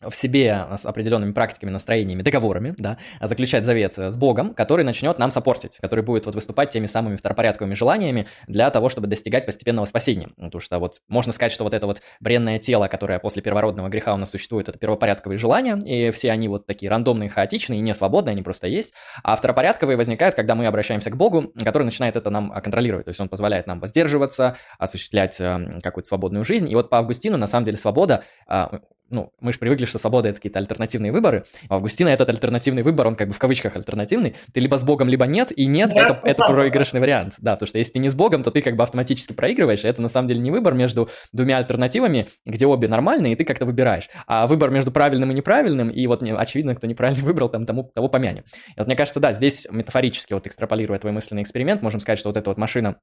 в 0.00 0.14
себе 0.14 0.66
с 0.76 0.84
определенными 0.84 1.32
практиками, 1.32 1.70
настроениями, 1.70 2.22
договорами, 2.22 2.74
да, 2.76 2.98
заключать 3.20 3.64
завет 3.64 3.96
с 3.96 4.16
Богом, 4.16 4.54
который 4.54 4.84
начнет 4.84 5.18
нам 5.18 5.30
сопортить, 5.30 5.76
который 5.80 6.04
будет 6.04 6.26
вот 6.26 6.34
выступать 6.34 6.70
теми 6.70 6.86
самыми 6.86 7.16
второпорядковыми 7.16 7.74
желаниями 7.74 8.26
для 8.46 8.70
того, 8.70 8.88
чтобы 8.88 9.06
достигать 9.06 9.46
постепенного 9.46 9.86
спасения. 9.86 10.28
Потому 10.36 10.60
что 10.60 10.78
вот 10.78 11.00
можно 11.08 11.32
сказать, 11.32 11.52
что 11.52 11.64
вот 11.64 11.74
это 11.74 11.86
вот 11.86 12.02
бренное 12.20 12.58
тело, 12.58 12.88
которое 12.88 13.18
после 13.18 13.42
первородного 13.42 13.88
греха 13.88 14.14
у 14.14 14.16
нас 14.16 14.30
существует, 14.30 14.68
это 14.68 14.78
первопорядковые 14.78 15.38
желания, 15.38 15.76
и 15.76 16.10
все 16.10 16.30
они 16.30 16.48
вот 16.48 16.66
такие 16.66 16.90
рандомные, 16.90 17.28
хаотичные, 17.28 17.80
не 17.80 17.94
свободные, 17.94 18.32
они 18.32 18.42
просто 18.42 18.66
есть. 18.66 18.92
А 19.22 19.34
второпорядковые 19.36 19.96
возникают, 19.96 20.34
когда 20.34 20.54
мы 20.54 20.66
обращаемся 20.66 21.10
к 21.10 21.16
Богу, 21.16 21.52
который 21.62 21.84
начинает 21.84 22.16
это 22.16 22.30
нам 22.30 22.50
контролировать. 22.50 23.06
То 23.06 23.10
есть 23.10 23.20
он 23.20 23.28
позволяет 23.28 23.66
нам 23.66 23.80
воздерживаться, 23.80 24.56
осуществлять 24.78 25.40
э, 25.40 25.80
какую-то 25.82 26.08
свободную 26.08 26.44
жизнь. 26.44 26.70
И 26.70 26.74
вот 26.74 26.90
по 26.90 26.98
Августину, 26.98 27.36
на 27.36 27.46
самом 27.46 27.64
деле, 27.64 27.76
свобода 27.76 28.24
а, 28.46 28.80
ну, 29.10 29.32
мы 29.40 29.52
же 29.52 29.58
привыкли, 29.58 29.84
что 29.84 29.98
свобода— 29.98 30.28
это 30.30 30.36
какие-то 30.36 30.58
альтернативные 30.58 31.12
выборы. 31.12 31.44
У 31.68 31.74
Августина 31.74 32.08
этот 32.08 32.28
альтернативный 32.28 32.82
выбор, 32.82 33.06
он 33.06 33.16
как 33.16 33.28
бы 33.28 33.34
в 33.34 33.38
кавычках 33.38 33.76
альтернативный. 33.76 34.36
Ты 34.52 34.60
либо 34.60 34.76
с 34.76 34.82
Богом, 34.82 35.08
либо 35.08 35.26
нет, 35.26 35.52
и 35.56 35.66
нет 35.66 35.90
да, 35.90 36.02
это, 36.02 36.20
это 36.24 36.46
проигрышный 36.46 37.00
вариант. 37.00 37.34
Да, 37.38 37.52
потому 37.52 37.68
что 37.68 37.78
если 37.78 37.92
ты 37.92 37.98
не 37.98 38.08
с 38.08 38.14
Богом, 38.14 38.42
то 38.42 38.50
ты 38.50 38.62
как 38.62 38.76
бы 38.76 38.82
автоматически 38.82 39.32
проигрываешь, 39.32 39.84
это 39.84 40.02
на 40.02 40.08
самом 40.08 40.28
деле 40.28 40.40
не 40.40 40.50
выбор 40.50 40.74
между 40.74 41.08
двумя 41.32 41.58
альтернативами, 41.58 42.28
где 42.44 42.66
обе 42.66 42.88
нормальные, 42.88 43.34
и 43.34 43.36
ты 43.36 43.44
как-то 43.44 43.66
выбираешь, 43.66 44.08
а 44.26 44.46
выбор 44.46 44.70
между 44.70 44.90
правильным 44.90 45.30
и 45.30 45.34
неправильным, 45.34 45.90
и 45.90 46.06
вот 46.06 46.22
очевидно, 46.22 46.74
кто 46.74 46.86
неправильно 46.86 47.22
выбрал, 47.24 47.48
там 47.48 47.66
тому, 47.66 47.90
того 47.94 48.08
помянем. 48.08 48.44
И 48.68 48.78
вот 48.78 48.86
мне 48.86 48.96
кажется, 48.96 49.20
да, 49.20 49.32
здесь 49.32 49.68
метафорически, 49.70 50.32
вот 50.32 50.46
экстраполируя 50.46 50.98
твой 50.98 51.12
мысленный 51.12 51.42
эксперимент, 51.42 51.82
можем 51.82 52.00
сказать, 52.00 52.18
что 52.18 52.28
вот 52.28 52.36
эта 52.36 52.50
вот 52.50 52.58
машина 52.58 52.96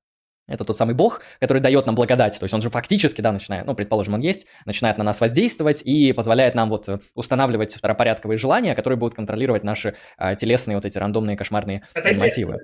это 0.47 0.65
тот 0.65 0.77
самый 0.77 0.93
бог, 0.93 1.21
который 1.39 1.61
дает 1.61 1.85
нам 1.85 1.95
благодать. 1.95 2.37
То 2.37 2.43
есть 2.43 2.53
он 2.53 2.61
же 2.61 2.69
фактически, 2.69 3.21
да, 3.21 3.31
начинает, 3.31 3.65
ну, 3.65 3.75
предположим, 3.75 4.15
он 4.15 4.21
есть, 4.21 4.45
начинает 4.65 4.97
на 4.97 5.03
нас 5.03 5.21
воздействовать 5.21 5.81
и 5.83 6.11
позволяет 6.13 6.55
нам 6.55 6.69
вот 6.69 6.87
устанавливать 7.15 7.75
второпорядковые 7.75 8.37
желания, 8.37 8.75
которые 8.75 8.97
будут 8.97 9.15
контролировать 9.15 9.63
наши 9.63 9.95
а, 10.17 10.35
телесные 10.35 10.75
вот 10.75 10.85
эти 10.85 10.97
рандомные 10.97 11.37
кошмарные 11.37 11.83
это 11.93 12.13
мотивы. 12.19 12.59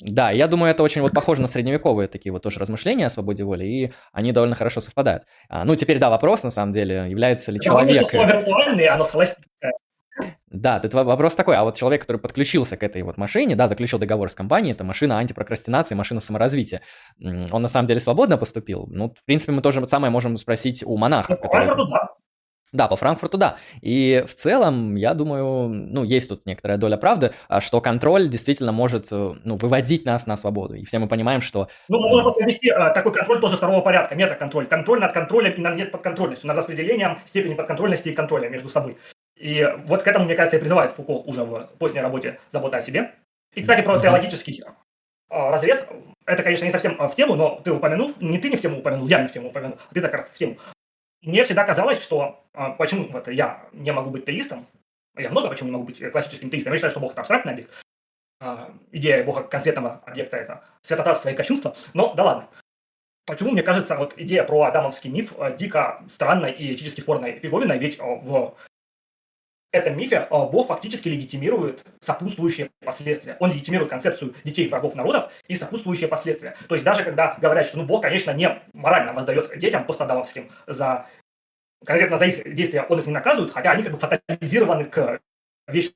Да, 0.00 0.30
я 0.30 0.46
думаю, 0.46 0.70
это 0.70 0.82
очень 0.82 1.02
вот 1.02 1.12
похоже 1.12 1.42
на 1.42 1.48
средневековые 1.48 2.08
такие 2.08 2.32
вот 2.32 2.42
тоже 2.42 2.60
размышления 2.60 3.06
о 3.06 3.10
свободе 3.10 3.44
воли, 3.44 3.64
и 3.64 3.92
они 4.12 4.32
довольно 4.32 4.54
хорошо 4.54 4.80
совпадают. 4.80 5.24
А, 5.48 5.64
ну, 5.64 5.76
теперь, 5.76 5.98
да, 5.98 6.10
вопрос, 6.10 6.42
на 6.42 6.50
самом 6.50 6.72
деле, 6.72 7.06
является 7.08 7.50
ли 7.50 7.60
человек... 7.60 8.14
Оно 8.14 9.04
да, 10.50 10.80
это 10.82 11.04
вопрос 11.04 11.34
такой, 11.34 11.56
а 11.56 11.64
вот 11.64 11.76
человек, 11.76 12.02
который 12.02 12.18
подключился 12.18 12.76
к 12.76 12.82
этой 12.82 13.02
вот 13.02 13.16
машине, 13.16 13.56
да, 13.56 13.68
заключил 13.68 13.98
договор 13.98 14.30
с 14.30 14.34
компанией, 14.34 14.72
это 14.72 14.84
машина 14.84 15.18
антипрокрастинации, 15.18 15.94
машина 15.94 16.20
саморазвития, 16.20 16.82
он 17.20 17.62
на 17.62 17.68
самом 17.68 17.86
деле 17.86 18.00
свободно 18.00 18.38
поступил? 18.38 18.86
Ну, 18.90 19.10
в 19.10 19.24
принципе, 19.24 19.52
мы 19.52 19.62
тоже 19.62 19.86
самое 19.88 20.10
можем 20.10 20.36
спросить 20.36 20.82
у 20.84 20.96
монаха. 20.96 21.36
Который... 21.36 21.68
да. 21.90 22.08
Да, 22.74 22.88
по 22.88 22.96
Франкфурту, 22.96 23.38
да. 23.38 23.56
И 23.82 24.24
в 24.26 24.34
целом, 24.34 24.96
я 24.96 25.14
думаю, 25.14 25.68
ну, 25.68 26.02
есть 26.02 26.28
тут 26.28 26.44
некоторая 26.44 26.76
доля 26.76 26.96
правды, 26.96 27.30
а, 27.48 27.60
что 27.60 27.80
контроль 27.80 28.28
действительно 28.28 28.72
может, 28.72 29.12
э, 29.12 29.34
ну, 29.44 29.56
выводить 29.56 30.04
нас 30.04 30.26
на 30.26 30.36
свободу. 30.36 30.74
И 30.74 30.84
все 30.84 30.98
мы 30.98 31.06
понимаем, 31.06 31.40
что... 31.40 31.68
Ну, 31.88 32.00
можно 32.00 32.24
просто 32.24 32.44
вести 32.44 32.70
а, 32.70 32.90
такой 32.90 33.12
контроль 33.12 33.40
тоже 33.40 33.56
второго 33.58 33.80
порядка, 33.80 34.16
метаконтроль. 34.16 34.66
Контроль 34.66 34.98
над 34.98 35.12
контролем 35.12 35.52
и 35.52 35.60
над 35.60 35.76
нет 35.76 35.92
подконтрольностью, 35.92 36.48
над 36.48 36.56
распределением 36.56 37.20
степени 37.26 37.54
подконтрольности 37.54 38.08
и 38.08 38.12
контроля 38.12 38.48
между 38.48 38.68
собой. 38.68 38.96
И 39.36 39.66
вот 39.86 40.02
к 40.02 40.08
этому, 40.08 40.26
мне 40.26 40.34
кажется, 40.34 40.56
и 40.56 40.60
призывает 40.60 40.92
Фуко 40.92 41.10
уже 41.10 41.44
в 41.44 41.66
поздней 41.78 42.00
работе 42.00 42.38
«Забота 42.52 42.78
о 42.78 42.80
себе». 42.80 43.14
И, 43.54 43.62
кстати, 43.62 43.82
про 43.82 44.00
теологический 44.00 44.62
а, 45.28 45.50
разрез, 45.50 45.84
это, 46.26 46.42
конечно, 46.42 46.64
не 46.64 46.70
совсем 46.70 46.96
а, 46.98 47.08
в 47.08 47.16
тему, 47.16 47.34
но 47.34 47.60
ты 47.64 47.72
упомянул, 47.72 48.14
не 48.20 48.38
ты 48.38 48.48
не 48.48 48.56
в 48.56 48.60
тему 48.60 48.78
упомянул, 48.78 49.06
я 49.06 49.20
не 49.20 49.28
в 49.28 49.32
тему 49.32 49.48
упомянул, 49.48 49.78
а 49.90 49.94
ты 49.94 50.00
так 50.00 50.12
раз 50.12 50.26
в 50.30 50.38
тему. 50.38 50.58
Мне 51.22 51.44
всегда 51.44 51.64
казалось, 51.64 52.02
что 52.02 52.44
а, 52.52 52.70
почему 52.70 53.08
вот 53.08 53.28
я 53.28 53.66
не 53.72 53.92
могу 53.92 54.10
быть 54.10 54.24
теистом, 54.24 54.66
я 55.16 55.30
много 55.30 55.48
почему 55.48 55.68
не 55.68 55.72
могу 55.72 55.86
быть 55.86 56.10
классическим 56.10 56.50
теистом, 56.50 56.72
я 56.72 56.76
считаю, 56.76 56.90
что 56.90 57.00
Бог 57.00 57.12
это 57.12 57.20
абстрактный 57.20 57.52
объект, 57.52 57.70
идея 58.92 59.24
Бога 59.24 59.42
конкретного 59.44 60.02
объекта 60.04 60.36
это 60.36 60.64
святотатство 60.82 61.28
и 61.28 61.34
кощунство, 61.34 61.76
но 61.94 62.14
да 62.14 62.24
ладно. 62.24 62.48
Почему, 63.26 63.52
мне 63.52 63.62
кажется, 63.62 63.96
вот 63.96 64.12
идея 64.18 64.44
про 64.44 64.64
адамовский 64.64 65.10
миф 65.10 65.32
дико 65.56 66.04
странной 66.12 66.52
и 66.52 66.74
этически 66.74 67.00
спорной 67.00 67.38
фиговиной, 67.38 67.78
ведь 67.78 67.98
в 67.98 68.54
этом 69.74 69.96
мифе 69.96 70.26
Бог 70.30 70.68
фактически 70.68 71.08
легитимирует 71.08 71.84
сопутствующие 72.00 72.70
последствия. 72.84 73.36
Он 73.40 73.50
легитимирует 73.50 73.90
концепцию 73.90 74.34
детей 74.44 74.68
врагов 74.68 74.94
народов 74.94 75.32
и 75.48 75.54
сопутствующие 75.54 76.08
последствия. 76.08 76.56
То 76.68 76.76
есть 76.76 76.84
даже 76.84 77.02
когда 77.02 77.36
говорят, 77.40 77.66
что 77.66 77.78
ну, 77.78 77.84
Бог, 77.84 78.02
конечно, 78.02 78.30
не 78.30 78.62
морально 78.72 79.12
воздает 79.12 79.58
детям 79.58 79.84
постадамовским 79.84 80.48
за 80.66 81.06
конкретно 81.84 82.18
за 82.18 82.26
их 82.26 82.54
действия, 82.54 82.82
он 82.88 83.00
их 83.00 83.06
не 83.06 83.12
наказывает, 83.12 83.52
хотя 83.52 83.72
они 83.72 83.82
как 83.82 83.92
бы 83.92 83.98
фатализированы 83.98 84.84
к 84.86 85.20
вечной 85.66 85.94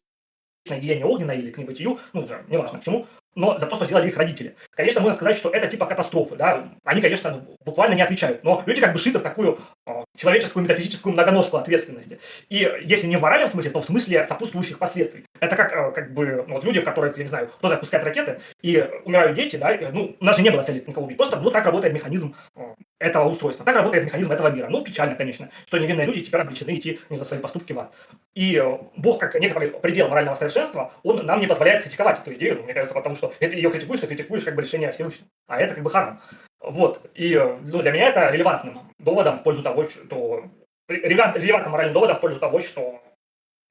гиене 0.80 1.04
огненной 1.04 1.38
или 1.38 1.50
к 1.50 1.58
небытию, 1.58 1.98
ну, 2.12 2.22
уже 2.22 2.44
неважно 2.48 2.80
к 2.80 2.84
чему, 2.84 3.06
но 3.34 3.58
за 3.58 3.66
то, 3.66 3.76
что 3.76 3.84
сделали 3.84 4.08
их 4.08 4.16
родители. 4.16 4.56
Конечно, 4.70 5.00
можно 5.00 5.14
сказать, 5.14 5.36
что 5.36 5.50
это 5.50 5.68
типа 5.68 5.86
катастрофы, 5.86 6.36
да, 6.36 6.68
они, 6.84 7.00
конечно, 7.00 7.44
буквально 7.64 7.94
не 7.94 8.02
отвечают, 8.02 8.42
но 8.44 8.62
люди 8.66 8.80
как 8.80 8.92
бы 8.92 8.98
шиты 8.98 9.18
в 9.18 9.22
такую 9.22 9.58
э, 9.86 10.04
человеческую 10.16 10.64
метафизическую 10.64 11.12
многоножку 11.12 11.56
ответственности. 11.56 12.18
И 12.48 12.68
если 12.84 13.06
не 13.06 13.16
в 13.16 13.20
моральном 13.20 13.48
смысле, 13.48 13.70
то 13.70 13.80
в 13.80 13.84
смысле 13.84 14.26
сопутствующих 14.26 14.78
последствий. 14.78 15.24
Это 15.40 15.56
как, 15.56 15.72
э, 15.72 15.92
как 15.92 16.12
бы, 16.12 16.44
ну, 16.46 16.54
вот 16.54 16.64
люди, 16.64 16.80
в 16.80 16.84
которых, 16.84 17.16
я 17.16 17.22
не 17.22 17.28
знаю, 17.28 17.48
кто-то 17.48 17.74
отпускает 17.74 18.04
ракеты, 18.04 18.40
и 18.62 18.84
умирают 19.04 19.36
дети, 19.36 19.56
да, 19.56 19.72
и, 19.72 19.90
ну, 19.92 20.16
у 20.18 20.24
нас 20.24 20.36
же 20.36 20.42
не 20.42 20.50
было 20.50 20.62
цели 20.62 20.82
никого 20.86 21.06
убить, 21.06 21.16
просто, 21.16 21.38
ну, 21.38 21.50
так 21.50 21.64
работает 21.64 21.94
механизм 21.94 22.34
э, 22.56 22.60
этого 22.98 23.28
устройства, 23.28 23.64
так 23.64 23.76
работает 23.76 24.04
механизм 24.04 24.32
этого 24.32 24.48
мира. 24.48 24.68
Ну, 24.68 24.82
печально, 24.82 25.14
конечно, 25.14 25.50
что 25.66 25.78
невинные 25.78 26.06
люди 26.06 26.22
теперь 26.22 26.40
обречены 26.40 26.76
идти 26.76 27.00
не 27.08 27.16
за 27.16 27.24
свои 27.24 27.38
поступки 27.38 27.72
в 27.72 27.78
ад. 27.78 27.94
И 28.34 28.62
Бог, 28.96 29.18
как 29.18 29.34
некоторый 29.36 29.70
предел 29.70 30.08
морального 30.08 30.34
совершенства, 30.34 30.92
он 31.02 31.24
нам 31.24 31.40
не 31.40 31.46
позволяет 31.46 31.82
критиковать 31.82 32.20
эту 32.20 32.34
идею, 32.34 32.62
мне 32.64 32.74
кажется, 32.74 32.94
потому 32.94 33.14
что 33.18 33.34
это 33.40 33.54
ее 33.54 33.70
критикуешь, 33.70 34.00
ты 34.00 34.06
критикуешь 34.06 34.44
как 34.44 34.54
бы 34.54 34.62
решение 34.62 34.90
Всевышнего. 34.90 35.28
А 35.46 35.60
это 35.60 35.74
как 35.74 35.84
бы 35.84 35.90
харам. 35.90 36.20
Вот. 36.60 37.10
И 37.14 37.34
ну, 37.36 37.82
для 37.82 37.90
меня 37.90 38.08
это 38.08 38.30
релевантным 38.30 38.92
доводом 38.98 39.38
в 39.38 39.42
пользу 39.42 39.62
того, 39.62 39.84
что... 39.84 40.44
Релевантным 40.88 41.70
моральным 41.70 41.92
доводом 41.92 42.16
в 42.16 42.20
пользу 42.20 42.40
того, 42.40 42.60
что 42.60 43.02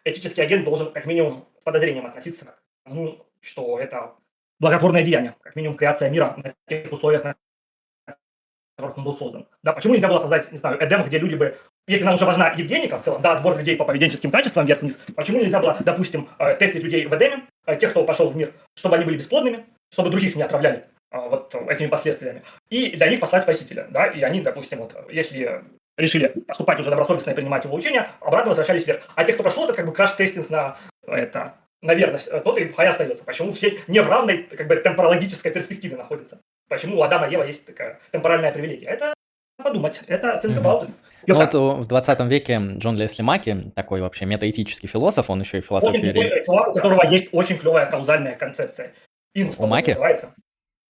этический 0.05 0.41
агент 0.41 0.63
должен 0.63 0.91
как 0.91 1.05
минимум 1.05 1.47
с 1.59 1.63
подозрением 1.63 2.05
относиться 2.05 2.45
к 2.45 2.59
тому, 2.85 3.25
что 3.41 3.79
это 3.79 4.13
благотворное 4.59 5.03
деяние, 5.03 5.35
как 5.41 5.55
минимум 5.55 5.77
креация 5.77 6.09
мира 6.09 6.35
на 6.37 6.53
тех 6.67 6.91
условиях, 6.91 7.23
на 7.23 7.35
которых 8.75 8.97
он 8.97 9.03
был 9.03 9.13
создан. 9.13 9.47
Да, 9.63 9.73
почему 9.73 9.95
нельзя 9.95 10.07
было 10.07 10.19
создать, 10.19 10.51
не 10.51 10.57
знаю, 10.57 10.77
Эдем, 10.83 11.03
где 11.05 11.17
люди 11.17 11.35
бы 11.35 11.57
если 11.87 12.03
нам 12.03 12.15
уже 12.15 12.25
важна 12.25 12.53
Евгеника 12.55 12.97
в 12.97 13.01
целом, 13.01 13.21
да, 13.21 13.33
отбор 13.33 13.57
людей 13.57 13.75
по 13.77 13.85
поведенческим 13.85 14.29
качествам 14.29 14.65
вверх-вниз, 14.65 14.97
почему 15.15 15.39
нельзя 15.39 15.59
было, 15.59 15.77
допустим, 15.79 16.29
э, 16.37 16.55
тестить 16.55 16.83
людей 16.83 17.05
в 17.05 17.15
Эдеме, 17.15 17.43
э, 17.65 17.75
тех, 17.77 17.91
кто 17.91 18.03
пошел 18.03 18.29
в 18.29 18.35
мир, 18.35 18.53
чтобы 18.75 18.97
они 18.97 19.05
были 19.05 19.15
бесплодными, 19.15 19.65
чтобы 19.91 20.09
других 20.09 20.35
не 20.35 20.43
отравляли 20.43 20.83
э, 21.11 21.17
вот 21.17 21.55
этими 21.69 21.87
последствиями, 21.87 22.43
и 22.69 22.91
для 22.91 23.07
них 23.07 23.21
послать 23.21 23.43
спасителя, 23.43 23.87
да, 23.89 24.07
и 24.07 24.21
они, 24.21 24.41
допустим, 24.41 24.79
вот, 24.79 24.95
если 25.09 25.63
решили 25.97 26.27
поступать 26.27 26.79
уже 26.79 26.89
добросовестно 26.89 27.31
и 27.31 27.33
принимать 27.33 27.63
его 27.63 27.75
учения, 27.75 28.11
обратно 28.19 28.49
возвращались 28.49 28.85
вверх. 28.85 29.03
А 29.15 29.23
те, 29.23 29.33
кто 29.33 29.41
прошел, 29.41 29.63
это 29.63 29.73
как 29.73 29.85
бы 29.85 29.93
краш-тестинг 29.93 30.49
на 30.49 30.77
это, 31.07 31.55
на 31.81 31.95
верность, 31.95 32.29
тот 32.43 32.59
и 32.59 32.67
хай 32.69 32.87
остается. 32.87 33.23
Почему 33.23 33.51
все 33.51 33.79
не 33.87 34.01
в 34.01 34.09
равной 34.09 34.43
как 34.43 34.67
бы, 34.67 34.75
темпорологической 34.75 35.51
перспективе 35.51 35.95
находятся? 35.95 36.39
Почему 36.67 36.99
у 36.99 37.01
Адама 37.01 37.27
и 37.27 37.31
Ева 37.31 37.43
есть 37.43 37.65
такая 37.65 37.99
темпоральная 38.11 38.51
привилегия? 38.51 38.87
Это 38.87 39.13
подумать. 39.57 40.01
Это 40.07 40.39
think 40.43 40.61
about 40.61 40.89
Ну 41.25 41.35
вот 41.35 41.53
в 41.53 41.87
20 41.87 42.19
веке 42.21 42.61
Джон 42.77 42.95
Лесли 42.97 43.23
Маки, 43.23 43.71
такой 43.75 44.01
вообще 44.01 44.25
метаэтический 44.25 44.87
философ, 44.87 45.29
он 45.29 45.41
еще 45.41 45.57
и 45.57 45.61
философию... 45.61 46.17
Очень 46.17 46.43
чувак, 46.45 46.69
у 46.69 46.73
которого 46.73 47.05
есть 47.07 47.29
очень 47.31 47.57
клевая 47.57 47.85
каузальная 47.87 48.35
концепция. 48.35 48.93
INUS, 49.33 49.55
у 49.57 49.65
Маки? 49.65 49.91
называется. 49.91 50.33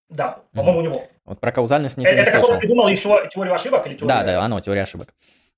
Да, 0.09 0.39
по-моему, 0.53 0.79
у 0.79 0.81
него. 0.83 1.07
Вот 1.25 1.39
про 1.41 1.51
каузальность 1.51 1.97
не, 1.97 2.05
это, 2.05 2.13
не 2.13 2.21
это 2.21 2.31
слышал. 2.31 2.47
который 2.47 2.59
придумал 2.61 2.87
еще 2.87 3.29
теорию 3.29 3.53
ошибок 3.53 3.85
или 3.87 3.95
теорию... 3.95 4.07
Да, 4.07 4.23
да, 4.23 4.41
оно, 4.41 4.61
теория 4.61 4.83
ошибок. 4.83 5.13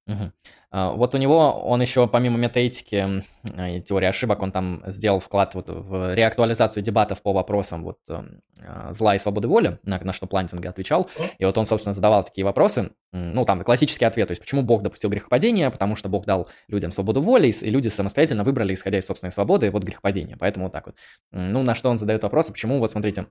Угу. 0.07 0.31
Вот 0.71 1.15
у 1.15 1.17
него, 1.17 1.51
он 1.65 1.81
еще 1.81 2.07
помимо 2.07 2.37
метаэтики 2.37 3.23
и 3.43 3.81
теории 3.81 4.07
ошибок, 4.07 4.43
он 4.43 4.51
там 4.51 4.83
сделал 4.85 5.19
вклад 5.19 5.55
вот 5.55 5.65
в 5.67 6.13
реактуализацию 6.13 6.83
дебатов 6.83 7.23
по 7.23 7.33
вопросам 7.33 7.83
вот 7.83 7.97
эм, 8.09 8.41
а, 8.61 8.93
зла 8.93 9.15
и 9.15 9.19
свободы 9.19 9.47
воли, 9.47 9.79
на, 9.83 9.99
на 9.99 10.13
что 10.13 10.27
Плантинга 10.27 10.63
отвечал. 10.65 11.09
И 11.37 11.45
вот 11.45 11.57
он, 11.57 11.65
собственно, 11.65 11.93
задавал 11.93 12.23
такие 12.23 12.45
вопросы. 12.45 12.91
Ну, 13.11 13.45
там 13.45 13.63
классический 13.63 14.05
ответ, 14.05 14.27
то 14.27 14.33
есть 14.33 14.41
почему 14.41 14.61
Бог 14.61 14.83
допустил 14.83 15.09
грехопадение? 15.09 15.71
Потому 15.71 15.95
что 15.95 16.09
Бог 16.09 16.25
дал 16.25 16.47
людям 16.67 16.91
свободу 16.91 17.21
воли, 17.21 17.49
и 17.49 17.69
люди 17.69 17.87
самостоятельно 17.87 18.43
выбрали, 18.43 18.73
исходя 18.73 18.99
из 18.99 19.05
собственной 19.05 19.31
свободы, 19.31 19.71
вот 19.71 19.83
грехопадение. 19.83 20.37
Поэтому 20.37 20.65
вот 20.65 20.73
так 20.73 20.85
вот. 20.85 20.95
Ну, 21.31 21.63
на 21.63 21.73
что 21.73 21.89
он 21.89 21.97
задает 21.97 22.23
вопрос, 22.23 22.47
почему, 22.47 22.79
вот 22.79 22.91
смотрите, 22.91 23.27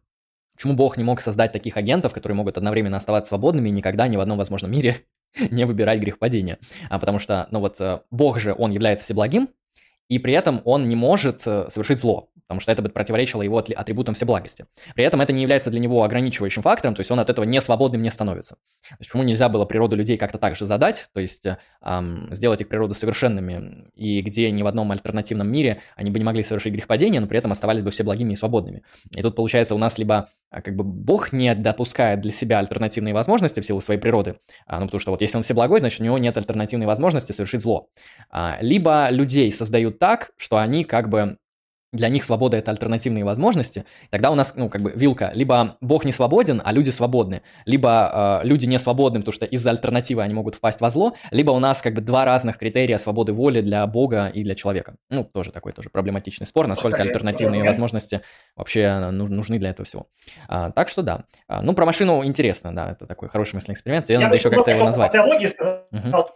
Почему 0.57 0.75
Бог 0.75 0.97
не 0.97 1.05
мог 1.05 1.21
создать 1.21 1.53
таких 1.53 1.77
агентов, 1.77 2.13
которые 2.13 2.35
могут 2.35 2.57
одновременно 2.57 2.97
оставаться 2.97 3.29
свободными 3.29 3.69
и 3.69 3.73
никогда 3.73 4.09
ни 4.09 4.17
в 4.17 4.21
одном 4.21 4.39
возможном 4.39 4.73
мире 4.73 5.05
не 5.51 5.65
выбирать 5.67 6.01
грехопадения? 6.01 6.59
А 6.89 6.99
потому 6.99 7.19
что, 7.19 7.49
ну 7.51 7.61
вот, 7.61 7.81
э, 7.81 8.01
Бог 8.11 8.39
же, 8.39 8.55
он 8.57 8.71
является 8.71 9.05
всеблагим, 9.05 9.49
и 10.09 10.19
при 10.19 10.33
этом 10.33 10.63
он 10.65 10.89
не 10.89 10.97
может 10.97 11.47
э, 11.47 11.67
совершить 11.71 12.01
зло, 12.01 12.31
потому 12.47 12.61
что 12.61 12.73
это 12.73 12.83
бы 12.83 12.89
противоречило 12.89 13.43
его 13.43 13.59
атрибутам 13.59 14.15
всеблагости. 14.15 14.67
При 14.95 15.05
этом 15.05 15.21
это 15.21 15.33
не 15.33 15.43
является 15.43 15.71
для 15.71 15.81
него 15.81 16.03
ограничивающим 16.03 16.63
фактором, 16.63 16.95
то 16.95 17.01
есть 17.01 17.11
он 17.11 17.21
от 17.21 17.29
этого 17.29 17.45
не 17.45 17.61
свободным 17.61 18.03
не 18.03 18.11
становится. 18.11 18.55
То 18.89 18.97
есть 19.01 19.11
почему 19.11 19.23
нельзя 19.23 19.49
было 19.49 19.67
природу 19.67 19.97
людей 19.97 20.17
как-то 20.17 20.39
так 20.39 20.57
же 20.57 20.67
задать, 20.67 21.09
то 21.13 21.21
есть 21.21 21.47
эм, 21.83 22.29
сделать 22.33 22.61
их 22.63 22.69
природу 22.69 22.95
совершенными, 22.95 23.91
и 23.95 24.23
где 24.23 24.51
ни 24.51 24.63
в 24.63 24.67
одном 24.67 24.91
альтернативном 24.93 25.51
мире 25.51 25.83
они 25.95 26.11
бы 26.11 26.19
не 26.19 26.25
могли 26.25 26.43
совершить 26.43 26.73
грехопадение, 26.73 27.21
но 27.21 27.27
при 27.27 27.39
этом 27.39 27.53
оставались 27.53 27.83
бы 27.83 27.91
все 27.91 28.03
благими 28.03 28.33
и 28.33 28.37
свободными. 28.37 28.83
И 29.15 29.21
тут 29.21 29.37
получается 29.37 29.75
у 29.75 29.79
нас 29.79 29.99
либо 29.99 30.31
а, 30.51 30.63
как 30.63 30.75
бы 30.75 30.85
Бог 30.85 31.33
не 31.33 31.55
допускает 31.55 32.21
для 32.21 32.33
себя 32.33 32.59
альтернативные 32.61 33.13
возможности 33.13 33.61
в 33.61 33.67
силу 33.67 33.83
своей 33.83 34.01
природы, 34.01 34.39
а, 34.67 34.81
ну 34.81 34.87
потому 34.87 35.01
что 35.01 35.11
вот 35.11 35.21
если 35.21 35.37
он 35.37 35.43
все 35.43 35.53
благой, 35.53 35.81
значит 35.81 36.01
у 36.01 36.05
него 36.05 36.17
нет 36.17 36.37
альтернативной 36.39 36.87
возможности 36.87 37.33
совершить 37.33 37.61
зло. 37.61 37.89
А, 38.31 38.57
либо 38.61 39.09
людей 39.11 39.53
создают 39.53 39.98
так, 39.99 40.31
что 40.37 40.59
они 40.59 40.85
как 40.85 41.09
бы 41.09 41.39
для 41.93 42.09
них 42.09 42.25
свобода 42.25 42.57
это 42.57 42.71
альтернативные 42.71 43.25
возможности, 43.25 43.85
тогда 44.11 44.31
у 44.31 44.35
нас, 44.35 44.53
ну, 44.57 44.69
как 44.69 44.83
бы 44.83 44.93
вилка, 44.95 45.31
либо 45.35 45.79
Бог 45.81 46.05
не 46.05 46.13
свободен, 46.13 46.61
а 46.65 46.73
люди 46.73 46.91
свободны, 46.91 47.43
либо 47.65 48.41
э, 48.43 48.47
люди 48.47 48.67
не 48.67 48.79
свободны, 48.79 49.21
потому 49.21 49.33
что 49.33 49.47
из-за 49.47 49.71
альтернативы 49.71 50.23
они 50.23 50.35
могут 50.35 50.57
впасть 50.57 50.81
во 50.81 50.91
зло, 50.91 51.15
либо 51.31 51.51
у 51.51 51.59
нас 51.59 51.81
как 51.81 51.95
бы 51.95 52.03
два 52.03 52.25
разных 52.27 52.59
критерия 52.59 52.99
свободы 52.99 53.33
воли 53.33 53.63
для 53.63 53.87
Бога 53.87 54.27
и 54.27 54.45
для 54.45 54.55
человека. 54.55 54.97
Ну, 55.09 55.25
тоже 55.25 55.51
такой 55.51 55.73
тоже 55.73 55.89
проблематичный 55.89 56.47
спор, 56.47 56.67
насколько 56.67 57.01
альтернативные 57.01 57.65
возможности 57.65 58.21
вообще 58.55 59.11
нужны 59.11 59.59
для 59.59 59.71
этого 59.71 59.87
всего. 59.87 60.09
А, 60.47 60.71
так 60.71 60.91
что 60.91 61.03
да. 61.03 61.25
А, 61.47 61.63
ну, 61.63 61.73
про 61.73 61.87
машину 61.87 62.23
интересно, 62.25 62.75
да, 62.75 62.93
это 62.93 63.07
такой 63.07 63.29
хороший 63.29 63.55
мысленный 63.55 63.75
эксперимент, 63.75 64.05
тебе 64.05 64.19
я 64.19 64.21
надо 64.21 64.37
еще 64.37 64.51
как-то 64.51 64.71
его 64.71 64.85
назвать. 64.85 65.15
Угу 65.91 66.29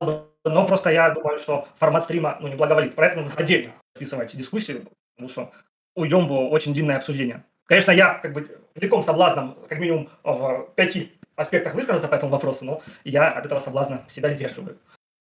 но 0.00 0.66
просто 0.66 0.90
я 0.90 1.10
думаю, 1.10 1.38
что 1.38 1.66
формат 1.76 2.04
стрима 2.04 2.38
ну, 2.40 2.48
не 2.48 2.54
благоволит. 2.54 2.94
Поэтому 2.94 3.24
нужно 3.24 3.40
отдельно 3.40 3.72
описывать 3.94 4.36
дискуссию, 4.36 4.86
потому 5.16 5.30
что 5.30 5.52
уйдем 5.94 6.26
в 6.26 6.32
очень 6.50 6.74
длинное 6.74 6.96
обсуждение. 6.96 7.44
Конечно, 7.66 7.90
я 7.90 8.14
как 8.14 8.32
бы 8.32 8.60
великом 8.74 9.02
соблазном, 9.02 9.58
как 9.68 9.78
минимум 9.78 10.08
в 10.22 10.68
пяти 10.76 11.18
аспектах 11.34 11.74
высказаться 11.74 12.08
по 12.08 12.14
этому 12.14 12.32
вопросу, 12.32 12.64
но 12.64 12.82
я 13.04 13.30
от 13.30 13.46
этого 13.46 13.58
соблазна 13.58 14.04
себя 14.08 14.30
сдерживаю. 14.30 14.78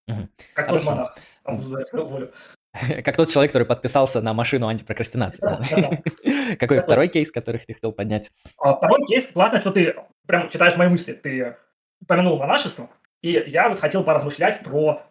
Угу. 0.07 0.27
Как 0.53 0.67
Хорошо. 0.67 0.85
тот 0.85 0.95
монах, 0.95 1.17
обуздывая 1.43 1.83
свою 1.85 2.05
волю. 2.05 2.33
Как 3.05 3.15
тот 3.15 3.29
человек, 3.29 3.53
который 3.53 3.65
подписался 3.65 4.21
на 4.21 4.33
машину 4.33 4.67
антипрокрастинации. 4.67 5.39
Да, 5.41 5.61
да, 5.69 5.75
да. 5.77 6.55
Какой 6.59 6.81
второй 6.81 7.07
кейс, 7.07 7.31
который 7.31 7.61
ты 7.61 7.73
хотел 7.73 7.93
поднять? 7.93 8.31
А, 8.57 8.75
второй 8.75 9.05
кейс, 9.05 9.27
классно, 9.27 9.61
что 9.61 9.71
ты 9.71 9.95
прям 10.27 10.49
читаешь 10.49 10.75
мои 10.75 10.89
мысли. 10.89 11.13
Ты 11.13 11.55
упомянул 12.01 12.37
монашество, 12.37 12.89
и 13.25 13.43
я 13.47 13.69
вот 13.69 13.79
хотел 13.79 14.03
поразмышлять 14.03 14.61
про 14.61 15.01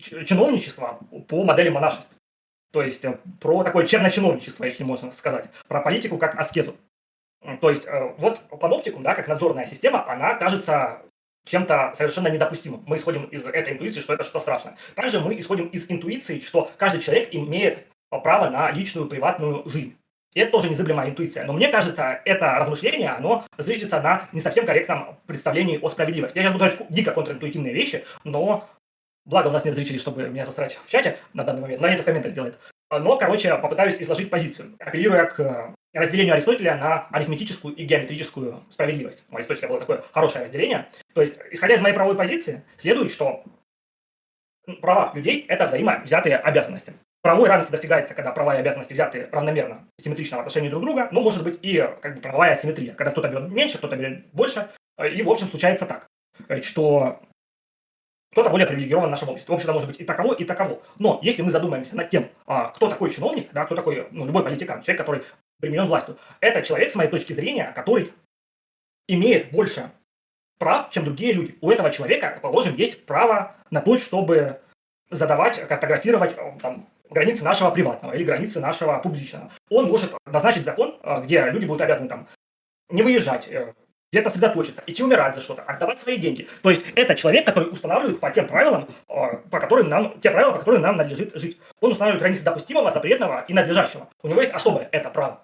чиновничество 0.00 1.00
по 1.28 1.44
модели 1.44 1.68
монашества. 1.68 2.16
То 2.72 2.82
есть 2.82 3.04
э, 3.04 3.18
про 3.40 3.62
такое 3.62 3.86
черночиновничество, 3.86 4.64
если 4.64 4.84
можно 4.84 5.10
сказать, 5.10 5.50
про 5.66 5.82
политику 5.82 6.16
как 6.16 6.34
аскезу. 6.38 6.76
То 7.60 7.68
есть 7.68 7.84
э, 7.86 8.14
вот 8.16 8.40
паноптикум, 8.48 9.02
да, 9.02 9.14
как 9.14 9.28
надзорная 9.28 9.66
система, 9.66 10.10
она 10.10 10.34
кажется 10.36 11.02
чем-то 11.44 11.92
совершенно 11.94 12.28
недопустимым. 12.28 12.84
Мы 12.86 12.96
исходим 12.96 13.24
из 13.24 13.46
этой 13.46 13.74
интуиции, 13.74 14.00
что 14.00 14.14
это 14.14 14.24
что-то 14.24 14.40
страшное. 14.40 14.78
Также 14.94 15.20
мы 15.20 15.38
исходим 15.38 15.66
из 15.66 15.84
интуиции, 15.90 16.40
что 16.40 16.72
каждый 16.78 17.02
человек 17.02 17.28
имеет 17.32 17.86
право 18.08 18.48
на 18.48 18.70
личную 18.70 19.08
приватную 19.08 19.68
жизнь. 19.68 19.94
И 20.34 20.40
это 20.40 20.52
тоже 20.52 20.68
незыблемая 20.68 21.10
интуиция. 21.10 21.44
Но 21.44 21.52
мне 21.52 21.68
кажется, 21.68 22.20
это 22.24 22.56
размышление, 22.56 23.10
оно 23.10 23.44
зиждется 23.58 24.00
на 24.00 24.28
не 24.32 24.40
совсем 24.40 24.66
корректном 24.66 25.18
представлении 25.26 25.78
о 25.80 25.88
справедливости. 25.88 26.38
Я 26.38 26.44
сейчас 26.44 26.52
буду 26.52 26.64
говорить 26.64 26.86
дико 26.90 27.12
контринтуитивные 27.12 27.72
вещи, 27.72 28.04
но 28.24 28.68
Благо, 29.28 29.48
у 29.48 29.50
нас 29.50 29.62
нет 29.66 29.74
зрителей, 29.74 29.98
чтобы 29.98 30.26
меня 30.30 30.46
засрать 30.46 30.80
в 30.82 30.90
чате 30.90 31.18
на 31.34 31.44
данный 31.44 31.60
момент, 31.60 31.82
но 31.82 31.88
это 31.88 32.02
в 32.02 32.06
комментариях 32.06 32.34
делают. 32.34 32.58
Но, 32.90 33.18
короче, 33.18 33.54
попытаюсь 33.56 33.96
изложить 34.00 34.30
позицию, 34.30 34.74
апеллируя 34.78 35.26
к 35.26 35.74
разделению 35.92 36.32
Аристотеля 36.32 36.76
на 36.76 37.08
арифметическую 37.08 37.74
и 37.74 37.84
геометрическую 37.84 38.62
справедливость. 38.70 39.24
У 39.30 39.36
Аристотеля 39.36 39.68
было 39.68 39.80
такое 39.80 40.02
хорошее 40.12 40.44
разделение. 40.44 40.88
То 41.12 41.20
есть, 41.20 41.38
исходя 41.50 41.74
из 41.74 41.80
моей 41.82 41.94
правовой 41.94 42.16
позиции, 42.16 42.64
следует, 42.78 43.12
что 43.12 43.44
права 44.80 45.12
людей– 45.14 45.44
это 45.48 45.66
взаимовзятые 45.66 46.38
обязанности. 46.38 46.94
Правовое 47.22 47.48
равенство 47.48 47.72
достигается, 47.72 48.14
когда 48.14 48.30
права 48.30 48.56
и 48.56 48.60
обязанности 48.60 48.92
взяты 48.92 49.28
равномерно, 49.32 49.88
симметрично 50.00 50.36
в 50.36 50.40
отношении 50.40 50.68
друг 50.68 50.82
друга, 50.82 51.08
но 51.10 51.20
может 51.20 51.42
быть 51.42 51.58
и 51.62 51.78
как 52.00 52.14
бы, 52.14 52.20
правовая 52.20 52.52
асимметрия, 52.52 52.94
когда 52.94 53.10
кто-то 53.10 53.28
берет 53.28 53.50
меньше, 53.50 53.78
кто-то 53.78 53.96
берет 53.96 54.26
больше. 54.32 54.70
И, 55.02 55.22
в 55.22 55.28
общем, 55.28 55.48
случается 55.48 55.84
так, 55.84 56.06
что 56.62 57.20
кто-то 58.32 58.50
более 58.50 58.68
привилегирован 58.68 59.08
в 59.08 59.10
нашем 59.10 59.30
обществе. 59.30 59.52
Общество 59.52 59.72
может 59.72 59.88
быть 59.88 60.00
и 60.00 60.04
таково, 60.04 60.34
и 60.34 60.44
таково. 60.44 60.82
Но 60.98 61.18
если 61.22 61.42
мы 61.42 61.50
задумаемся 61.50 61.96
над 61.96 62.10
тем, 62.10 62.30
а, 62.46 62.68
кто 62.68 62.88
такой 62.88 63.12
чиновник, 63.12 63.50
да, 63.52 63.64
кто 63.64 63.74
такой, 63.74 64.06
ну, 64.10 64.26
любой 64.26 64.44
политикан, 64.44 64.82
человек, 64.82 64.98
который 64.98 65.22
применен 65.60 65.86
властью, 65.86 66.18
это 66.40 66.62
человек, 66.62 66.90
с 66.90 66.94
моей 66.94 67.10
точки 67.10 67.32
зрения, 67.32 67.72
который 67.74 68.12
имеет 69.08 69.50
больше 69.50 69.90
прав, 70.58 70.90
чем 70.90 71.04
другие 71.04 71.32
люди. 71.32 71.56
У 71.60 71.70
этого 71.70 71.90
человека, 71.90 72.38
положим, 72.42 72.76
есть 72.76 73.06
право 73.06 73.56
на 73.70 73.80
то, 73.80 73.98
чтобы 73.98 74.60
задавать, 75.10 75.66
картографировать 75.66 76.36
там, 76.60 76.88
границы 77.10 77.44
нашего 77.44 77.70
приватного 77.70 78.12
или 78.12 78.24
границы 78.24 78.60
нашего 78.60 78.98
публичного. 78.98 79.50
Он 79.70 79.88
может 79.88 80.14
назначить 80.26 80.64
закон, 80.64 80.98
а, 81.02 81.20
где 81.20 81.44
люди 81.50 81.66
будут 81.66 81.82
обязаны 81.82 82.08
там 82.08 82.28
не 82.90 83.02
выезжать, 83.02 83.48
э, 83.48 83.74
где-то 84.10 84.30
сосредоточиться, 84.30 84.82
идти 84.86 85.02
умирать 85.02 85.34
за 85.34 85.42
что-то, 85.42 85.62
отдавать 85.62 86.00
свои 86.00 86.16
деньги. 86.16 86.48
То 86.62 86.70
есть 86.70 86.82
это 86.94 87.14
человек, 87.14 87.44
который 87.44 87.70
устанавливает 87.70 88.20
по 88.20 88.30
тем 88.30 88.46
правилам, 88.46 88.88
а, 89.08 89.36
по 89.50 89.60
которым 89.60 89.88
нам, 89.88 90.18
те 90.20 90.30
правила, 90.30 90.52
по 90.52 90.58
которым 90.58 90.82
нам 90.82 90.96
надлежит 90.96 91.34
жить. 91.34 91.58
Он 91.80 91.90
устанавливает 91.90 92.22
границы 92.22 92.42
допустимого, 92.42 92.90
запретного 92.90 93.44
и 93.48 93.52
надлежащего. 93.52 94.08
У 94.22 94.28
него 94.28 94.40
есть 94.40 94.54
особое 94.54 94.88
это 94.92 95.10
право. 95.10 95.42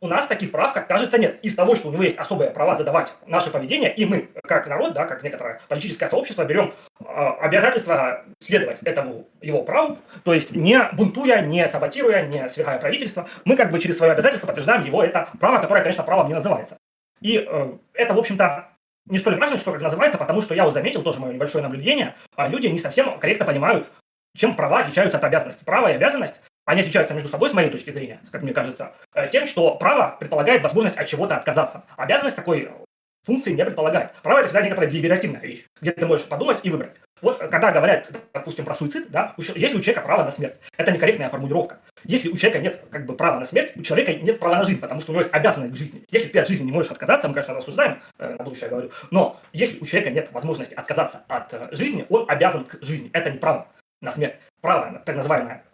У 0.00 0.08
нас 0.08 0.26
таких 0.26 0.52
прав, 0.52 0.74
как 0.74 0.88
кажется, 0.88 1.16
нет. 1.16 1.38
Из 1.42 1.54
того, 1.54 1.74
что 1.74 1.88
у 1.88 1.92
него 1.92 2.02
есть 2.02 2.18
особые 2.18 2.50
права 2.50 2.74
задавать 2.74 3.14
наше 3.26 3.50
поведение, 3.50 3.94
и 3.94 4.04
мы, 4.04 4.28
как 4.42 4.66
народ, 4.66 4.92
да, 4.92 5.06
как 5.06 5.22
некоторое 5.22 5.62
политическое 5.68 6.06
сообщество, 6.06 6.44
берем 6.44 6.74
э, 7.00 7.04
обязательство 7.40 8.24
следовать 8.40 8.78
этому 8.82 9.26
его 9.40 9.62
праву, 9.62 9.98
то 10.22 10.34
есть 10.34 10.50
не 10.52 10.78
бунтуя, 10.92 11.40
не 11.40 11.66
саботируя, 11.66 12.26
не 12.26 12.46
свергая 12.50 12.78
правительство, 12.78 13.26
мы 13.46 13.56
как 13.56 13.70
бы 13.70 13.78
через 13.78 13.96
свое 13.96 14.12
обязательство 14.12 14.46
подтверждаем 14.46 14.84
его 14.84 15.02
это 15.02 15.30
право, 15.40 15.60
которое, 15.60 15.80
конечно, 15.80 16.02
правом 16.02 16.28
не 16.28 16.34
называется. 16.34 16.76
И 17.22 17.38
э, 17.38 17.72
это, 17.94 18.12
в 18.12 18.18
общем-то, 18.18 18.68
не 19.06 19.16
столь 19.16 19.38
важно, 19.38 19.56
что 19.56 19.72
как 19.72 19.80
называется, 19.80 20.18
потому 20.18 20.42
что 20.42 20.54
я 20.54 20.64
вот 20.64 20.74
заметил, 20.74 21.02
тоже 21.02 21.20
мое 21.20 21.32
небольшое 21.32 21.62
наблюдение, 21.62 22.16
а 22.34 22.48
люди 22.48 22.66
не 22.66 22.78
совсем 22.78 23.18
корректно 23.18 23.46
понимают, 23.46 23.88
чем 24.36 24.54
права 24.54 24.80
отличаются 24.80 25.16
от 25.16 25.24
обязанности. 25.24 25.64
Право 25.64 25.88
и 25.88 25.94
обязанность, 25.94 26.42
они 26.66 26.80
отличаются 26.82 27.14
между 27.14 27.30
собой, 27.30 27.48
с 27.48 27.54
моей 27.54 27.70
точки 27.70 27.90
зрения, 27.90 28.20
как 28.30 28.42
мне 28.42 28.52
кажется, 28.52 28.92
э, 29.14 29.28
тем, 29.30 29.46
что 29.46 29.76
право 29.76 30.16
предполагает 30.18 30.62
возможность 30.62 30.96
от 30.96 31.06
чего-то 31.06 31.36
отказаться. 31.36 31.84
Обязанность 31.96 32.36
такой 32.36 32.70
функции 33.24 33.52
не 33.52 33.64
предполагает. 33.64 34.12
Право– 34.22 34.38
это 34.40 34.48
всегда 34.48 34.62
некоторая 34.62 34.90
делиберативная 34.90 35.40
вещь, 35.40 35.64
где 35.80 35.92
ты 35.92 36.06
можешь 36.06 36.26
подумать 36.26 36.58
и 36.62 36.70
выбрать. 36.70 36.96
Вот 37.22 37.38
когда 37.38 37.72
говорят, 37.72 38.10
допустим, 38.34 38.64
про 38.64 38.74
суицид, 38.74 39.10
да, 39.10 39.34
если 39.38 39.78
у 39.78 39.80
человека 39.80 40.02
право 40.02 40.24
на 40.24 40.30
смерть, 40.30 40.56
это 40.76 40.92
некорректная 40.92 41.30
формулировка. 41.30 41.80
Если 42.04 42.28
у 42.28 42.36
человека 42.36 42.58
нет 42.62 42.80
как 42.90 43.06
бы 43.06 43.16
права 43.16 43.40
на 43.40 43.46
смерть, 43.46 43.72
у 43.74 43.82
человека 43.82 44.12
нет 44.14 44.38
права 44.38 44.56
на 44.56 44.64
жизнь, 44.64 44.80
потому 44.80 45.00
что 45.00 45.12
у 45.12 45.14
него 45.14 45.22
есть 45.22 45.34
обязанность 45.34 45.72
к 45.72 45.76
жизни. 45.76 46.04
Если 46.10 46.28
ты 46.28 46.38
от 46.38 46.48
жизни 46.48 46.64
не 46.64 46.72
можешь 46.72 46.92
отказаться, 46.92 47.26
мы, 47.28 47.34
конечно, 47.34 47.54
рассуждаем, 47.54 48.02
э, 48.18 48.36
на 48.36 48.44
будущее 48.44 48.68
говорю, 48.68 48.90
но 49.10 49.40
если 49.52 49.78
у 49.78 49.86
человека 49.86 50.10
нет 50.10 50.28
возможности 50.32 50.74
отказаться 50.74 51.22
от 51.28 51.54
э, 51.54 51.68
жизни, 51.72 52.04
он 52.10 52.26
обязан 52.28 52.64
к 52.64 52.82
жизни. 52.82 53.08
Это 53.14 53.30
не 53.30 53.38
право 53.38 53.68
на 54.02 54.10
смерть. 54.10 54.34
Право, 54.60 55.02
так 55.04 55.16
называемое, 55.16 55.64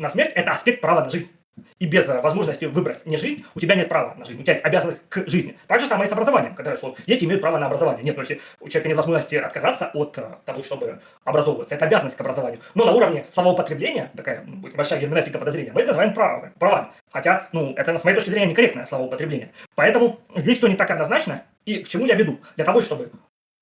на 0.00 0.08
смерть– 0.08 0.32
это 0.34 0.50
аспект 0.52 0.80
права 0.80 1.04
на 1.04 1.10
жизнь. 1.10 1.30
и 1.78 1.86
без 1.86 2.08
э, 2.08 2.20
возможности 2.20 2.64
выбрать 2.64 3.04
не 3.04 3.18
жизнь, 3.18 3.44
у 3.54 3.60
тебя 3.60 3.74
нет 3.74 3.88
права 3.88 4.14
на 4.14 4.24
жизнь, 4.24 4.40
у 4.40 4.42
тебя 4.42 4.54
есть 4.54 4.64
обязанность 4.64 4.98
к 5.10 5.28
жизни. 5.28 5.58
Так 5.66 5.80
же 5.80 5.86
самое 5.86 6.06
и 6.06 6.08
с 6.08 6.12
образованием, 6.12 6.54
когда 6.54 6.74
что 6.74 6.96
дети 7.06 7.24
имеют 7.24 7.42
право 7.42 7.58
на 7.58 7.66
образование. 7.66 8.02
Нет, 8.02 8.16
то 8.16 8.22
есть 8.22 8.40
у 8.60 8.68
человека 8.68 8.88
нет 8.88 8.96
возможности 8.96 9.34
отказаться 9.34 9.90
от 9.92 10.16
э, 10.16 10.36
того, 10.46 10.62
чтобы 10.62 11.00
образовываться. 11.24 11.74
Это 11.74 11.84
обязанность 11.84 12.16
к 12.16 12.20
образованию. 12.20 12.60
Но 12.74 12.86
на 12.86 12.92
уровне 12.92 13.26
словоупотребления, 13.32 14.10
такая 14.16 14.42
большая 14.46 15.00
герменевтика 15.00 15.38
подозрения, 15.38 15.72
мы 15.72 15.80
это 15.80 15.88
называем 15.88 16.14
правами, 16.14 16.52
правами. 16.58 16.88
Хотя, 17.12 17.48
ну, 17.52 17.74
это, 17.76 17.98
с 17.98 18.04
моей 18.04 18.16
точки 18.16 18.30
зрения, 18.30 18.46
некорректное 18.46 18.86
словоупотребление. 18.86 19.52
Поэтому 19.74 20.20
здесь 20.34 20.58
все 20.58 20.68
не 20.68 20.76
так 20.76 20.90
однозначно. 20.90 21.44
И 21.66 21.82
к 21.82 21.88
чему 21.88 22.06
я 22.06 22.14
веду? 22.14 22.40
Для 22.56 22.64
того, 22.64 22.80
чтобы 22.80 23.10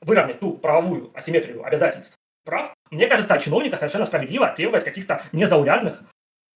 выровнять 0.02 0.38
ту 0.38 0.52
правовую 0.52 1.10
асимметрию 1.14 1.64
обязательств 1.64 2.16
прав, 2.44 2.72
мне 2.90 3.06
кажется, 3.06 3.38
чиновника 3.38 3.76
совершенно 3.76 4.06
справедливо 4.06 4.48
требовать 4.48 4.84
каких-то 4.84 5.22
незаурядных 5.32 6.02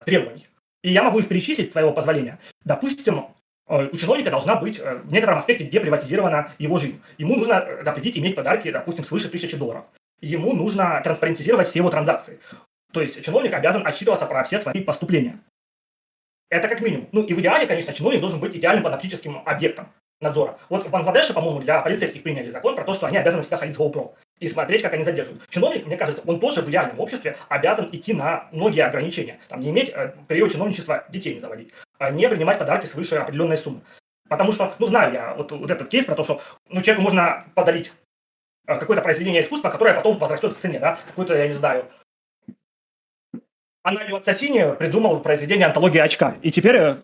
требований. 0.05 0.47
И 0.83 0.93
я 0.93 1.03
могу 1.03 1.21
их 1.21 1.29
перечислить, 1.29 1.73
твоего 1.73 1.93
позволения. 1.93 2.39
Допустим, 2.65 3.27
э, 3.69 3.89
у 3.93 3.97
чиновника 3.97 4.31
должна 4.31 4.57
быть 4.57 4.79
э, 4.79 4.97
в 4.97 5.13
некотором 5.13 5.39
аспекте 5.39 5.65
деприватизирована 5.65 6.53
его 6.59 6.79
жизнь. 6.79 7.01
Ему 7.19 7.37
нужно 7.37 7.55
э, 7.55 7.85
запретить 7.85 8.19
иметь 8.19 8.35
подарки, 8.35 8.71
допустим, 8.71 9.05
свыше 9.05 9.29
тысячи 9.29 9.57
долларов. 9.57 9.85
Ему 10.21 10.53
нужно 10.55 11.01
транспарентизировать 11.03 11.69
все 11.69 11.79
его 11.79 11.91
транзакции. 11.91 12.41
То 12.93 13.01
есть 13.01 13.25
чиновник 13.25 13.55
обязан 13.55 13.87
отчитываться 13.87 14.27
про 14.27 14.45
все 14.45 14.59
свои 14.59 14.83
поступления. 14.83 15.39
Это 16.51 16.69
как 16.69 16.81
минимум. 16.81 17.09
Ну 17.13 17.23
и 17.23 17.33
в 17.33 17.41
идеале, 17.41 17.67
конечно, 17.67 17.95
чиновник 17.95 18.21
должен 18.21 18.39
быть 18.39 18.55
идеальным 18.55 18.85
паноптическим 18.85 19.43
объектом 19.47 19.89
надзора. 20.21 20.59
Вот 20.69 20.87
в 20.87 20.91
Бангладеше, 20.91 21.33
по-моему, 21.33 21.61
для 21.61 21.81
полицейских 21.81 22.23
приняли 22.23 22.51
закон 22.51 22.77
про 22.77 22.85
то, 22.85 22.95
что 22.95 23.07
они 23.07 23.17
обязаны 23.17 23.43
всегда 23.43 23.57
ходить 23.57 23.75
с 23.75 23.79
GoPro 23.79 24.15
и 24.43 24.49
смотреть, 24.49 24.83
как 24.83 24.93
они 24.93 25.05
задерживают. 25.05 25.49
Чиновник, 25.49 25.87
мне 25.87 25.97
кажется, 25.97 26.21
он 26.27 26.41
тоже 26.41 26.63
в 26.63 26.69
реальном 26.69 26.99
обществе 26.99 27.37
обязан 27.49 27.89
идти 27.93 28.13
на 28.13 28.49
многие 28.51 28.85
ограничения. 28.85 29.39
Там, 29.49 29.61
не 29.61 29.71
иметь 29.71 29.91
э, 29.91 30.15
период 30.27 30.51
чиновничества 30.51 31.05
детей 31.09 31.35
не 31.35 31.41
заводить, 31.41 31.73
а 31.99 32.11
не 32.11 32.29
принимать 32.29 32.59
подарки 32.59 32.87
свыше 32.87 33.15
определенной 33.15 33.57
суммы. 33.57 33.83
Потому 34.29 34.51
что, 34.51 34.75
ну, 34.81 34.89
знаю 34.89 35.13
я 35.13 35.35
вот, 35.35 35.53
вот 35.53 35.71
этот 35.71 35.89
кейс 35.89 36.05
про 36.05 36.17
то, 36.17 36.25
что 36.25 36.43
ну, 36.69 36.83
человеку 36.83 37.03
можно 37.03 37.45
подарить 37.55 37.93
э, 38.67 38.77
какое-то 38.77 39.03
произведение 39.03 39.43
искусства, 39.43 39.71
которое 39.71 39.95
потом 39.95 40.19
возрастет 40.19 40.53
в 40.53 40.61
цене, 40.61 40.81
да, 40.81 40.99
какой-то, 41.07 41.37
я 41.37 41.47
не 41.47 41.55
знаю, 41.55 41.87
Аналио 43.85 44.17
Ассасини 44.17 44.75
придумал 44.77 45.21
произведение 45.21 45.67
«Антология 45.67 46.03
очка». 46.03 46.37
И 46.43 46.51
теперь, 46.51 46.77
э, 46.77 46.97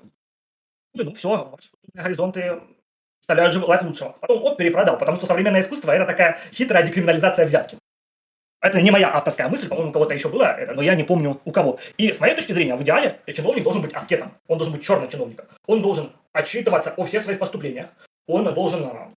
ну, 0.94 1.14
все, 1.14 1.56
горизонты 1.94 2.60
стали 3.20 3.48
желать 3.50 3.82
лучшего. 3.82 4.16
Потом 4.20 4.42
он 4.42 4.56
перепродал, 4.56 4.98
потому 4.98 5.16
что 5.16 5.26
современное 5.26 5.60
искусство– 5.60 5.90
это 5.92 6.06
такая 6.06 6.38
хитрая 6.52 6.82
декриминализация 6.82 7.46
взятки. 7.46 7.78
Это 8.60 8.80
не 8.80 8.90
моя 8.90 9.14
авторская 9.14 9.48
мысль, 9.48 9.68
по-моему, 9.68 9.90
у 9.90 9.92
кого-то 9.92 10.14
еще 10.14 10.28
это, 10.28 10.74
но 10.74 10.82
я 10.82 10.96
не 10.96 11.04
помню 11.04 11.40
у 11.44 11.52
кого. 11.52 11.78
И 11.96 12.12
с 12.12 12.18
моей 12.18 12.34
точки 12.34 12.52
зрения, 12.52 12.74
в 12.74 12.82
идеале 12.82 13.20
чиновник 13.26 13.62
должен 13.62 13.82
быть 13.82 13.92
аскетом, 13.92 14.32
он 14.48 14.58
должен 14.58 14.74
быть 14.74 14.84
черным 14.84 15.08
чиновником. 15.08 15.46
Он 15.66 15.80
должен 15.80 16.12
отчитываться 16.32 16.90
о 16.90 17.04
всех 17.04 17.22
своих 17.22 17.38
поступлениях, 17.38 17.90
он 18.26 18.52
должен 18.52 18.84
а, 18.84 19.12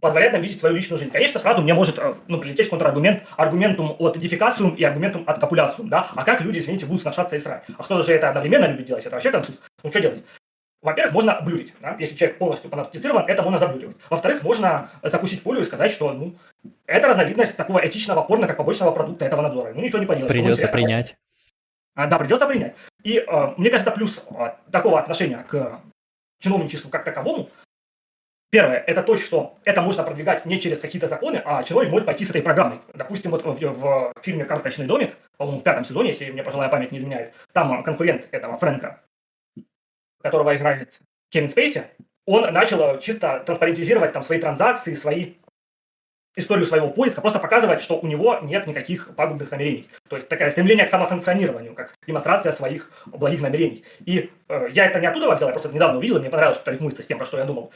позволять 0.00 0.32
нам 0.32 0.42
видеть 0.42 0.60
свою 0.60 0.74
личную 0.76 0.98
жизнь. 0.98 1.10
Конечно, 1.10 1.40
сразу 1.40 1.62
мне 1.62 1.72
может 1.72 1.98
а, 1.98 2.18
ну, 2.28 2.38
прилететь 2.38 2.68
контраргумент, 2.68 3.22
аргументум 3.38 3.96
от 3.98 4.18
дефикациум 4.18 4.74
и 4.74 4.84
аргументум 4.84 5.24
от 5.26 5.38
копуляциум, 5.38 5.88
да? 5.88 6.06
А 6.14 6.24
как 6.24 6.42
люди, 6.42 6.58
извините, 6.58 6.84
будут 6.84 7.00
сношаться 7.00 7.36
и 7.36 7.40
срать? 7.40 7.64
А 7.78 7.82
кто 7.82 8.02
же 8.02 8.12
это 8.12 8.28
одновременно 8.28 8.66
любит 8.66 8.84
делать? 8.84 9.06
Это 9.06 9.16
вообще 9.16 9.30
конфуз. 9.30 9.58
Ну, 9.82 9.90
что 9.90 10.00
делать? 10.00 10.22
Во-первых, 10.84 11.14
можно 11.14 11.40
блюрить. 11.40 11.72
Да? 11.80 11.96
Если 11.98 12.14
человек 12.14 12.36
полностью 12.36 12.68
паноптицирован, 12.68 13.24
это 13.26 13.42
можно 13.42 13.58
заблюривать. 13.58 13.96
Во-вторых, 14.10 14.42
можно 14.42 14.90
закусить 15.02 15.42
пулю 15.42 15.62
и 15.62 15.64
сказать, 15.64 15.90
что 15.90 16.12
ну, 16.12 16.36
это 16.84 17.08
разновидность 17.08 17.56
такого 17.56 17.84
этичного 17.84 18.20
порно, 18.20 18.46
как 18.46 18.58
побочного 18.58 18.90
продукта 18.90 19.24
этого 19.24 19.40
надзора. 19.40 19.72
Ну, 19.72 19.80
ничего 19.80 19.98
не 19.98 20.06
поделать. 20.06 20.30
Придется 20.30 20.68
принять. 20.68 21.16
А, 21.94 22.06
да, 22.06 22.18
придется 22.18 22.46
принять. 22.46 22.74
И 23.02 23.16
э, 23.16 23.54
мне 23.56 23.70
кажется, 23.70 23.92
плюс 23.92 24.22
э, 24.28 24.52
такого 24.70 25.00
отношения 25.00 25.38
к 25.48 25.80
чиновничеству 26.40 26.90
как 26.90 27.04
таковому, 27.04 27.48
первое, 28.50 28.76
это 28.76 29.02
то, 29.02 29.16
что 29.16 29.56
это 29.64 29.80
можно 29.80 30.02
продвигать 30.02 30.44
не 30.44 30.60
через 30.60 30.80
какие-то 30.80 31.08
законы, 31.08 31.40
а 31.46 31.62
чиновник 31.62 31.92
может 31.92 32.04
пойти 32.04 32.26
с 32.26 32.30
этой 32.30 32.42
программой. 32.42 32.80
Допустим, 32.92 33.30
вот 33.30 33.42
в, 33.42 33.54
в 33.54 34.12
фильме 34.20 34.44
«Карточный 34.44 34.84
домик», 34.84 35.14
по-моему, 35.38 35.60
в 35.60 35.62
пятом 35.62 35.86
сезоне, 35.86 36.10
если 36.10 36.30
мне 36.30 36.42
пожилая 36.42 36.68
память 36.68 36.92
не 36.92 36.98
изменяет, 36.98 37.32
там 37.54 37.82
конкурент 37.82 38.28
этого 38.32 38.58
Фрэнка 38.58 39.00
которого 40.24 40.56
играет 40.56 41.00
Кевин 41.30 41.48
Спейси, 41.48 41.84
он 42.26 42.50
начал 42.52 42.98
чисто 42.98 43.42
транспарентизировать 43.44 44.12
там 44.12 44.24
свои 44.24 44.40
транзакции, 44.40 44.94
свои 44.94 45.34
историю 46.36 46.66
своего 46.66 46.88
поиска, 46.88 47.20
просто 47.20 47.38
показывать, 47.38 47.82
что 47.82 47.96
у 47.96 48.06
него 48.06 48.40
нет 48.42 48.66
никаких 48.66 49.14
пагубных 49.14 49.50
намерений. 49.52 49.88
То 50.08 50.16
есть 50.16 50.28
такое 50.28 50.50
стремление 50.50 50.86
к 50.86 50.88
самосанкционированию, 50.88 51.74
как 51.74 51.94
демонстрация 52.06 52.50
своих 52.50 52.90
благих 53.06 53.40
намерений. 53.40 53.84
И 54.04 54.32
э, 54.48 54.68
я 54.72 54.86
это 54.86 54.98
не 54.98 55.06
оттуда 55.06 55.32
взял, 55.34 55.48
я 55.48 55.52
просто 55.52 55.70
недавно 55.70 55.98
увидел, 55.98 56.16
и 56.16 56.20
мне 56.20 56.30
понравилось, 56.30 56.56
что 56.56 56.62
это 56.62 56.72
рифмуется 56.72 57.02
с 57.02 57.06
тем, 57.06 57.18
про 57.18 57.26
что 57.26 57.38
я 57.38 57.44
думал. 57.44 57.70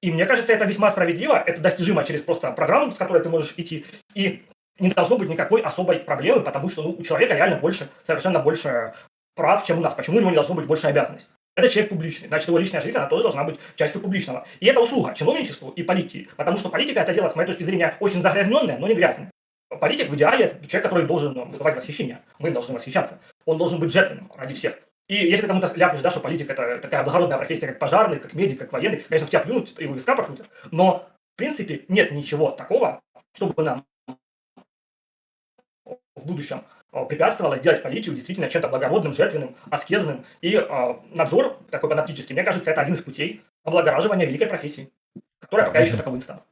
И 0.00 0.10
мне 0.10 0.24
кажется, 0.24 0.52
это 0.52 0.64
весьма 0.64 0.90
справедливо, 0.90 1.42
это 1.44 1.60
достижимо 1.60 2.04
через 2.04 2.22
просто 2.22 2.50
программу, 2.52 2.92
с 2.92 2.96
которой 2.96 3.22
ты 3.22 3.28
можешь 3.28 3.52
идти, 3.58 3.84
и 4.14 4.42
не 4.78 4.88
должно 4.88 5.18
быть 5.18 5.28
никакой 5.28 5.60
особой 5.60 5.98
проблемы, 5.98 6.40
потому 6.40 6.70
что 6.70 6.82
ну, 6.82 6.96
у 6.98 7.02
человека 7.02 7.34
реально 7.34 7.56
больше, 7.56 7.88
совершенно 8.06 8.38
больше 8.38 8.94
прав, 9.34 9.66
чем 9.66 9.78
у 9.78 9.82
нас. 9.82 9.94
Почему 9.94 10.16
у 10.16 10.20
него 10.20 10.30
не 10.30 10.36
должно 10.36 10.54
быть 10.54 10.66
больше 10.66 10.86
обязанностей? 10.86 11.30
Это 11.56 11.68
человек 11.68 11.90
публичный, 11.90 12.28
значит, 12.28 12.48
его 12.48 12.58
личная 12.58 12.80
жизнь, 12.80 12.96
она 12.96 13.06
тоже 13.06 13.24
должна 13.24 13.44
быть 13.44 13.58
частью 13.74 14.00
публичного. 14.00 14.46
И 14.60 14.66
это 14.66 14.80
услуга 14.80 15.14
чиновничеству 15.14 15.70
и 15.70 15.82
политике, 15.82 16.28
потому 16.36 16.56
что 16.56 16.68
политика 16.68 17.00
это 17.00 17.12
дело, 17.12 17.28
с 17.28 17.34
моей 17.34 17.48
точки 17.48 17.64
зрения, 17.64 17.96
очень 18.00 18.22
загрязненное, 18.22 18.78
но 18.78 18.86
не 18.86 18.94
грязное. 18.94 19.30
Политик 19.80 20.10
в 20.10 20.14
идеале 20.16 20.46
это 20.46 20.66
человек, 20.66 20.84
который 20.84 21.06
должен 21.06 21.32
ну, 21.32 21.44
вызывать 21.44 21.76
восхищение. 21.76 22.22
Мы 22.38 22.50
должны 22.50 22.74
восхищаться. 22.74 23.20
Он 23.44 23.56
должен 23.56 23.78
быть 23.78 23.92
жертвенным 23.92 24.30
ради 24.36 24.54
всех. 24.54 24.78
И 25.08 25.14
если 25.14 25.42
ты 25.42 25.48
кому-то 25.48 25.72
ляпнешь, 25.74 26.02
да, 26.02 26.10
что 26.10 26.20
политик 26.20 26.50
это 26.50 26.78
такая 26.78 27.02
благородная 27.04 27.38
профессия, 27.38 27.66
как 27.66 27.78
пожарный, 27.78 28.18
как 28.18 28.34
медик, 28.34 28.58
как 28.58 28.72
военный, 28.72 28.98
конечно, 29.00 29.26
в 29.26 29.30
тебя 29.30 29.40
плюнут 29.40 29.74
и 29.80 29.86
у 29.86 29.92
виска 29.92 30.14
прокрутят. 30.14 30.48
Но, 30.70 31.08
в 31.34 31.36
принципе, 31.36 31.84
нет 31.88 32.10
ничего 32.10 32.50
такого, 32.50 33.00
чтобы 33.34 33.62
нам 33.62 33.84
в 35.86 36.24
будущем 36.24 36.64
препятствовало 36.92 37.56
сделать 37.56 37.82
политику 37.82 38.14
действительно 38.14 38.48
чем-то 38.48 38.68
благородным, 38.68 39.12
жертвенным, 39.12 39.56
аскезным. 39.70 40.24
И 40.40 40.54
э, 40.54 40.94
надзор 41.12 41.58
такой 41.70 41.90
паноптический, 41.90 42.34
мне 42.34 42.42
кажется, 42.42 42.70
это 42.70 42.80
один 42.80 42.94
из 42.94 43.02
путей 43.02 43.42
облагораживания 43.64 44.26
великой 44.26 44.48
профессии, 44.48 44.90
которая 45.38 45.66
пока 45.66 45.80
еще 45.80 45.96
таковым 45.96 46.20
стала. 46.20 46.44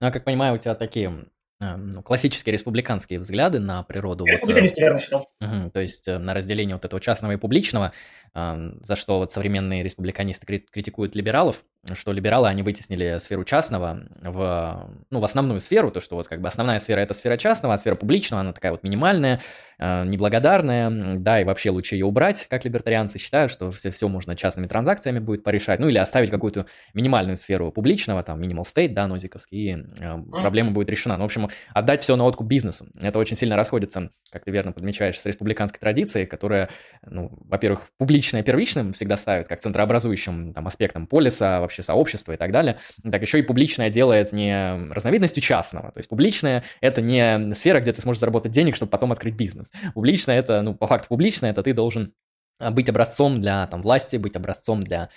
Ну, 0.00 0.06
я 0.06 0.10
как 0.12 0.24
понимаю, 0.24 0.54
у 0.54 0.58
тебя 0.58 0.74
такие 0.74 1.26
э, 1.60 1.76
ну, 1.76 2.02
классические 2.02 2.52
республиканские 2.52 3.20
взгляды 3.20 3.58
на 3.58 3.82
природу. 3.82 4.26
Республиканисты, 4.26 4.80
вот, 4.80 4.84
верно 4.84 5.00
считал. 5.00 5.30
Угу, 5.40 5.70
то 5.70 5.80
есть 5.80 6.06
на 6.06 6.34
разделение 6.34 6.76
вот 6.76 6.84
этого 6.84 7.00
частного 7.00 7.32
и 7.32 7.36
публичного, 7.36 7.92
э, 8.34 8.72
за 8.82 8.96
что 8.96 9.18
вот 9.18 9.32
современные 9.32 9.82
республиканисты 9.82 10.46
критикуют 10.70 11.14
либералов, 11.14 11.64
что 11.94 12.12
либералы, 12.12 12.48
они 12.48 12.62
вытеснили 12.62 13.18
сферу 13.18 13.44
частного 13.44 14.02
в, 14.22 14.90
ну, 15.10 15.20
в 15.20 15.24
основную 15.24 15.60
сферу, 15.60 15.90
то, 15.90 16.00
что 16.00 16.16
вот 16.16 16.28
как 16.28 16.40
бы 16.40 16.48
основная 16.48 16.78
сфера– 16.78 17.00
это 17.00 17.14
сфера 17.14 17.36
частного, 17.36 17.74
а 17.74 17.78
сфера 17.78 17.94
публичного, 17.94 18.40
она 18.40 18.52
такая 18.52 18.72
вот 18.72 18.82
минимальная, 18.82 19.40
э, 19.78 20.04
неблагодарная, 20.04 21.18
да, 21.18 21.40
и 21.40 21.44
вообще 21.44 21.70
лучше 21.70 21.94
ее 21.94 22.06
убрать, 22.06 22.46
как 22.48 22.64
либертарианцы 22.64 23.18
считают, 23.18 23.52
что 23.52 23.70
все, 23.72 23.90
все 23.90 24.08
можно 24.08 24.36
частными 24.36 24.66
транзакциями 24.66 25.18
будет 25.18 25.44
порешать, 25.44 25.80
ну, 25.80 25.88
или 25.88 25.98
оставить 25.98 26.30
какую-то 26.30 26.66
минимальную 26.94 27.36
сферу 27.36 27.70
публичного, 27.70 28.22
там, 28.22 28.40
minimal 28.40 28.64
state, 28.64 28.92
да, 28.92 29.06
нозиковский, 29.06 29.72
и 29.72 29.76
э, 30.00 30.18
проблема 30.30 30.72
будет 30.72 30.90
решена. 30.90 31.16
Ну, 31.16 31.22
в 31.22 31.26
общем, 31.26 31.48
отдать 31.72 32.02
все 32.02 32.16
на 32.16 32.24
откуп 32.24 32.46
бизнесу. 32.46 32.86
Это 33.00 33.18
очень 33.18 33.36
сильно 33.36 33.56
расходится, 33.56 34.10
как 34.30 34.44
ты 34.44 34.50
верно 34.50 34.72
подмечаешь, 34.72 35.18
с 35.18 35.26
республиканской 35.26 35.80
традицией, 35.80 36.26
которая, 36.26 36.68
ну, 37.04 37.30
во-первых, 37.44 37.88
публичное 37.98 38.42
первичным 38.42 38.92
всегда 38.92 39.16
ставит 39.16 39.48
как 39.48 39.60
центрообразующим 39.60 40.52
там, 40.52 40.66
аспектом 40.66 41.06
полиса, 41.06 41.60
вообще 41.60 41.75
вообще 41.76 41.82
сообщества 41.82 42.32
и 42.32 42.36
так 42.36 42.50
далее, 42.52 42.78
так 43.02 43.22
еще 43.22 43.38
и 43.38 43.42
публичное 43.42 43.90
делает 43.90 44.32
не 44.32 44.88
разновидностью 44.90 45.42
частного. 45.42 45.92
То 45.92 45.98
есть 45.98 46.08
публичное— 46.08 46.64
это 46.80 47.02
не 47.02 47.54
сфера, 47.54 47.80
где 47.80 47.92
ты 47.92 48.00
сможешь 48.00 48.20
заработать 48.20 48.52
денег, 48.52 48.76
чтобы 48.76 48.90
потом 48.90 49.12
открыть 49.12 49.34
бизнес. 49.34 49.70
Публичное— 49.94 50.38
это, 50.38 50.62
ну, 50.62 50.74
по 50.74 50.86
факту 50.86 51.08
публичное— 51.08 51.50
это 51.52 51.62
ты 51.62 51.72
должен 51.74 52.12
а, 52.58 52.70
быть 52.70 52.88
образцом 52.88 53.40
для 53.40 53.66
там, 53.66 53.82
власти, 53.82 54.16
быть 54.16 54.36
образцом 54.36 54.80
для 54.80 55.10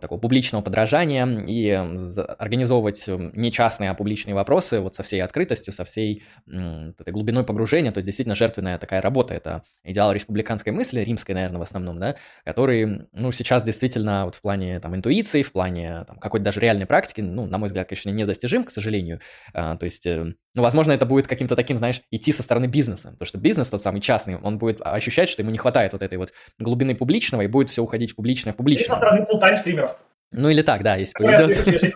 такого 0.00 0.18
публичного 0.18 0.62
подражания 0.62 1.26
и 1.46 1.70
организовывать 1.70 3.04
не 3.06 3.52
частные, 3.52 3.90
а 3.90 3.94
публичные 3.94 4.34
вопросы 4.34 4.80
вот 4.80 4.94
со 4.94 5.02
всей 5.02 5.22
открытостью, 5.22 5.72
со 5.72 5.84
всей 5.84 6.24
этой 6.46 7.12
глубиной 7.12 7.44
погружения, 7.44 7.92
то 7.92 7.98
есть 7.98 8.06
действительно 8.06 8.34
жертвенная 8.34 8.78
такая 8.78 9.00
работа, 9.00 9.34
это 9.34 9.62
идеал 9.84 10.12
республиканской 10.12 10.72
мысли, 10.72 11.00
римской, 11.00 11.34
наверное, 11.34 11.58
в 11.58 11.62
основном, 11.62 11.98
да, 11.98 12.16
который, 12.44 13.08
ну, 13.12 13.32
сейчас 13.32 13.62
действительно 13.62 14.24
вот 14.26 14.34
в 14.34 14.40
плане 14.40 14.80
там 14.80 14.94
интуиции, 14.94 15.42
в 15.42 15.52
плане 15.52 16.04
там 16.06 16.18
какой-то 16.18 16.44
даже 16.44 16.60
реальной 16.60 16.86
практики, 16.86 17.20
ну, 17.20 17.46
на 17.46 17.58
мой 17.58 17.68
взгляд, 17.68 17.88
конечно, 17.88 18.10
недостижим, 18.10 18.64
к 18.64 18.70
сожалению, 18.70 19.20
а, 19.52 19.76
то 19.76 19.84
есть, 19.84 20.06
э, 20.06 20.34
ну, 20.54 20.62
возможно, 20.62 20.92
это 20.92 21.06
будет 21.06 21.26
каким-то 21.26 21.56
таким, 21.56 21.78
знаешь, 21.78 22.00
идти 22.10 22.32
со 22.32 22.42
стороны 22.42 22.66
бизнеса, 22.66 23.10
потому 23.10 23.26
что 23.26 23.38
бизнес 23.38 23.70
тот 23.70 23.82
самый 23.82 24.00
частный, 24.00 24.36
он 24.36 24.58
будет 24.58 24.80
ощущать, 24.80 25.28
что 25.28 25.42
ему 25.42 25.50
не 25.50 25.58
хватает 25.58 25.92
вот 25.92 26.02
этой 26.02 26.18
вот 26.18 26.32
глубины 26.58 26.94
публичного, 26.94 27.42
и 27.42 27.46
будет 27.46 27.70
все 27.70 27.82
уходить 27.82 28.12
в 28.12 28.16
публичное, 28.16 28.52
в 28.52 28.56
публичное. 28.56 28.84
И 28.84 28.88
со 28.88 28.96
стороны 28.96 29.26
стримеров. 29.64 29.96
Ну 30.32 30.50
или 30.50 30.62
так, 30.62 30.82
да, 30.82 30.96
если 30.96 31.14
повезет. 31.14 31.94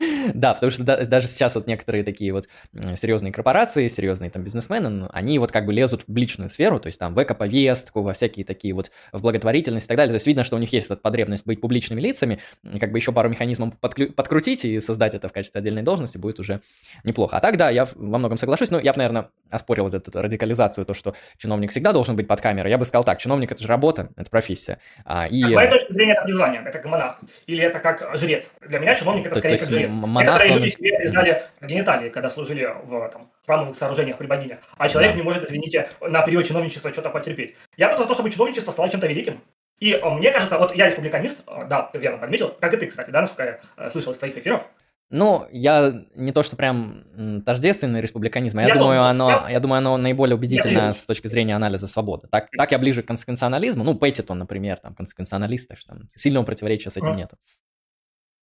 Да, 0.34 0.54
потому 0.54 0.70
что 0.70 0.84
даже 0.84 1.26
сейчас 1.26 1.54
вот 1.54 1.66
некоторые 1.66 2.04
такие 2.04 2.32
вот 2.32 2.48
серьезные 2.96 3.32
корпорации, 3.32 3.88
серьезные 3.88 4.30
там 4.30 4.42
бизнесмены, 4.42 4.88
ну, 4.88 5.08
они 5.12 5.38
вот 5.38 5.52
как 5.52 5.66
бы 5.66 5.72
лезут 5.72 6.04
в 6.06 6.16
личную 6.16 6.50
сферу, 6.50 6.80
то 6.80 6.86
есть 6.86 6.98
там 6.98 7.14
в 7.14 7.22
эко-повестку, 7.22 8.02
во 8.02 8.12
всякие 8.14 8.44
такие 8.44 8.74
вот, 8.74 8.90
в 9.12 9.20
благотворительность 9.20 9.86
и 9.86 9.88
так 9.88 9.96
далее. 9.96 10.12
То 10.12 10.16
есть 10.16 10.26
видно, 10.26 10.44
что 10.44 10.56
у 10.56 10.58
них 10.58 10.72
есть 10.72 10.86
эта 10.86 10.96
потребность 10.96 11.46
быть 11.46 11.60
публичными 11.60 12.00
лицами, 12.00 12.40
как 12.78 12.92
бы 12.92 12.98
еще 12.98 13.12
пару 13.12 13.28
механизмов 13.28 13.78
подкрутить 13.78 14.64
и 14.64 14.80
создать 14.80 15.14
это 15.14 15.28
в 15.28 15.32
качестве 15.32 15.58
отдельной 15.60 15.82
должности 15.82 16.18
будет 16.18 16.40
уже 16.40 16.60
неплохо. 17.04 17.36
А 17.36 17.40
так, 17.40 17.56
да, 17.56 17.70
я 17.70 17.86
во 17.94 18.18
многом 18.18 18.38
соглашусь, 18.38 18.70
но 18.70 18.78
я 18.78 18.92
бы, 18.92 18.98
наверное, 18.98 19.28
оспорил 19.50 19.84
вот 19.84 19.94
эту 19.94 20.10
радикализацию, 20.20 20.86
то, 20.86 20.94
что 20.94 21.14
чиновник 21.36 21.70
всегда 21.70 21.92
должен 21.92 22.16
быть 22.16 22.26
под 22.26 22.40
камерой. 22.40 22.70
Я 22.70 22.78
бы 22.78 22.84
сказал 22.84 23.04
так, 23.04 23.18
чиновник– 23.18 23.52
это 23.52 23.62
же 23.62 23.68
работа, 23.68 24.10
это 24.16 24.30
профессия. 24.30 24.78
А, 25.04 25.26
и... 25.26 25.42
С 25.44 25.50
моей 25.50 25.70
точки 25.70 25.92
зрения, 25.92 26.12
это 26.12 26.22
призвание, 26.22 26.62
это 26.62 26.78
как 26.78 26.84
монах, 26.86 27.20
или 27.46 27.62
это 27.62 27.80
как 27.80 28.16
жрец. 28.16 28.48
Для 28.66 28.78
меня 28.78 28.94
чиновник– 28.94 29.26
это 29.28 29.38
скорее 29.38 29.58
как 29.58 29.68
жрец. 29.68 29.89
Монах, 29.90 30.22
Некоторые 30.24 30.58
люди 30.58 30.68
себе 30.70 30.96
отрезали 30.96 31.44
гениталии, 31.60 32.08
когда 32.08 32.30
служили 32.30 32.68
в 32.84 33.08
там, 33.10 33.30
храмовых 33.44 33.76
сооружениях 33.76 34.18
при 34.18 34.26
богине, 34.26 34.58
а 34.76 34.88
человек 34.88 35.12
да. 35.12 35.16
не 35.16 35.22
может, 35.22 35.44
извините, 35.44 35.90
на 36.00 36.22
период 36.22 36.46
чиновничества 36.46 36.92
что-то 36.92 37.10
потерпеть. 37.10 37.56
Я 37.76 37.88
просто 37.88 38.02
за 38.02 38.08
то, 38.08 38.14
чтобы 38.14 38.30
чиновничество 38.30 38.72
стало 38.72 38.88
чем-то 38.88 39.06
великим. 39.06 39.40
И 39.78 39.92
э, 39.92 40.10
мне 40.10 40.30
кажется, 40.30 40.58
вот 40.58 40.74
я 40.76 40.86
республиканист, 40.86 41.40
э, 41.46 41.66
да, 41.68 41.90
верно 41.94 42.18
подметил, 42.18 42.54
как 42.60 42.74
и 42.74 42.76
ты, 42.76 42.86
кстати, 42.86 43.10
да, 43.10 43.22
насколько 43.22 43.44
я 43.44 43.60
э, 43.76 43.90
слышал 43.90 44.12
из 44.12 44.18
твоих 44.18 44.36
эфиров, 44.36 44.66
ну, 45.12 45.48
я 45.50 46.04
не 46.14 46.30
то, 46.30 46.44
что 46.44 46.54
прям 46.54 47.42
тождественный 47.44 48.00
республиканизм, 48.00 48.58
а 48.58 48.62
я, 48.62 48.68
я 48.68 48.74
думаю, 48.76 49.02
оно, 49.02 49.28
я... 49.28 49.50
я 49.50 49.60
думаю, 49.60 49.78
оно 49.78 49.96
наиболее 49.96 50.36
убедительно 50.36 50.92
с 50.92 51.04
точки 51.04 51.26
зрения 51.26 51.56
анализа 51.56 51.88
свободы. 51.88 52.28
Так, 52.28 52.48
так 52.56 52.70
я 52.70 52.78
ближе 52.78 53.02
к 53.02 53.06
консеквенционализму. 53.06 53.82
Ну, 53.82 53.96
Пэттитон, 53.96 54.38
например, 54.38 54.76
там 54.76 54.94
консеквенционалист, 54.94 55.68
так 55.68 55.78
что 55.78 55.94
там 55.94 56.08
сильного 56.14 56.44
противоречия 56.44 56.90
с 56.90 56.96
этим 56.96 57.14
mm. 57.14 57.16
нету. 57.16 57.36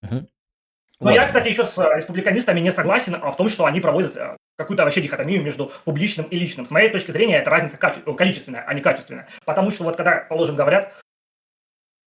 Угу. 0.03 0.28
Но 0.99 1.11
я, 1.11 1.26
кстати, 1.26 1.49
еще 1.49 1.65
с 1.65 1.78
республиканистами 1.78 2.60
не 2.60 2.72
согласен 2.72 3.19
в 3.19 3.36
том, 3.36 3.49
что 3.49 3.65
они 3.65 3.80
проводят 3.80 4.18
какую-то 4.57 4.84
вообще 4.84 5.02
дихотомию 5.02 5.44
между 5.44 5.72
публичным 5.86 6.26
и 6.26 6.38
личным. 6.38 6.65
С 6.65 6.72
моей 6.72 6.90
точки 6.90 7.11
зрения, 7.11 7.38
это 7.38 7.52
разница 7.52 7.78
количественная, 7.78 8.64
а 8.65 8.74
не 8.74 8.82
качественная. 8.82 9.28
Потому 9.45 9.72
что 9.72 9.84
вот 9.84 9.95
когда, 9.95 10.26
положим, 10.28 10.56
говорят, 10.56 10.94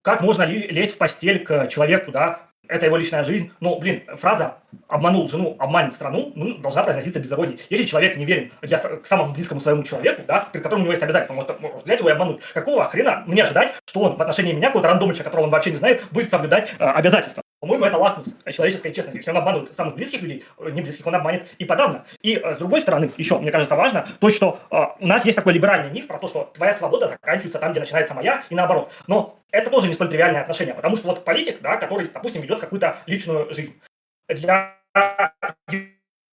как 0.02 0.22
можно 0.22 0.42
лезть 0.42 0.94
в 0.94 0.98
постель 0.98 1.44
к 1.44 1.68
человеку, 1.68 2.10
да, 2.10 2.50
это 2.70 2.86
его 2.86 2.96
личная 2.96 3.24
жизнь. 3.24 3.52
Ну, 3.60 3.78
блин, 3.78 4.04
фраза 4.16 4.58
«обманул 4.88 5.28
жену, 5.28 5.56
обманет 5.58 5.92
страну» 5.92 6.32
ну, 6.34 6.54
должна 6.58 6.84
произноситься 6.84 7.18
без 7.18 7.30
иронии. 7.30 7.58
Если 7.68 7.84
человек 7.84 8.16
не 8.16 8.24
верен 8.24 8.52
я, 8.62 8.78
к 8.78 9.06
самому 9.06 9.34
близкому 9.34 9.60
своему 9.60 9.82
человеку, 9.82 10.22
да, 10.26 10.48
перед 10.52 10.62
которым 10.62 10.82
у 10.82 10.84
него 10.84 10.92
есть 10.92 11.02
обязательства, 11.02 11.34
может, 11.34 11.60
может 11.60 11.84
взять 11.84 11.98
его 11.98 12.08
и 12.08 12.12
обмануть. 12.12 12.40
Какого 12.54 12.88
хрена 12.88 13.24
мне 13.26 13.42
ожидать, 13.42 13.74
что 13.86 14.00
он 14.00 14.16
в 14.16 14.22
отношении 14.22 14.52
меня, 14.52 14.68
какого-то 14.68 14.88
рандомича, 14.88 15.24
которого 15.24 15.46
он 15.46 15.50
вообще 15.50 15.70
не 15.70 15.76
знает, 15.76 16.04
будет 16.12 16.30
соблюдать 16.30 16.70
э, 16.78 16.84
обязательства? 16.84 17.42
По-моему, 17.60 17.84
это 17.84 17.98
лакмус 17.98 18.26
человеческой 18.52 18.92
честности. 18.92 19.18
Если 19.18 19.30
он 19.30 19.36
обманывает 19.36 19.74
самых 19.76 19.94
близких 19.94 20.22
людей, 20.22 20.44
э, 20.58 20.70
не 20.70 20.80
близких, 20.80 21.06
он 21.06 21.14
обманет 21.14 21.46
и 21.58 21.66
подавно. 21.66 22.06
И 22.22 22.36
э, 22.36 22.54
с 22.54 22.58
другой 22.58 22.80
стороны, 22.80 23.12
еще, 23.18 23.38
мне 23.38 23.50
кажется, 23.50 23.76
важно 23.76 24.08
то, 24.18 24.30
что 24.30 24.60
э, 24.70 24.76
у 24.98 25.06
нас 25.06 25.26
есть 25.26 25.36
такой 25.36 25.52
либеральный 25.52 25.90
миф 25.90 26.06
про 26.06 26.18
то, 26.18 26.26
что 26.26 26.50
твоя 26.54 26.72
свобода 26.72 27.08
заканчивается 27.08 27.58
там, 27.58 27.72
где 27.72 27.80
начинается 27.80 28.14
моя, 28.14 28.44
и 28.48 28.54
наоборот. 28.54 28.90
Но 29.06 29.38
это 29.50 29.70
тоже 29.70 29.88
не 29.88 29.92
столь 29.92 30.08
тривиальное 30.08 30.40
отношение, 30.40 30.74
потому 30.74 30.96
что 30.96 31.08
вот 31.08 31.22
политик, 31.22 31.60
да, 31.60 31.76
который, 31.76 32.08
допустим, 32.08 32.40
ведет 32.40 32.60
какую-то 32.60 32.96
личную 33.04 33.52
жизнь, 33.52 33.78
для 34.28 34.76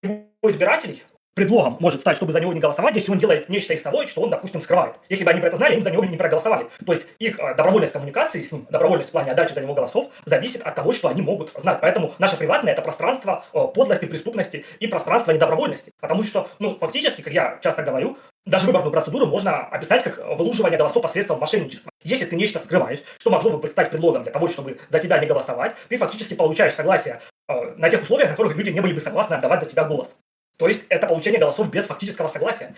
его 0.02 0.28
избирателей 0.44 1.04
предлогом 1.38 1.78
может 1.80 2.02
стать, 2.02 2.18
чтобы 2.18 2.34
за 2.34 2.40
него 2.40 2.52
не 2.52 2.60
голосовать, 2.60 2.96
если 2.96 3.12
он 3.12 3.20
делает 3.20 3.48
нечто 3.48 3.74
из 3.74 3.82
того, 3.82 4.06
что 4.08 4.22
он, 4.22 4.32
допустим, 4.32 4.60
скрывает. 4.60 4.96
Если 5.08 5.24
бы 5.24 5.30
они 5.30 5.40
про 5.40 5.48
это 5.48 5.58
знали, 5.58 5.76
им 5.76 5.84
за 5.84 5.92
него 5.92 6.04
не 6.04 6.18
проголосовали. 6.18 6.68
То 6.86 6.94
есть 6.94 7.06
их 7.20 7.40
э, 7.40 7.56
добровольность 7.56 7.94
коммуникации 7.94 8.42
с 8.42 8.52
ним, 8.52 8.68
добровольность 8.70 9.10
в 9.10 9.12
плане 9.12 9.32
отдачи 9.32 9.54
за 9.54 9.62
него 9.62 9.76
голосов 9.76 10.10
зависит 10.26 10.64
от 10.64 10.76
того, 10.76 10.92
что 10.92 11.08
они 11.08 11.22
могут 11.22 11.52
знать. 11.56 11.78
Поэтому 11.80 12.14
наше 12.18 12.38
приватное– 12.38 12.74
это 12.74 12.82
пространство 12.82 13.46
э, 13.54 13.60
подлости, 13.74 14.06
преступности 14.06 14.66
и 14.80 14.88
пространство 14.88 15.32
недобровольности. 15.32 15.94
Потому 16.02 16.24
что, 16.24 16.50
ну, 16.60 16.76
фактически, 16.80 17.22
как 17.22 17.34
я 17.34 17.60
часто 17.62 17.84
говорю, 17.84 18.18
даже 18.48 18.66
выборную 18.66 18.92
процедуру 18.92 19.28
можно 19.28 19.60
описать 19.60 20.04
как 20.04 20.18
вылуживание 20.38 20.78
голосов 20.78 21.04
посредством 21.04 21.40
мошенничества. 21.40 21.92
Если 22.04 22.26
ты 22.26 22.36
нечто 22.36 22.60
скрываешь, 22.60 23.04
что 23.20 23.30
могло 23.30 23.58
бы 23.58 23.68
стать 23.68 23.92
предлогом 23.92 24.24
для 24.24 24.32
того, 24.32 24.48
чтобы 24.48 24.80
за 24.90 25.00
тебя 25.00 25.20
не 25.20 25.28
голосовать, 25.28 25.76
ты 25.90 25.98
фактически 25.98 26.34
получаешь 26.34 26.74
согласие 26.74 27.22
э, 27.48 27.54
на 27.76 27.90
тех 27.90 28.02
условиях, 28.02 28.30
на 28.30 28.36
которых 28.36 28.56
люди 28.56 28.70
не 28.70 28.80
были 28.80 28.94
бы 28.94 29.02
согласны 29.02 29.36
отдавать 29.36 29.62
за 29.62 29.70
тебя 29.70 29.84
голос. 29.84 30.16
То 30.58 30.68
есть 30.68 30.86
это 30.90 31.08
получение 31.08 31.40
голосов 31.40 31.70
без 31.70 31.86
фактического 31.86 32.28
согласия. 32.28 32.76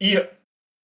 И 0.00 0.28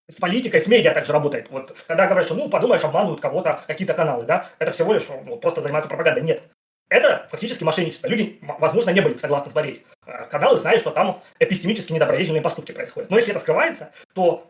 с 0.09 0.17
политикой, 0.17 0.61
с 0.61 0.67
медиа 0.67 0.93
также 0.93 1.13
работает. 1.13 1.51
Вот 1.51 1.77
когда 1.87 2.07
говорят, 2.07 2.27
что 2.27 2.35
ну 2.35 2.51
подумаешь, 2.51 2.85
обманывают 2.85 3.21
кого-то 3.21 3.65
какие-то 3.67 3.95
каналы, 3.95 4.25
да, 4.25 4.51
это 4.59 4.73
всего 4.73 4.93
лишь 4.93 5.07
ну, 5.25 5.37
просто 5.37 5.63
занимаются 5.63 5.89
пропагандой. 5.89 6.23
Нет. 6.23 6.43
Это 6.91 7.27
фактически 7.31 7.65
мошенничество. 7.65 8.07
Люди, 8.09 8.39
возможно, 8.43 8.91
не 8.91 9.01
были 9.01 9.17
согласны 9.17 9.51
смотреть 9.51 9.83
э, 10.07 10.27
каналы, 10.27 10.59
зная, 10.59 10.79
что 10.79 10.91
там 10.91 11.23
эпистемически 11.39 11.93
недобродетельные 11.93 12.43
поступки 12.43 12.73
происходят. 12.73 13.11
Но 13.11 13.17
если 13.17 13.31
это 13.31 13.41
скрывается, 13.41 13.93
то 14.13 14.47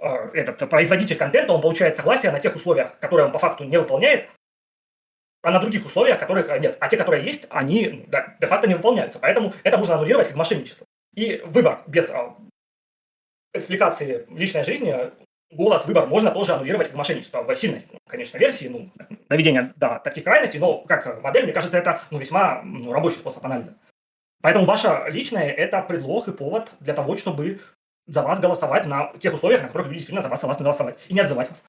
э, 0.00 0.06
этот 0.34 0.68
производитель 0.68 1.16
контента, 1.16 1.52
он 1.52 1.60
получает 1.60 1.96
согласие 1.96 2.32
на 2.32 2.40
тех 2.40 2.56
условиях, 2.56 2.98
которые 2.98 3.26
он 3.26 3.32
по 3.32 3.38
факту 3.38 3.62
не 3.62 3.78
выполняет, 3.78 4.28
а 5.42 5.50
на 5.50 5.58
других 5.58 5.84
условиях, 5.84 6.18
которых 6.18 6.48
нет. 6.60 6.76
А 6.80 6.88
те, 6.88 6.96
которые 6.96 7.24
есть, 7.24 7.46
они 7.50 8.04
да, 8.08 8.36
де-факто 8.40 8.68
не 8.68 8.74
выполняются. 8.74 9.18
Поэтому 9.18 9.52
это 9.64 9.76
можно 9.76 9.94
аннулировать 9.94 10.28
как 10.28 10.36
мошенничество. 10.36 10.86
И 11.14 11.42
выбор 11.44 11.80
без 11.86 12.08
а, 12.08 12.36
экспликации 13.52 14.26
личной 14.30 14.64
жизни, 14.64 14.94
голос, 15.50 15.84
выбор 15.84 16.06
можно 16.06 16.30
тоже 16.30 16.52
аннулировать 16.52 16.88
как 16.88 16.96
мошенничество 16.96 17.42
в 17.42 17.54
сильной, 17.56 17.84
конечно, 18.08 18.38
версии, 18.38 18.68
ну, 18.68 18.90
доведения 19.28 19.72
до 19.76 20.00
таких 20.02 20.24
крайностей, 20.24 20.58
но 20.58 20.78
как 20.78 21.22
модель, 21.22 21.44
мне 21.44 21.52
кажется, 21.52 21.76
это 21.76 22.00
ну, 22.10 22.18
весьма 22.18 22.62
ну, 22.62 22.92
рабочий 22.92 23.16
способ 23.16 23.44
анализа. 23.44 23.76
Поэтому 24.42 24.64
ваше 24.64 25.04
личное– 25.08 25.50
это 25.50 25.82
предлог 25.82 26.28
и 26.28 26.32
повод 26.32 26.72
для 26.80 26.94
того, 26.94 27.16
чтобы 27.16 27.60
за 28.06 28.22
вас 28.22 28.40
голосовать 28.40 28.86
на 28.86 29.12
тех 29.18 29.34
условиях, 29.34 29.62
на 29.62 29.68
которых 29.68 29.88
люди 29.88 29.98
действительно 29.98 30.22
за 30.22 30.28
вас 30.28 30.40
согласны 30.40 30.64
голосовать, 30.64 30.98
и 31.08 31.14
не 31.14 31.20
отзывать 31.20 31.50
вас. 31.50 31.62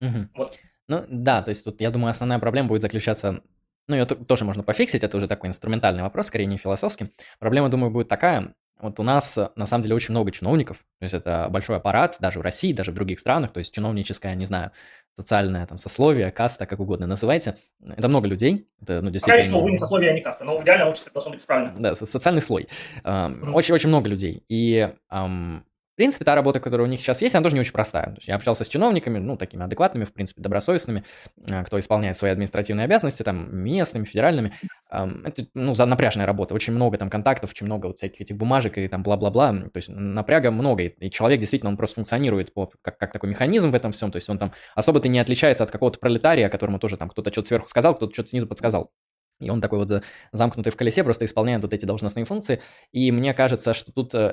Угу. 0.00 0.28
Вот. 0.34 0.58
Ну 0.88 1.04
да, 1.08 1.42
то 1.42 1.50
есть 1.50 1.64
тут, 1.64 1.80
я 1.80 1.90
думаю, 1.90 2.10
основная 2.10 2.38
проблема 2.38 2.68
будет 2.68 2.82
заключаться, 2.82 3.40
ну 3.88 3.96
ее 3.96 4.04
тоже 4.04 4.44
можно 4.44 4.62
пофиксить, 4.62 5.02
это 5.02 5.16
уже 5.16 5.28
такой 5.28 5.48
инструментальный 5.48 6.02
вопрос, 6.02 6.26
скорее 6.26 6.46
не 6.46 6.56
философский. 6.56 7.12
Проблема, 7.38 7.68
думаю, 7.68 7.90
будет 7.90 8.08
такая, 8.08 8.54
вот 8.78 9.00
у 9.00 9.02
нас 9.02 9.38
на 9.56 9.66
самом 9.66 9.82
деле 9.82 9.94
очень 9.94 10.12
много 10.12 10.30
чиновников, 10.30 10.78
то 10.98 11.04
есть 11.04 11.14
это 11.14 11.48
большой 11.50 11.76
аппарат, 11.76 12.16
даже 12.20 12.38
в 12.38 12.42
России, 12.42 12.72
даже 12.72 12.92
в 12.92 12.94
других 12.94 13.20
странах, 13.20 13.52
то 13.52 13.58
есть 13.58 13.74
чиновническое, 13.74 14.34
не 14.34 14.46
знаю, 14.46 14.70
социальное 15.16 15.66
там 15.66 15.78
сословие, 15.78 16.30
каста, 16.30 16.66
как 16.66 16.78
угодно 16.78 17.06
называйте. 17.06 17.56
Это 17.82 18.06
много 18.06 18.28
людей. 18.28 18.68
Это, 18.82 19.00
ну, 19.00 19.08
действительно... 19.08 19.38
Конечно, 19.38 19.58
увы, 19.58 19.70
не 19.70 19.78
сословие, 19.78 20.10
а 20.10 20.12
не 20.12 20.20
каста, 20.20 20.44
но 20.44 20.58
в 20.58 20.62
идеальном 20.62 20.88
обществе 20.88 21.10
должно 21.10 21.32
быть 21.32 21.46
правильно. 21.46 21.74
Да, 21.78 21.94
социальный 21.94 22.42
слой. 22.42 22.68
Очень-очень 23.02 23.88
много 23.88 24.10
людей. 24.10 24.44
И 24.50 24.92
в 25.96 25.98
принципе, 25.98 26.26
та 26.26 26.34
работа, 26.34 26.60
которая 26.60 26.86
у 26.86 26.90
них 26.90 27.00
сейчас 27.00 27.22
есть, 27.22 27.34
она 27.34 27.42
тоже 27.42 27.54
не 27.54 27.60
очень 27.60 27.72
простая. 27.72 28.04
То 28.04 28.16
есть 28.16 28.28
я 28.28 28.34
общался 28.34 28.64
с 28.64 28.68
чиновниками, 28.68 29.18
ну, 29.18 29.38
такими 29.38 29.64
адекватными, 29.64 30.04
в 30.04 30.12
принципе, 30.12 30.42
добросовестными, 30.42 31.04
а, 31.48 31.64
кто 31.64 31.78
исполняет 31.78 32.18
свои 32.18 32.32
административные 32.32 32.84
обязанности, 32.84 33.22
там, 33.22 33.48
местными, 33.56 34.04
федеральными. 34.04 34.52
Это, 34.90 35.46
ну, 35.54 35.72
за 35.72 35.86
напряжная 35.86 36.26
работа. 36.26 36.52
Очень 36.52 36.74
много 36.74 36.98
там 36.98 37.08
контактов, 37.08 37.52
очень 37.52 37.64
много 37.64 37.86
вот 37.86 37.96
всяких 37.96 38.20
этих 38.20 38.36
бумажек 38.36 38.76
и 38.76 38.88
там 38.88 39.02
бла-бла-бла. 39.02 39.52
То 39.54 39.76
есть 39.76 39.88
напряга 39.88 40.50
много. 40.50 40.82
И 40.82 41.10
человек 41.10 41.40
действительно, 41.40 41.70
он 41.70 41.78
просто 41.78 41.94
функционирует 41.94 42.52
по, 42.52 42.70
как, 42.82 42.98
как 42.98 43.12
такой 43.14 43.30
механизм 43.30 43.70
в 43.70 43.74
этом 43.74 43.92
всем. 43.92 44.12
То 44.12 44.16
есть 44.16 44.28
он 44.28 44.38
там 44.38 44.52
особо-то 44.74 45.08
не 45.08 45.18
отличается 45.18 45.64
от 45.64 45.70
какого-то 45.70 45.98
пролетария, 45.98 46.50
которому 46.50 46.78
тоже 46.78 46.98
там 46.98 47.08
кто-то 47.08 47.32
что-то 47.32 47.48
сверху 47.48 47.70
сказал, 47.70 47.94
кто-то 47.94 48.12
что-то 48.12 48.28
снизу 48.28 48.46
подсказал. 48.46 48.90
И 49.40 49.50
он 49.50 49.60
такой 49.60 49.78
вот 49.78 50.02
замкнутый 50.32 50.72
в 50.72 50.76
колесе, 50.76 51.04
просто 51.04 51.24
исполняет 51.24 51.62
вот 51.62 51.74
эти 51.74 51.84
должностные 51.84 52.24
функции. 52.24 52.60
И 52.92 53.12
мне 53.12 53.34
кажется, 53.34 53.74
что 53.74 53.92
тут 53.92 54.14
э, 54.14 54.32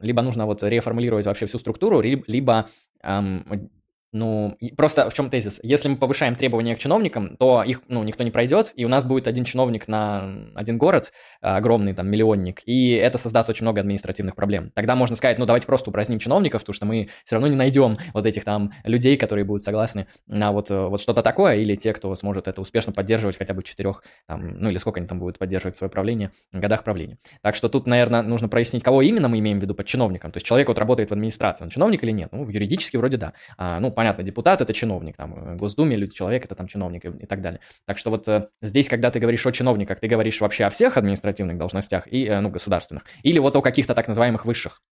либо 0.00 0.22
нужно 0.22 0.46
вот 0.46 0.62
реформулировать 0.62 1.26
вообще 1.26 1.46
всю 1.46 1.58
структуру, 1.58 2.00
либо 2.00 2.68
эм, 3.02 3.70
ну, 4.12 4.56
просто 4.76 5.08
в 5.10 5.14
чем 5.14 5.30
тезис? 5.30 5.58
Если 5.62 5.88
мы 5.88 5.96
повышаем 5.96 6.34
требования 6.34 6.76
к 6.76 6.78
чиновникам, 6.78 7.36
то 7.36 7.62
их, 7.62 7.82
ну, 7.88 8.02
никто 8.02 8.22
не 8.22 8.30
пройдет, 8.30 8.72
и 8.76 8.84
у 8.84 8.88
нас 8.88 9.04
будет 9.04 9.26
один 9.26 9.44
чиновник 9.44 9.88
на 9.88 10.50
один 10.54 10.78
город, 10.78 11.12
огромный 11.40 11.94
там 11.94 12.08
миллионник, 12.08 12.60
и 12.66 12.90
это 12.90 13.18
создаст 13.18 13.48
очень 13.50 13.64
много 13.64 13.80
административных 13.80 14.36
проблем. 14.36 14.70
Тогда 14.74 14.94
можно 14.94 15.16
сказать, 15.16 15.38
ну, 15.38 15.46
давайте 15.46 15.66
просто 15.66 15.90
упраздним 15.90 16.18
чиновников, 16.18 16.62
потому 16.62 16.74
что 16.74 16.86
мы 16.86 17.08
все 17.24 17.36
равно 17.36 17.48
не 17.48 17.56
найдем 17.56 17.96
вот 18.14 18.26
этих 18.26 18.44
там 18.44 18.72
людей, 18.84 19.16
которые 19.16 19.44
будут 19.44 19.62
согласны 19.62 20.06
на 20.26 20.52
вот, 20.52 20.70
вот 20.70 21.00
что-то 21.00 21.22
такое, 21.22 21.54
или 21.54 21.76
те, 21.76 21.92
кто 21.92 22.14
сможет 22.14 22.48
это 22.48 22.60
успешно 22.60 22.92
поддерживать 22.92 23.38
хотя 23.38 23.54
бы 23.54 23.62
четырех, 23.62 24.02
там, 24.26 24.58
ну, 24.58 24.70
или 24.70 24.78
сколько 24.78 25.00
они 25.00 25.08
там 25.08 25.18
будут 25.18 25.38
поддерживать 25.38 25.76
свое 25.76 25.90
правление, 25.90 26.32
годах 26.52 26.84
правления. 26.84 27.18
Так 27.40 27.54
что 27.54 27.68
тут, 27.68 27.86
наверное, 27.86 28.22
нужно 28.22 28.48
прояснить, 28.48 28.82
кого 28.82 29.02
именно 29.02 29.28
мы 29.28 29.38
имеем 29.38 29.58
в 29.58 29.62
виду 29.62 29.74
под 29.74 29.86
чиновником. 29.86 30.32
То 30.32 30.36
есть 30.36 30.46
человек 30.46 30.68
вот 30.68 30.78
работает 30.78 31.10
в 31.10 31.12
администрации, 31.12 31.64
он 31.64 31.70
чиновник 31.70 32.04
или 32.04 32.10
нет? 32.10 32.28
Ну, 32.32 32.48
юридически 32.48 32.96
вроде 32.96 33.16
да. 33.16 33.32
А, 33.56 33.80
ну, 33.80 33.90
понятно, 34.02 34.24
депутат 34.24 34.60
это 34.60 34.74
чиновник, 34.74 35.16
там, 35.16 35.32
в 35.32 35.56
Госдуме 35.56 35.96
люди, 35.96 36.12
человек 36.12 36.44
это 36.44 36.56
там 36.56 36.66
чиновник 36.66 37.04
и, 37.04 37.08
и 37.08 37.26
так 37.26 37.40
далее. 37.40 37.60
Так 37.86 37.98
что 37.98 38.10
вот 38.10 38.26
э, 38.26 38.48
здесь, 38.60 38.88
когда 38.88 39.10
ты 39.12 39.20
говоришь 39.20 39.46
о 39.46 39.52
чиновниках, 39.52 40.00
ты 40.00 40.08
говоришь 40.08 40.40
вообще 40.40 40.64
о 40.64 40.70
всех 40.70 40.96
административных 40.96 41.56
должностях 41.56 42.08
и, 42.08 42.26
э, 42.26 42.40
ну, 42.40 42.50
государственных, 42.50 43.04
или 43.22 43.38
вот 43.38 43.54
о 43.54 43.62
каких-то 43.62 43.94
так 43.94 44.08
называемых 44.08 44.44
высших? 44.44 44.82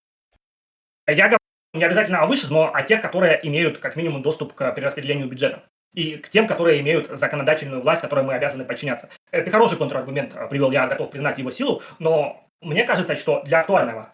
Я 1.09 1.27
говорю 1.27 1.39
не 1.75 1.85
обязательно 1.85 2.21
о 2.21 2.27
высших, 2.27 2.51
но 2.51 2.73
о 2.73 2.83
тех, 2.83 3.01
которые 3.01 3.41
имеют 3.43 3.79
как 3.79 3.97
минимум 3.97 4.23
доступ 4.23 4.55
к 4.55 4.73
перераспределению 4.73 5.29
бюджета. 5.29 5.65
и 5.93 6.17
к 6.17 6.29
тем, 6.29 6.47
которые 6.47 6.81
имеют 6.81 7.09
законодательную 7.09 7.83
власть, 7.83 8.01
которой 8.01 8.25
мы 8.25 8.35
обязаны 8.35 8.65
подчиняться. 8.65 9.09
Это 9.33 9.51
хороший 9.51 9.77
контраргумент 9.77 10.37
э, 10.37 10.47
привел, 10.47 10.71
я 10.71 10.87
готов 10.87 11.11
признать 11.11 11.39
его 11.39 11.51
силу, 11.51 11.83
но 11.99 12.47
мне 12.61 12.85
кажется, 12.85 13.17
что 13.17 13.43
для 13.43 13.59
актуального 13.59 14.13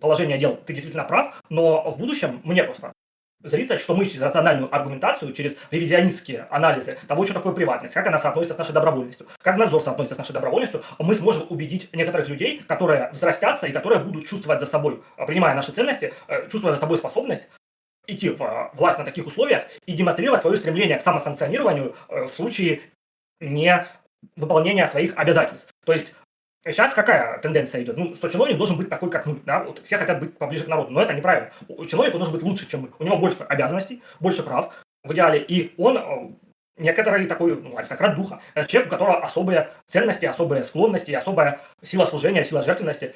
положения 0.00 0.36
дел 0.36 0.56
ты 0.56 0.72
действительно 0.72 1.04
прав, 1.04 1.40
но 1.48 1.88
в 1.92 1.96
будущем 1.96 2.40
мне 2.42 2.64
просто 2.64 2.92
зрится, 3.42 3.78
что 3.78 3.94
мы 3.94 4.06
через 4.06 4.22
рациональную 4.22 4.74
аргументацию, 4.74 5.32
через 5.32 5.54
ревизионистские 5.70 6.46
анализы 6.50 6.98
того, 7.06 7.24
что 7.24 7.34
такое 7.34 7.52
приватность, 7.52 7.94
как 7.94 8.06
она 8.06 8.18
соотносится 8.18 8.54
с 8.54 8.58
нашей 8.58 8.72
добровольностью, 8.72 9.26
как 9.40 9.56
надзор 9.56 9.82
соотносится 9.82 10.14
с 10.14 10.18
нашей 10.18 10.32
добровольностью, 10.32 10.82
мы 10.98 11.14
сможем 11.14 11.46
убедить 11.48 11.88
некоторых 11.92 12.28
людей, 12.28 12.62
которые 12.66 13.10
взрастятся 13.12 13.66
и 13.66 13.72
которые 13.72 14.00
будут 14.00 14.26
чувствовать 14.26 14.60
за 14.60 14.66
собой, 14.66 15.02
принимая 15.26 15.54
наши 15.54 15.72
ценности, 15.72 16.12
э, 16.28 16.48
чувствуя 16.50 16.74
за 16.74 16.80
собой 16.80 16.98
способность 16.98 17.48
идти 18.06 18.30
в 18.30 18.42
э, 18.42 18.70
власть 18.74 18.98
на 18.98 19.04
таких 19.04 19.26
условиях 19.26 19.64
и 19.86 19.92
демонстрировать 19.92 20.40
свое 20.40 20.56
стремление 20.56 20.98
к 20.98 21.02
самосанкционированию 21.02 21.94
э, 22.08 22.24
в 22.24 22.32
случае 22.32 22.80
не 23.40 23.86
выполнения 24.36 24.86
своих 24.86 25.16
обязательств. 25.16 25.68
То 25.84 25.92
есть 25.92 26.12
Сейчас 26.64 26.94
какая 26.94 27.38
тенденция 27.38 27.82
идет? 27.82 27.96
Ну, 27.96 28.14
что 28.14 28.28
чиновник 28.28 28.56
должен 28.56 28.76
быть 28.76 28.88
такой, 28.88 29.10
как 29.10 29.26
мы. 29.26 29.40
Да? 29.44 29.64
Вот 29.64 29.80
все 29.84 29.98
хотят 29.98 30.20
быть 30.20 30.36
поближе 30.38 30.64
к 30.64 30.68
народу, 30.68 30.90
но 30.90 31.02
это 31.02 31.12
неправильно. 31.12 31.50
Чиновник 31.88 32.12
должен 32.12 32.32
быть 32.32 32.42
лучше, 32.42 32.68
чем 32.68 32.82
мы. 32.82 32.90
У 32.98 33.04
него 33.04 33.18
больше 33.18 33.42
обязанностей, 33.48 34.02
больше 34.20 34.42
прав 34.42 34.72
в 35.02 35.12
идеале, 35.12 35.42
и 35.42 35.74
он 35.76 35.98
э, 35.98 36.30
некоторый 36.76 37.26
такой 37.26 37.60
ну, 37.60 37.76
аристократ 37.76 38.14
духа. 38.14 38.40
Это 38.54 38.68
человек, 38.68 38.92
у 38.92 38.94
которого 38.94 39.22
особые 39.22 39.70
ценности, 39.88 40.24
особые 40.24 40.62
склонности, 40.62 41.10
особая 41.10 41.60
сила 41.82 42.06
служения, 42.06 42.44
сила 42.44 42.62
жертвенности. 42.62 43.14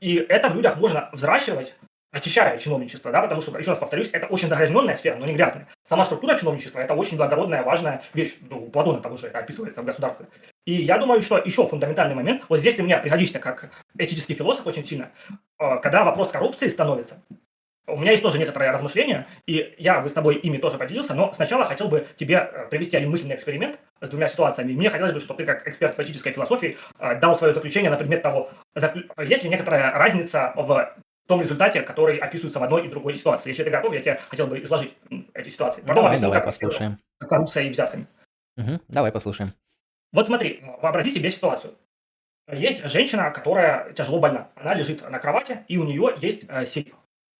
И 0.00 0.16
это 0.16 0.50
в 0.50 0.56
людях 0.56 0.76
можно 0.76 1.08
взращивать 1.12 1.74
очищая 2.12 2.58
чиновничество, 2.58 3.10
да, 3.10 3.22
потому 3.22 3.40
что, 3.40 3.56
еще 3.58 3.70
раз 3.70 3.78
повторюсь, 3.78 4.10
это 4.12 4.26
очень 4.26 4.48
загрязненная 4.48 4.96
сфера, 4.96 5.16
но 5.16 5.24
не 5.24 5.32
грязная. 5.32 5.66
Сама 5.88 6.04
структура 6.04 6.38
чиновничества– 6.38 6.78
это 6.80 6.94
очень 6.94 7.16
благородная, 7.16 7.62
важная 7.62 8.02
вещь. 8.12 8.36
Ну, 8.50 8.64
у 8.64 8.70
Платона 8.70 9.00
того 9.00 9.16
же 9.16 9.28
это 9.28 9.38
описывается 9.38 9.80
в 9.80 9.86
государстве. 9.86 10.26
И 10.64 10.74
я 10.74 10.98
думаю, 10.98 11.22
что 11.22 11.38
еще 11.38 11.66
фундаментальный 11.66 12.14
момент, 12.14 12.44
вот 12.48 12.60
здесь 12.60 12.74
ты 12.74 12.82
мне 12.82 12.96
пригодишься 12.98 13.40
как 13.40 13.70
этический 13.98 14.34
философ 14.34 14.66
очень 14.66 14.84
сильно, 14.84 15.10
э, 15.58 15.78
когда 15.78 16.04
вопрос 16.04 16.30
коррупции 16.30 16.68
становится, 16.68 17.20
у 17.88 17.96
меня 17.96 18.12
есть 18.12 18.22
тоже 18.22 18.38
некоторые 18.38 18.70
размышления, 18.70 19.26
и 19.46 19.74
я 19.78 20.00
бы 20.00 20.08
с 20.08 20.12
тобой 20.12 20.36
ими 20.36 20.58
тоже 20.58 20.78
поделился, 20.78 21.14
но 21.14 21.32
сначала 21.32 21.64
хотел 21.64 21.88
бы 21.88 22.06
тебе 22.16 22.36
э, 22.36 22.68
провести 22.68 22.96
один 22.96 23.10
мысленный 23.10 23.34
эксперимент 23.34 23.80
с 24.00 24.08
двумя 24.08 24.28
ситуациями. 24.28 24.72
Мне 24.72 24.88
хотелось 24.88 25.12
бы, 25.12 25.18
чтобы 25.18 25.38
ты, 25.38 25.46
как 25.46 25.66
эксперт 25.66 25.96
в 25.96 26.00
этической 26.00 26.32
философии, 26.32 26.76
э, 27.00 27.18
дал 27.18 27.34
свое 27.34 27.54
заключение 27.54 27.90
на 27.90 27.96
предмет 27.96 28.22
того, 28.22 28.50
есть 29.18 29.42
ли 29.42 29.50
некоторая 29.50 29.90
разница 29.92 30.52
в 30.54 30.94
том 31.26 31.40
результате, 31.40 31.82
который 31.82 32.18
описывается 32.18 32.60
в 32.60 32.62
одной 32.62 32.86
и 32.86 32.88
другой 32.88 33.14
ситуации. 33.16 33.50
Если 33.50 33.64
ты 33.64 33.70
готов, 33.70 33.92
я 33.94 34.00
тебе 34.00 34.20
хотел 34.28 34.46
бы 34.46 34.62
изложить 34.62 34.96
эти 35.34 35.48
ситуации. 35.48 35.80
Потом 35.80 35.96
давай, 35.96 36.10
объясню, 36.10 36.26
давай 36.26 36.38
как 36.38 36.46
послушаем. 36.46 36.98
Коррупция 37.18 37.64
и 37.64 37.70
взятками. 37.70 38.06
Угу, 38.56 38.80
давай 38.88 39.12
послушаем. 39.12 39.54
Вот 40.12 40.26
смотри, 40.26 40.62
вообрази 40.80 41.10
себе 41.10 41.30
ситуацию. 41.30 41.74
Есть 42.50 42.84
женщина, 42.84 43.30
которая 43.30 43.92
тяжело 43.92 44.18
больна. 44.18 44.50
Она 44.56 44.74
лежит 44.74 45.08
на 45.08 45.18
кровати, 45.18 45.64
и 45.68 45.78
у 45.78 45.84
нее 45.84 46.14
есть 46.20 46.44
э, 46.48 46.66
сейф. 46.66 46.94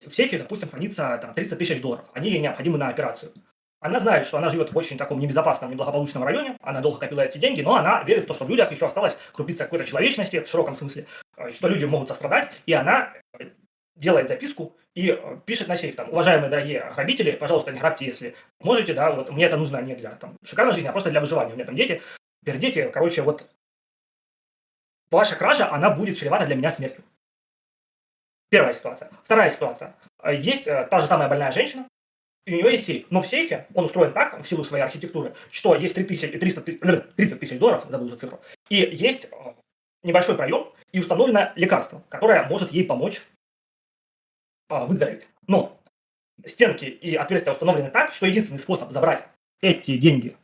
В 0.07 0.11
сейфе, 0.11 0.39
допустим, 0.39 0.69
хранится 0.69 1.19
там, 1.21 1.35
30 1.35 1.59
тысяч 1.59 1.81
долларов. 1.81 2.09
Они 2.15 2.31
ей 2.31 2.41
необходимы 2.41 2.79
на 2.79 2.89
операцию. 2.89 3.33
Она 3.81 3.99
знает, 3.99 4.27
что 4.27 4.39
она 4.39 4.49
живет 4.49 4.73
в 4.73 4.79
очень 4.79 4.97
таком 4.97 5.19
небезопасном, 5.19 5.71
неблагополучном 5.71 6.23
районе, 6.23 6.57
она 6.63 6.81
долго 6.81 7.01
копила 7.01 7.23
эти 7.23 7.39
деньги, 7.39 7.63
но 7.63 7.75
она 7.75 8.05
верит 8.05 8.25
в 8.25 8.27
то, 8.29 8.35
что 8.35 8.45
в 8.45 8.49
людях 8.49 8.71
еще 8.71 8.87
осталась 8.87 9.19
крупица 9.33 9.65
какой-то 9.65 9.85
человечности, 9.85 10.41
в 10.41 10.49
широком 10.49 10.77
смысле, 10.77 11.07
э, 11.37 11.51
что 11.51 11.69
люди 11.69 11.85
могут 11.85 12.09
сострадать, 12.09 12.53
и 12.65 12.73
она 12.73 13.13
делает 13.97 14.29
записку 14.29 14.77
и 14.95 15.11
э, 15.11 15.39
пишет 15.45 15.67
на 15.69 15.77
сейф, 15.77 15.97
там, 15.97 16.11
уважаемые 16.11 16.49
дорогие 16.49 16.93
грабители, 16.95 17.33
пожалуйста, 17.33 17.73
не 17.73 17.81
грабьте, 17.81 18.07
если 18.07 18.37
можете, 18.61 18.95
да, 18.95 19.11
вот 19.11 19.31
мне 19.31 19.47
это 19.47 19.57
нужно 19.57 19.83
не 19.83 19.97
для 19.97 20.11
там, 20.11 20.37
шикарной 20.45 20.75
жизни, 20.75 20.87
а 20.87 20.93
просто 20.93 21.11
для 21.11 21.21
выживания. 21.21 21.53
У 21.53 21.57
меня 21.57 21.65
там 21.65 21.75
дети, 21.75 22.03
теперь 22.43 22.59
дети, 22.59 22.91
короче, 22.93 23.23
вот 23.23 23.49
ваша 25.11 25.37
кража, 25.37 25.71
она 25.71 25.91
будет 25.91 26.19
чревата 26.19 26.47
для 26.47 26.57
меня 26.57 26.71
смертью. 26.71 27.05
Первая 28.51 28.73
ситуация. 28.73 29.11
Вторая 29.25 29.49
ситуация. 29.49 29.97
Э, 30.23 30.35
есть 30.35 30.67
э, 30.67 30.87
та 30.91 31.01
же 31.01 31.07
самая 31.07 31.29
больная 31.29 31.51
женщина, 31.53 31.89
и 32.45 32.55
у 32.55 32.57
нее 32.59 32.73
есть 32.73 32.87
сейф. 32.87 33.07
Но 33.11 33.23
в 33.23 33.27
сейфе 33.27 33.67
он 33.75 33.85
устроен 33.85 34.13
так, 34.13 34.39
в 34.39 34.47
силу 34.47 34.65
своей 34.65 34.85
архитектуры, 34.85 35.35
что 35.51 35.75
есть 35.75 35.95
3000, 35.95 36.39
300, 36.39 36.61
30 37.17 37.41
тысяч 37.41 37.59
долларов, 37.59 37.87
забыл 37.89 38.07
уже 38.07 38.17
цифру, 38.17 38.41
и 38.69 38.77
есть 38.77 39.29
небольшой 40.03 40.37
проем, 40.37 40.73
и 40.91 40.99
установлено 40.99 41.53
лекарство, 41.55 42.03
которое 42.09 42.47
может 42.49 42.73
ей 42.73 42.85
помочь 42.85 43.23
а, 44.69 44.85
выздороветь. 44.85 45.27
Но 45.47 45.81
стенки 46.45 46.85
и 46.85 47.15
отверстия 47.15 47.53
установлены 47.53 47.91
так, 47.91 48.13
что 48.13 48.27
единственный 48.27 48.59
способ 48.59 48.91
забрать 48.91 49.27
эти 49.61 49.97
деньги 49.97 50.37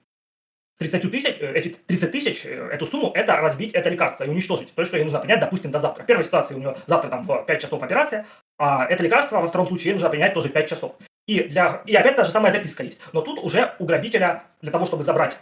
30 0.79 1.11
тысяч, 1.11 1.37
э, 1.41 1.53
эти 1.55 1.69
30 1.87 2.13
тысяч, 2.13 2.47
э, 2.47 2.69
эту 2.73 2.87
сумму, 2.87 3.11
это 3.15 3.37
разбить 3.37 3.73
это 3.75 3.91
лекарство 3.91 4.25
и 4.25 4.29
уничтожить. 4.29 4.73
То, 4.75 4.85
что 4.85 4.97
ей 4.97 5.05
нужно 5.05 5.19
принять, 5.19 5.41
допустим, 5.41 5.71
до 5.71 5.79
завтра. 5.81 6.05
В 6.05 6.07
первой 6.07 6.25
ситуации 6.25 6.55
у 6.55 6.59
нее 6.59 6.77
завтра 6.87 7.11
там 7.11 7.23
в 7.25 7.45
5 7.45 7.61
часов 7.61 7.83
операция, 7.83 8.27
а 8.59 8.87
это 8.87 9.03
лекарство 9.03 9.41
во 9.41 9.49
втором 9.49 9.67
случае 9.67 9.87
ей 9.87 9.93
нужно 9.95 10.09
принять 10.09 10.35
тоже 10.35 10.49
в 10.49 10.53
5 10.53 10.69
часов. 10.69 10.95
И, 11.27 11.43
для, 11.43 11.83
и 11.85 11.95
опять 11.95 12.17
та 12.17 12.25
же 12.25 12.31
самая 12.31 12.53
записка 12.53 12.85
есть. 12.85 13.01
Но 13.13 13.21
тут 13.21 13.39
уже 13.41 13.75
у 13.79 13.85
грабителя 13.85 14.45
для 14.63 14.71
того, 14.71 14.87
чтобы 14.87 15.03
забрать 15.03 15.37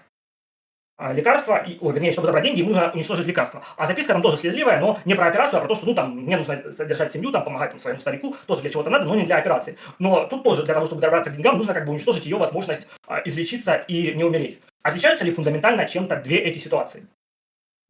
а, 0.99 1.13
лекарства, 1.13 1.59
и, 1.59 1.77
о, 1.83 1.91
вернее, 1.93 2.11
чтобы 2.11 2.27
забрать 2.27 2.45
деньги, 2.45 2.61
ему 2.61 2.71
нужно 2.71 2.91
уничтожить 2.93 3.27
лекарства. 3.27 3.63
А 3.77 3.87
записка 3.87 4.15
там 4.15 4.23
тоже 4.23 4.39
слезливая, 4.39 4.81
но 4.81 4.99
не 5.05 5.15
про 5.15 5.27
операцию, 5.27 5.59
а 5.59 5.61
про 5.61 5.69
то, 5.69 5.75
что, 5.75 5.85
ну, 5.85 5.95
там, 5.95 6.17
мне 6.17 6.39
нужно 6.39 6.73
содержать 6.75 7.13
семью, 7.13 7.31
там, 7.31 7.45
помогать 7.45 7.73
там, 7.73 7.79
своему 7.79 8.01
старику, 8.01 8.35
тоже 8.47 8.63
для 8.63 8.71
чего-то 8.71 8.89
надо, 8.89 9.05
но 9.05 9.15
не 9.15 9.27
для 9.27 9.37
операции. 9.37 9.77
Но 9.99 10.27
тут 10.27 10.43
тоже 10.43 10.63
для 10.63 10.73
того, 10.73 10.87
чтобы 10.87 11.03
добраться 11.03 11.31
к 11.31 11.37
деньгам, 11.37 11.59
нужно 11.59 11.75
как 11.75 11.85
бы 11.85 11.93
уничтожить 11.93 12.25
ее 12.25 12.39
возможность 12.39 12.87
а, 13.07 13.21
излечиться 13.27 13.75
и 13.75 14.15
не 14.15 14.25
умереть. 14.25 14.59
Отличаются 14.87 15.25
ли 15.25 15.33
фундаментально 15.33 15.85
чем-то 15.85 16.23
две 16.23 16.39
эти 16.39 16.59
ситуации? 16.59 17.09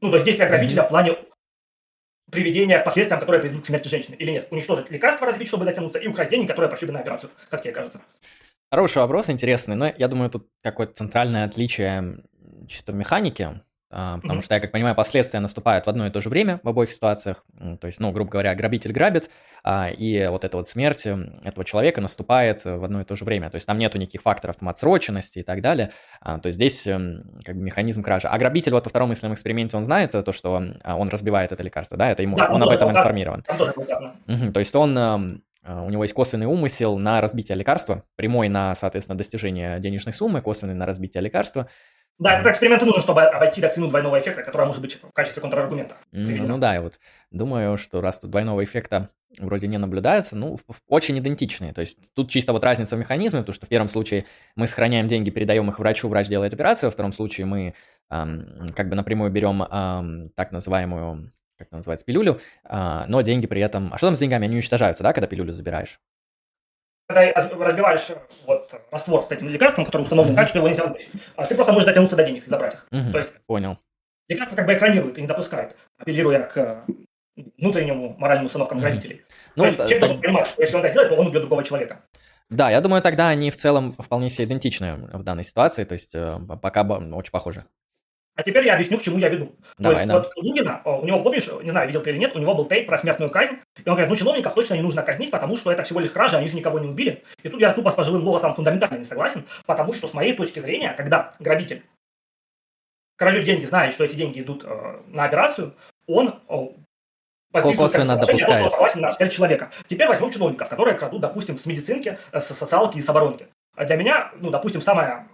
Ну, 0.01 0.09
то 0.09 0.17
есть 0.17 0.25
действия 0.25 0.47
грабителя 0.47 0.83
в 0.83 0.89
плане 0.89 1.19
приведения 2.31 2.79
к 2.79 2.85
последствиям, 2.85 3.21
которые 3.21 3.43
приведут 3.43 3.65
к 3.65 3.67
смерти 3.67 3.89
женщины, 3.89 4.15
или 4.15 4.31
нет? 4.31 4.49
Уничтожить 4.51 4.91
лекарства, 4.91 5.27
разбить, 5.27 5.49
чтобы 5.49 5.67
дотянуться, 5.67 5.99
и 5.99 6.07
украсть 6.09 6.31
деньги, 6.31 6.47
которые 6.47 6.71
пошли 6.71 6.87
бы 6.87 6.95
на 6.95 7.01
операцию, 7.01 7.31
как 7.51 7.61
тебе 7.61 7.75
кажется? 7.75 8.01
Хороший 8.71 8.99
вопрос, 8.99 9.29
интересный, 9.29 9.77
но 9.77 9.93
я 9.95 10.09
думаю, 10.09 10.31
тут 10.31 10.49
какое-то 10.63 10.95
центральное 10.95 11.45
отличие 11.45 12.25
чисто 12.67 12.93
в 12.93 12.95
механике, 12.95 13.61
потому 13.97 14.41
mm-hmm. 14.41 14.45
что, 14.45 14.55
я 14.55 14.61
как 14.61 14.73
понимаю, 14.73 14.95
последствия 14.95 15.41
наступают 15.41 15.87
в 15.87 15.89
одно 15.89 16.07
и 16.07 16.11
то 16.11 16.21
же 16.21 16.29
время 16.29 16.61
в 16.63 16.69
обоих 16.69 16.93
ситуациях. 16.93 17.45
То 17.81 17.87
есть, 17.87 17.99
ну, 17.99 18.13
грубо 18.13 18.31
говоря, 18.31 18.55
грабитель 18.55 18.93
грабит, 18.93 19.31
а, 19.65 19.89
и 19.89 20.27
вот 20.27 20.45
эта 20.45 20.59
вот 20.59 20.69
смерть 20.69 21.07
этого 21.07 21.65
человека 21.65 22.03
наступает 22.03 22.65
в 22.67 22.85
одно 22.85 23.01
и 23.01 23.05
то 23.05 23.17
же 23.17 23.25
время. 23.25 23.49
То 23.49 23.55
есть 23.55 23.67
там 23.67 23.79
нету 23.79 23.97
никаких 23.97 24.21
факторов 24.21 24.57
там, 24.57 24.69
отсроченности 24.69 25.39
и 25.39 25.43
так 25.43 25.63
далее. 25.63 25.93
А, 26.21 26.39
то 26.39 26.49
есть 26.49 26.57
здесь 26.57 26.87
эм, 26.87 27.41
как 27.43 27.57
бы 27.57 27.63
механизм 27.63 28.03
кражи. 28.03 28.29
А 28.29 28.37
грабитель 28.37 28.73
вот 28.73 28.85
во 28.85 28.91
втором 28.91 29.09
мысленном 29.09 29.33
эксперименте, 29.33 29.79
он 29.79 29.87
знает 29.87 30.11
то, 30.11 30.33
что 30.33 30.53
он, 30.53 30.79
разбивает 31.09 31.53
это 31.53 31.63
лекарство, 31.63 31.97
да? 31.97 32.11
Это 32.11 32.23
ему, 32.23 32.37
да, 32.37 32.49
он 32.51 32.63
об 32.63 32.69
этом 32.69 32.91
информирован. 32.91 33.45
Угу, 34.29 34.53
то 34.53 34.61
есть 34.61 34.75
он 34.75 34.99
эм, 34.99 35.43
у 35.67 35.91
него 35.91 36.05
есть 36.05 36.15
косвенный 36.15 36.47
умысел 36.47 36.99
на 36.99 37.21
разбитие 37.21 37.57
лекарства, 37.57 38.05
прямой 38.15 38.49
на, 38.49 38.75
соответственно, 38.75 39.19
достижение 39.19 39.81
денежной 39.81 40.13
суммы, 40.13 40.41
косвенный 40.43 40.75
на 40.75 40.87
разбитие 40.87 41.23
лекарства. 41.23 41.69
Да, 42.19 42.35
этот 42.35 42.47
эксперимент 42.47 42.83
нужен, 42.83 43.03
чтобы 43.03 43.23
обойти 43.23 43.61
доктрину 43.61 43.89
двойного 43.89 44.19
эффекта, 44.19 44.43
которая 44.43 44.67
может 44.67 44.81
быть 44.81 44.99
в 45.03 45.13
качестве 45.13 45.43
контраргумента. 45.43 45.97
Mm, 46.13 46.47
ну 46.47 46.59
да, 46.59 46.77
и 46.77 46.79
вот 46.79 46.99
думаю, 47.31 47.77
что 47.77 48.01
раз 48.01 48.21
тут 48.21 48.31
двойного 48.31 48.65
эффекта 48.65 49.11
вроде 49.39 49.67
не 49.67 49.77
наблюдается, 49.77 50.35
ну, 50.35 50.59
очень 50.89 51.19
идентичные. 51.19 51.75
То 51.75 51.83
есть 51.83 51.99
тут 52.15 52.31
чисто 52.31 52.53
вот 52.53 52.65
разница 52.65 52.97
в 52.97 52.99
механизме, 52.99 53.41
потому 53.41 53.55
что 53.55 53.67
в 53.67 53.69
первом 53.69 53.91
случае 53.91 54.25
мы 54.55 54.67
сохраняем 54.67 55.09
деньги, 55.09 55.29
передаем 55.29 55.69
их 55.69 55.79
врачу, 55.79 56.09
врач 56.09 56.29
делает 56.29 56.55
операцию, 56.55 56.89
во 56.89 56.93
втором 56.93 57.13
случае 57.13 57.47
мы 57.47 57.75
эм, 58.11 58.73
как 58.75 58.89
бы 58.89 58.95
напрямую 58.95 59.31
берем 59.31 59.63
эм, 59.63 60.31
так 60.35 60.53
называемую 60.53 61.33
как 61.59 61.69
это 61.69 61.77
называется, 61.77 62.05
пилюлю, 62.05 62.39
э, 62.69 63.05
но 63.09 63.23
деньги 63.23 63.47
при 63.47 63.63
этом... 63.63 63.91
А 63.93 63.97
что 63.99 64.09
там 64.09 64.17
с 64.17 64.19
деньгами? 64.19 64.45
Они 64.45 64.57
уничтожаются, 64.57 65.03
да, 65.03 65.13
когда 65.13 65.27
пилюлю 65.27 65.53
забираешь? 65.53 65.99
Когда 67.07 67.33
разбиваешь 67.33 68.09
вот, 68.47 68.73
раствор 68.91 69.25
с 69.27 69.31
этим 69.31 69.49
лекарством, 69.49 69.85
который 69.85 70.03
установлен 70.03 70.33
mm-hmm. 70.33 70.37
так, 70.37 70.49
что 70.49 70.59
его 70.59 70.69
нельзя 70.69 70.85
вытащить, 70.85 71.11
а 71.37 71.45
ты 71.45 71.55
просто 71.55 71.73
можешь 71.73 71.87
дотянуться 71.87 72.17
до 72.17 72.25
денег 72.25 72.47
и 72.47 72.51
забрать 72.51 72.75
их. 72.75 72.87
Mm-hmm. 72.91 73.13
То 73.13 73.19
есть, 73.19 73.33
Понял. 73.47 73.79
Лекарство 74.29 74.57
как 74.57 74.67
бы 74.67 74.75
экранирует 74.75 75.19
и 75.19 75.21
не 75.21 75.29
допускает, 75.29 75.77
апеллируя 75.99 76.43
к 76.43 76.85
внутреннему 77.59 78.17
моральным 78.19 78.47
установкам 78.47 78.79
mm-hmm. 78.79 78.83
родителей. 78.83 79.23
Ну, 79.55 79.63
то 79.63 79.69
есть 79.69 79.79
человек 79.79 80.01
должен 80.01 80.21
понимать, 80.21 80.47
что 80.49 80.63
если 80.63 80.75
он 80.75 80.81
это 80.81 80.91
сделает, 80.91 81.11
то 81.11 81.21
он 81.21 81.27
убьет 81.29 81.43
другого 81.43 81.63
человека. 81.63 82.03
Да, 82.49 82.71
я 82.71 82.81
думаю, 82.81 83.03
тогда 83.03 83.29
они 83.29 83.51
в 83.51 83.57
целом 83.57 83.93
вполне 83.93 84.31
себе 84.31 84.47
идентичны 84.47 84.95
в 85.13 85.23
данной 85.23 85.45
ситуации, 85.45 85.85
то 85.85 85.95
есть 85.95 86.15
э, 86.15 86.39
пока 86.63 86.83
очень 86.83 87.33
похожи. 87.33 87.65
А 88.37 88.43
теперь 88.43 88.67
я 88.67 88.75
объясню, 88.75 88.99
к 88.99 89.03
чему 89.03 89.17
я 89.17 89.31
веду. 89.31 89.57
Давай, 89.79 89.97
То 89.97 90.01
есть, 90.03 90.09
да. 90.09 90.19
вот 90.19 90.33
у 90.37 90.43
Дугина, 90.43 90.83
у 90.85 91.07
него, 91.07 91.23
помнишь, 91.23 91.49
не 91.63 91.71
знаю, 91.71 91.87
видел 91.87 92.03
ты 92.03 92.11
или 92.11 92.19
нет, 92.19 92.37
у 92.37 92.39
него 92.39 92.55
был 92.55 92.67
тейп 92.67 92.87
про 92.87 92.99
смертную 92.99 93.31
казнь, 93.31 93.55
и 93.83 93.89
он 93.89 93.95
говорит, 93.95 94.11
ну, 94.11 94.17
чиновников 94.17 94.53
точно 94.53 94.75
не 94.75 94.83
нужно 94.83 95.03
казнить, 95.03 95.31
потому 95.31 95.57
что 95.57 95.73
это 95.73 95.83
всего 95.85 96.01
лишь 96.01 96.11
кража, 96.11 96.37
они 96.37 96.47
же 96.47 96.55
никого 96.55 96.79
не 96.79 96.87
убили. 96.87 97.25
И 97.43 97.49
тут 97.49 97.61
я 97.61 97.73
тупо 97.73 97.91
с 97.91 97.95
пожилым 97.95 98.25
голосом 98.25 98.53
фундаментально 98.53 98.99
не 98.99 99.05
согласен, 99.05 99.45
потому 99.65 99.95
что, 99.95 100.07
с 100.07 100.13
моей 100.13 100.35
точки 100.35 100.61
зрения, 100.61 100.93
когда 100.93 101.35
грабитель 101.41 101.83
крадет 103.17 103.45
деньги, 103.45 103.65
знает, 103.65 103.95
что 103.95 104.05
эти 104.05 104.15
деньги 104.15 104.43
идут 104.43 104.65
э, 104.65 105.01
на 105.09 105.25
операцию, 105.25 105.75
он 106.07 106.35
косвенно 107.51 108.17
допускает. 108.17 108.71
согласен 108.71 109.01
на 109.01 109.11
смерть 109.13 109.33
человека. 109.33 109.71
Теперь 109.89 110.09
возьмем 110.09 110.31
чиновников, 110.31 110.69
которые 110.69 110.95
крадут, 110.95 111.23
допустим, 111.23 111.57
с 111.57 111.65
медицинки, 111.65 112.19
э, 112.33 112.41
с 112.41 112.55
социалки 112.55 112.99
и 112.99 113.03
с 113.03 113.09
оборонки. 113.09 113.49
А 113.75 113.87
для 113.87 113.97
меня, 113.97 114.31
ну, 114.37 114.51
допустим, 114.51 114.83
самая 114.83 115.27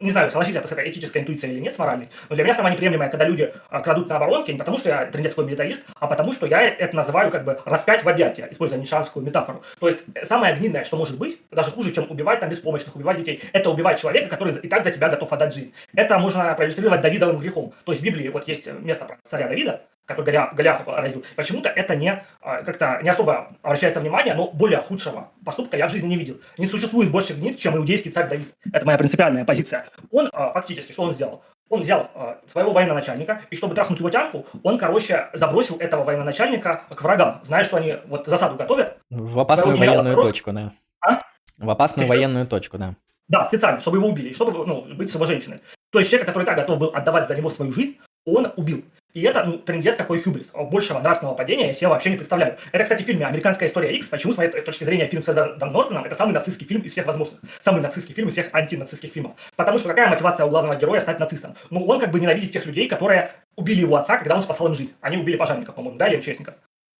не 0.00 0.10
знаю, 0.10 0.30
согласись 0.30 0.56
это 0.56 0.66
с 0.66 0.72
этой 0.72 0.90
этической 0.90 1.22
интуицией 1.22 1.54
или 1.54 1.60
нет, 1.60 1.74
с 1.74 1.78
моральной, 1.78 2.08
но 2.28 2.34
для 2.34 2.44
меня 2.44 2.54
самое 2.54 2.74
неприемлемое, 2.74 3.08
когда 3.08 3.24
люди 3.24 3.52
а, 3.70 3.80
крадут 3.80 4.08
на 4.08 4.16
оборонке, 4.16 4.52
не 4.52 4.58
потому 4.58 4.78
что 4.78 4.88
я 4.88 5.06
трендецкий 5.06 5.44
милитарист, 5.44 5.82
а 5.98 6.06
потому 6.06 6.32
что 6.32 6.46
я 6.46 6.62
это 6.62 6.96
называю 6.96 7.30
как 7.30 7.44
бы 7.44 7.60
распять 7.64 8.02
в 8.02 8.08
объятия, 8.08 8.48
используя 8.50 8.78
нишанскую 8.78 9.24
метафору. 9.24 9.62
То 9.78 9.88
есть 9.88 10.04
э, 10.14 10.24
самое 10.24 10.56
гнидное, 10.56 10.84
что 10.84 10.96
может 10.96 11.16
быть, 11.16 11.38
даже 11.50 11.70
хуже, 11.70 11.92
чем 11.92 12.10
убивать 12.10 12.40
там 12.40 12.50
беспомощных, 12.50 12.96
убивать 12.96 13.18
детей, 13.18 13.42
это 13.52 13.70
убивать 13.70 14.00
человека, 14.00 14.28
который 14.28 14.54
и 14.56 14.68
так 14.68 14.84
за 14.84 14.90
тебя 14.90 15.08
готов 15.08 15.32
отдать 15.32 15.54
жизнь. 15.54 15.72
Это 15.94 16.18
можно 16.18 16.54
проиллюстрировать 16.54 17.00
Давидовым 17.00 17.38
грехом. 17.38 17.72
То 17.84 17.92
есть 17.92 18.02
в 18.02 18.04
Библии 18.04 18.28
вот 18.28 18.48
есть 18.48 18.66
место 18.66 19.04
про 19.04 19.18
царя 19.24 19.48
Давида, 19.48 19.82
который 20.06 20.26
Голиаф, 20.26 20.54
Голиафа 20.54 20.84
поразил. 20.84 21.24
Почему-то 21.36 21.68
это 21.68 21.96
не 21.96 22.24
а, 22.40 22.62
как-то 22.62 23.00
не 23.02 23.08
особо 23.08 23.52
обращается 23.62 24.00
внимание, 24.00 24.34
но 24.34 24.50
более 24.50 24.80
худшего 24.80 25.30
поступка 25.44 25.76
я 25.76 25.88
в 25.88 25.90
жизни 25.90 26.08
не 26.08 26.16
видел. 26.16 26.40
Не 26.58 26.66
существует 26.66 27.10
больше 27.10 27.34
гнид, 27.34 27.58
чем 27.58 27.76
иудейский 27.76 28.10
царь 28.10 28.28
Давид. 28.28 28.54
Это 28.72 28.84
моя 28.84 28.98
принципиальная 28.98 29.44
позиция. 29.44 29.86
Он 30.10 30.28
а, 30.32 30.52
фактически, 30.52 30.92
что 30.92 31.02
он 31.02 31.14
сделал? 31.14 31.42
Он 31.70 31.80
взял 31.80 32.10
э, 32.14 32.36
своего 32.52 32.72
военачальника, 32.72 33.40
и 33.50 33.56
чтобы 33.56 33.74
трахнуть 33.74 33.98
его 33.98 34.10
тянку, 34.10 34.44
он, 34.62 34.76
короче, 34.76 35.30
забросил 35.32 35.76
этого 35.78 36.04
военачальника 36.04 36.84
к 36.90 37.02
врагам, 37.02 37.40
зная, 37.42 37.64
что 37.64 37.78
они 37.78 37.96
вот 38.06 38.26
засаду 38.26 38.56
готовят. 38.56 38.98
В 39.08 39.40
опасную 39.40 39.78
военную 39.78 40.14
точку, 40.14 40.52
да. 40.52 40.72
А? 41.00 41.22
В 41.58 41.70
опасную 41.70 42.06
военную 42.06 42.46
точку, 42.46 42.76
да. 42.76 42.94
Да, 43.28 43.46
специально, 43.46 43.80
чтобы 43.80 43.96
его 43.96 44.08
убили, 44.08 44.34
чтобы 44.34 44.66
ну, 44.66 44.82
быть 44.94 45.10
с 45.10 45.14
его 45.14 45.24
женщиной. 45.24 45.60
То 45.90 46.00
есть 46.00 46.10
человек, 46.10 46.28
который 46.28 46.44
так 46.44 46.56
готов 46.56 46.78
был 46.78 46.90
отдавать 46.94 47.28
за 47.28 47.34
него 47.34 47.48
свою 47.48 47.72
жизнь, 47.72 47.96
он 48.26 48.52
убил. 48.56 48.84
И 49.14 49.22
это 49.22 49.44
ну, 49.44 49.58
трендец 49.58 49.94
какой 49.94 50.20
хюбрис. 50.20 50.50
Большего 50.52 50.98
нравственного 50.98 51.36
падения 51.36 51.68
я 51.68 51.72
себе 51.72 51.86
вообще 51.86 52.10
не 52.10 52.16
представляю. 52.16 52.58
Это, 52.72 52.82
кстати, 52.82 53.02
в 53.02 53.06
фильме 53.06 53.24
«Американская 53.24 53.68
история 53.68 53.94
X». 53.94 54.08
Почему, 54.08 54.32
с 54.32 54.36
моей 54.36 54.50
точки 54.50 54.82
зрения, 54.82 55.06
фильм 55.06 55.22
с 55.22 55.28
Эдвардом 55.28 55.72
Нортоном– 55.72 56.04
это 56.06 56.16
самый 56.16 56.32
нацистский 56.32 56.66
фильм 56.66 56.82
из 56.82 56.90
всех 56.90 57.06
возможных. 57.06 57.40
Самый 57.62 57.80
нацистский 57.80 58.12
фильм 58.12 58.26
из 58.26 58.32
всех 58.32 58.52
антинацистских 58.52 59.12
фильмов. 59.12 59.36
Потому 59.54 59.78
что 59.78 59.88
какая 59.88 60.10
мотивация 60.10 60.44
у 60.46 60.50
главного 60.50 60.74
героя 60.74 60.98
стать 60.98 61.20
нацистом? 61.20 61.54
Ну, 61.70 61.86
он 61.86 62.00
как 62.00 62.10
бы 62.10 62.18
ненавидит 62.18 62.50
тех 62.52 62.66
людей, 62.66 62.88
которые 62.88 63.30
убили 63.54 63.82
его 63.82 63.94
отца, 63.94 64.18
когда 64.18 64.34
он 64.34 64.42
спасал 64.42 64.66
им 64.66 64.74
жизнь. 64.74 64.92
Они 65.00 65.16
убили 65.16 65.36
пожарников, 65.36 65.76
по-моему, 65.76 65.96
да, 65.96 66.08
или 66.08 66.16
МЧСников. 66.16 66.54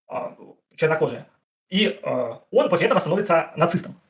А, 0.09 0.37
чернокожие. 0.77 1.27
И 1.69 1.99
а, 2.05 2.43
он 2.53 2.69
после 2.69 2.87
этого 2.87 3.01
становится 3.01 3.51
нацистом. 3.57 4.01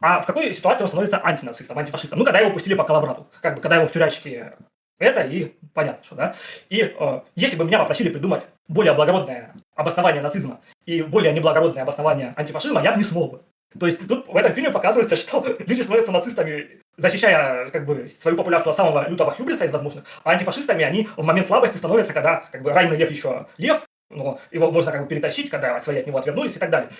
А 0.00 0.20
в 0.20 0.26
какой 0.26 0.52
ситуации 0.52 0.82
он 0.82 0.88
становится 0.88 1.24
антинацистом, 1.24 1.78
антифашистом? 1.78 2.18
Ну, 2.18 2.24
когда 2.24 2.40
его 2.40 2.50
пустили 2.50 2.74
по 2.74 2.82
коловрату. 2.82 3.28
Как 3.40 3.54
бы, 3.54 3.60
когда 3.60 3.76
его 3.76 3.86
в 3.86 3.92
тюрячке 3.92 4.54
это 5.02 5.22
и 5.22 5.52
понятно, 5.74 6.04
что 6.04 6.14
да. 6.14 6.34
И 6.68 6.80
э, 6.82 7.20
если 7.34 7.56
бы 7.56 7.64
меня 7.64 7.78
попросили 7.78 8.08
придумать 8.08 8.44
более 8.68 8.92
благородное 8.92 9.54
обоснование 9.74 10.22
нацизма 10.22 10.60
и 10.86 11.02
более 11.02 11.32
неблагородное 11.32 11.82
обоснование 11.82 12.34
антифашизма, 12.36 12.82
я 12.82 12.92
бы 12.92 12.98
не 12.98 13.04
смог 13.04 13.32
бы. 13.32 13.40
То 13.78 13.86
есть 13.86 14.06
тут 14.06 14.28
в 14.28 14.36
этом 14.36 14.52
фильме 14.52 14.70
показывается, 14.70 15.16
что 15.16 15.44
люди 15.66 15.82
становятся 15.82 16.12
нацистами, 16.12 16.80
защищая 16.96 17.70
как 17.70 17.86
бы 17.86 18.08
свою 18.20 18.36
популяцию 18.36 18.70
от 18.70 18.76
самого 18.76 19.08
лютого 19.08 19.32
хюбриса 19.32 19.64
из 19.64 19.72
возможных, 19.72 20.04
а 20.24 20.30
антифашистами 20.30 20.84
они 20.84 21.08
в 21.16 21.24
момент 21.24 21.46
слабости 21.46 21.76
становятся, 21.76 22.12
когда 22.12 22.44
как 22.50 22.62
бы 22.62 22.72
раненый 22.72 22.96
лев 22.96 23.10
еще 23.10 23.46
лев, 23.58 23.84
но 24.10 24.38
его 24.50 24.70
можно 24.70 24.92
как 24.92 25.02
бы 25.02 25.08
перетащить, 25.08 25.50
когда 25.50 25.80
свои 25.80 25.98
от 25.98 26.06
него 26.06 26.18
отвернулись 26.18 26.56
и 26.56 26.58
так 26.58 26.70
далее. 26.70 26.90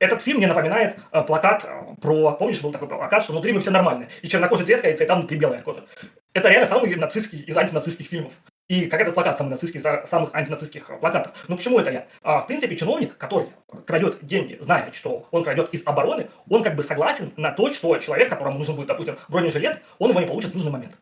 Этот 0.00 0.22
фильм 0.22 0.38
мне 0.38 0.46
напоминает 0.46 0.96
э, 1.12 1.22
плакат 1.22 1.62
э, 1.62 1.94
про, 2.00 2.32
помнишь, 2.32 2.62
был 2.62 2.72
такой 2.72 2.88
плакат, 2.88 3.22
что 3.22 3.32
внутри 3.32 3.52
мы 3.52 3.60
все 3.60 3.70
нормальные, 3.70 4.08
и 4.22 4.28
чернокожий 4.28 4.64
трескается, 4.64 5.04
и 5.04 5.06
там 5.06 5.20
внутри 5.20 5.36
белая 5.36 5.60
кожа. 5.60 5.84
Это 6.32 6.48
реально 6.48 6.66
самый 6.66 6.94
нацистский 6.96 7.40
из 7.40 7.54
антинацистских 7.54 8.06
фильмов. 8.06 8.32
И 8.68 8.86
как 8.86 9.02
этот 9.02 9.12
плакат 9.12 9.36
самый 9.36 9.50
нацистский 9.50 9.78
из 9.78 10.08
самых 10.08 10.30
антинацистских 10.32 11.00
плакатов. 11.00 11.44
Ну 11.48 11.58
к 11.58 11.60
чему 11.60 11.80
это 11.80 11.90
я? 11.90 12.06
А, 12.22 12.40
в 12.40 12.46
принципе, 12.46 12.76
чиновник, 12.76 13.18
который 13.18 13.48
крадет 13.86 14.24
деньги, 14.24 14.56
зная, 14.62 14.90
что 14.92 15.28
он 15.32 15.44
крадет 15.44 15.68
из 15.74 15.82
обороны, 15.84 16.30
он 16.48 16.62
как 16.62 16.76
бы 16.76 16.82
согласен 16.82 17.34
на 17.36 17.50
то, 17.50 17.70
что 17.70 17.98
человек, 17.98 18.30
которому 18.30 18.58
нужен 18.58 18.76
будет, 18.76 18.88
допустим, 18.88 19.18
бронежилет, 19.28 19.82
он 19.98 20.10
его 20.10 20.20
не 20.20 20.26
получит 20.26 20.52
в 20.52 20.54
нужный 20.54 20.72
момент. 20.72 20.96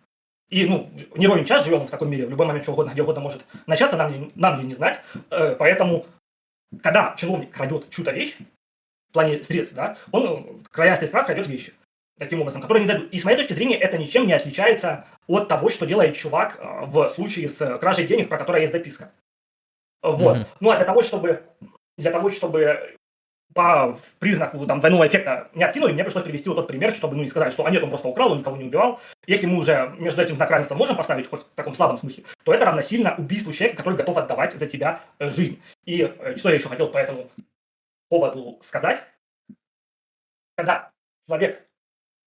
И, 0.48 0.66
ну, 0.66 0.90
не 1.14 1.28
ровен 1.28 1.44
час 1.44 1.64
живем 1.64 1.86
в 1.86 1.90
таком 1.90 2.10
мире, 2.10 2.26
в 2.26 2.30
любой 2.30 2.46
момент 2.46 2.64
что 2.64 2.72
угодно, 2.72 2.90
где 2.90 3.02
угодно 3.02 3.20
может 3.20 3.44
начаться, 3.66 3.96
нам, 3.96 4.32
нам 4.34 4.58
ли 4.58 4.66
не 4.66 4.74
знать. 4.74 4.98
Э, 5.30 5.54
поэтому, 5.56 6.06
когда 6.82 7.14
чиновник 7.18 7.50
крадет 7.50 7.90
чью-то 7.90 8.12
вещь, 8.12 8.38
в 9.08 9.12
плане 9.12 9.42
средств, 9.42 9.74
да, 9.74 9.96
он 10.12 10.60
края 10.70 10.96
средства 10.96 11.22
крадет 11.22 11.46
вещи 11.46 11.72
таким 12.18 12.40
образом, 12.40 12.60
которые 12.60 12.84
не 12.84 12.92
дадут. 12.92 13.10
И 13.10 13.18
с 13.18 13.24
моей 13.24 13.36
точки 13.36 13.52
зрения 13.52 13.76
это 13.76 13.96
ничем 13.96 14.26
не 14.26 14.32
отличается 14.32 15.04
от 15.26 15.48
того, 15.48 15.68
что 15.68 15.86
делает 15.86 16.16
чувак 16.16 16.58
э, 16.58 16.86
в 16.86 17.08
случае 17.10 17.48
с 17.48 17.78
кражей 17.78 18.06
денег, 18.06 18.28
про 18.28 18.38
которое 18.38 18.62
есть 18.62 18.72
записка. 18.72 19.12
Вот. 20.02 20.38
Mm-hmm. 20.38 20.46
Ну 20.60 20.70
а 20.70 20.76
для 20.76 20.84
того, 20.84 21.02
чтобы 21.02 21.42
для 21.96 22.12
того, 22.12 22.30
чтобы 22.30 22.96
по 23.54 23.98
признаку 24.18 24.64
там, 24.66 24.78
двойного 24.80 25.06
эффекта 25.08 25.48
не 25.54 25.64
откинули, 25.64 25.92
мне 25.92 26.04
пришлось 26.04 26.22
привести 26.22 26.48
вот 26.48 26.56
тот 26.56 26.68
пример, 26.68 26.94
чтобы 26.94 27.16
ну, 27.16 27.22
не 27.22 27.28
сказать, 27.28 27.52
что 27.52 27.64
а 27.64 27.70
нет, 27.70 27.82
он 27.82 27.88
просто 27.88 28.06
украл, 28.06 28.32
он 28.32 28.38
никого 28.38 28.56
не 28.56 28.64
убивал. 28.64 29.00
Если 29.26 29.46
мы 29.46 29.58
уже 29.58 29.94
между 29.98 30.22
этим 30.22 30.36
знак 30.36 30.50
равенства 30.50 30.74
можем 30.74 30.96
поставить, 30.96 31.28
хоть 31.28 31.40
в 31.40 31.54
таком 31.54 31.74
слабом 31.74 31.98
смысле, 31.98 32.24
то 32.44 32.52
это 32.52 32.66
равносильно 32.66 33.14
убийству 33.16 33.52
человека, 33.52 33.78
который 33.78 33.96
готов 33.96 34.16
отдавать 34.16 34.54
за 34.54 34.66
тебя 34.66 35.00
э, 35.18 35.30
жизнь. 35.30 35.60
И 35.86 36.02
э, 36.02 36.36
что 36.36 36.50
я 36.50 36.56
еще 36.56 36.68
хотел 36.68 36.88
по 36.88 36.98
этому 36.98 37.30
поводу 38.08 38.60
сказать. 38.62 39.02
Когда 40.56 40.90
человек 41.26 41.68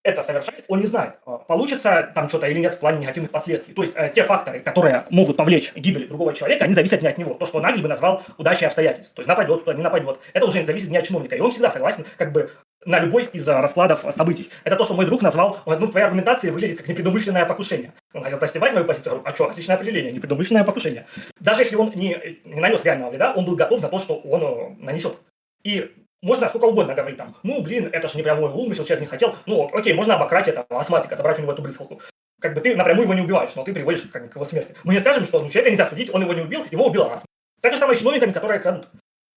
это 0.04 0.22
совершает, 0.22 0.64
он 0.66 0.80
не 0.80 0.86
знает, 0.86 1.14
а, 1.26 1.38
получится 1.38 2.10
там 2.14 2.28
что-то 2.28 2.46
или 2.48 2.58
нет 2.58 2.74
в 2.74 2.78
плане 2.78 2.98
негативных 2.98 3.30
последствий. 3.30 3.72
То 3.72 3.82
есть 3.82 3.94
э, 3.94 4.10
те 4.14 4.24
факторы, 4.24 4.60
которые 4.60 5.04
могут 5.10 5.36
повлечь 5.36 5.72
гибель 5.76 6.08
другого 6.08 6.34
человека, 6.34 6.64
они 6.64 6.74
зависят 6.74 7.02
не 7.02 7.08
от 7.08 7.18
него. 7.18 7.34
То, 7.34 7.46
что 7.46 7.60
Нагель 7.60 7.82
бы 7.82 7.88
назвал 7.88 8.22
удачей 8.36 8.66
обстоятельств. 8.66 9.12
То 9.14 9.20
есть 9.22 9.28
нападет 9.28 9.62
кто-то, 9.62 9.76
не 9.76 9.82
нападет. 9.84 10.18
Это 10.32 10.46
уже 10.46 10.64
зависит 10.66 10.88
не 10.88 10.96
от 10.96 11.06
чиновника. 11.06 11.36
И 11.36 11.40
он 11.40 11.52
всегда 11.52 11.70
согласен 11.70 12.04
как 12.16 12.32
бы 12.32 12.50
на 12.84 12.98
любой 12.98 13.26
из 13.26 13.48
а, 13.48 13.60
раскладов 13.62 14.04
событий. 14.16 14.50
Это 14.64 14.74
то, 14.74 14.84
что 14.84 14.94
мой 14.94 15.06
друг 15.06 15.22
назвал, 15.22 15.60
ну, 15.66 15.86
твоя 15.86 16.06
аргументация 16.06 16.50
выглядит 16.50 16.78
как 16.78 16.88
непредумышленное 16.88 17.46
покушение. 17.46 17.92
Он 18.12 18.24
хотел 18.24 18.38
простевать 18.38 18.72
мою 18.72 18.84
позицию, 18.84 19.12
говорю, 19.12 19.30
а 19.30 19.34
что, 19.34 19.50
отличное 19.50 19.76
определение, 19.76 20.10
непредумышленное 20.10 20.64
покушение. 20.64 21.06
Даже 21.38 21.62
если 21.62 21.76
он 21.76 21.92
не, 21.94 22.40
не 22.44 22.60
нанес 22.60 22.82
реального 22.82 23.10
вреда, 23.10 23.34
он 23.34 23.44
был 23.44 23.54
готов 23.54 23.80
на 23.80 23.88
то, 23.88 24.00
что 24.00 24.16
он 24.16 24.42
э, 24.42 24.76
нанесет. 24.80 25.16
И 25.64 25.92
можно 26.22 26.48
сколько 26.48 26.66
угодно 26.66 26.94
говорить 26.94 27.18
там, 27.18 27.36
ну, 27.42 27.62
блин, 27.62 27.88
это 27.92 28.08
же 28.08 28.16
не 28.16 28.22
прямой 28.22 28.50
умысел, 28.50 28.84
человек 28.84 29.00
не 29.00 29.06
хотел. 29.06 29.36
Ну, 29.46 29.68
окей, 29.72 29.92
можно 29.92 30.14
обокрасть 30.14 30.48
этого 30.48 30.66
астматика, 30.70 31.16
забрать 31.16 31.38
у 31.38 31.42
него 31.42 31.52
эту 31.52 31.62
брызгалку. 31.62 32.00
Как 32.40 32.54
бы 32.54 32.60
ты 32.60 32.74
напрямую 32.74 33.04
его 33.04 33.14
не 33.14 33.22
убиваешь, 33.22 33.54
но 33.54 33.64
ты 33.64 33.72
приводишь 33.72 34.02
как, 34.12 34.30
к 34.30 34.34
его 34.34 34.44
смерти. 34.44 34.74
Мы 34.84 34.94
не 34.94 35.00
скажем, 35.00 35.24
что 35.24 35.40
ну, 35.40 35.48
человека 35.48 35.70
нельзя 35.70 35.86
судить, 35.86 36.12
он 36.12 36.22
его 36.22 36.34
не 36.34 36.42
убил, 36.42 36.64
его 36.70 36.86
убила 36.86 37.12
астма. 37.12 37.26
Так 37.60 37.72
же 37.72 37.78
самое 37.78 37.96
с 37.96 38.00
чиновниками, 38.00 38.32
которые 38.32 38.60
крадут. 38.60 38.88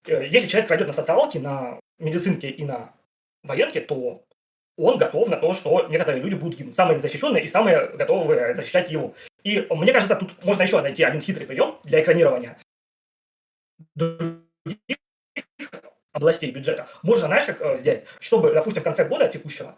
Э, 0.08 0.26
если 0.28 0.48
человек 0.48 0.68
крадет 0.68 0.88
на 0.88 0.94
социалке, 0.94 1.40
на 1.40 1.80
медицинке 2.00 2.50
и 2.50 2.66
на 2.66 2.94
военке, 3.44 3.82
то 3.82 4.24
он 4.78 4.98
готов 4.98 5.30
на 5.30 5.38
то, 5.38 5.54
что 5.54 5.88
некоторые 5.90 6.22
люди 6.24 6.36
будут 6.36 6.58
гибнуть. 6.58 6.76
Самые 6.76 6.98
незащищенные 6.98 7.44
и 7.44 7.48
самые 7.48 7.88
готовые 7.90 8.56
защищать 8.56 8.90
его. 8.92 9.14
И 9.44 9.66
мне 9.70 9.94
кажется, 9.94 10.16
тут 10.16 10.44
можно 10.44 10.64
еще 10.64 10.82
найти 10.82 11.04
один 11.04 11.22
хитрый 11.22 11.46
прием 11.46 11.78
для 11.84 12.02
экранирования 12.02 12.58
других 13.96 14.40
областей 16.16 16.50
бюджета, 16.50 16.88
можно, 17.04 17.28
знаешь, 17.28 17.46
как 17.46 17.62
э, 17.62 17.78
сделать, 17.78 18.06
чтобы, 18.20 18.54
допустим, 18.54 18.82
в 18.82 18.86
конце 18.86 19.04
года 19.04 19.28
текущего 19.28 19.76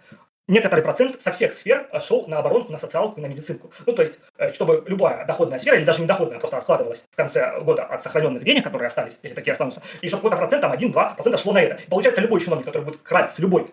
некоторый 0.48 0.82
процент 0.82 1.20
со 1.20 1.32
всех 1.32 1.54
сфер 1.54 1.90
э, 1.92 2.00
шел 2.00 2.28
на 2.28 2.38
оборонку, 2.38 2.72
на 2.72 2.78
социалку 2.78 3.20
на 3.20 3.26
медицинку. 3.26 3.72
Ну, 3.88 3.94
то 3.94 4.04
есть, 4.04 4.20
э, 4.38 4.54
чтобы 4.54 4.84
любая 4.86 5.26
доходная 5.26 5.58
сфера, 5.58 5.78
или 5.78 5.84
даже 5.84 6.00
не 6.00 6.06
доходная, 6.06 6.40
просто 6.40 6.58
откладывалась 6.58 7.04
в 7.12 7.16
конце 7.16 7.60
года 7.62 7.86
от 7.86 8.04
сохраненных 8.04 8.44
денег, 8.44 8.64
которые 8.64 8.88
остались, 8.88 9.14
если 9.24 9.36
такие 9.36 9.54
останутся, 9.54 9.82
и 10.02 10.08
чтобы 10.08 10.30
какой-то 10.30 10.38
процент, 10.38 10.62
там, 10.62 10.74
1-2% 10.74 11.38
шло 11.42 11.54
на 11.54 11.62
это. 11.62 11.82
И 11.82 11.90
получается, 11.90 12.22
любой 12.22 12.40
чиновник, 12.40 12.66
который 12.66 12.84
будет 12.84 13.02
красть 13.02 13.36
с 13.36 13.40
любой 13.40 13.72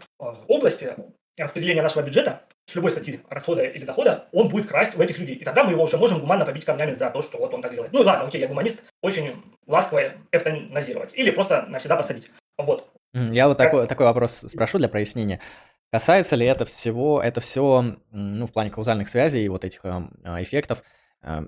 области 0.49 0.95
распределения 1.37 1.83
нашего 1.83 2.03
бюджета, 2.03 2.43
с 2.67 2.75
любой 2.75 2.93
статьи 2.93 3.21
расхода 3.29 3.63
или 3.63 3.85
дохода, 3.85 4.29
он 4.33 4.49
будет 4.49 4.69
красть 4.69 4.97
у 4.97 5.03
этих 5.03 5.19
людей. 5.19 5.37
И 5.37 5.45
тогда 5.45 5.65
мы 5.65 5.73
его 5.73 5.83
уже 5.83 5.99
можем 5.99 6.21
гуманно 6.21 6.45
побить 6.45 6.65
камнями 6.65 6.95
за 6.95 7.11
то, 7.11 7.23
что 7.23 7.39
вот 7.39 7.53
он 7.53 7.61
так 7.61 7.73
делает. 7.73 7.93
Ну 7.93 8.03
и 8.03 8.05
ладно, 8.05 8.27
окей, 8.27 8.41
я 8.41 8.49
гуманист, 8.49 8.77
очень 9.03 9.43
ласково 9.67 10.13
эвтаназировать. 10.33 11.11
Или 11.15 11.31
просто 11.31 11.67
навсегда 11.69 11.97
посадить. 11.97 12.31
Вот. 12.59 12.91
Я 13.13 13.49
вот 13.49 13.59
такой, 13.59 13.87
такой 13.87 14.07
вопрос 14.07 14.45
спрошу 14.49 14.79
для 14.79 14.89
прояснения. 14.89 15.41
Касается 15.93 16.35
ли 16.35 16.45
это 16.45 16.65
всего, 16.65 17.23
это 17.23 17.41
все, 17.41 17.97
ну, 18.11 18.47
в 18.47 18.53
плане 18.53 18.71
каузальных 18.71 19.09
связей 19.09 19.45
и 19.45 19.49
вот 19.49 19.65
этих 19.65 19.85
э, 19.85 20.03
эффектов 20.43 20.83
э, 21.23 21.47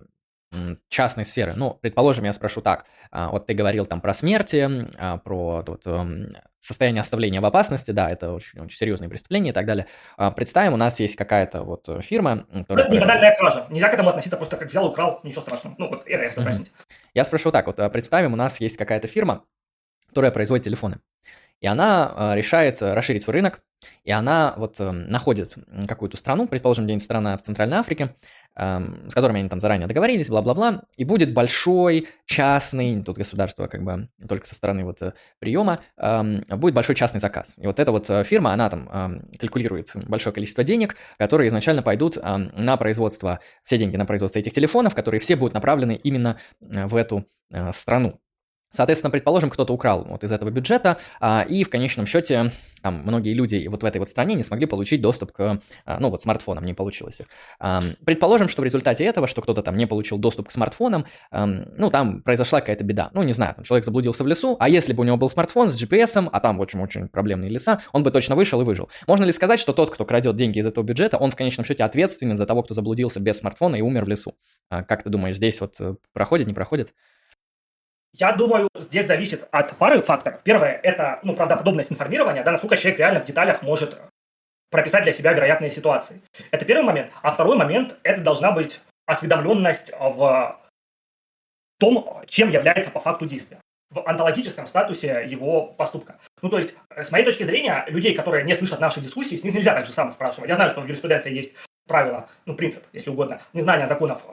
частной 0.89 1.25
сферы? 1.25 1.55
Ну, 1.57 1.77
предположим, 1.81 2.25
я 2.25 2.33
спрошу 2.33 2.61
так. 2.61 2.87
А, 3.11 3.31
вот 3.31 3.47
ты 3.47 3.55
говорил 3.55 3.87
там 3.87 4.01
про 4.01 4.15
смерти, 4.15 4.89
а, 4.99 5.19
про 5.19 5.65
вот, 5.67 5.83
эм, 5.87 6.29
состояние 6.61 7.01
оставления 7.01 7.41
в 7.41 7.45
опасности, 7.45 7.91
да, 7.91 8.09
это 8.09 8.33
очень, 8.33 8.61
очень 8.61 8.77
серьезные 8.77 9.11
преступления 9.11 9.51
и 9.51 9.53
так 9.53 9.67
далее. 9.67 9.89
А, 10.17 10.31
представим, 10.31 10.75
у 10.75 10.77
нас 10.77 11.01
есть 11.01 11.17
какая-то 11.17 11.63
вот 11.63 11.89
фирма... 12.05 12.47
Которая... 12.53 12.85
Это 12.85 12.95
не 12.95 13.01
банальная 13.01 13.35
кража. 13.35 13.67
Нельзя 13.71 13.89
к 13.89 13.95
этому 13.95 14.11
относиться 14.11 14.37
просто 14.37 14.57
как 14.57 14.69
взял, 14.69 14.87
украл, 14.87 15.19
ничего 15.25 15.43
страшного. 15.43 15.75
Ну, 15.77 15.89
вот 15.89 16.07
это 16.07 16.23
я 16.23 16.29
хотел 16.29 16.45
mm-hmm. 16.45 16.69
Я 17.15 17.25
спрошу 17.25 17.51
так, 17.51 17.67
вот 17.67 17.81
представим, 17.93 18.33
у 18.33 18.37
нас 18.37 18.61
есть 18.61 18.77
какая-то 18.77 19.09
фирма, 19.09 19.45
которая 20.17 20.33
производит 20.33 20.65
телефоны. 20.65 21.01
И 21.61 21.67
она 21.67 22.11
а, 22.17 22.35
решает 22.35 22.81
расширить 22.81 23.23
свой 23.23 23.35
рынок 23.35 23.61
и 24.05 24.11
она 24.11 24.55
вот 24.57 24.81
э, 24.81 24.91
находит 24.91 25.55
какую-то 25.87 26.17
страну, 26.17 26.49
предположим, 26.49 26.85
где-нибудь 26.85 27.05
страна 27.05 27.37
в 27.37 27.43
Центральной 27.43 27.77
Африке, 27.77 28.15
с 28.55 29.13
которыми 29.13 29.41
они 29.41 29.51
там 29.51 29.61
заранее 29.61 29.87
договорились, 29.87 30.31
бла-бла-бла, 30.31 30.85
и 30.97 31.05
будет 31.05 31.35
большой 31.35 32.09
частный, 32.25 33.03
тут 33.03 33.19
государство 33.19 33.67
как 33.67 33.83
бы 33.83 34.09
только 34.27 34.47
со 34.47 34.55
стороны 34.55 34.83
вот 34.83 35.03
э, 35.03 35.13
приема, 35.39 35.81
будет 36.49 36.75
большой 36.75 36.95
частный 36.95 37.21
заказ. 37.21 37.53
И 37.59 37.67
вот 37.67 37.79
эта 37.79 37.93
вот 37.93 38.09
э, 38.09 38.25
фирма, 38.25 38.55
она 38.55 38.71
там 38.71 39.21
калькулирует 39.39 39.93
большое 40.09 40.33
количество 40.33 40.65
денег, 40.65 40.97
которые 41.19 41.49
изначально 41.49 41.83
пойдут 41.83 42.17
на 42.17 42.77
производство, 42.79 43.41
все 43.65 43.77
деньги 43.77 43.97
на 43.97 44.07
производство 44.07 44.39
этих 44.39 44.55
телефонов, 44.55 44.95
которые 44.95 45.21
все 45.21 45.37
будут 45.37 45.53
направлены 45.53 46.01
именно 46.03 46.39
э, 46.63 46.87
в 46.87 46.97
эту 46.97 47.27
страну. 47.73 48.21
Соответственно, 48.73 49.11
предположим, 49.11 49.51
кто-то 49.51 49.73
украл 49.73 50.05
вот 50.05 50.23
из 50.25 50.33
этого 50.33 50.51
бюджета, 50.51 50.99
а, 51.21 51.47
и 51.49 51.65
в 51.65 51.71
конечном 51.71 52.07
счете 52.07 52.53
там 52.83 53.03
многие 53.05 53.33
люди 53.33 53.67
вот 53.69 53.83
в 53.83 53.87
этой 53.87 53.99
вот 53.99 54.09
стране 54.09 54.35
не 54.35 54.43
смогли 54.43 54.67
получить 54.67 55.01
доступ 55.01 55.33
к, 55.33 55.61
а, 55.85 55.99
ну 55.99 56.11
вот 56.11 56.23
смартфонам, 56.23 56.65
не 56.65 56.75
получилось 56.75 57.21
их. 57.21 57.27
Предположим, 58.05 58.49
что 58.49 58.63
в 58.63 58.65
результате 58.65 59.05
этого, 59.05 59.27
что 59.27 59.43
кто-то 59.43 59.63
там 59.63 59.77
не 59.77 59.87
получил 59.87 60.19
доступ 60.19 60.49
к 60.49 60.53
смартфонам, 60.53 61.07
ну 61.33 61.91
там 61.91 62.23
произошла 62.23 62.61
какая-то 62.61 62.85
беда. 62.85 63.11
Ну 63.13 63.23
не 63.23 63.33
знаю, 63.33 63.55
там 63.55 63.65
человек 63.65 63.85
заблудился 63.85 64.25
в 64.25 64.27
лесу, 64.27 64.57
а 64.61 64.69
если 64.69 64.93
бы 64.93 65.03
у 65.03 65.05
него 65.05 65.17
был 65.17 65.29
смартфон 65.29 65.71
с 65.71 65.83
GPS, 65.83 66.29
а 66.31 66.41
там 66.41 66.61
очень-очень 66.61 67.09
проблемные 67.09 67.51
леса, 67.51 67.81
он 67.93 68.03
бы 68.03 68.11
точно 68.11 68.37
вышел 68.37 68.61
и 68.61 68.65
выжил. 68.65 68.89
Можно 69.07 69.25
ли 69.25 69.33
сказать, 69.33 69.59
что 69.59 69.73
тот, 69.73 69.91
кто 69.91 70.05
крадет 70.05 70.37
деньги 70.37 70.59
из 70.59 70.67
этого 70.67 70.85
бюджета, 70.85 71.17
он 71.17 71.31
в 71.31 71.37
конечном 71.37 71.65
счете 71.65 71.85
ответственен 71.85 72.37
за 72.37 72.47
того, 72.47 72.63
кто 72.63 72.75
заблудился 72.75 73.21
без 73.21 73.39
смартфона 73.39 73.77
и 73.77 73.81
умер 73.81 74.05
в 74.05 74.09
лесу? 74.09 74.35
А, 74.69 74.83
как 74.83 75.03
ты 75.03 75.11
думаешь, 75.11 75.37
здесь 75.37 75.61
вот 75.61 75.77
э, 75.81 75.95
проходит, 76.13 76.47
не 76.47 76.55
проходит? 76.55 76.95
Я 78.19 78.33
думаю, 78.33 78.69
здесь 78.75 79.07
зависит 79.07 79.47
от 79.51 79.77
пары 79.77 80.01
факторов. 80.01 80.41
Первое– 80.43 80.81
это 80.83 81.21
ну, 81.23 81.35
правдоподобность 81.37 81.93
информирования, 81.93 82.43
да, 82.43 82.53
насколько 82.53 82.77
человек 82.77 82.99
реально 82.99 83.21
в 83.21 83.27
деталях 83.27 83.61
может 83.61 84.01
прописать 84.71 85.05
для 85.05 85.13
себя 85.13 85.35
вероятные 85.35 85.71
ситуации. 85.71 86.23
Это 86.51 86.65
первый 86.65 86.85
момент. 86.85 87.11
А 87.23 87.33
второй 87.33 87.59
момент– 87.59 87.97
это 88.03 88.23
должна 88.23 88.53
быть 88.53 88.81
осведомленность 89.05 89.91
в 89.91 90.59
том, 91.79 92.23
чем 92.27 92.49
является 92.49 92.91
по 92.91 93.01
факту 93.01 93.27
действия 93.27 93.61
в 93.91 94.01
онтологическом 94.01 94.67
статусе 94.67 95.27
его 95.29 95.67
поступка. 95.67 96.19
Ну, 96.41 96.49
то 96.49 96.59
есть, 96.59 96.75
с 96.97 97.11
моей 97.11 97.25
точки 97.25 97.43
зрения, 97.43 97.85
людей, 97.89 98.15
которые 98.15 98.45
не 98.45 98.57
слышат 98.57 98.81
наши 98.81 99.01
дискуссии, 99.01 99.37
с 99.37 99.45
них 99.45 99.55
нельзя 99.55 99.75
так 99.75 99.87
же 99.87 99.93
само 99.93 100.11
спрашивать. 100.11 100.49
Я 100.49 100.57
знаю, 100.57 100.71
что 100.71 100.81
в 100.81 100.87
юриспруденции 100.87 101.33
есть 101.33 101.53
правило, 101.87 102.29
ну, 102.47 102.55
принцип, 102.55 102.83
если 102.93 103.11
угодно, 103.11 103.41
незнание 103.53 103.87
законов 103.87 104.25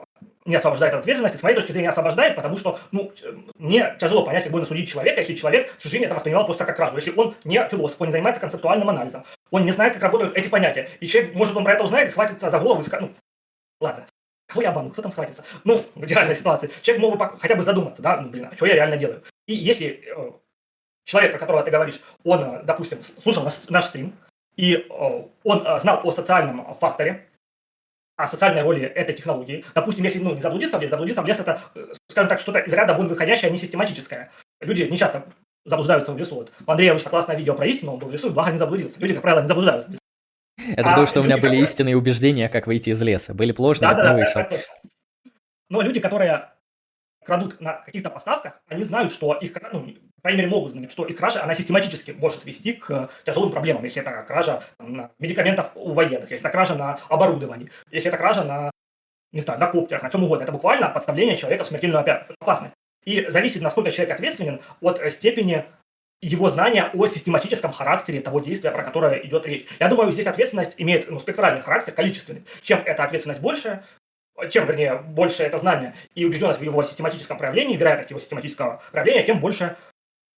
не 0.44 0.56
освобождает 0.56 0.94
от 0.94 1.00
ответственности, 1.00 1.38
с 1.38 1.42
моей 1.42 1.56
точки 1.56 1.72
зрения 1.72 1.88
освобождает, 1.88 2.36
потому 2.36 2.56
что, 2.58 2.78
ну, 2.92 3.12
мне 3.56 3.96
тяжело 3.98 4.24
понять, 4.24 4.42
как 4.42 4.52
можно 4.52 4.66
судить 4.66 4.90
человека, 4.90 5.20
если 5.20 5.34
человек 5.34 5.74
всю 5.78 5.88
жизнь 5.88 6.04
это 6.04 6.14
воспринимал 6.14 6.44
просто 6.44 6.64
как 6.64 6.76
кражу, 6.76 6.96
если 6.96 7.12
он 7.16 7.34
не 7.44 7.66
философ, 7.68 8.00
он 8.00 8.08
не 8.08 8.12
занимается 8.12 8.40
концептуальным 8.40 8.90
анализом, 8.90 9.24
он 9.50 9.64
не 9.64 9.72
знает, 9.72 9.94
как 9.94 10.02
работают 10.02 10.36
эти 10.36 10.48
понятия, 10.48 10.90
и 11.00 11.06
человек, 11.06 11.34
может, 11.34 11.56
он 11.56 11.64
про 11.64 11.72
это 11.72 11.84
узнает, 11.84 12.10
схватится 12.10 12.50
за 12.50 12.58
голову 12.58 12.82
и 12.82 12.84
скажет, 12.84 13.08
ну, 13.08 13.14
ладно, 13.80 14.06
кого 14.46 14.62
я 14.62 14.70
обману, 14.70 14.90
кто 14.90 15.02
там 15.02 15.12
схватится? 15.12 15.44
Ну, 15.64 15.84
в 15.94 16.04
идеальной 16.04 16.36
ситуации. 16.36 16.70
Человек 16.82 17.02
мог 17.02 17.18
бы 17.18 17.38
хотя 17.38 17.54
бы 17.54 17.62
задуматься, 17.62 18.02
да, 18.02 18.20
ну, 18.20 18.28
блин, 18.28 18.48
а 18.50 18.54
что 18.54 18.66
я 18.66 18.74
реально 18.74 18.98
делаю? 18.98 19.22
И 19.46 19.54
если 19.54 20.04
э, 20.06 20.30
человек, 21.04 21.32
про 21.32 21.38
которого 21.38 21.62
ты 21.62 21.70
говоришь, 21.70 22.00
он, 22.22 22.42
э, 22.42 22.62
допустим, 22.64 22.98
слушал 23.22 23.44
наш, 23.44 23.54
наш 23.68 23.86
стрим, 23.86 24.14
и 24.56 24.74
э, 24.74 25.22
он 25.42 25.66
э, 25.66 25.80
знал 25.80 26.00
о 26.04 26.12
социальном 26.12 26.74
факторе, 26.76 27.28
о 28.16 28.28
социальной 28.28 28.62
роли 28.62 28.82
этой 28.82 29.14
технологии. 29.14 29.64
Допустим, 29.74 30.04
если 30.04 30.18
ну, 30.18 30.34
не 30.34 30.40
заблудиться 30.40 30.78
в 30.78 30.82
лес, 30.82 30.90
заблудиться 30.90 31.22
в 31.22 31.26
лес 31.26 31.40
это, 31.40 31.60
э, 31.74 31.86
скажем 32.10 32.28
так, 32.28 32.40
что-то 32.40 32.60
из 32.60 32.72
ряда 32.72 32.94
вон 32.94 33.08
выходящее, 33.08 33.48
а 33.48 33.50
не 33.50 33.56
систематическое. 33.56 34.30
Люди 34.60 34.82
не 34.82 34.96
часто 34.96 35.26
заблуждаются 35.64 36.12
в 36.12 36.18
лесу. 36.18 36.36
Вот 36.36 36.52
у 36.64 36.70
Андрея 36.70 36.94
вышло 36.94 37.10
классное 37.10 37.36
видео 37.36 37.54
про 37.54 37.66
истину, 37.66 37.94
он 37.94 37.98
был 37.98 38.08
в 38.08 38.12
лесу 38.12 38.28
и 38.28 38.32
благо 38.32 38.52
не 38.52 38.58
заблудился. 38.58 39.00
Люди, 39.00 39.14
как 39.14 39.22
правило, 39.22 39.40
не 39.40 39.48
заблуждаются 39.48 39.88
в 39.88 39.92
лесу. 39.92 40.00
Это 40.76 40.88
а 40.88 40.90
потому, 40.90 41.06
что 41.06 41.20
у 41.20 41.24
меня 41.24 41.38
были 41.38 41.56
истинные 41.56 41.96
убеждения, 41.96 42.48
как 42.48 42.66
выйти 42.66 42.90
из 42.90 43.00
леса. 43.02 43.34
Были 43.34 43.54
ложные, 43.56 43.90
да, 43.90 43.94
да, 43.94 44.04
да, 44.04 44.14
вышел. 44.14 44.42
Но 45.68 45.82
люди, 45.82 46.00
которые 46.00 46.52
крадут 47.24 47.60
на 47.60 47.74
каких-то 47.74 48.10
поставках, 48.10 48.60
они 48.68 48.84
знают, 48.84 49.12
что 49.12 49.34
их, 49.34 49.52
ну, 49.72 49.94
крайней 50.24 50.38
мере, 50.38 50.50
могут 50.50 50.72
знать, 50.72 50.90
что 50.90 51.04
их 51.04 51.16
кража, 51.16 51.42
она 51.42 51.54
систематически 51.54 52.12
может 52.12 52.46
вести 52.46 52.72
к 52.72 53.10
тяжелым 53.26 53.52
проблемам, 53.52 53.84
если 53.84 54.00
это 54.00 54.22
кража 54.22 54.62
на 54.78 55.10
медикаментов 55.18 55.70
у 55.74 55.92
военных, 55.92 56.30
если 56.30 56.46
это 56.46 56.48
кража 56.48 56.74
на 56.74 56.98
оборудовании, 57.10 57.70
если 57.90 58.08
это 58.08 58.16
кража 58.16 58.42
на, 58.42 58.70
не 59.32 59.40
знаю, 59.40 59.60
на 59.60 59.66
коптерах, 59.66 60.02
на 60.02 60.10
чем 60.10 60.24
угодно. 60.24 60.44
Это 60.44 60.52
буквально 60.52 60.88
подставление 60.88 61.36
человека 61.36 61.64
в 61.64 61.66
смертельную 61.66 62.02
опасность. 62.40 62.72
И 63.04 63.26
зависит, 63.28 63.60
насколько 63.60 63.90
человек 63.90 64.14
ответственен 64.14 64.62
от 64.80 64.98
степени 65.12 65.66
его 66.22 66.48
знания 66.48 66.90
о 66.94 67.06
систематическом 67.06 67.72
характере 67.72 68.22
того 68.22 68.40
действия, 68.40 68.70
про 68.70 68.82
которое 68.82 69.18
идет 69.18 69.44
речь. 69.44 69.66
Я 69.78 69.88
думаю, 69.88 70.10
здесь 70.10 70.26
ответственность 70.26 70.72
имеет 70.78 71.10
ну, 71.10 71.18
спектральный 71.18 71.60
характер, 71.60 71.92
количественный. 71.92 72.44
Чем 72.62 72.80
эта 72.86 73.04
ответственность 73.04 73.42
больше, 73.42 73.84
чем, 74.50 74.66
вернее, 74.66 74.94
больше 74.96 75.42
это 75.42 75.58
знание 75.58 75.94
и 76.14 76.24
убежденность 76.24 76.60
в 76.60 76.64
его 76.64 76.82
систематическом 76.82 77.36
проявлении, 77.36 77.76
вероятность 77.76 78.08
его 78.08 78.20
систематического 78.20 78.82
проявления, 78.90 79.24
тем 79.24 79.38
больше 79.38 79.76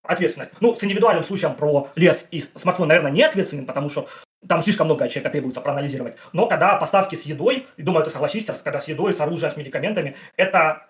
ответственность. 0.03 0.51
Ну, 0.59 0.75
с 0.75 0.83
индивидуальным 0.83 1.23
случаем 1.23 1.55
про 1.55 1.89
лес 1.95 2.25
и 2.31 2.43
смартфон, 2.55 2.87
наверное, 2.87 3.11
не 3.11 3.23
ответственен, 3.23 3.65
потому 3.65 3.89
что 3.89 4.07
там 4.47 4.63
слишком 4.63 4.87
много 4.87 5.05
от 5.05 5.11
человека 5.11 5.31
требуется 5.31 5.61
проанализировать. 5.61 6.15
Но 6.33 6.47
когда 6.47 6.75
поставки 6.77 7.15
с 7.15 7.23
едой, 7.23 7.67
и 7.75 7.83
думаю, 7.83 8.03
ты 8.05 8.11
согласишься, 8.11 8.53
когда 8.63 8.79
с 8.79 8.87
едой, 8.87 9.13
с 9.13 9.19
оружием, 9.19 9.51
с 9.51 9.57
медикаментами, 9.57 10.15
это 10.35 10.87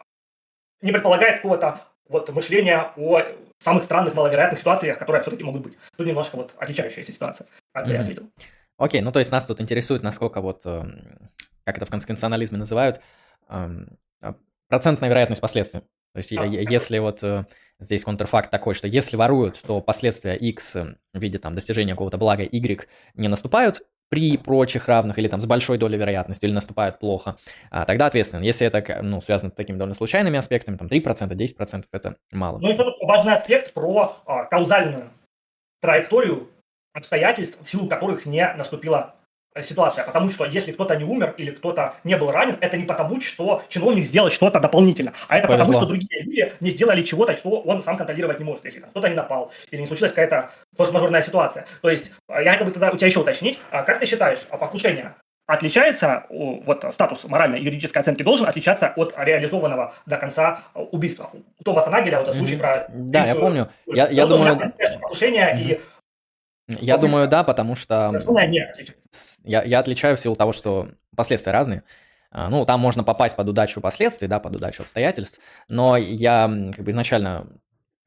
не 0.81 0.91
предполагает 0.91 1.37
какого-то 1.37 1.81
вот 2.09 2.29
мышления 2.29 2.93
о 2.95 3.23
самых 3.59 3.83
странных, 3.83 4.13
маловероятных 4.13 4.59
ситуациях, 4.59 4.97
которые 4.97 5.21
все-таки 5.21 5.43
могут 5.43 5.63
быть. 5.63 5.77
Тут 5.97 6.07
немножко 6.07 6.35
вот 6.35 6.53
отличающаяся 6.57 7.11
ситуация, 7.11 7.47
mm-hmm. 7.75 7.91
я 7.91 8.01
ответил. 8.01 8.29
Окей, 8.77 9.01
ну 9.01 9.11
то 9.11 9.19
есть 9.19 9.31
нас 9.31 9.45
тут 9.45 9.59
интересует, 9.59 10.03
насколько 10.03 10.39
вот, 10.39 10.65
эм, 10.65 11.31
как 11.65 11.77
это 11.77 11.85
в 11.85 11.89
конституционализме 11.89 12.59
называют, 12.59 13.01
эм, 13.49 13.97
а, 14.21 14.35
процентная 14.67 15.09
вероятность 15.09 15.41
последствий. 15.41 15.81
То 16.13 16.17
есть, 16.17 16.31
а, 16.37 16.45
если 16.45 16.99
вот 16.99 17.23
э, 17.23 17.45
здесь 17.79 18.03
контрфакт 18.03 18.51
такой, 18.51 18.73
что 18.73 18.87
если 18.87 19.15
воруют, 19.15 19.61
то 19.61 19.81
последствия 19.81 20.35
X 20.35 20.75
в 20.75 20.95
виде 21.13 21.39
там 21.39 21.55
достижения 21.55 21.93
какого-то 21.93 22.17
блага 22.17 22.43
Y 22.43 22.87
не 23.15 23.27
наступают 23.27 23.83
при 24.09 24.37
прочих 24.37 24.87
равных 24.87 25.19
или 25.19 25.27
там 25.27 25.41
с 25.41 25.45
большой 25.45 25.77
долей 25.77 25.97
вероятности 25.97 26.45
или 26.45 26.53
наступают 26.53 26.99
плохо, 26.99 27.37
а, 27.69 27.85
тогда 27.85 28.05
ответственно. 28.05 28.41
Если 28.41 28.65
это 28.65 29.01
ну, 29.03 29.19
связано 29.19 29.51
с 29.51 29.53
такими 29.53 29.77
довольно 29.77 29.95
случайными 29.95 30.37
аспектами, 30.37 30.77
там 30.77 30.87
3%, 30.87 31.27
10% 31.29 31.83
это 31.91 32.15
мало. 32.31 32.59
Ну, 32.59 32.69
это 32.69 32.85
важный 33.01 33.33
аспект 33.33 33.73
про 33.73 34.17
а, 34.25 34.45
каузальную 34.45 35.11
траекторию 35.81 36.49
обстоятельств, 36.93 37.59
в 37.61 37.69
силу 37.69 37.87
которых 37.87 38.25
не 38.25 38.53
наступила 38.53 39.17
Э, 39.17 39.26
ситуация, 39.63 40.03
потому 40.03 40.29
что 40.29 40.45
если 40.45 40.71
кто-то 40.71 40.95
не 40.95 41.03
умер 41.03 41.35
или 41.37 41.51
кто-то 41.51 41.95
не 42.03 42.17
был 42.17 42.31
ранен, 42.31 42.57
это 42.61 42.77
не 42.77 42.85
потому, 42.85 43.21
что 43.21 43.63
чиновник 43.69 44.05
сделал 44.05 44.29
что-то 44.29 44.59
дополнительно, 44.59 45.13
а 45.27 45.37
это 45.37 45.47
Повезло. 45.47 45.65
потому, 45.65 45.79
что 45.79 45.87
другие 45.87 46.23
люди 46.23 46.53
не 46.59 46.71
сделали 46.71 47.03
чего-то, 47.03 47.35
что 47.35 47.49
он 47.49 47.83
сам 47.83 47.97
контролировать 47.97 48.39
не 48.39 48.45
может, 48.45 48.65
если 48.65 48.79
там 48.79 48.89
кто-то 48.89 49.09
не 49.09 49.15
напал 49.15 49.51
или 49.71 49.81
не 49.81 49.87
случилась 49.87 50.11
какая-то 50.11 50.51
форс-мажорная 50.75 51.21
ситуация. 51.21 51.65
То 51.81 51.89
есть 51.89 52.11
э, 52.29 52.43
я 52.43 52.51
хотел 52.51 52.67
бы 52.67 52.71
тогда 52.71 52.91
у 52.91 52.97
тебя 52.97 53.07
еще 53.07 53.19
уточнить, 53.19 53.59
а 53.71 53.83
как 53.83 53.99
ты 53.99 54.05
считаешь, 54.05 54.39
а 54.49 54.57
покушение 54.57 55.15
отличается, 55.47 56.25
вот 56.29 56.83
статус 56.91 57.23
моральной 57.23 57.61
юридической 57.61 57.99
оценки 57.99 58.21
должен 58.21 58.45
отличаться 58.47 58.93
от 58.95 59.13
реализованного 59.17 59.93
до 60.05 60.17
конца 60.17 60.63
убийства. 60.73 61.31
У 61.33 61.63
Томаса 61.63 61.89
Нагеля 61.89 62.19
вот 62.19 62.35
случай 62.35 62.55
mm-hmm. 62.55 62.59
про... 62.59 62.87
Да, 62.89 63.25
я 63.25 63.35
помню. 63.35 63.69
Я, 63.87 64.09
я 64.09 64.27
думаю... 64.27 64.59
Покушение 65.01 65.55
mm-hmm. 65.55 65.71
и 65.71 65.81
я 66.67 66.97
думаю, 66.97 67.27
да, 67.27 67.43
потому 67.43 67.75
что 67.75 68.11
я, 69.43 69.63
я 69.63 69.79
отличаю 69.79 70.17
в 70.17 70.19
силу 70.19 70.35
того, 70.35 70.53
что 70.53 70.89
последствия 71.15 71.53
разные. 71.53 71.83
А, 72.29 72.49
ну, 72.49 72.65
там 72.65 72.79
можно 72.79 73.03
попасть 73.03 73.35
под 73.35 73.47
удачу 73.47 73.79
последствий, 73.79 74.27
да, 74.27 74.39
под 74.39 74.55
удачу 74.55 74.83
обстоятельств, 74.83 75.39
но 75.69 75.95
я 75.95 76.51
как 76.75 76.83
бы 76.83 76.91
изначально 76.91 77.47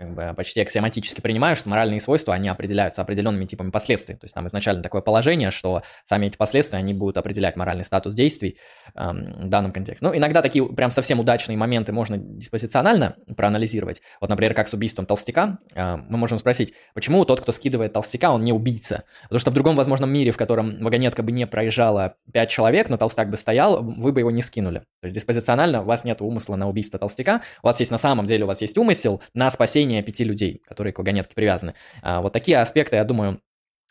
как 0.01 0.15
бы 0.15 0.33
почти 0.35 0.63
аксиоматически 0.63 1.21
принимаю, 1.21 1.57
что 1.57 1.69
моральные 1.69 2.01
свойства, 2.01 2.33
они 2.33 2.49
определяются 2.49 3.03
определенными 3.03 3.45
типами 3.45 3.71
последствий. 3.71 4.15
То 4.15 4.25
есть 4.25 4.35
там 4.35 4.47
изначально 4.47 4.83
такое 4.83 5.03
положение, 5.03 5.51
что 5.51 5.83
сами 6.07 6.27
эти 6.27 6.39
последствия, 6.39 6.79
они 6.79 6.95
будут 6.95 7.19
определять 7.19 7.55
моральный 7.55 7.85
статус 7.85 8.15
действий 8.15 8.57
эм, 8.95 9.47
в 9.47 9.49
данном 9.51 9.73
контексте. 9.73 10.03
Ну, 10.07 10.17
иногда 10.17 10.41
такие 10.41 10.67
прям 10.67 10.91
совсем 10.91 11.21
удачные 11.21 11.59
моменты 11.59 11.93
можно 11.93 12.17
диспозиционально 12.17 13.17
проанализировать. 13.37 14.01
Вот, 14.23 14.31
например, 14.31 14.55
как 14.55 14.69
с 14.69 14.73
убийством 14.73 15.05
толстяка. 15.05 15.59
Э, 15.75 15.97
мы 15.97 16.17
можем 16.17 16.39
спросить, 16.39 16.73
почему 16.95 17.27
тот, 17.27 17.43
кто 17.43 17.53
скидывает 17.53 17.93
толстяка, 17.93 18.31
он 18.31 18.43
не 18.43 18.55
убийца? 18.55 19.05
Потому 19.25 19.41
что 19.41 19.51
в 19.51 19.55
другом 19.55 19.77
возможном 19.77 20.11
мире, 20.11 20.33
в 20.33 20.39
котором 20.39 20.83
вагонетка 20.83 21.23
бы 21.23 21.31
не 21.31 21.47
проезжала 21.47 22.15
5 22.33 22.51
человек, 22.51 22.89
но 22.89 22.97
толстяк 22.97 23.31
бы 23.31 23.37
стоял, 23.37 23.83
вы 23.83 24.13
бы 24.13 24.21
его 24.21 24.31
не 24.31 24.43
скинули. 24.43 24.81
То 25.01 25.07
есть 25.07 25.15
диспозиционально 25.15 25.83
у 25.83 25.85
вас 25.85 26.05
нет 26.05 26.23
умысла 26.23 26.57
на 26.57 26.69
убийство 26.69 26.99
толстяка, 26.99 27.43
у 27.63 27.67
вас 27.67 27.81
есть 27.81 27.93
на 27.93 27.99
самом 27.99 28.27
деле, 28.27 28.45
у 28.45 28.47
вас 28.47 28.61
есть 28.61 28.79
умысел 28.79 29.23
на 29.35 29.51
спасение 29.51 30.03
пяти 30.03 30.25
людей, 30.25 30.63
которые 30.67 30.93
к 30.93 30.99
вагонетке 30.99 31.35
привязаны. 31.35 31.75
А, 32.03 32.21
вот 32.21 32.33
такие 32.33 32.59
аспекты, 32.59 32.97
я 32.97 33.05
думаю, 33.05 33.41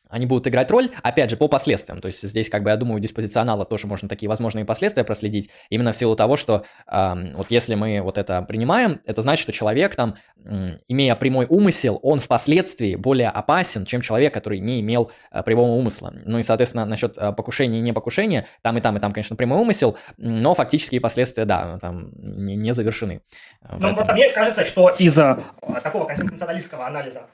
они 0.10 0.26
будут 0.26 0.48
играть 0.48 0.70
роль, 0.72 0.90
опять 1.04 1.30
же, 1.30 1.38
по 1.38 1.48
последствиям. 1.48 2.02
То 2.02 2.08
есть 2.08 2.28
здесь, 2.28 2.50
как 2.50 2.64
бы, 2.64 2.72
я 2.72 2.78
думаю, 2.78 2.98
у 2.98 3.00
диспозиционала 3.00 3.64
тоже 3.66 3.88
можно 3.88 4.10
такие 4.10 4.28
возможные 4.28 4.66
последствия 4.66 5.04
проследить, 5.04 5.50
именно 5.70 5.92
в 5.92 5.96
силу 5.96 6.16
того, 6.16 6.36
что 6.36 6.66
э, 6.92 7.34
вот 7.36 7.52
если 7.52 7.76
мы 7.76 8.02
вот 8.02 8.18
это 8.18 8.42
принимаем, 8.42 9.02
это 9.06 9.22
значит, 9.22 9.44
что 9.44 9.52
человек 9.52 9.96
там, 9.96 10.16
э, 10.44 10.80
имея 10.88 11.16
прямой 11.16 11.46
умысел, 11.48 12.00
он 12.02 12.20
впоследствии 12.20 12.96
более 12.96 13.30
опасен, 13.30 13.86
чем 13.86 14.02
человек, 14.02 14.34
который 14.34 14.60
не 14.60 14.82
имел 14.82 15.12
э, 15.32 15.44
прямого 15.44 15.72
умысла. 15.74 16.12
Ну 16.26 16.40
и, 16.40 16.44
соответственно, 16.44 16.86
насчет 16.86 17.18
э, 17.18 17.32
покушения 17.32 17.78
и 17.78 17.82
не 17.82 17.94
покушения, 17.94 18.48
там 18.64 18.78
и 18.78 18.82
там, 18.82 18.98
и 18.98 19.00
там, 19.00 19.14
конечно, 19.14 19.36
прямой 19.36 19.60
умысел, 19.60 19.98
но 20.18 20.56
фактические 20.56 21.02
последствия, 21.02 21.46
да, 21.46 21.78
там 21.80 22.10
не, 22.16 22.56
не 22.56 22.74
завершены. 22.74 23.22
Но 23.62 23.94
Поэтому... 23.94 24.14
мне 24.14 24.30
кажется, 24.32 24.64
что 24.64 24.90
из-за 24.90 25.44
такого 25.84 26.06
конституционалистского 26.06 26.88
анализа 26.88 27.28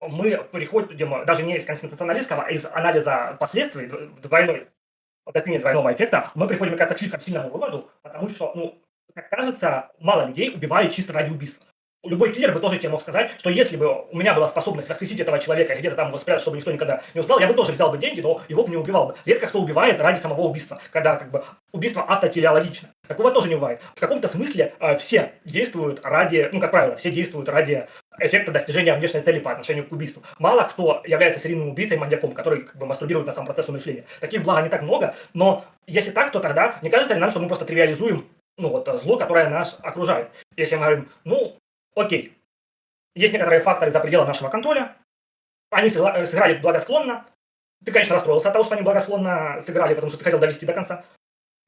мы 0.00 0.46
переходим 0.52 1.24
даже 1.24 1.42
не 1.42 1.56
из 1.56 1.64
конституционалистского, 1.64 2.44
а 2.44 2.50
из 2.50 2.66
анализа 2.66 3.36
последствий 3.38 3.86
двойной, 4.22 4.68
объяснения 5.24 5.60
двойного 5.60 5.92
эффекта, 5.92 6.30
мы 6.34 6.46
приходим 6.46 6.76
к 6.76 6.98
слишком 6.98 7.20
сильному 7.20 7.50
выводу, 7.50 7.90
потому 8.02 8.28
что, 8.28 8.52
ну, 8.54 8.82
как 9.14 9.30
кажется, 9.30 9.90
мало 9.98 10.26
людей 10.26 10.54
убивают 10.54 10.92
чисто 10.92 11.12
ради 11.12 11.30
убийства. 11.30 11.66
Любой 12.04 12.32
киллер 12.32 12.52
бы 12.52 12.60
тоже 12.60 12.78
тебе 12.78 12.90
мог 12.90 13.00
сказать, 13.00 13.30
что 13.38 13.50
если 13.50 13.76
бы 13.76 14.06
у 14.10 14.16
меня 14.16 14.34
была 14.34 14.46
способность 14.48 14.88
воскресить 14.88 15.18
этого 15.18 15.38
человека 15.38 15.72
и 15.72 15.78
где-то 15.78 15.96
там 15.96 16.08
его 16.08 16.18
спрятать, 16.18 16.42
чтобы 16.42 16.56
никто 16.56 16.70
никогда 16.70 17.02
не 17.14 17.20
узнал, 17.20 17.40
я 17.40 17.48
бы 17.48 17.54
тоже 17.54 17.72
взял 17.72 17.90
бы 17.90 17.98
деньги, 17.98 18.20
но 18.20 18.40
его 18.48 18.62
бы 18.64 18.70
не 18.70 18.76
убивал 18.76 19.08
бы. 19.08 19.14
Редко 19.24 19.48
кто 19.48 19.60
убивает 19.60 19.98
ради 19.98 20.18
самого 20.18 20.42
убийства, 20.42 20.80
когда 20.92 21.16
как 21.16 21.30
бы 21.30 21.44
убийство 21.72 22.04
автотелеологично. 22.08 22.90
Такого 23.08 23.32
тоже 23.32 23.48
не 23.48 23.54
бывает. 23.56 23.80
В 23.94 24.00
каком-то 24.00 24.28
смысле 24.28 24.74
э, 24.78 24.96
все 24.96 25.32
действуют 25.44 26.00
ради, 26.04 26.48
ну, 26.52 26.60
как 26.60 26.70
правило, 26.70 26.96
все 26.96 27.10
действуют 27.10 27.48
ради 27.48 27.88
эффекта 28.18 28.52
достижения 28.52 28.94
внешней 28.94 29.20
цели 29.20 29.40
по 29.40 29.52
отношению 29.52 29.86
к 29.86 29.92
убийству. 29.92 30.22
Мало 30.38 30.62
кто 30.62 31.02
является 31.04 31.40
серийным 31.40 31.70
убийцей, 31.70 31.96
маньяком, 31.96 32.32
который 32.32 32.62
как 32.62 32.76
бы 32.76 32.86
мастурбирует 32.86 33.26
на 33.26 33.32
сам 33.32 33.46
процесс 33.46 33.68
умышления. 33.68 34.04
Таких 34.20 34.42
блага 34.42 34.62
не 34.62 34.68
так 34.68 34.82
много, 34.82 35.14
но 35.34 35.64
если 35.86 36.10
так, 36.10 36.30
то 36.30 36.40
тогда 36.40 36.78
не 36.82 36.90
кажется 36.90 37.14
ли 37.14 37.20
нам, 37.20 37.30
что 37.30 37.40
мы 37.40 37.48
просто 37.48 37.64
тривиализуем 37.64 38.26
ну, 38.58 38.68
вот, 38.68 38.88
зло, 39.02 39.16
которое 39.16 39.48
нас 39.48 39.76
окружает. 39.82 40.30
Если 40.56 40.76
мы 40.76 40.82
говорим, 40.82 41.08
ну, 41.24 41.56
окей, 41.96 42.36
есть 43.14 43.32
некоторые 43.32 43.60
факторы 43.62 43.90
за 43.90 44.00
пределом 44.00 44.26
нашего 44.26 44.48
контроля, 44.48 44.96
они 45.70 45.88
сыграли 45.88 46.58
благосклонно, 46.58 47.26
ты, 47.84 47.92
конечно, 47.92 48.14
расстроился 48.14 48.48
от 48.48 48.52
того, 48.52 48.64
что 48.64 48.74
они 48.74 48.82
благосклонно 48.82 49.60
сыграли, 49.62 49.94
потому 49.94 50.10
что 50.10 50.18
ты 50.18 50.24
хотел 50.24 50.38
довести 50.38 50.66
до 50.66 50.72
конца. 50.72 51.04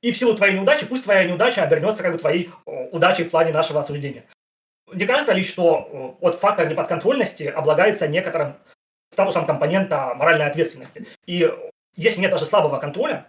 И 0.01 0.13
в 0.13 0.17
силу 0.17 0.35
твоей 0.37 0.55
неудачи, 0.55 0.87
пусть 0.87 1.05
твоя 1.05 1.25
неудача 1.25 1.63
обернется 1.63 2.03
как 2.03 2.13
бы 2.13 2.19
твоей 2.19 2.51
удачей 2.93 3.25
в 3.25 3.31
плане 3.31 3.53
нашего 3.53 3.81
осуждения. 3.81 4.25
Не 4.93 5.07
кажется 5.07 5.33
ли, 5.33 5.43
что 5.43 5.89
э, 5.91 6.23
вот 6.23 6.37
фактор 6.37 6.69
неподконтрольности 6.69 7.45
облагается 7.45 8.07
некоторым 8.09 8.55
статусом 9.13 9.45
компонента 9.45 10.15
моральной 10.15 10.47
ответственности? 10.47 11.07
И 11.27 11.53
если 11.97 12.21
нет 12.21 12.31
даже 12.31 12.47
слабого 12.47 12.79
контроля, 12.79 13.27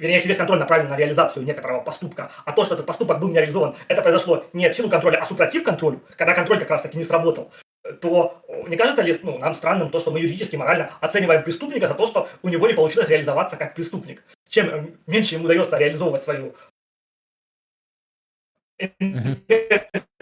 вернее, 0.00 0.16
если 0.16 0.28
весь 0.28 0.36
контроль 0.38 0.58
направлен 0.58 0.88
на 0.88 0.96
реализацию 0.96 1.44
некоторого 1.44 1.80
поступка, 1.80 2.32
а 2.44 2.52
то, 2.52 2.64
что 2.64 2.74
этот 2.74 2.86
поступок 2.86 3.20
был 3.20 3.28
не 3.28 3.38
реализован, 3.38 3.76
это 3.86 4.02
произошло 4.02 4.44
не 4.52 4.68
в 4.68 4.74
силу 4.74 4.88
контроля, 4.88 5.18
а 5.18 5.26
супротив 5.26 5.62
контролю, 5.62 6.00
когда 6.16 6.34
контроль 6.34 6.58
как 6.58 6.70
раз 6.70 6.82
таки 6.82 6.98
не 6.98 7.04
сработал, 7.04 7.52
то 8.00 8.42
не 8.66 8.76
кажется 8.76 9.02
ли 9.02 9.16
ну, 9.22 9.38
нам 9.38 9.54
странным 9.54 9.90
то, 9.90 10.00
что 10.00 10.10
мы 10.10 10.20
юридически, 10.20 10.56
морально 10.56 10.90
оцениваем 11.00 11.42
преступника 11.42 11.86
за 11.86 11.94
то, 11.94 12.06
что 12.06 12.28
у 12.42 12.48
него 12.48 12.66
не 12.66 12.74
получилось 12.74 13.08
реализоваться 13.08 13.56
как 13.56 13.74
преступник? 13.74 14.22
Чем 14.48 14.96
меньше 15.06 15.34
ему 15.34 15.44
удается 15.44 15.76
реализовывать 15.76 16.22
свою 16.22 16.54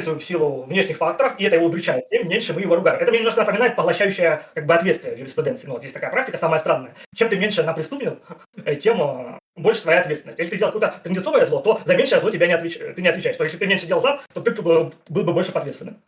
в 0.07 0.21
силу 0.21 0.65
внешних 0.65 0.97
факторов, 0.97 1.35
и 1.39 1.45
это 1.45 1.57
его 1.57 1.67
удручает, 1.67 2.09
тем 2.11 2.29
меньше 2.29 2.55
мы 2.55 2.63
его 2.63 2.77
ругаем. 2.77 2.99
Это 2.99 3.11
мне 3.11 3.19
немножко 3.19 3.41
напоминает 3.41 3.77
поглощающее 3.77 4.43
как 4.55 4.67
бы 4.67 4.75
ответствие 4.75 5.15
в 5.15 5.19
юриспруденции. 5.19 5.67
Ну, 5.67 5.75
вот 5.75 5.83
есть 5.83 5.95
такая 5.95 6.11
практика, 6.11 6.39
самая 6.39 6.59
странная. 6.59 6.95
Чем 7.15 7.29
ты 7.29 7.37
меньше 7.37 7.63
напреступнил, 7.63 8.19
тем 8.83 9.03
э, 9.03 9.38
больше 9.59 9.83
твоя 9.83 10.01
ответственность. 10.01 10.39
Если 10.39 10.51
ты 10.53 10.57
сделал 10.57 10.73
какое-то 10.73 10.99
тенденцовое 11.03 11.47
зло, 11.47 11.61
то 11.61 11.81
за 11.85 11.97
меньшее 11.97 12.21
зло 12.21 12.31
тебя 12.31 12.47
не 12.47 12.55
отвеч... 12.55 12.79
ты 12.79 13.03
не 13.03 13.09
отвечаешь. 13.09 13.37
То 13.37 13.45
если 13.45 13.59
ты 13.59 13.67
меньше 13.67 13.87
делал 13.87 14.01
зла, 14.01 14.21
то 14.33 14.41
ты 14.41 14.51
был 14.63 14.93
бы 15.09 15.33
больше 15.33 15.53
ответственным. 15.53 16.01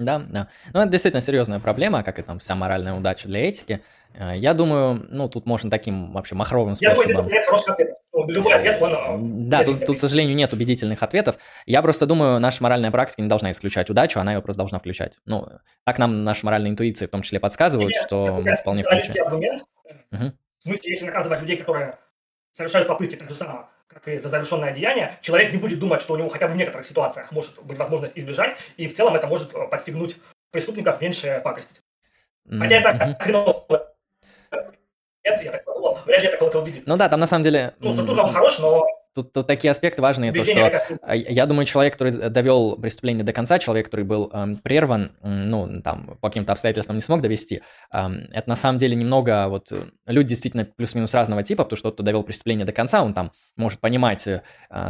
Да, 0.00 0.18
да. 0.18 0.48
Ну, 0.72 0.80
это 0.80 0.90
действительно 0.90 1.20
серьезная 1.20 1.60
проблема, 1.60 2.02
как 2.02 2.18
и 2.18 2.22
там 2.22 2.38
вся 2.38 2.54
моральная 2.54 2.94
удача 2.94 3.28
для 3.28 3.46
этики. 3.46 3.82
Э, 4.14 4.32
я 4.34 4.54
думаю, 4.54 5.06
ну, 5.10 5.28
тут 5.28 5.44
можно 5.44 5.70
таким 5.70 6.12
вообще 6.12 6.34
махровым 6.34 6.74
способом... 6.74 7.06
Я 7.06 7.14
думаю, 7.16 7.30
нет 7.30 7.44
хороших 7.44 7.68
ответов. 7.68 7.96
Ну, 8.12 8.30
любой 8.30 8.54
ответ, 8.54 8.80
он... 8.80 8.94
Э, 8.94 9.18
да, 9.46 9.62
тут, 9.62 9.84
тут, 9.84 9.96
к 9.96 10.00
сожалению, 10.00 10.34
нет 10.34 10.54
убедительных 10.54 11.02
ответов. 11.02 11.36
Я 11.66 11.82
просто 11.82 12.06
думаю, 12.06 12.40
наша 12.40 12.62
моральная 12.62 12.90
практика 12.90 13.20
не 13.20 13.28
должна 13.28 13.50
исключать 13.50 13.90
удачу, 13.90 14.18
она 14.20 14.32
ее 14.32 14.40
просто 14.40 14.60
должна 14.60 14.78
включать. 14.78 15.18
Ну, 15.26 15.46
так 15.84 15.98
нам 15.98 16.24
наши 16.24 16.46
моральные 16.46 16.70
интуиции 16.70 17.04
в 17.06 17.10
том 17.10 17.20
числе 17.20 17.38
подсказывают, 17.38 17.92
нет, 17.92 18.02
что 18.02 18.40
мы 18.42 18.54
вполне 18.56 18.82
включаем. 18.82 19.26
аргумент. 19.26 19.64
Угу. 20.12 20.32
В 20.60 20.62
смысле, 20.62 20.90
если 20.90 21.06
наказывать 21.06 21.40
людей, 21.42 21.58
которые 21.58 21.98
совершают 22.52 22.88
попытки 22.88 23.16
так 23.16 23.28
же 23.28 23.34
самого, 23.34 23.68
как 23.86 24.06
и 24.08 24.18
за 24.18 24.28
завершенное 24.28 24.72
деяние, 24.72 25.18
человек 25.22 25.52
не 25.52 25.58
будет 25.58 25.78
думать, 25.78 26.00
что 26.00 26.14
у 26.14 26.16
него 26.16 26.28
хотя 26.28 26.46
бы 26.46 26.54
в 26.54 26.56
некоторых 26.56 26.86
ситуациях 26.86 27.32
может 27.32 27.62
быть 27.62 27.78
возможность 27.78 28.16
избежать, 28.16 28.56
и 28.76 28.88
в 28.88 28.94
целом 28.94 29.14
это 29.14 29.26
может 29.26 29.54
э, 29.54 29.66
подстегнуть 29.68 30.16
преступников 30.50 31.00
меньше 31.00 31.40
пакостить. 31.44 31.82
Хотя 32.48 32.76
это 32.76 32.88
mm-hmm. 32.90 33.22
хреново. 33.22 33.94
Нет, 35.24 35.42
я 35.42 35.52
так 35.52 35.64
подумал, 35.64 35.98
вряд 36.06 36.20
ли 36.20 36.26
я 36.26 36.30
такого-то 36.32 36.60
увидел. 36.60 36.82
Ну 36.86 36.96
да, 36.96 37.08
там 37.08 37.20
на 37.20 37.26
самом 37.26 37.44
деле... 37.44 37.74
Ну, 37.78 37.92
структурно 37.92 38.24
он 38.24 38.32
хорош, 38.32 38.58
но 38.58 38.86
Тут, 39.12 39.32
тут 39.32 39.46
такие 39.46 39.70
аспекты 39.70 40.02
важные, 40.02 40.32
то, 40.32 40.44
что 40.44 40.82
а, 41.02 41.16
я 41.16 41.46
думаю, 41.46 41.66
человек, 41.66 41.94
который 41.94 42.30
довел 42.30 42.76
преступление 42.76 43.24
до 43.24 43.32
конца, 43.32 43.58
человек, 43.58 43.86
который 43.86 44.04
был 44.04 44.30
эм, 44.32 44.58
прерван, 44.58 45.12
ну, 45.22 45.82
там, 45.82 46.16
по 46.20 46.28
каким-то 46.28 46.52
обстоятельствам 46.52 46.96
не 46.96 47.02
смог 47.02 47.20
довести, 47.20 47.62
эм, 47.92 48.28
это 48.32 48.48
на 48.48 48.56
самом 48.56 48.78
деле 48.78 48.94
немного, 48.94 49.48
вот, 49.48 49.72
э, 49.72 49.86
люди 50.06 50.30
действительно 50.30 50.64
плюс-минус 50.64 51.12
разного 51.12 51.42
типа, 51.42 51.64
потому 51.64 51.76
что 51.76 51.90
кто 51.90 52.02
довел 52.04 52.22
преступление 52.22 52.64
до 52.64 52.72
конца, 52.72 53.02
он 53.02 53.12
там 53.12 53.32
может 53.56 53.80
понимать 53.80 54.26
э, 54.26 54.42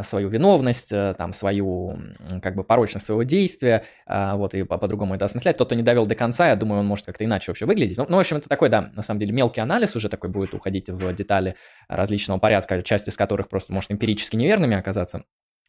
свою 0.02 0.28
виновность, 0.28 0.92
э, 0.92 1.14
там, 1.16 1.32
свою, 1.32 1.98
как 2.42 2.56
бы, 2.56 2.62
порочность 2.62 3.06
своего 3.06 3.22
действия, 3.22 3.84
э, 4.06 4.34
вот, 4.34 4.54
и 4.54 4.64
по-другому 4.64 5.14
это 5.14 5.24
осмыслять. 5.24 5.56
Тот, 5.56 5.68
кто 5.68 5.74
не 5.74 5.82
довел 5.82 6.04
до 6.06 6.14
конца, 6.14 6.48
я 6.48 6.56
думаю, 6.56 6.80
он 6.80 6.86
может 6.86 7.06
как-то 7.06 7.24
иначе 7.24 7.50
вообще 7.50 7.64
выглядеть. 7.64 7.96
Ну, 7.96 8.06
ну, 8.08 8.16
в 8.16 8.20
общем, 8.20 8.36
это 8.36 8.48
такой, 8.48 8.68
да, 8.68 8.90
на 8.94 9.02
самом 9.02 9.18
деле, 9.18 9.32
мелкий 9.32 9.60
анализ 9.60 9.96
уже 9.96 10.08
такой 10.08 10.28
будет 10.28 10.52
уходить 10.52 10.90
в 10.90 11.12
детали 11.14 11.56
различного 11.88 12.38
порядка, 12.38 12.82
часть 12.82 13.08
из 13.08 13.16
которых 13.16 13.48
просто 13.48 13.72
может 13.72 13.90
эмпирически 13.90 14.10
эмпирически 14.20 14.36
неверными 14.36 14.76
оказаться. 14.76 15.24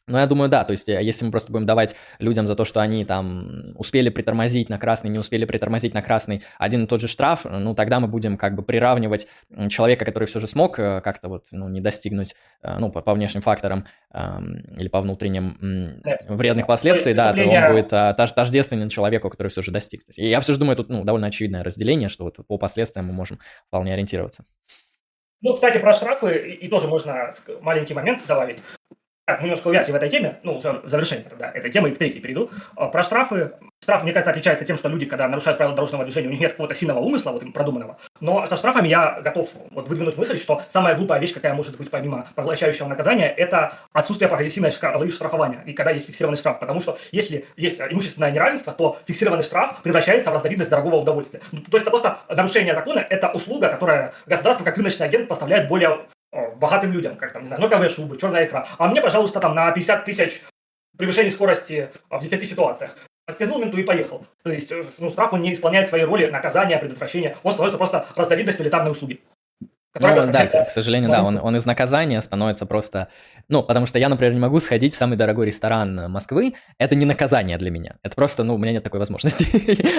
Но 0.08 0.20
я 0.20 0.26
думаю, 0.26 0.50
да, 0.50 0.64
то 0.66 0.72
есть 0.72 0.90
э, 0.90 1.02
если 1.02 1.24
мы 1.24 1.32
просто 1.32 1.52
будем 1.54 1.66
давать 1.68 1.96
людям 2.20 2.48
за 2.48 2.56
то, 2.56 2.66
что 2.66 2.82
они 2.82 3.06
там 3.06 3.74
успели 3.76 4.10
притормозить 4.10 4.68
на 4.68 4.80
красный, 4.80 5.12
не 5.12 5.20
успели 5.20 5.46
притормозить 5.46 5.94
на 5.94 6.02
красный 6.02 6.42
один 6.58 6.84
и 6.84 6.88
тот 6.88 7.02
же 7.02 7.08
штраф, 7.08 7.46
ну 7.46 7.76
тогда 7.76 8.00
мы 8.00 8.08
будем 8.08 8.36
как 8.36 8.56
бы 8.56 8.64
приравнивать 8.64 9.28
человека, 9.70 10.04
который 10.04 10.26
все 10.26 10.40
же 10.40 10.48
смог 10.48 10.80
э, 10.80 11.02
как-то 11.02 11.30
вот 11.30 11.46
ну, 11.52 11.70
не 11.70 11.82
достигнуть, 11.82 12.36
э, 12.64 12.80
ну 12.80 12.92
по, 12.92 13.02
по 13.02 13.14
внешним 13.14 13.42
факторам 13.42 13.86
эм, 14.12 14.62
или 14.76 14.88
по 14.88 15.02
внутренним 15.02 16.02
вредных 16.28 16.66
последствий, 16.66 17.14
да, 17.14 17.34
то 17.34 17.44
он 17.44 17.72
будет 17.72 17.90
тож, 18.18 18.32
тождественен 18.32 18.90
человеку, 18.90 19.30
который 19.30 19.48
все 19.48 19.62
же 19.62 19.72
достиг. 19.72 20.02
И 20.18 20.28
я 20.28 20.40
все 20.42 20.54
же 20.54 20.60
думаю, 20.60 20.76
тут 20.76 20.90
ну, 20.90 21.04
довольно 21.04 21.28
очевидное 21.28 21.64
разделение, 21.64 22.10
что 22.10 22.24
вот 22.24 22.38
по 22.48 22.58
последствиям 22.58 23.06
мы 23.06 23.14
можем 23.14 23.40
вполне 23.68 23.94
ориентироваться. 23.94 24.46
Ну, 25.42 25.54
кстати, 25.56 25.80
про 25.80 25.94
штрафы 25.94 26.38
и, 26.38 26.66
и 26.66 26.70
тоже 26.70 26.88
можно 26.88 27.34
маленький 27.62 27.94
момент 27.94 28.26
добавить. 28.28 28.62
Так, 29.32 29.42
немножко 29.42 29.70
увязли 29.70 29.94
в 29.94 29.96
этой 29.96 30.10
теме, 30.10 30.40
ну, 30.44 30.60
в 30.60 30.90
завершение 30.90 31.26
тогда 31.30 31.50
этой 31.52 31.72
темы, 31.72 31.88
и 31.88 31.96
к 31.96 31.98
третьей 31.98 32.20
перейду. 32.20 32.50
А, 32.76 32.88
про 32.88 33.02
штрафы 33.02 33.54
Штраф, 33.84 34.04
мне 34.04 34.12
кажется, 34.12 34.30
отличается 34.30 34.64
тем, 34.64 34.78
что 34.78 34.90
люди, 34.90 35.08
когда 35.08 35.28
нарушают 35.28 35.58
правила 35.58 35.76
дорожного 35.76 36.04
движения, 36.04 36.28
у 36.28 36.32
них 36.32 36.40
нет 36.40 36.52
какого-то 36.52 36.76
сильного 36.76 37.00
умысла, 37.00 37.32
вот 37.32 37.42
им 37.42 37.52
продуманного. 37.52 37.98
Но 38.20 38.46
со 38.46 38.56
штрафами 38.56 38.88
я 38.88 39.22
готов 39.22 39.50
вот 39.72 39.88
выдвинуть 39.88 40.18
мысль, 40.18 40.38
что 40.38 40.62
самая 40.70 40.94
глупая 40.94 41.20
вещь, 41.20 41.34
какая 41.34 41.56
может 41.56 41.78
быть 41.78 41.90
помимо 41.90 42.28
поглощающего 42.36 42.88
наказания, 42.88 43.28
это 43.30 43.74
отсутствие 43.92 44.30
прогрессивной 44.30 44.70
шкалы 44.70 45.10
штрафования, 45.10 45.64
и 45.66 45.74
когда 45.74 45.90
есть 45.90 46.06
фиксированный 46.06 46.38
штраф. 46.38 46.60
Потому 46.60 46.80
что 46.80 47.00
если 47.12 47.48
есть 47.58 47.80
имущественное 47.80 48.30
неравенство, 48.30 48.72
то 48.72 49.00
фиксированный 49.08 49.44
штраф 49.44 49.82
превращается 49.82 50.30
в 50.30 50.34
разновидность 50.36 50.70
дорогого 50.70 50.98
удовольствия. 50.98 51.42
Ну, 51.52 51.62
то 51.62 51.78
есть 51.78 51.82
это 51.82 51.90
просто 51.90 52.20
нарушение 52.30 52.76
закона, 52.76 53.00
это 53.10 53.30
услуга, 53.30 53.70
которая 53.70 54.14
государство 54.28 54.64
как 54.64 54.78
рыночный 54.78 55.08
агент 55.08 55.28
поставляет 55.28 55.68
более 55.68 56.02
богатым 56.32 56.92
людям, 56.92 57.18
как 57.18 57.34
там, 57.34 57.44
не 57.44 57.48
знаю, 57.48 57.62
ноговые 57.62 57.90
шубы, 57.90 58.18
черная 58.18 58.46
икра. 58.46 58.68
А 58.78 58.88
мне, 58.88 59.02
пожалуйста, 59.02 59.40
там 59.40 59.56
на 59.56 59.72
50 59.72 60.06
тысяч 60.06 60.42
превышение 60.98 61.32
скорости 61.32 61.90
в 62.10 62.20
10 62.20 62.48
ситуациях 62.48 62.96
оттянул 63.26 63.60
менту 63.60 63.78
и 63.78 63.84
поехал. 63.84 64.26
То 64.44 64.52
есть, 64.52 64.72
э, 64.72 64.84
ну, 64.98 65.10
штраф, 65.10 65.34
он 65.34 65.42
не 65.42 65.54
исполняет 65.54 65.88
своей 65.88 66.06
роли 66.06 66.28
наказания, 66.28 66.78
предотвращения, 66.78 67.38
он 67.44 67.52
становится 67.54 67.78
просто 67.78 68.06
разновидностью 68.16 68.64
элитарной 68.66 68.92
услуги. 68.92 69.22
Ну, 70.00 70.32
да, 70.32 70.46
к 70.46 70.72
сожалению, 70.72 71.12
да, 71.12 71.22
он, 71.22 71.38
он 71.42 71.58
из 71.58 71.66
наказания 71.66 72.22
становится 72.22 72.66
просто... 72.66 73.10
Ну, 73.50 73.64
потому 73.64 73.86
что 73.86 74.00
я, 74.00 74.10
например, 74.10 74.34
не 74.34 74.40
могу 74.40 74.60
сходить 74.60 74.94
в 74.94 74.98
самый 74.98 75.18
дорогой 75.18 75.48
ресторан 75.48 76.12
Москвы. 76.12 76.54
Это 76.78 76.96
не 76.96 77.06
наказание 77.06 77.58
для 77.58 77.72
меня. 77.72 77.96
Это 78.04 78.16
просто, 78.16 78.44
ну, 78.44 78.56
у 78.56 78.58
меня 78.58 78.74
нет 78.74 78.84
такой 78.84 79.00
возможности. 79.00 79.48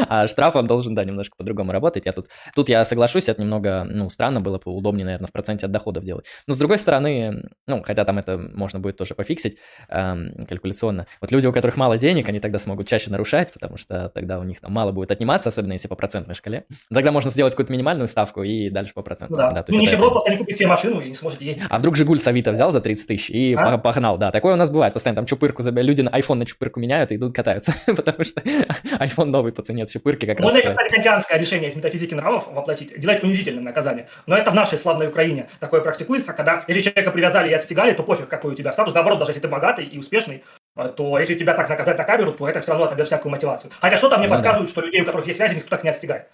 а 0.09 0.29
штраф 0.29 0.57
он 0.57 0.67
должен, 0.67 0.95
да, 0.95 1.05
немножко 1.05 1.37
по-другому 1.37 1.73
работать. 1.73 2.07
Я 2.07 2.13
тут, 2.13 2.29
тут 2.55 2.69
я 2.69 2.85
соглашусь, 2.85 3.29
это 3.29 3.41
немного, 3.41 3.85
ну, 3.89 4.09
странно 4.09 4.41
было 4.41 4.59
бы, 4.59 4.73
удобнее, 4.73 5.05
наверное, 5.05 5.29
в 5.29 5.33
проценте 5.33 5.67
от 5.67 5.73
доходов 5.73 6.05
делать. 6.05 6.27
Но, 6.47 6.55
с 6.55 6.59
другой 6.59 6.79
стороны, 6.79 7.43
ну, 7.67 7.83
хотя 7.83 8.05
там 8.05 8.19
это 8.19 8.39
можно 8.39 8.81
будет 8.81 8.97
тоже 8.97 9.15
пофиксить 9.15 9.59
эм, 9.89 10.35
калькуляционно. 10.49 11.07
Вот 11.21 11.31
люди, 11.31 11.47
у 11.47 11.53
которых 11.53 11.77
мало 11.77 11.99
денег, 11.99 12.29
они 12.29 12.41
тогда 12.41 12.59
смогут 12.59 12.89
чаще 12.89 13.11
нарушать, 13.11 13.53
потому 13.53 13.77
что 13.77 14.11
тогда 14.15 14.39
у 14.39 14.45
них 14.45 14.61
там 14.61 14.73
мало 14.73 14.93
будет 14.93 15.11
отниматься, 15.11 15.49
особенно 15.49 15.73
если 15.73 15.89
по 15.89 15.97
процентной 15.97 16.35
шкале. 16.35 16.65
Тогда 16.93 17.13
можно 17.13 17.31
сделать 17.31 17.53
какую-то 17.53 17.73
минимальную 17.73 18.09
ставку 18.09 18.43
и 18.43 18.71
дальше 18.71 18.95
по 18.95 19.03
проценту. 19.03 19.35
Ну, 19.35 19.39
да. 19.39 19.51
да 19.51 19.65
нищеброд 19.69 20.13
просто 20.13 20.31
не 20.31 20.37
купит 20.37 20.57
себе 20.57 20.69
машину 20.69 21.01
и 21.01 21.09
не 21.09 21.15
сможет 21.15 21.41
ездить. 21.41 21.65
А 21.69 21.79
вдруг 21.79 21.97
Жигуль 21.97 22.19
с 22.19 22.27
Авито 22.27 22.53
взял 22.53 22.73
за 22.73 22.81
30 22.81 23.07
тысяч 23.07 23.31
и 23.33 23.55
а? 23.55 23.79
погнал, 23.79 24.19
да. 24.19 24.31
Такое 24.31 24.53
у 24.53 24.57
нас 24.57 24.71
бывает 24.71 24.93
постоянно. 24.93 25.17
Там 25.17 25.27
чупырку, 25.27 25.63
люди 25.65 26.03
на 26.03 26.11
iPhone 26.11 26.35
на 26.35 26.45
чупырку 26.45 26.81
меняют 26.81 27.13
и 27.13 27.17
идут 27.17 27.35
катаются, 27.35 27.73
потому 27.87 28.25
что 28.25 28.43
iPhone 28.43 29.27
новый 29.27 29.53
по 29.53 29.63
цене 29.63 29.87
чупырки 29.87 30.27
как 30.27 30.39
раз. 30.39 30.53
Можно, 30.53 30.71
кстати, 30.71 30.93
кантианское 30.93 31.39
решение 31.39 31.71
из 31.71 31.75
метафизики 31.75 32.13
нравов 32.13 32.47
воплотить, 32.53 33.01
делать 33.01 33.23
унизительным 33.23 33.65
наказание. 33.65 34.07
Но 34.27 34.37
это 34.37 34.51
в 34.51 34.55
нашей 34.55 34.77
славной 34.77 35.09
Украине 35.09 35.49
такое 35.61 35.81
практикуется, 35.81 36.35
когда 36.35 36.65
если 36.69 36.83
человека 36.83 37.11
привязали 37.11 37.49
и 37.49 37.55
отстегали, 37.55 37.93
то 37.93 38.03
пофиг, 38.03 38.29
какой 38.29 38.53
у 38.53 38.55
тебя 38.55 38.71
статус. 38.71 38.93
Наоборот, 38.93 39.19
даже 39.19 39.31
если 39.31 39.41
ты 39.41 39.49
богатый 39.49 39.87
и 39.87 39.99
успешный, 39.99 40.45
э, 40.77 40.93
то 40.95 41.19
если 41.19 41.35
тебя 41.35 41.55
так 41.55 41.71
наказать 41.71 41.97
на 41.97 42.05
камеру, 42.05 42.33
то 42.33 42.47
это 42.47 42.61
все 42.61 42.73
равно 42.73 42.85
отобьет 42.85 43.07
всякую 43.07 43.33
мотивацию. 43.33 43.71
Хотя 43.81 43.97
что-то 43.97 44.19
мне 44.19 44.27
ну, 44.27 44.35
подсказывает, 44.35 44.69
да. 44.69 44.73
что 44.73 44.83
людей, 44.83 45.01
у 45.01 45.07
которых 45.07 45.27
есть 45.27 45.39
связи, 45.39 45.55
никто 45.55 45.71
так 45.71 45.85
не 45.85 45.89
отстегает. 45.91 46.27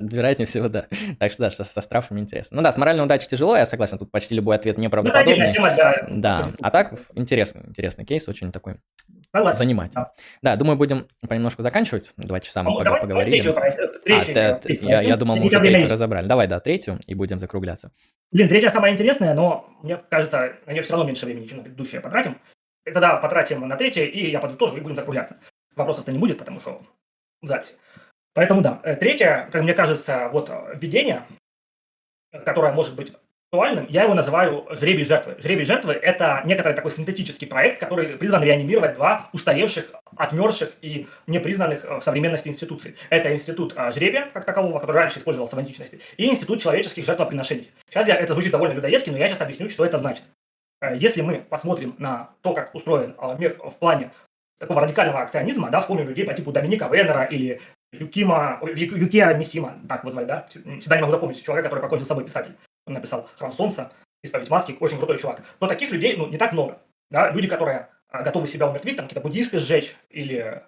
Вероятнее 0.00 0.46
всего, 0.46 0.68
да. 0.68 0.86
Так 1.18 1.32
что 1.32 1.42
да, 1.42 1.50
что 1.50 1.64
со 1.64 1.82
штрафами 1.82 2.20
интересно. 2.20 2.56
Ну 2.56 2.62
да, 2.62 2.72
с 2.72 2.78
моральной 2.78 3.04
удачей 3.04 3.28
тяжело, 3.28 3.56
я 3.56 3.66
согласен, 3.66 3.98
тут 3.98 4.10
почти 4.10 4.34
любой 4.34 4.56
ответ 4.56 4.78
неправдоподобный. 4.78 5.52
Ну, 5.54 5.64
да. 5.76 6.06
да, 6.08 6.48
а 6.62 6.70
так 6.70 6.94
интересный, 7.14 7.62
интересный 7.66 8.04
кейс, 8.04 8.26
очень 8.26 8.52
такой 8.52 8.76
Согласен. 9.30 9.58
занимательный. 9.58 10.04
Да. 10.04 10.12
да, 10.42 10.56
думаю, 10.56 10.78
будем 10.78 11.06
понемножку 11.28 11.62
заканчивать, 11.62 12.12
два 12.16 12.40
часа 12.40 12.62
мы 12.62 12.70
ну, 12.70 12.80
давай, 12.82 13.00
поговорили. 13.02 13.42
Давай 13.42 13.70
третью, 13.70 14.00
третью, 14.02 14.56
а, 14.56 14.58
третью, 14.58 14.88
я, 14.88 15.02
я 15.02 15.16
думал, 15.16 15.36
мы 15.36 15.46
уже 15.46 15.60
третью 15.60 15.90
разобрали. 15.90 16.26
Давай, 16.26 16.46
да, 16.46 16.58
третью, 16.60 16.98
и 17.06 17.14
будем 17.14 17.38
закругляться. 17.38 17.92
Блин, 18.30 18.48
третья 18.48 18.70
самая 18.70 18.92
интересная, 18.92 19.34
но 19.34 19.68
мне 19.82 19.98
кажется, 20.10 20.54
на 20.66 20.72
нее 20.72 20.82
все 20.82 20.92
равно 20.92 21.06
меньше 21.06 21.26
времени, 21.26 21.46
чем 21.46 21.58
на 21.58 21.64
предыдущее 21.64 22.00
потратим. 22.00 22.38
Это 22.84 22.98
да, 22.98 23.16
потратим 23.16 23.68
на 23.68 23.76
третье, 23.76 24.04
и 24.04 24.30
я 24.30 24.40
подытожу, 24.40 24.76
и 24.76 24.80
будем 24.80 24.96
закругляться. 24.96 25.36
Вопросов-то 25.76 26.12
не 26.12 26.18
будет, 26.18 26.38
потому 26.38 26.60
что 26.60 26.82
в 27.42 27.46
записи. 27.46 27.74
Поэтому 28.34 28.62
да. 28.62 28.80
Э, 28.82 28.96
третье, 28.96 29.48
как 29.52 29.62
мне 29.62 29.74
кажется, 29.74 30.28
вот 30.32 30.48
э, 30.48 30.74
введение, 30.74 31.24
которое 32.44 32.72
может 32.72 32.94
быть 32.94 33.12
актуальным, 33.50 33.86
я 33.90 34.04
его 34.04 34.14
называю 34.14 34.66
«Жребий 34.70 35.04
жертвы». 35.04 35.36
«Жребий 35.38 35.66
жертвы»— 35.66 35.92
это 36.02 36.40
некоторый 36.46 36.72
такой 36.72 36.90
синтетический 36.92 37.46
проект, 37.46 37.78
который 37.78 38.16
призван 38.16 38.42
реанимировать 38.42 38.94
два 38.94 39.28
устаревших, 39.34 39.92
отмерших 40.16 40.72
и 40.80 41.06
непризнанных 41.26 41.84
э, 41.84 41.98
в 41.98 42.02
современности 42.02 42.48
институций. 42.48 42.96
Это 43.10 43.32
институт 43.34 43.74
жребия, 43.94 44.30
как 44.32 44.46
такового, 44.46 44.78
который 44.78 44.96
раньше 44.96 45.18
использовался 45.18 45.56
в 45.56 45.58
античности, 45.58 46.00
и 46.16 46.26
институт 46.26 46.62
человеческих 46.62 47.04
жертвоприношений. 47.04 47.70
Сейчас 47.90 48.08
я, 48.08 48.16
это 48.16 48.32
звучит 48.32 48.52
довольно 48.52 48.72
людоедски, 48.72 49.10
но 49.10 49.18
я 49.18 49.28
сейчас 49.28 49.42
объясню, 49.42 49.68
что 49.68 49.84
это 49.84 49.98
значит. 49.98 50.24
Если 50.96 51.20
мы 51.20 51.44
посмотрим 51.48 51.94
на 51.98 52.30
то, 52.40 52.54
как 52.54 52.74
устроен 52.74 53.14
мир 53.38 53.56
в 53.62 53.76
плане 53.78 54.10
такого 54.58 54.80
радикального 54.80 55.22
акционизма, 55.22 55.70
да, 55.70 55.80
вспомним 55.80 56.08
людей 56.08 56.24
по 56.24 56.34
типу 56.34 56.50
Доминика 56.50 56.88
Венера 56.88 57.24
или 57.24 57.60
Юкима, 57.92 58.58
Юкия 58.62 59.34
Мисима, 59.34 59.78
так 59.88 60.02
его 60.02 60.12
звали, 60.12 60.26
да? 60.26 60.46
Всегда 60.48 60.96
не 60.96 61.02
могу 61.02 61.12
запомнить. 61.12 61.44
Человека, 61.44 61.68
который 61.68 61.82
покончил 61.82 62.06
с 62.06 62.08
собой 62.08 62.24
писатель. 62.24 62.56
Он 62.86 62.94
написал 62.94 63.28
«Храм 63.36 63.52
солнца», 63.52 63.92
«Исповедь 64.22 64.48
маски», 64.48 64.76
очень 64.80 64.96
крутой 64.96 65.18
чувак. 65.18 65.42
Но 65.60 65.68
таких 65.68 65.90
людей, 65.90 66.16
ну, 66.16 66.26
не 66.26 66.38
так 66.38 66.52
много. 66.52 66.80
Да? 67.10 67.30
Люди, 67.30 67.48
которые 67.48 67.90
а, 68.08 68.22
готовы 68.22 68.46
себя 68.46 68.68
умертвить, 68.68 68.96
там, 68.96 69.06
какие-то 69.06 69.26
буддисты 69.26 69.58
сжечь, 69.58 69.94
или 70.08 70.62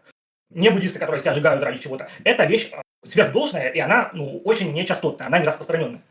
не 0.51 0.70
буддисты, 0.70 0.98
которые 0.98 1.20
себя 1.20 1.32
сжигают 1.32 1.64
ради 1.64 1.78
чего-то. 1.78 2.09
Это 2.24 2.44
вещь 2.44 2.70
а, 2.72 2.82
сверхдолжная, 3.06 3.68
и 3.70 3.78
она, 3.78 4.10
ну, 4.12 4.40
очень 4.44 4.72
нечастотная, 4.72 5.28
она 5.28 5.38
не 5.38 5.46
распространенная. 5.46 6.02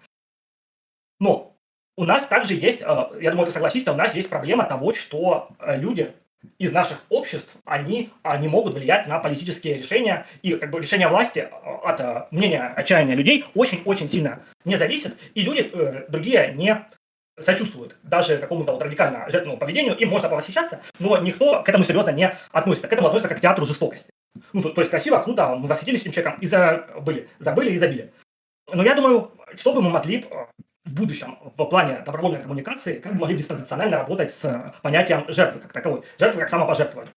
Но 1.20 1.56
у 1.96 2.06
нас 2.06 2.26
также 2.26 2.56
есть, 2.56 2.82
а, 2.82 3.12
я 3.20 3.30
думаю, 3.30 3.46
ты 3.46 3.54
согласишься, 3.54 3.94
у 3.94 3.96
нас 3.96 4.16
есть 4.16 4.30
проблема 4.30 4.66
того, 4.66 4.94
что 4.94 5.50
люди 5.60 6.16
из 6.58 6.72
наших 6.72 7.00
обществ, 7.10 7.56
они, 7.66 8.12
они 8.22 8.48
могут 8.48 8.74
влиять 8.74 9.08
на 9.08 9.20
политические 9.20 9.76
решения, 9.76 10.26
и 10.42 10.56
как 10.56 10.72
бы 10.72 10.80
решение 10.80 11.08
власти 11.08 11.40
э, 11.40 11.50
от 11.50 12.00
э, 12.00 12.28
мнения 12.32 12.74
отчаяния 12.76 13.16
людей 13.16 13.46
очень-очень 13.56 14.10
сильно 14.10 14.44
не 14.66 14.78
зависит, 14.78 15.18
и 15.34 15.42
люди 15.42 15.70
э, 15.74 16.06
другие 16.10 16.54
не 16.56 16.86
сочувствуют 17.40 17.98
даже 18.04 18.38
какому-то 18.38 18.74
вот 18.74 18.84
радикально 18.84 19.30
жертвенному 19.30 19.60
поведению, 19.60 19.98
им 19.98 20.10
можно 20.10 20.30
повосхищаться, 20.30 20.82
но 21.00 21.18
никто 21.18 21.64
к 21.64 21.70
этому 21.70 21.84
серьезно 21.84 22.12
не 22.12 22.36
относится, 22.52 22.88
к 22.88 22.94
этому 22.94 23.08
относится 23.08 23.30
как 23.30 23.40
к 23.40 23.42
театру 23.42 23.66
жестокости. 23.66 24.10
Ну, 24.52 24.62
то, 24.62 24.70
то 24.70 24.82
есть 24.82 24.90
красиво, 24.90 25.20
круто, 25.20 25.56
мы 25.56 25.68
восхитились 25.68 26.02
этим 26.02 26.12
человеком 26.12 26.40
и 26.42 26.48
забыли, 26.48 27.30
забыли 27.40 27.72
и 27.72 27.78
забили. 27.78 28.14
Но 28.72 28.84
я 28.84 28.96
думаю, 28.96 29.32
что 29.56 29.74
бы 29.74 29.82
мы 29.82 29.90
могли 29.90 30.26
в 30.86 30.94
будущем 30.94 31.38
в 31.56 31.66
плане 31.66 32.00
добровольной 32.06 32.42
коммуникации 32.42 33.00
как 33.00 33.14
бы 33.14 33.22
могли 33.22 33.38
диспозиционально 33.38 33.98
работать 33.98 34.32
с 34.32 34.74
понятием 34.82 35.26
жертвы 35.30 35.62
как 35.62 35.74
таковой. 35.74 36.04
Жертвы 36.20 36.42
как 36.42 36.50
самопожертвование. 36.50 37.14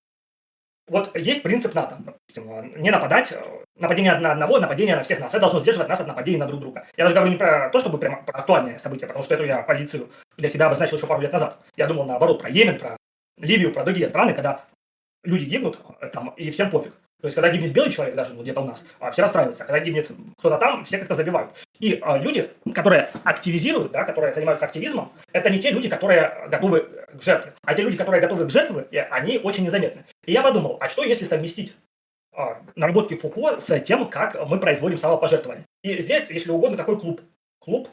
Вот 0.88 1.16
есть 1.16 1.42
принцип 1.42 1.74
НАТО, 1.74 1.98
допустим, 1.98 2.80
не 2.80 2.90
нападать, 2.90 3.34
нападение 3.76 4.14
на 4.18 4.32
одного, 4.32 4.60
нападение 4.60 4.94
на 4.94 5.02
всех 5.02 5.18
нас. 5.18 5.32
Это 5.32 5.40
должно 5.40 5.58
сдерживать 5.58 5.88
нас 5.88 5.98
от 5.98 6.06
нападений 6.06 6.38
на 6.38 6.46
друг 6.46 6.60
друга. 6.60 6.86
Я 6.96 7.04
даже 7.04 7.14
говорю 7.16 7.32
не 7.32 7.38
про 7.38 7.70
то, 7.70 7.80
чтобы 7.80 7.98
прямо 7.98 8.22
про 8.22 8.38
актуальные 8.38 8.78
события, 8.78 9.08
потому 9.08 9.24
что 9.24 9.34
эту 9.34 9.44
я 9.44 9.62
позицию 9.62 10.10
для 10.36 10.48
себя 10.48 10.66
обозначил 10.66 10.96
еще 10.96 11.08
пару 11.08 11.20
лет 11.20 11.32
назад. 11.32 11.58
Я 11.76 11.88
думал 11.88 12.04
наоборот 12.04 12.40
про 12.40 12.50
Йемен, 12.50 12.78
про 12.78 12.96
Ливию, 13.38 13.72
про 13.72 13.82
другие 13.82 14.08
страны, 14.08 14.32
когда 14.32 14.64
люди 15.24 15.44
гибнут 15.44 15.80
там, 16.12 16.28
и 16.36 16.52
всем 16.52 16.70
пофиг. 16.70 16.94
То 17.26 17.28
есть, 17.28 17.34
когда 17.34 17.50
гибнет 17.50 17.72
белый 17.72 17.90
человек, 17.90 18.14
даже 18.14 18.34
ну, 18.34 18.42
где-то 18.42 18.60
у 18.60 18.66
нас, 18.66 18.84
а, 19.00 19.10
все 19.10 19.22
расстраиваются. 19.22 19.64
Когда 19.64 19.80
гибнет 19.80 20.08
кто-то 20.38 20.58
там, 20.58 20.84
все 20.84 20.96
как-то 20.98 21.16
забивают. 21.16 21.50
И 21.80 21.98
а, 22.00 22.18
люди, 22.18 22.48
которые 22.72 23.10
активизируют, 23.24 23.90
да, 23.90 24.04
которые 24.04 24.32
занимаются 24.32 24.64
активизмом, 24.64 25.10
это 25.32 25.50
не 25.50 25.58
те 25.58 25.72
люди, 25.72 25.88
которые 25.88 26.46
готовы 26.46 26.82
к 27.18 27.20
жертве. 27.20 27.54
А 27.64 27.74
те 27.74 27.82
люди, 27.82 27.96
которые 27.96 28.20
готовы 28.20 28.46
к 28.46 28.50
жертве, 28.50 28.86
они 29.10 29.38
очень 29.38 29.64
незаметны. 29.64 30.04
И 30.24 30.32
я 30.32 30.40
подумал, 30.40 30.76
а 30.78 30.88
что 30.88 31.02
если 31.02 31.24
совместить 31.24 31.74
а, 32.32 32.62
наработки 32.76 33.14
Фуко 33.14 33.58
с 33.58 33.80
тем, 33.80 34.08
как 34.08 34.36
мы 34.46 34.60
производим 34.60 34.96
самопожертвование? 34.96 35.64
И 35.82 35.98
здесь, 35.98 36.30
если 36.30 36.52
угодно, 36.52 36.76
такой 36.76 36.96
клуб. 37.00 37.22
Клуб 37.58 37.88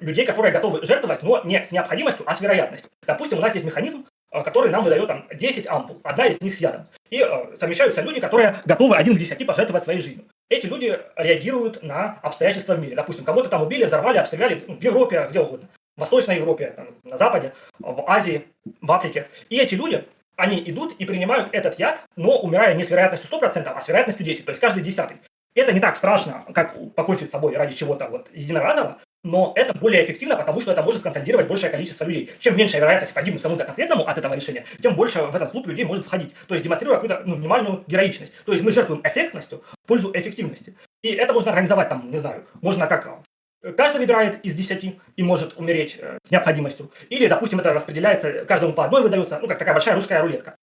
людей, 0.00 0.24
которые 0.24 0.50
готовы 0.50 0.86
жертвовать, 0.86 1.22
но 1.22 1.42
не 1.44 1.62
с 1.62 1.70
необходимостью, 1.70 2.24
а 2.26 2.34
с 2.34 2.40
вероятностью. 2.40 2.90
Допустим, 3.06 3.36
у 3.36 3.40
нас 3.42 3.52
есть 3.52 3.66
механизм, 3.66 4.06
который 4.40 4.70
нам 4.70 4.82
выдает 4.82 5.06
там 5.06 5.26
10 5.32 5.66
ампул, 5.66 6.00
одна 6.02 6.26
из 6.26 6.40
них 6.40 6.54
с 6.54 6.58
ядом. 6.58 6.86
И 7.10 7.20
э, 7.22 7.56
совмещаются 7.60 8.00
люди, 8.00 8.20
которые 8.20 8.56
готовы 8.64 8.96
один 8.96 9.14
к 9.14 9.18
10 9.18 9.46
пожертвовать 9.46 9.84
своей 9.84 10.00
жизнью. 10.00 10.24
Эти 10.48 10.66
люди 10.66 10.98
реагируют 11.16 11.82
на 11.82 12.18
обстоятельства 12.22 12.74
в 12.74 12.80
мире. 12.80 12.96
Допустим, 12.96 13.24
кого-то 13.24 13.50
там 13.50 13.62
убили, 13.62 13.84
взорвали, 13.84 14.18
обстреляли 14.18 14.64
ну, 14.66 14.76
в 14.76 14.82
Европе, 14.82 15.26
где 15.28 15.40
угодно. 15.40 15.68
В 15.96 16.00
Восточной 16.00 16.36
Европе, 16.36 16.72
там, 16.74 16.88
на 17.04 17.18
Западе, 17.18 17.52
в 17.78 18.10
Азии, 18.10 18.46
в 18.80 18.90
Африке. 18.90 19.28
И 19.50 19.58
эти 19.58 19.74
люди, 19.74 20.06
они 20.36 20.62
идут 20.66 20.96
и 20.98 21.04
принимают 21.04 21.50
этот 21.52 21.78
яд, 21.78 22.00
но 22.16 22.38
умирая 22.38 22.74
не 22.74 22.84
с 22.84 22.90
вероятностью 22.90 23.30
100%, 23.30 23.68
а 23.68 23.80
с 23.80 23.88
вероятностью 23.88 24.24
10, 24.24 24.44
то 24.46 24.50
есть 24.50 24.60
каждый 24.60 24.82
десятый. 24.82 25.18
Это 25.54 25.72
не 25.72 25.80
так 25.80 25.96
страшно, 25.96 26.46
как 26.54 26.94
покончить 26.94 27.28
с 27.28 27.32
собой 27.32 27.54
ради 27.54 27.76
чего-то 27.76 28.08
вот 28.08 28.28
единоразово, 28.32 28.98
но 29.24 29.52
это 29.54 29.76
более 29.78 30.04
эффективно, 30.04 30.36
потому 30.36 30.60
что 30.60 30.72
это 30.72 30.82
может 30.82 31.00
сконсолидировать 31.00 31.46
большее 31.46 31.70
количество 31.70 32.04
людей. 32.04 32.32
Чем 32.40 32.56
меньшая 32.56 32.80
вероятность 32.80 33.14
погибнуть 33.14 33.42
кому-то 33.42 33.64
конкретному 33.64 34.06
от 34.06 34.18
этого 34.18 34.34
решения, 34.34 34.64
тем 34.80 34.96
больше 34.96 35.22
в 35.22 35.34
этот 35.34 35.50
клуб 35.50 35.66
людей 35.68 35.84
может 35.84 36.06
входить. 36.06 36.34
То 36.48 36.54
есть 36.54 36.64
демонстрируя 36.64 36.96
какую-то 36.96 37.22
ну, 37.24 37.36
минимальную 37.36 37.84
героичность. 37.86 38.32
То 38.44 38.52
есть 38.52 38.64
мы 38.64 38.72
жертвуем 38.72 39.00
эффектностью 39.04 39.62
в 39.84 39.86
пользу 39.86 40.10
эффективности. 40.12 40.76
И 41.02 41.10
это 41.10 41.32
можно 41.32 41.50
организовать 41.50 41.88
там, 41.88 42.10
не 42.10 42.16
знаю, 42.16 42.46
можно 42.60 42.88
как 42.88 43.22
э, 43.62 43.72
каждый 43.72 43.98
выбирает 43.98 44.44
из 44.44 44.54
10 44.54 44.98
и 45.16 45.22
может 45.22 45.56
умереть 45.56 45.96
э, 46.00 46.18
с 46.26 46.30
необходимостью. 46.30 46.90
Или, 47.08 47.28
допустим, 47.28 47.60
это 47.60 47.72
распределяется, 47.72 48.44
каждому 48.44 48.72
по 48.72 48.84
одной 48.84 49.02
выдается, 49.02 49.38
ну, 49.40 49.46
как 49.46 49.58
такая 49.58 49.74
большая 49.74 49.94
русская 49.94 50.20
рулетка. 50.20 50.56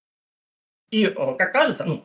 И, 0.91 1.05
э, 1.05 1.35
как 1.37 1.53
кажется, 1.53 1.85
ну, 1.85 2.03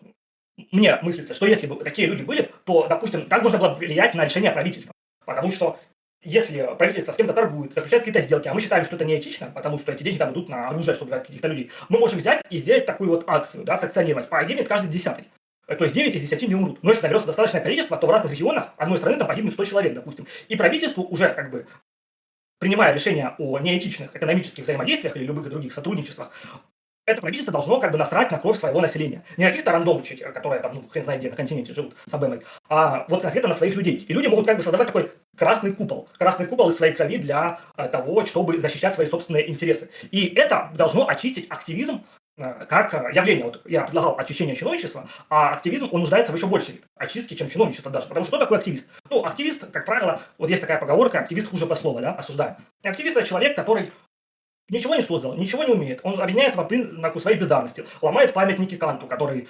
мне 0.70 0.98
мыслится, 1.02 1.34
что 1.34 1.46
если 1.46 1.66
бы 1.66 1.82
такие 1.82 2.06
люди 2.06 2.22
были, 2.22 2.52
то, 2.64 2.86
допустим, 2.86 3.26
так 3.26 3.42
можно 3.42 3.58
было 3.58 3.74
влиять 3.74 4.14
на 4.14 4.24
решение 4.24 4.52
правительства. 4.52 4.94
Потому 5.24 5.50
что 5.50 5.80
если 6.24 6.68
правительство 6.76 7.12
с 7.12 7.16
кем-то 7.16 7.32
торгует, 7.32 7.74
заключает 7.74 8.04
какие-то 8.04 8.20
сделки, 8.20 8.48
а 8.48 8.54
мы 8.54 8.60
считаем, 8.60 8.84
что 8.84 8.96
это 8.96 9.04
неэтично, 9.04 9.50
потому 9.54 9.78
что 9.78 9.92
эти 9.92 10.02
деньги 10.02 10.18
там 10.18 10.32
идут 10.32 10.48
на 10.48 10.68
оружие, 10.68 10.94
чтобы 10.94 11.10
убивать 11.10 11.26
каких-то 11.26 11.48
людей, 11.48 11.70
мы 11.88 11.98
можем 11.98 12.18
взять 12.18 12.42
и 12.50 12.58
сделать 12.58 12.86
такую 12.86 13.10
вот 13.10 13.24
акцию, 13.26 13.64
да, 13.64 13.76
санкционировать. 13.76 14.28
Погибнет 14.28 14.68
каждый 14.68 14.88
десятый. 14.88 15.24
Э, 15.66 15.76
то 15.76 15.84
есть 15.84 15.94
9 15.94 16.14
из 16.14 16.20
10 16.20 16.48
не 16.48 16.54
умрут. 16.54 16.78
Но 16.82 16.90
если 16.90 17.02
наберется 17.02 17.26
достаточное 17.26 17.60
количество, 17.60 17.96
то 17.96 18.06
в 18.06 18.10
разных 18.10 18.32
регионах 18.32 18.70
одной 18.76 18.98
страны 18.98 19.18
там 19.18 19.28
погибнет 19.28 19.52
100 19.52 19.64
человек, 19.64 19.94
допустим. 19.94 20.26
И 20.48 20.56
правительству 20.56 21.04
уже 21.04 21.28
как 21.32 21.50
бы 21.50 21.66
принимая 22.58 22.94
решение 22.94 23.34
о 23.38 23.58
неэтичных 23.58 24.14
экономических 24.14 24.64
взаимодействиях 24.64 25.16
или 25.16 25.24
любых 25.24 25.48
других 25.50 25.72
сотрудничествах, 25.72 26.30
это 27.06 27.20
правительство 27.20 27.52
должно 27.52 27.80
как 27.80 27.92
бы 27.92 27.98
насрать 27.98 28.30
на 28.30 28.38
кровь 28.38 28.58
своего 28.58 28.80
населения. 28.80 29.24
Не 29.36 29.46
каких-то 29.46 29.72
рандомчик, 29.72 30.32
которые 30.32 30.60
там, 30.60 30.74
ну, 30.74 30.88
хрен 30.88 31.04
знает 31.04 31.20
где, 31.20 31.30
на 31.30 31.36
континенте 31.36 31.74
живут 31.74 31.94
с 32.08 32.14
Абэмой, 32.14 32.42
а 32.68 33.04
вот 33.08 33.22
конкретно 33.22 33.50
на 33.50 33.54
своих 33.54 33.74
людей. 33.76 34.04
И 34.08 34.12
люди 34.12 34.26
могут 34.26 34.46
как 34.46 34.56
бы 34.56 34.62
создавать 34.62 34.86
такой 34.86 35.12
красный 35.36 35.72
купол. 35.72 36.08
Красный 36.18 36.46
купол 36.46 36.70
из 36.70 36.76
своей 36.76 36.94
крови 36.94 37.18
для 37.18 37.60
э, 37.76 37.88
того, 37.88 38.24
чтобы 38.24 38.58
защищать 38.58 38.94
свои 38.94 39.06
собственные 39.06 39.50
интересы. 39.50 39.90
И 40.10 40.26
это 40.34 40.70
должно 40.74 41.08
очистить 41.08 41.46
активизм 41.50 42.04
э, 42.38 42.66
как 42.68 42.94
э, 42.94 43.10
явление. 43.12 43.44
Вот 43.44 43.62
я 43.66 43.82
предлагал 43.82 44.18
очищение 44.18 44.56
чиновничества, 44.56 45.08
а 45.28 45.54
активизм, 45.54 45.88
он 45.92 46.00
нуждается 46.00 46.32
в 46.32 46.36
еще 46.36 46.46
большей 46.46 46.82
очистке, 46.96 47.36
чем 47.36 47.50
чиновничество 47.50 47.90
даже. 47.90 48.08
Потому 48.08 48.24
что 48.24 48.36
что 48.36 48.44
такое 48.44 48.58
активист? 48.58 48.86
Ну, 49.10 49.24
активист, 49.24 49.70
как 49.70 49.84
правило, 49.84 50.22
вот 50.38 50.48
есть 50.48 50.62
такая 50.62 50.78
поговорка, 50.78 51.18
активист 51.18 51.50
хуже 51.50 51.66
по 51.66 51.74
слову, 51.74 52.00
да, 52.00 52.14
осуждаем. 52.14 52.56
Активист– 52.82 53.16
это 53.18 53.26
человек, 53.26 53.56
который 53.56 53.92
ничего 54.68 54.94
не 54.94 55.02
создал, 55.02 55.34
ничего 55.34 55.64
не 55.64 55.72
умеет. 55.72 56.00
Он 56.02 56.20
объединяется 56.20 56.58
по 56.58 56.64
признаку 56.64 57.20
своей 57.20 57.38
бездарности, 57.38 57.84
ломает 58.02 58.32
памятники 58.32 58.76
Канту, 58.76 59.06
который 59.06 59.48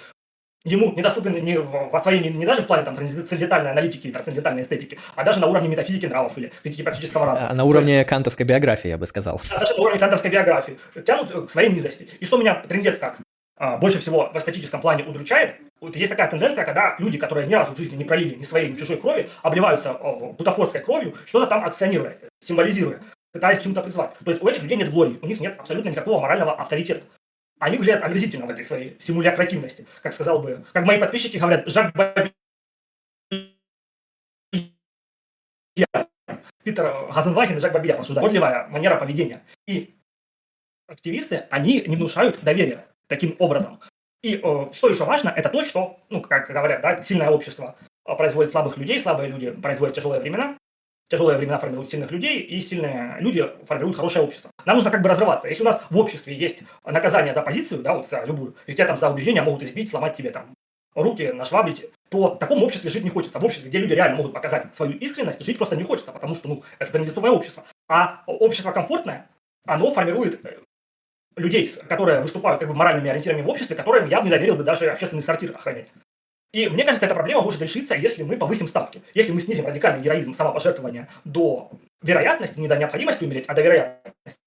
ему 0.65 0.91
недоступен 0.93 1.33
не 1.43 1.59
в, 1.59 1.95
освоении 1.95 2.29
не 2.29 2.45
даже 2.45 2.63
в 2.63 2.67
плане 2.67 2.83
там, 2.83 2.95
трансцендентальной 2.95 3.71
аналитики 3.71 4.07
или 4.07 4.13
трансцендентальной 4.13 4.63
эстетики, 4.63 4.99
а 5.15 5.23
даже 5.23 5.39
на 5.39 5.47
уровне 5.47 5.69
метафизики 5.69 6.07
нравов 6.07 6.37
или 6.37 6.51
критики 6.63 6.81
практического 6.81 7.25
разума. 7.25 7.49
А 7.49 7.53
на 7.53 7.63
уровне 7.63 7.97
есть, 7.97 8.09
кантовской 8.09 8.45
биографии, 8.45 8.89
я 8.89 8.97
бы 8.97 9.05
сказал. 9.05 9.39
А 9.51 9.59
даже 9.59 9.73
на 9.75 9.81
уровне 9.81 9.99
кантовской 9.99 10.31
биографии. 10.31 10.77
Тянут 11.05 11.47
к 11.47 11.51
своей 11.51 11.69
низости. 11.69 12.09
И 12.19 12.25
что 12.25 12.37
меня 12.37 12.55
трендец 12.67 12.97
как? 12.97 13.19
А, 13.57 13.77
больше 13.77 13.99
всего 13.99 14.31
в 14.33 14.37
эстетическом 14.37 14.81
плане 14.81 15.05
удручает, 15.05 15.55
вот 15.79 15.95
есть 15.95 16.09
такая 16.09 16.29
тенденция, 16.29 16.65
когда 16.65 16.95
люди, 16.99 17.17
которые 17.17 17.47
ни 17.47 17.53
разу 17.53 17.73
в 17.73 17.77
жизни 17.77 17.95
не 17.95 18.03
пролили 18.03 18.35
ни 18.35 18.43
своей, 18.43 18.69
ни 18.69 18.75
чужой 18.75 18.97
крови, 18.97 19.29
обливаются 19.43 19.93
в 19.93 20.33
бутафорской 20.33 20.81
кровью, 20.81 21.15
что-то 21.25 21.47
там 21.47 21.63
акционируя, 21.63 22.17
символизируя, 22.43 22.99
пытаясь 23.35 23.59
к 23.59 23.63
чему-то 23.63 23.81
призвать. 23.81 24.17
То 24.23 24.31
есть 24.31 24.41
у 24.41 24.47
этих 24.47 24.63
людей 24.63 24.77
нет 24.77 24.91
глории, 24.91 25.19
у 25.21 25.27
них 25.27 25.39
нет 25.39 25.59
абсолютно 25.59 25.89
никакого 25.89 26.21
морального 26.21 26.53
авторитета 26.53 27.03
они 27.59 27.77
выглядят 27.77 28.03
омерзительно 28.03 28.45
в 28.45 28.49
этой 28.49 28.63
своей 28.63 28.97
симулякративности. 28.99 29.87
Как 30.01 30.13
сказал 30.13 30.39
бы, 30.39 30.65
как 30.73 30.85
мои 30.85 30.99
подписчики 30.99 31.37
говорят, 31.37 31.67
Жак 31.67 31.93
Баби... 31.95 32.33
Питер 36.63 37.11
Газенваген 37.13 37.57
и 37.57 37.59
Жак 37.59 37.73
Бабияр 37.73 37.99
осуждают. 37.99 38.23
Уродливая 38.23 38.67
манера 38.67 38.97
поведения. 38.97 39.43
И 39.67 39.95
активисты, 40.87 41.47
они 41.51 41.81
не 41.81 41.95
внушают 41.95 42.43
доверия 42.43 42.87
таким 43.07 43.35
образом. 43.39 43.79
И 44.23 44.35
э, 44.35 44.73
что 44.73 44.89
еще 44.89 45.05
важно, 45.05 45.29
это 45.29 45.49
то, 45.49 45.63
что, 45.63 45.99
ну, 46.09 46.21
как 46.21 46.49
говорят, 46.49 46.81
да, 46.81 47.03
сильное 47.03 47.29
общество 47.29 47.77
производит 48.03 48.51
слабых 48.51 48.77
людей, 48.77 48.99
слабые 48.99 49.29
люди 49.29 49.51
производят 49.51 49.95
тяжелые 49.95 50.21
времена, 50.21 50.57
тяжелые 51.09 51.37
времена 51.37 51.57
формируют 51.57 51.89
сильных 51.89 52.11
людей, 52.11 52.39
и 52.39 52.59
сильные 52.61 53.17
люди 53.19 53.45
формируют 53.65 53.95
хорошее 53.95 54.25
общество. 54.25 54.51
Нам 54.65 54.77
нужно 54.77 54.91
как 54.91 55.01
бы 55.01 55.09
разрываться. 55.09 55.47
Если 55.47 55.61
у 55.61 55.65
нас 55.65 55.81
в 55.89 55.97
обществе 55.97 56.35
есть 56.35 56.63
наказание 56.83 57.33
за 57.33 57.41
позицию, 57.41 57.81
да, 57.81 57.95
вот 57.95 58.07
за 58.07 58.23
любую, 58.25 58.55
если 58.67 58.77
тебя 58.77 58.87
там 58.87 58.97
за 58.97 59.09
убеждение 59.09 59.41
могут 59.41 59.63
избить, 59.63 59.89
сломать 59.89 60.15
тебе 60.17 60.31
там 60.31 60.55
руки, 60.95 61.31
нашвабрить, 61.31 61.89
то 62.09 62.35
в 62.35 62.39
таком 62.39 62.63
обществе 62.63 62.89
жить 62.89 63.03
не 63.03 63.09
хочется. 63.09 63.39
В 63.39 63.45
обществе, 63.45 63.69
где 63.69 63.79
люди 63.79 63.93
реально 63.93 64.17
могут 64.17 64.33
показать 64.33 64.73
свою 64.73 64.93
искренность, 64.93 65.43
жить 65.43 65.57
просто 65.57 65.75
не 65.75 65.83
хочется, 65.83 66.11
потому 66.11 66.35
что, 66.35 66.47
ну, 66.47 66.63
это 66.79 66.91
традиционное 66.91 67.31
общество. 67.31 67.65
А 67.89 68.23
общество 68.27 68.71
комфортное, 68.71 69.29
оно 69.65 69.91
формирует 69.93 70.43
э, 70.45 70.59
людей, 71.35 71.67
которые 71.89 72.21
выступают 72.21 72.59
как 72.59 72.69
бы 72.69 72.75
моральными 72.75 73.09
ориентирами 73.09 73.41
в 73.41 73.49
обществе, 73.49 73.75
которым 73.75 74.07
я 74.07 74.19
бы 74.19 74.25
не 74.25 74.31
доверил 74.31 74.55
бы 74.55 74.63
даже 74.63 74.89
общественный 74.89 75.23
сортир 75.23 75.53
охранять. 75.53 75.89
И 76.55 76.69
мне 76.69 76.85
кажется, 76.85 77.05
эта 77.05 77.13
проблема 77.13 77.41
может 77.41 77.61
решиться, 77.61 77.95
если 77.95 78.23
мы 78.23 78.37
повысим 78.37 78.69
ставки. 78.69 79.01
Если 79.13 79.33
мы 79.33 79.41
снизим 79.41 79.65
радикальный 79.65 80.01
героизм 80.01 80.33
самопожертвования 80.33 81.09
до 81.25 81.69
вероятности, 82.01 82.57
не 82.57 82.69
до 82.69 82.77
необходимости 82.77 83.25
умереть, 83.25 83.43
а 83.49 83.53
до 83.53 83.61
вероятности. 83.61 84.39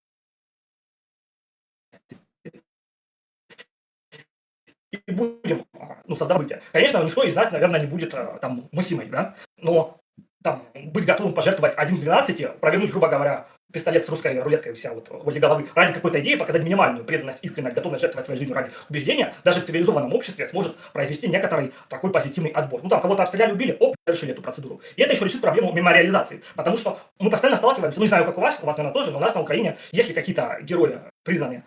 И 4.90 5.12
будем 5.12 5.66
ну, 6.06 6.16
создавать. 6.16 6.62
Конечно, 6.72 7.04
никто 7.04 7.24
из 7.24 7.34
нас, 7.34 7.52
наверное, 7.52 7.80
не 7.80 7.86
будет 7.86 8.14
э, 8.14 8.38
там 8.40 8.70
Мусимой, 8.72 9.10
да, 9.10 9.36
но 9.58 10.00
там, 10.42 10.66
быть 10.72 11.04
готовым 11.04 11.34
пожертвовать 11.34 11.76
1-12, 11.76 12.58
провернуть, 12.58 12.90
грубо 12.90 13.08
говоря, 13.08 13.48
пистолет 13.72 14.06
с 14.06 14.08
русской 14.08 14.38
рулеткой 14.40 14.72
вся 14.72 14.92
вот 14.92 15.08
возле 15.10 15.40
головы, 15.40 15.68
ради 15.74 15.92
какой-то 15.92 16.20
идеи 16.20 16.36
показать 16.36 16.62
минимальную 16.62 17.04
преданность, 17.04 17.40
искренность, 17.42 17.76
готовность 17.76 18.02
жертвовать 18.02 18.26
своей 18.26 18.38
жизнью 18.38 18.56
ради 18.56 18.70
убеждения, 18.88 19.34
даже 19.44 19.60
в 19.60 19.66
цивилизованном 19.66 20.12
обществе 20.14 20.46
сможет 20.46 20.76
произвести 20.92 21.28
некоторый 21.28 21.72
такой 21.88 22.10
позитивный 22.10 22.50
отбор. 22.50 22.82
Ну 22.82 22.88
там 22.88 23.00
кого-то 23.00 23.22
обстреляли, 23.22 23.52
убили, 23.52 23.76
оп, 23.78 23.94
решили 24.06 24.32
эту 24.32 24.42
процедуру. 24.42 24.80
И 24.96 25.02
это 25.02 25.14
еще 25.14 25.24
решит 25.24 25.40
проблему 25.40 25.72
мемориализации, 25.72 26.42
потому 26.54 26.78
что 26.78 26.98
мы 27.18 27.30
постоянно 27.30 27.56
сталкиваемся, 27.56 27.98
ну 27.98 28.04
не 28.04 28.08
знаю, 28.08 28.24
как 28.24 28.38
у 28.38 28.40
вас, 28.40 28.58
у 28.62 28.66
вас, 28.66 28.76
наверное, 28.76 28.94
тоже, 28.94 29.10
но 29.10 29.18
у 29.18 29.20
нас 29.20 29.34
на 29.34 29.42
Украине, 29.42 29.76
если 29.92 30.12
какие-то 30.12 30.58
герои 30.62 31.00
признаны 31.24 31.64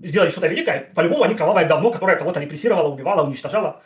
сделали 0.00 0.30
что-то 0.30 0.48
великое, 0.48 0.90
по-любому 0.94 1.24
они 1.24 1.34
кровавое 1.34 1.66
говно, 1.66 1.90
которое 1.90 2.16
кого-то 2.16 2.40
репрессировало, 2.40 2.88
убивало, 2.88 3.24
уничтожало. 3.24 3.82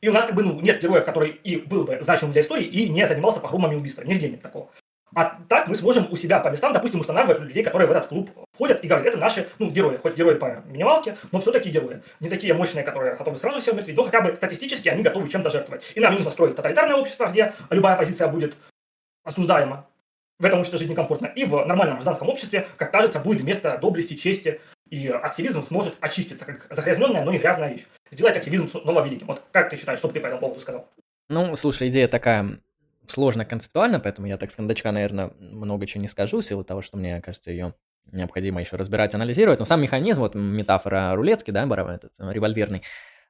И 0.00 0.08
у 0.08 0.12
нас 0.12 0.26
как 0.26 0.34
бы 0.34 0.42
ну, 0.42 0.60
нет 0.60 0.82
героев, 0.82 1.04
который 1.04 1.30
и 1.30 1.56
был 1.56 1.84
бы 1.84 1.98
значимым 2.02 2.32
для 2.32 2.42
истории, 2.42 2.66
и 2.66 2.88
не 2.90 3.06
занимался 3.06 3.40
погромами 3.40 3.74
и 3.74 3.78
убийствами. 3.78 4.08
Нигде 4.08 4.28
нет 4.28 4.42
такого. 4.42 4.68
А 5.14 5.38
так 5.48 5.68
мы 5.68 5.74
сможем 5.74 6.08
у 6.10 6.16
себя 6.16 6.40
по 6.40 6.48
местам, 6.48 6.72
допустим, 6.72 7.00
устанавливать 7.00 7.40
людей, 7.40 7.62
которые 7.62 7.86
в 7.86 7.90
этот 7.92 8.06
клуб 8.06 8.30
входят 8.52 8.82
и 8.82 8.88
говорят, 8.88 9.06
это 9.06 9.18
наши 9.18 9.48
ну, 9.58 9.70
герои, 9.70 9.96
хоть 9.96 10.16
герои 10.16 10.34
по 10.34 10.62
минималке, 10.66 11.16
но 11.30 11.40
все-таки 11.40 11.70
герои. 11.70 12.02
Не 12.20 12.28
такие 12.28 12.54
мощные, 12.54 12.84
которые 12.84 13.16
готовы 13.16 13.36
сразу 13.36 13.60
все 13.60 13.72
умертвить, 13.72 13.96
но 13.96 14.04
хотя 14.04 14.20
бы 14.20 14.34
статистически 14.34 14.88
они 14.88 15.02
готовы 15.02 15.28
чем-то 15.28 15.50
жертвовать. 15.50 15.84
И 15.94 16.00
нам 16.00 16.14
нужно 16.14 16.30
строить 16.30 16.56
тоталитарное 16.56 16.96
общество, 16.96 17.26
где 17.26 17.54
любая 17.70 17.96
позиция 17.96 18.28
будет 18.28 18.56
осуждаема. 19.24 19.86
В 20.38 20.44
этом 20.44 20.58
обществе 20.58 20.78
жить 20.78 20.90
некомфортно. 20.90 21.26
И 21.26 21.44
в 21.44 21.64
нормальном 21.64 21.96
гражданском 21.96 22.28
обществе, 22.28 22.66
как 22.76 22.90
кажется, 22.90 23.20
будет 23.20 23.44
место 23.44 23.78
доблести, 23.80 24.14
чести, 24.14 24.60
и 24.90 25.08
активизм 25.08 25.64
сможет 25.66 25.96
очиститься, 26.00 26.44
как 26.44 26.66
загрязненная, 26.70 27.24
но 27.24 27.30
не 27.30 27.38
грязная 27.38 27.70
вещь. 27.70 27.86
Сделать 28.10 28.36
активизм 28.36 28.68
снова 28.68 29.04
великим. 29.04 29.28
Вот 29.28 29.42
как 29.52 29.70
ты 29.70 29.76
считаешь, 29.76 29.98
что 30.00 30.08
бы 30.08 30.14
ты 30.14 30.20
по 30.20 30.26
этому 30.26 30.40
поводу 30.40 30.60
сказал? 30.60 30.88
Ну, 31.28 31.54
слушай, 31.56 31.88
идея 31.88 32.08
такая 32.08 32.58
сложно 33.08 33.44
концептуально, 33.44 34.00
поэтому 34.00 34.26
я 34.26 34.36
так 34.36 34.50
с 34.50 34.56
кондачка, 34.56 34.92
наверное, 34.92 35.30
много 35.38 35.86
чего 35.86 36.02
не 36.02 36.08
скажу, 36.08 36.40
в 36.40 36.44
силу 36.44 36.64
того, 36.64 36.82
что 36.82 36.96
мне 36.96 37.20
кажется, 37.20 37.50
ее 37.50 37.74
необходимо 38.12 38.60
еще 38.60 38.76
разбирать, 38.76 39.14
анализировать. 39.14 39.58
Но 39.58 39.64
сам 39.64 39.80
механизм, 39.82 40.20
вот 40.20 40.34
метафора 40.34 41.14
рулетки, 41.14 41.50
да, 41.50 41.64
этот 41.64 42.12
револьверный, 42.18 42.82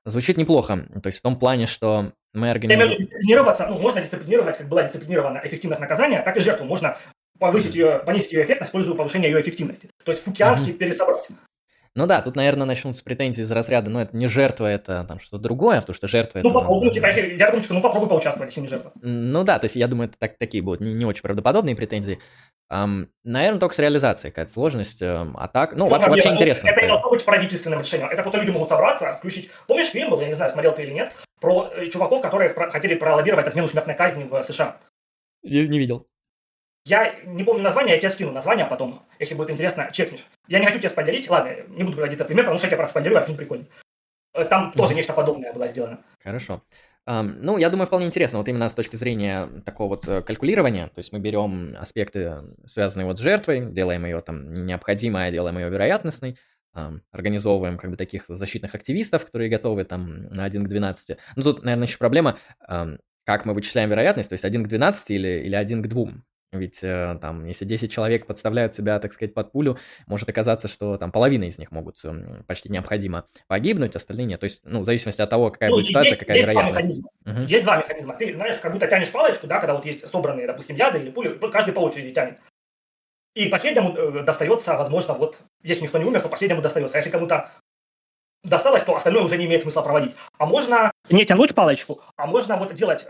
звучит 0.05 0.37
неплохо. 0.37 0.87
То 1.03 1.07
есть 1.07 1.19
в 1.19 1.23
том 1.23 1.39
плане, 1.39 1.67
что 1.67 2.13
мы 2.33 2.51
организуем... 2.51 2.97
Дисциплинироваться, 2.97 3.67
ну, 3.67 3.79
можно 3.79 4.01
дисциплинировать, 4.01 4.59
как 4.59 4.69
была 4.69 4.83
дисциплинирована 4.83 5.41
эффективность 5.45 5.81
наказания, 5.81 6.23
так 6.23 6.37
и 6.37 6.41
жертву 6.41 6.67
можно 6.67 6.99
повысить 7.39 7.75
ее, 7.75 8.03
понизить 8.05 8.33
ее 8.33 8.45
эффектность, 8.45 8.71
используя 8.71 8.97
повышение 8.97 9.31
ее 9.31 9.41
эффективности. 9.41 9.89
То 10.05 10.13
есть 10.13 10.23
фукианский 10.25 10.73
mm-hmm. 10.73 10.79
пересобрать. 10.79 11.29
Ну 11.97 12.07
да, 12.07 12.21
тут, 12.23 12.35
наверное, 12.35 12.67
начнутся 12.67 13.05
претензии 13.05 13.43
из 13.43 13.51
разряда, 13.53 13.89
ну 13.89 14.01
это 14.01 14.17
не 14.17 14.27
жертва, 14.27 14.67
это 14.67 15.05
там 15.07 15.21
что-то 15.21 15.39
другое, 15.39 15.81
потому 15.81 15.95
что 15.95 16.09
жертва 16.09 16.41
ну, 16.43 16.51
это... 16.51 16.59
Попробуй, 16.59 16.87
ну, 16.87 16.93
типа, 16.93 17.07
если, 17.07 17.37
я 17.37 17.51
думаю, 17.51 17.65
ну 17.69 17.81
попробуй 17.81 18.09
поучаствовать, 18.09 18.51
если 18.51 18.63
не 18.63 18.69
жертва. 18.69 18.93
Ну 19.01 19.45
да, 19.45 19.61
то 19.61 19.67
есть 19.67 19.77
я 19.77 19.87
думаю, 19.87 20.09
это 20.09 20.19
так, 20.19 20.37
такие 20.37 20.61
будут 20.61 20.81
не, 20.81 20.93
не 20.93 21.05
очень 21.05 21.23
правдоподобные 21.23 21.77
претензии. 21.77 22.19
Um, 22.73 23.07
наверное, 23.23 23.61
только 23.61 23.77
с 23.77 23.79
реализацией 23.79 24.33
какая-то 24.33 24.51
сложность, 24.51 25.03
um, 25.03 25.35
а 25.37 25.47
так, 25.47 25.75
ну, 25.75 25.85
ну 25.85 25.91
вообще, 25.91 26.11
вообще 26.11 26.33
интересно. 26.33 26.67
Это 26.67 26.81
не 26.83 26.89
должно 26.89 27.11
быть 27.11 27.25
правительственным 27.25 27.81
решением, 27.81 28.09
это 28.09 28.23
просто 28.23 28.41
люди 28.41 28.51
могут 28.51 28.71
собраться, 28.71 29.15
включить... 29.17 29.51
Помнишь 29.69 29.91
фильм 29.91 30.11
был, 30.11 30.21
я 30.21 30.29
не 30.29 30.35
знаю, 30.35 30.51
смотрел 30.51 30.75
ты 30.75 30.83
или 30.83 30.93
нет, 30.93 31.13
про 31.41 31.71
э, 31.77 31.87
чуваков, 31.91 32.23
которые 32.23 32.51
хотели 32.55 32.95
пролоббировать 32.95 33.47
отмену 33.47 33.69
смертной 33.69 33.95
казни 33.95 34.25
в 34.25 34.43
США? 34.43 34.79
Не, 35.45 35.69
не 35.69 35.79
видел. 35.79 36.09
Я 36.87 37.15
не 37.25 37.45
помню 37.45 37.63
название, 37.63 37.95
я 37.95 38.01
тебе 38.01 38.11
скину 38.11 38.33
название 38.33 38.67
потом, 38.67 39.07
если 39.19 39.35
будет 39.35 39.51
интересно, 39.51 39.89
чекнешь. 39.91 40.27
Я 40.49 40.59
не 40.59 40.67
хочу 40.67 40.79
тебя 40.79 40.91
спойлерить, 40.91 41.31
ладно, 41.31 41.57
не 41.69 41.83
буду 41.83 41.97
говорить 41.97 42.15
это 42.15 42.27
пример, 42.27 42.45
потому 42.45 42.59
что 42.59 42.67
я 42.67 42.71
тебя 42.71 42.79
проспойлерю, 42.79 43.17
а 43.17 43.23
фильм 43.23 43.39
прикольный. 43.39 43.69
Э, 44.35 44.45
там 44.45 44.71
тоже 44.73 44.93
mm-hmm. 44.93 44.97
нечто 44.97 45.13
подобное 45.15 45.53
было 45.55 45.67
сделано. 45.69 46.01
Хорошо. 46.23 46.63
Um, 47.07 47.37
ну, 47.41 47.59
я 47.59 47.71
думаю, 47.71 47.87
вполне 47.87 48.07
интересно, 48.07 48.39
вот 48.39 48.49
именно 48.49 48.69
с 48.69 48.75
точки 48.75 48.97
зрения 48.97 49.47
такого 49.65 49.91
вот 49.91 50.09
э, 50.09 50.23
калькулирования, 50.23 50.89
то 50.89 50.99
есть 50.99 51.13
мы 51.13 51.19
берем 51.19 51.75
аспекты, 51.79 52.43
связанные 52.67 53.07
вот 53.07 53.19
с 53.19 53.23
жертвой, 53.23 53.73
делаем 53.73 54.07
ее 54.07 54.21
там 54.23 54.53
необходимой, 54.67 55.31
делаем 55.31 55.59
ее 55.59 55.69
вероятностной, 55.69 56.39
um, 56.75 57.01
организовываем 57.13 57.77
как 57.79 57.91
бы 57.91 57.97
таких 57.97 58.25
защитных 58.29 58.75
активистов, 58.75 59.25
которые 59.27 59.51
готовы 59.51 59.85
там 59.85 60.25
на 60.29 60.45
1 60.45 60.65
к 60.65 60.69
12. 60.69 61.19
Ну, 61.37 61.43
тут, 61.43 61.63
наверное, 61.63 61.87
еще 61.87 61.99
проблема, 61.99 62.39
um, 62.69 62.99
как 63.25 63.45
мы 63.45 63.55
вычисляем 63.55 63.91
вероятность, 63.91 64.31
то 64.31 64.35
есть 64.35 64.45
1 64.45 64.65
к 64.65 64.69
12 64.69 65.11
или, 65.11 65.29
или 65.45 65.55
1 65.55 65.83
к 65.83 65.87
2. 65.89 66.07
Ведь 66.55 66.83
э, 66.83 67.19
там, 67.21 67.45
если 67.45 67.65
10 67.65 67.93
человек 67.93 68.27
подставляют 68.27 68.75
себя, 68.75 68.99
так 68.99 69.13
сказать, 69.13 69.35
под 69.35 69.53
пулю, 69.53 69.79
может 70.07 70.29
оказаться, 70.29 70.69
что 70.69 70.97
там 70.97 71.13
половина 71.13 71.45
из 71.45 71.59
них 71.59 71.73
могут 71.73 72.03
почти 72.47 72.71
необходимо 72.71 73.27
погибнуть, 73.47 73.97
остальные 73.97 74.27
нет. 74.27 74.41
То 74.41 74.45
есть, 74.45 74.61
ну, 74.65 74.81
в 74.81 74.85
зависимости 74.85 75.21
от 75.21 75.31
того, 75.31 75.51
какая 75.51 75.71
ну, 75.71 75.77
будет 75.77 75.87
ситуация, 75.87 76.17
какая 76.17 76.37
есть 76.37 76.49
вероятность. 76.49 77.01
Два 77.01 77.33
угу. 77.33 77.43
Есть 77.43 77.65
два 77.65 77.77
механизма. 77.79 78.15
Ты, 78.15 78.35
знаешь, 78.35 78.59
как 78.61 78.73
будто 78.73 78.87
тянешь 78.87 79.11
палочку, 79.11 79.47
да, 79.47 79.59
когда 79.59 79.75
вот 79.75 79.85
есть 79.85 80.09
собранные, 80.09 80.47
допустим, 80.47 80.77
яды 80.77 80.99
или 80.99 81.11
пули, 81.11 81.39
каждый 81.51 81.75
по 81.75 81.81
очереди 81.81 82.13
тянет. 82.13 82.39
И 83.35 83.49
последнему 83.49 83.97
э, 83.97 84.23
достается, 84.23 84.75
возможно, 84.75 85.15
вот, 85.15 85.39
если 85.63 85.83
никто 85.83 85.99
не 85.99 86.05
умер, 86.05 86.21
то 86.21 86.29
последнему 86.29 86.63
достается. 86.63 86.97
А 86.97 86.99
если 86.99 87.11
кому-то 87.11 87.51
досталось, 88.45 88.83
то 88.83 88.95
остальное 88.95 89.25
уже 89.25 89.37
не 89.37 89.47
имеет 89.47 89.63
смысла 89.63 89.83
проводить. 89.83 90.15
А 90.39 90.47
можно 90.47 90.93
не 91.11 91.25
тянуть 91.27 91.55
палочку, 91.55 92.01
а 92.17 92.27
можно 92.27 92.57
вот 92.57 92.75
делать 92.75 93.07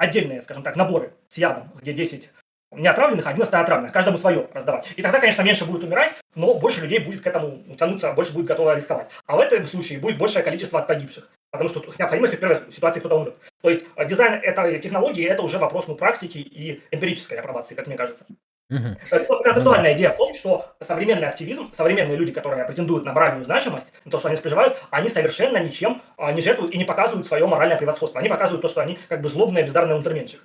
отдельные, 0.00 0.40
скажем 0.40 0.62
так, 0.62 0.76
наборы 0.76 1.12
с 1.28 1.36
ядом, 1.36 1.70
где 1.80 1.92
10 1.92 2.30
не 2.72 2.86
отравленных, 2.86 3.26
а 3.26 3.30
11 3.30 3.52
отравленных, 3.52 3.92
каждому 3.92 4.16
свое 4.16 4.48
раздавать. 4.52 4.86
И 4.96 5.02
тогда, 5.02 5.18
конечно, 5.18 5.42
меньше 5.42 5.64
будет 5.66 5.82
умирать, 5.82 6.14
но 6.34 6.54
больше 6.54 6.80
людей 6.80 7.00
будет 7.00 7.20
к 7.20 7.26
этому 7.26 7.62
тянуться, 7.76 8.12
больше 8.12 8.32
будет 8.32 8.46
готово 8.46 8.76
рисковать. 8.76 9.08
А 9.26 9.36
в 9.36 9.40
этом 9.40 9.64
случае 9.66 9.98
будет 9.98 10.18
большее 10.18 10.42
количество 10.42 10.78
от 10.78 10.86
погибших. 10.86 11.28
потому 11.50 11.68
что 11.68 11.84
необходимость 11.98 12.34
в 12.34 12.38
первой 12.38 12.70
ситуации 12.70 13.00
кто-то 13.00 13.16
умрет. 13.16 13.36
То 13.60 13.70
есть 13.70 13.84
э, 13.96 14.06
дизайн 14.06 14.34
этой 14.34 14.78
технологии– 14.78 15.24
это 15.26 15.42
уже 15.42 15.58
вопрос 15.58 15.88
ну, 15.88 15.96
практики 15.96 16.38
и 16.38 16.80
эмпирической 16.92 17.38
апробации, 17.38 17.74
как 17.74 17.88
мне 17.88 17.96
кажется. 17.96 18.24
Uh-huh. 18.70 18.96
Концептуальная 19.42 19.94
идея 19.94 20.10
в 20.10 20.16
том, 20.16 20.32
что 20.34 20.72
современный 20.80 21.28
активизм, 21.28 21.72
современные 21.74 22.16
люди, 22.16 22.30
которые 22.30 22.64
претендуют 22.64 23.04
на 23.04 23.12
моральную 23.12 23.44
значимость, 23.44 23.88
на 24.04 24.12
то, 24.12 24.18
что 24.18 24.28
они 24.28 24.36
переживают, 24.36 24.80
они 24.90 25.08
совершенно 25.08 25.58
ничем 25.58 26.02
а, 26.16 26.32
не 26.32 26.40
жертвуют 26.40 26.72
и 26.72 26.78
не 26.78 26.84
показывают 26.84 27.26
свое 27.26 27.46
моральное 27.46 27.76
превосходство. 27.76 28.20
Они 28.20 28.28
показывают 28.28 28.62
то, 28.62 28.68
что 28.68 28.80
они 28.80 28.98
как 29.08 29.22
бы 29.22 29.28
злобные, 29.28 29.64
бездарные 29.64 29.96
унтерменщик. 29.96 30.40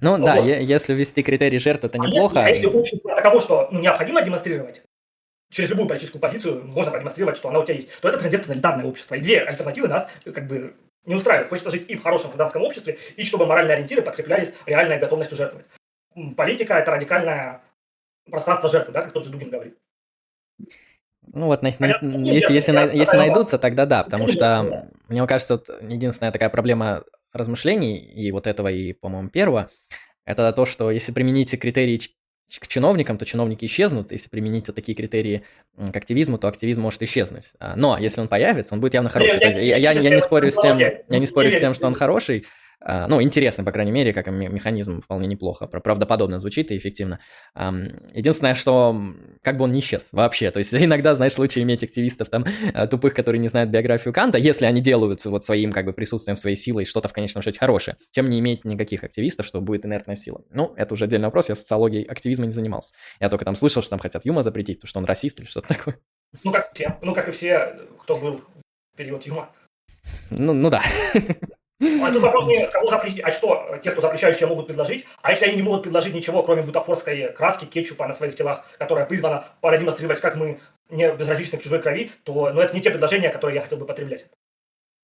Ну 0.00 0.16
вот. 0.16 0.24
да, 0.24 0.36
если 0.36 0.92
ввести 0.92 1.22
критерий 1.22 1.58
жертвы, 1.58 1.88
это 1.88 1.98
а 2.00 2.06
неплохо. 2.06 2.38
Если, 2.40 2.48
а 2.48 2.48
если 2.50 2.66
общество 2.66 3.16
таково, 3.16 3.40
что 3.40 3.68
ну, 3.72 3.80
необходимо 3.80 4.22
демонстрировать, 4.22 4.82
через 5.50 5.70
любую 5.70 5.88
политическую 5.88 6.20
позицию 6.20 6.64
можно 6.66 6.92
продемонстрировать, 6.92 7.38
что 7.38 7.48
она 7.48 7.60
у 7.60 7.64
тебя 7.64 7.76
есть, 7.76 7.88
то 8.00 8.08
это 8.08 8.18
тоталитарное 8.18 8.84
общество. 8.84 9.14
И 9.14 9.20
две 9.20 9.40
альтернативы 9.40 9.88
нас 9.88 10.06
как 10.24 10.46
бы 10.46 10.74
не 11.06 11.14
устраивают. 11.14 11.48
Хочется 11.48 11.70
жить 11.70 11.86
и 11.88 11.96
в 11.96 12.02
хорошем 12.02 12.28
гражданском 12.28 12.62
обществе, 12.62 12.98
и 13.16 13.24
чтобы 13.24 13.46
моральные 13.46 13.74
ориентиры 13.74 14.02
подкреплялись 14.02 14.52
реальной 14.66 14.98
готовностью 14.98 15.36
жертвовать. 15.36 15.66
Политика– 16.36 16.74
это 16.78 16.90
радикальное 16.90 17.62
пространство 18.28 18.68
жертвы, 18.68 18.92
да, 18.92 19.02
как 19.02 19.12
тот 19.12 19.24
же 19.24 19.30
Дугин 19.30 19.50
говорит. 19.50 19.76
Ну 21.32 21.46
вот, 21.46 21.62
на, 21.62 21.72
на, 21.78 21.86
если, 22.24 22.52
если, 22.52 22.72
на, 22.72 22.84
если 22.84 23.16
найдутся, 23.16 23.58
тогда 23.58 23.86
да, 23.86 24.02
потому 24.02 24.26
что, 24.26 24.88
мне 25.08 25.24
кажется, 25.26 25.54
вот 25.54 25.68
единственная 25.82 26.32
такая 26.32 26.50
проблема 26.50 27.04
размышлений 27.32 27.96
и 27.98 28.32
вот 28.32 28.46
этого, 28.46 28.68
и, 28.68 28.92
по-моему, 28.92 29.28
первого, 29.28 29.70
это 30.24 30.52
то, 30.52 30.66
что 30.66 30.90
если 30.90 31.12
применить 31.12 31.56
критерии 31.58 32.00
к 32.58 32.66
чиновникам, 32.66 33.16
то 33.16 33.24
чиновники 33.24 33.64
исчезнут. 33.64 34.10
Если 34.10 34.28
применить 34.28 34.66
вот 34.66 34.74
такие 34.74 34.96
критерии 34.96 35.44
к 35.76 35.96
активизму, 35.96 36.38
то 36.38 36.48
активизм 36.48 36.82
может 36.82 37.02
исчезнуть. 37.02 37.52
А, 37.60 37.74
но 37.76 37.96
если 37.96 38.20
он 38.20 38.28
появится, 38.28 38.74
он 38.74 38.80
будет 38.80 38.94
явно 38.94 39.08
хороший. 39.08 39.38
Я, 39.40 39.76
я, 39.76 39.76
я, 39.76 39.92
я 39.92 40.14
не 40.14 40.20
спорю 40.20 40.50
с 40.50 40.60
тем, 40.60 40.78
я 40.78 41.18
не 41.18 41.26
спорю 41.26 41.50
с 41.52 41.60
тем, 41.60 41.74
что 41.74 41.86
он 41.86 41.94
хороший, 41.94 42.46
ну, 42.86 43.20
интересно, 43.20 43.64
по 43.64 43.72
крайней 43.72 43.92
мере, 43.92 44.12
как 44.12 44.28
механизм 44.28 45.02
вполне 45.02 45.26
неплохо, 45.26 45.66
правдоподобно 45.66 46.38
звучит 46.38 46.70
и 46.70 46.76
эффективно. 46.76 47.20
Единственное, 47.54 48.54
что 48.54 48.98
как 49.42 49.56
бы 49.56 49.64
он 49.64 49.72
не 49.72 49.80
исчез 49.80 50.08
вообще, 50.12 50.50
то 50.50 50.58
есть 50.58 50.72
иногда, 50.90 51.14
знаешь, 51.14 51.36
лучше 51.38 51.62
иметь 51.62 51.82
активистов 51.84 52.28
там 52.28 52.44
э, 52.74 52.86
тупых, 52.86 53.14
которые 53.14 53.40
не 53.40 53.48
знают 53.48 53.70
биографию 53.70 54.12
Канта, 54.12 54.38
если 54.38 54.66
они 54.66 54.80
делают 54.80 55.24
вот 55.24 55.44
своим 55.44 55.72
как 55.72 55.86
бы 55.86 55.92
присутствием, 55.92 56.36
своей 56.36 56.56
силой 56.56 56.84
что-то 56.84 57.08
в 57.08 57.12
конечном 57.12 57.42
счете 57.42 57.58
хорошее, 57.58 57.96
чем 58.12 58.28
не 58.28 58.38
иметь 58.40 58.64
никаких 58.64 59.04
активистов, 59.04 59.46
что 59.46 59.60
будет 59.60 59.84
инертная 59.84 60.16
сила. 60.16 60.42
Ну, 60.50 60.74
это 60.76 60.94
уже 60.94 61.04
отдельный 61.04 61.26
вопрос, 61.26 61.48
я 61.48 61.54
социологией 61.54 62.04
активизма 62.04 62.46
не 62.46 62.52
занимался. 62.52 62.94
Я 63.18 63.28
только 63.28 63.44
там 63.44 63.56
слышал, 63.56 63.82
что 63.82 63.90
там 63.90 63.98
хотят 63.98 64.24
Юма 64.24 64.42
запретить, 64.42 64.78
потому 64.78 64.88
что 64.88 64.98
он 65.00 65.04
расист 65.04 65.38
или 65.40 65.46
что-то 65.46 65.68
такое. 65.68 65.98
Ну, 66.44 66.52
как 66.52 66.72
все, 66.72 66.98
ну, 67.02 67.14
как 67.14 67.28
и 67.28 67.30
все, 67.32 67.76
кто 67.98 68.16
был 68.16 68.38
в 68.38 68.96
период 68.96 69.24
Юма. 69.26 69.50
Ну, 70.30 70.52
ну 70.52 70.70
да. 70.70 70.82
А 71.80 72.12
тут 72.12 72.22
вопрос 72.22 72.46
не 72.46 72.66
кого 72.66 72.90
запретить, 72.90 73.24
а 73.24 73.30
что 73.30 73.78
те, 73.82 73.90
кто 73.90 74.02
запрещающие, 74.02 74.46
могут 74.46 74.66
предложить. 74.66 75.06
А 75.22 75.30
если 75.30 75.46
они 75.46 75.56
не 75.56 75.62
могут 75.62 75.82
предложить 75.82 76.14
ничего, 76.14 76.42
кроме 76.42 76.62
бутафорской 76.62 77.32
краски, 77.32 77.64
кетчупа 77.64 78.06
на 78.06 78.14
своих 78.14 78.36
телах, 78.36 78.64
которая 78.78 79.06
призвана 79.06 79.46
продемонстрировать, 79.60 80.20
как 80.20 80.36
мы 80.36 80.60
не 80.90 81.10
безразличны 81.12 81.58
к 81.58 81.62
чужой 81.62 81.80
крови, 81.80 82.10
то 82.24 82.50
ну, 82.52 82.60
это 82.60 82.74
не 82.74 82.82
те 82.82 82.90
предложения, 82.90 83.30
которые 83.30 83.56
я 83.56 83.62
хотел 83.62 83.78
бы 83.78 83.86
потреблять. 83.86 84.26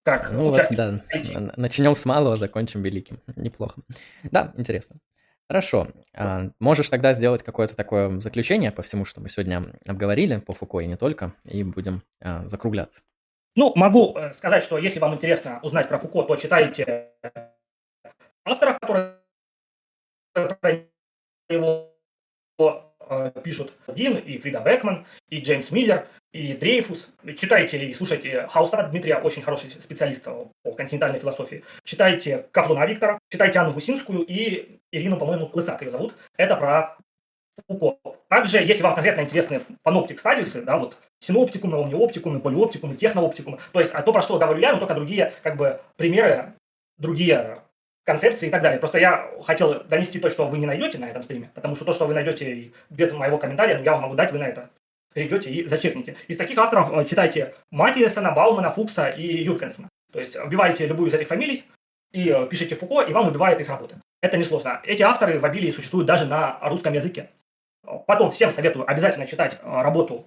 Как 0.05 0.31
ну 0.31 0.51
вот, 0.51 0.67
да. 0.71 1.01
Начнем 1.57 1.95
с 1.95 2.05
малого, 2.05 2.37
закончим 2.37 2.83
великим. 2.83 3.21
Неплохо. 3.35 3.81
Да, 4.25 4.53
интересно. 4.57 4.97
Хорошо. 5.49 5.89
А, 6.15 6.51
можешь 6.61 6.91
тогда 6.91 7.13
сделать 7.13 7.43
какое-то 7.43 7.75
такое 7.75 8.21
заключение 8.21 8.71
по 8.71 8.83
всему, 8.83 9.05
что 9.05 9.21
мы 9.21 9.29
сегодня 9.29 9.65
обговорили, 9.87 10.39
по 10.39 10.53
Фуко 10.53 10.81
и 10.81 10.87
не 10.87 10.97
только, 10.97 11.33
и 11.45 11.63
будем 11.63 12.03
а, 12.21 12.47
закругляться. 12.49 13.01
Ну, 13.57 13.73
могу 13.75 14.15
э, 14.17 14.35
сказать, 14.35 14.63
что 14.63 14.77
если 14.77 14.99
вам 14.99 15.15
интересно 15.15 15.61
узнать 15.63 15.89
про 15.89 15.99
Фуко, 15.99 16.23
то 16.25 16.37
читайте 16.37 17.13
авторов, 18.45 18.79
которые 18.79 19.17
про 20.35 20.83
него 21.49 21.97
э, 22.59 23.33
пишут 23.43 23.73
Дин 23.89 24.19
и 24.19 24.37
Фрида 24.37 24.61
Бекман, 24.61 25.07
и 25.31 25.41
Джеймс 25.41 25.71
Миллер, 25.71 26.07
и 26.33 26.53
Дрейфус. 26.53 27.09
Читайте 27.39 27.79
и 27.79 27.95
слушайте 27.95 28.47
Хаустера 28.49 28.89
Дмитрия, 28.89 29.17
очень 29.17 29.43
хороший 29.43 29.71
специалист 29.71 30.23
по 30.25 30.73
континентальной 30.73 31.19
философии. 31.19 31.65
Читайте 31.83 32.49
Каплуна 32.53 32.85
Виктора, 32.85 33.19
читайте 33.31 33.59
Анну 33.59 33.73
Гусинскую 33.73 34.21
и 34.21 34.81
Ирину, 34.93 35.19
по-моему, 35.19 35.51
Лысак 35.55 35.81
ее 35.81 35.91
зовут. 35.91 36.15
Это 36.37 36.57
про 36.57 36.99
Фуко. 37.69 37.97
Также, 38.29 38.59
если 38.59 38.83
вам 38.83 38.95
конкретно 38.95 39.23
интересны 39.23 39.63
паноптик 39.83 40.19
стадисы, 40.19 40.63
да, 40.63 40.77
вот 40.77 40.99
синоптикумы, 41.21 41.79
омниоптикумы, 41.79 42.41
полиоптикумы, 42.41 42.97
технооптикумы, 42.97 43.59
то 43.73 43.81
есть 43.81 43.93
а 43.93 44.03
то, 44.03 44.13
про 44.13 44.23
что 44.23 44.39
говорю 44.39 44.61
я, 44.61 44.73
но 44.73 44.79
только 44.79 44.95
другие 44.95 45.33
как 45.43 45.57
бы 45.57 45.81
примеры, 45.97 46.55
другие 46.99 47.63
концепции 48.05 48.47
и 48.47 48.51
так 48.51 48.63
далее. 48.63 48.79
Просто 48.79 48.99
я 48.99 49.31
хотел 49.43 49.85
донести 49.85 50.19
то, 50.19 50.29
что 50.31 50.47
вы 50.47 50.59
не 50.59 50.67
найдете 50.67 50.99
на 50.99 51.07
этом 51.07 51.23
стриме, 51.23 51.51
потому 51.55 51.77
что 51.77 51.85
то, 51.85 51.93
что 51.93 52.07
вы 52.07 52.15
найдете 52.15 52.73
без 52.91 53.13
моего 53.13 53.39
комментария, 53.39 53.83
я 53.83 53.93
вам 53.93 54.03
могу 54.03 54.15
дать, 54.15 54.33
вы 54.33 54.39
на 54.39 54.47
это 54.47 54.71
перейдете 55.13 55.51
и 55.51 55.67
зачекните. 55.67 56.17
Из 56.29 56.37
таких 56.37 56.59
авторов 56.59 56.93
э, 56.93 57.05
читайте 57.07 57.55
Матиесона, 57.71 58.33
Баумана, 58.33 58.71
Фукса 58.71 59.09
и 59.09 59.43
Юркенсона. 59.43 59.89
То 60.13 60.21
есть 60.21 60.37
вбиваете 60.37 60.87
любую 60.87 61.09
из 61.09 61.15
этих 61.15 61.29
фамилий 61.29 61.65
и 62.13 62.29
э, 62.29 62.47
пишите 62.49 62.75
Фуко, 62.75 63.03
и 63.03 63.13
вам 63.13 63.29
убивает 63.29 63.61
их 63.61 63.69
работы. 63.69 63.97
Это 64.21 64.37
несложно. 64.37 64.81
Эти 64.85 65.03
авторы 65.03 65.39
в 65.39 65.45
обилии 65.45 65.71
существуют 65.71 66.07
даже 66.07 66.27
на 66.27 66.59
русском 66.63 66.93
языке. 66.93 67.31
Потом 68.07 68.31
всем 68.31 68.51
советую 68.51 68.89
обязательно 68.91 69.27
читать 69.27 69.59
э, 69.63 69.83
работу 69.83 70.27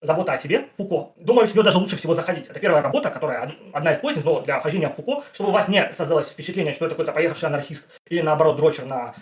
«Забота 0.00 0.32
о 0.32 0.36
себе» 0.36 0.68
Фуко. 0.76 1.12
Думаю, 1.16 1.46
с 1.46 1.54
нее 1.54 1.62
даже 1.62 1.78
лучше 1.78 1.96
всего 1.96 2.14
заходить. 2.14 2.48
Это 2.48 2.58
первая 2.58 2.82
работа, 2.82 3.10
которая 3.10 3.52
одна 3.72 3.92
из 3.92 3.98
поздних, 3.98 4.24
но 4.24 4.40
для 4.40 4.58
вхождения 4.58 4.88
в 4.88 4.94
Фуко, 4.94 5.22
чтобы 5.32 5.50
у 5.50 5.52
вас 5.52 5.68
не 5.68 5.92
создалось 5.92 6.30
впечатление, 6.30 6.72
что 6.72 6.86
это 6.86 6.94
какой-то 6.94 7.12
поехавший 7.12 7.48
анархист 7.48 7.86
или 8.08 8.20
наоборот 8.20 8.56
дрочер 8.56 8.84
на 8.84 9.14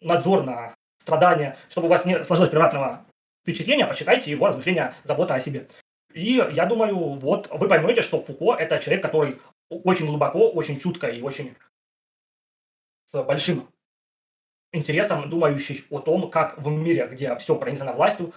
надзор, 0.00 0.44
на 0.44 0.74
страдания, 1.00 1.56
чтобы 1.68 1.88
у 1.88 1.90
вас 1.90 2.04
не 2.04 2.24
сложилось 2.24 2.50
приватного 2.50 3.04
впечатления, 3.42 3.86
почитайте 3.86 4.30
его 4.30 4.46
размышления 4.46 4.94
«Забота 5.02 5.34
о 5.34 5.40
себе». 5.40 5.68
И 6.12 6.34
я 6.34 6.64
думаю, 6.66 6.96
вот 7.18 7.48
вы 7.50 7.66
поймете, 7.66 8.00
что 8.00 8.20
Фуко– 8.20 8.54
это 8.58 8.78
человек, 8.78 9.02
который 9.02 9.40
очень 9.68 10.06
глубоко, 10.06 10.48
очень 10.48 10.78
чутко 10.78 11.08
и 11.08 11.20
очень 11.20 11.56
с 13.10 13.22
большим 13.22 13.68
интересом 14.74 15.30
думающий 15.30 15.84
о 15.90 16.00
том, 16.00 16.30
как 16.30 16.58
в 16.58 16.68
мире, 16.68 17.08
где 17.10 17.36
все 17.36 17.54
пронизано 17.56 17.92
властью, 17.92 18.32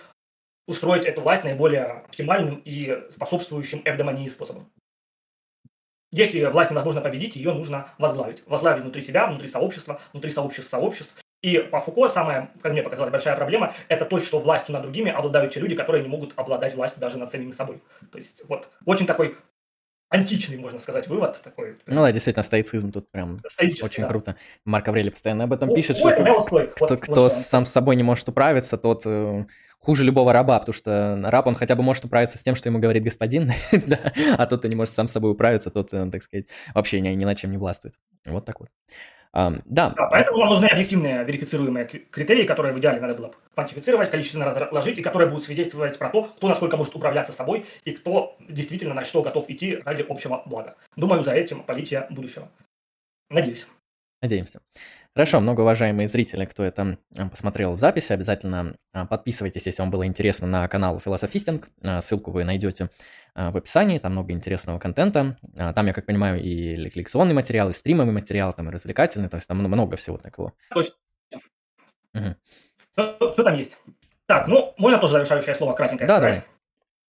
устроить 0.67 1.05
эту 1.05 1.21
власть 1.21 1.43
наиболее 1.43 1.83
оптимальным 1.83 2.61
и 2.63 3.03
способствующим 3.11 3.81
эвдемонии 3.85 4.27
способом. 4.27 4.71
Если 6.11 6.43
власть 6.45 6.71
невозможно 6.71 7.01
победить, 7.01 7.35
ее 7.35 7.53
нужно 7.53 7.89
возглавить. 7.97 8.43
Возглавить 8.45 8.83
внутри 8.83 9.01
себя, 9.01 9.27
внутри 9.27 9.47
сообщества, 9.49 9.99
внутри 10.13 10.31
сообществ 10.31 10.69
сообществ. 10.69 11.13
И 11.41 11.59
по 11.59 11.79
Фуко 11.79 12.09
самая, 12.09 12.51
как 12.61 12.71
мне 12.71 12.81
показалась, 12.81 13.11
большая 13.11 13.35
проблема– 13.35 13.73
это 13.89 14.05
то, 14.05 14.19
что 14.19 14.39
властью 14.39 14.73
над 14.73 14.83
другими 14.83 15.11
обладают 15.11 15.53
те 15.53 15.59
люди, 15.59 15.75
которые 15.75 16.03
не 16.03 16.09
могут 16.09 16.33
обладать 16.35 16.75
властью 16.75 16.99
даже 16.99 17.17
над 17.17 17.29
самими 17.29 17.51
собой. 17.51 17.81
То 18.11 18.17
есть 18.17 18.41
вот 18.47 18.69
очень 18.85 19.05
такой 19.05 19.37
античный, 20.09 20.57
можно 20.57 20.79
сказать, 20.79 21.07
вывод 21.07 21.41
такой. 21.41 21.75
Ну 21.85 22.01
да, 22.01 22.11
действительно, 22.11 22.43
стоицизм 22.43 22.91
тут 22.91 23.11
прям 23.11 23.41
очень 23.81 24.03
да. 24.03 24.07
круто. 24.07 24.35
Марк 24.65 24.87
Аврелий 24.87 25.11
постоянно 25.11 25.45
об 25.45 25.53
этом 25.53 25.73
пишет, 25.73 25.97
что 25.97 26.11
кто, 26.11 26.67
кто, 26.67 26.97
кто 26.97 27.29
сам 27.29 27.65
с 27.65 27.71
собой 27.71 27.95
не 27.95 28.03
может 28.03 28.27
управиться, 28.29 28.77
тот 28.77 29.03
э, 29.05 29.43
хуже 29.79 30.03
любого 30.03 30.33
раба, 30.33 30.59
потому 30.59 30.73
что 30.73 31.19
раб, 31.23 31.47
он 31.47 31.55
хотя 31.55 31.75
бы 31.75 31.83
может 31.83 32.05
управиться 32.05 32.37
с 32.37 32.43
тем, 32.43 32.55
что 32.55 32.69
ему 32.69 32.79
говорит 32.79 33.03
господин, 33.03 33.51
да, 33.71 34.13
а 34.37 34.45
тот, 34.45 34.59
кто 34.59 34.67
не 34.67 34.75
может 34.75 34.93
сам 34.93 35.07
с 35.07 35.11
собой 35.11 35.31
управиться, 35.31 35.69
тот, 35.69 35.93
э, 35.93 36.09
так 36.11 36.21
сказать, 36.21 36.47
вообще 36.73 37.01
ни, 37.01 37.09
ни 37.09 37.25
на 37.25 37.35
чем 37.35 37.51
не 37.51 37.57
властвует. 37.57 37.99
Вот 38.25 38.45
так 38.45 38.59
вот. 38.59 38.69
Um, 39.35 39.61
да. 39.65 39.89
да. 39.89 40.07
Поэтому 40.07 40.39
нам 40.39 40.49
нужны 40.49 40.65
объективные 40.65 41.23
верифицируемые 41.23 41.85
критерии, 41.85 42.45
которые 42.45 42.73
в 42.73 42.79
идеале 42.79 42.99
надо 42.99 43.15
было 43.15 43.33
квантифицировать, 43.53 44.09
количественно 44.09 44.45
разложить, 44.45 44.97
и 44.97 45.03
которые 45.03 45.29
будут 45.29 45.45
свидетельствовать 45.45 45.97
про 45.97 46.09
то, 46.09 46.23
кто 46.23 46.47
насколько 46.47 46.77
может 46.77 46.95
управляться 46.95 47.33
собой 47.33 47.65
и 47.85 47.91
кто 47.91 48.37
действительно 48.47 48.93
на 48.93 49.03
что 49.03 49.21
готов 49.21 49.49
идти 49.49 49.79
ради 49.85 50.05
общего 50.07 50.41
блага. 50.45 50.75
Думаю, 50.95 51.23
за 51.23 51.33
этим 51.33 51.63
полития 51.63 52.07
будущего. 52.09 52.49
Надеюсь. 53.29 53.67
Надеемся. 54.21 54.61
Хорошо, 55.17 55.39
многоуважаемые 55.39 56.07
зрители, 56.07 56.45
кто 56.45 56.61
это 56.61 56.99
посмотрел 57.31 57.73
в 57.73 57.79
записи, 57.79 58.13
обязательно 58.13 58.75
а, 58.93 59.07
подписывайтесь, 59.07 59.65
если 59.65 59.81
вам 59.81 59.89
было 59.89 60.05
интересно, 60.05 60.45
на 60.45 60.67
канал 60.67 60.99
Философистинг. 60.99 61.69
А, 61.83 62.03
ссылку 62.03 62.29
вы 62.29 62.43
найдете 62.43 62.91
а, 63.33 63.49
в 63.49 63.57
описании, 63.57 63.97
там 63.97 64.11
много 64.11 64.31
интересного 64.31 64.77
контента. 64.77 65.35
Там, 65.55 65.87
я 65.87 65.93
как 65.93 66.05
понимаю, 66.05 66.39
и 66.39 66.75
лекционный 66.75 67.33
материал, 67.33 67.71
и 67.71 67.73
стримовый 67.73 68.13
материал, 68.13 68.53
там 68.53 68.69
и 68.69 68.71
развлекательный, 68.71 69.27
то 69.27 69.37
есть 69.37 69.47
там 69.47 69.57
много 69.57 69.97
всего 69.97 70.19
такого. 70.19 70.53
Точно. 70.71 70.93
Угу. 72.13 72.35
Что, 72.93 73.31
что 73.33 73.43
там 73.43 73.55
есть? 73.55 73.75
Так, 74.27 74.47
ну, 74.47 74.75
можно 74.77 74.99
тоже 74.99 75.13
завершающее 75.13 75.55
слово 75.55 75.73
кратенькое 75.73 76.07
да, 76.07 76.17
сказать? 76.17 76.43
А, 76.43 76.56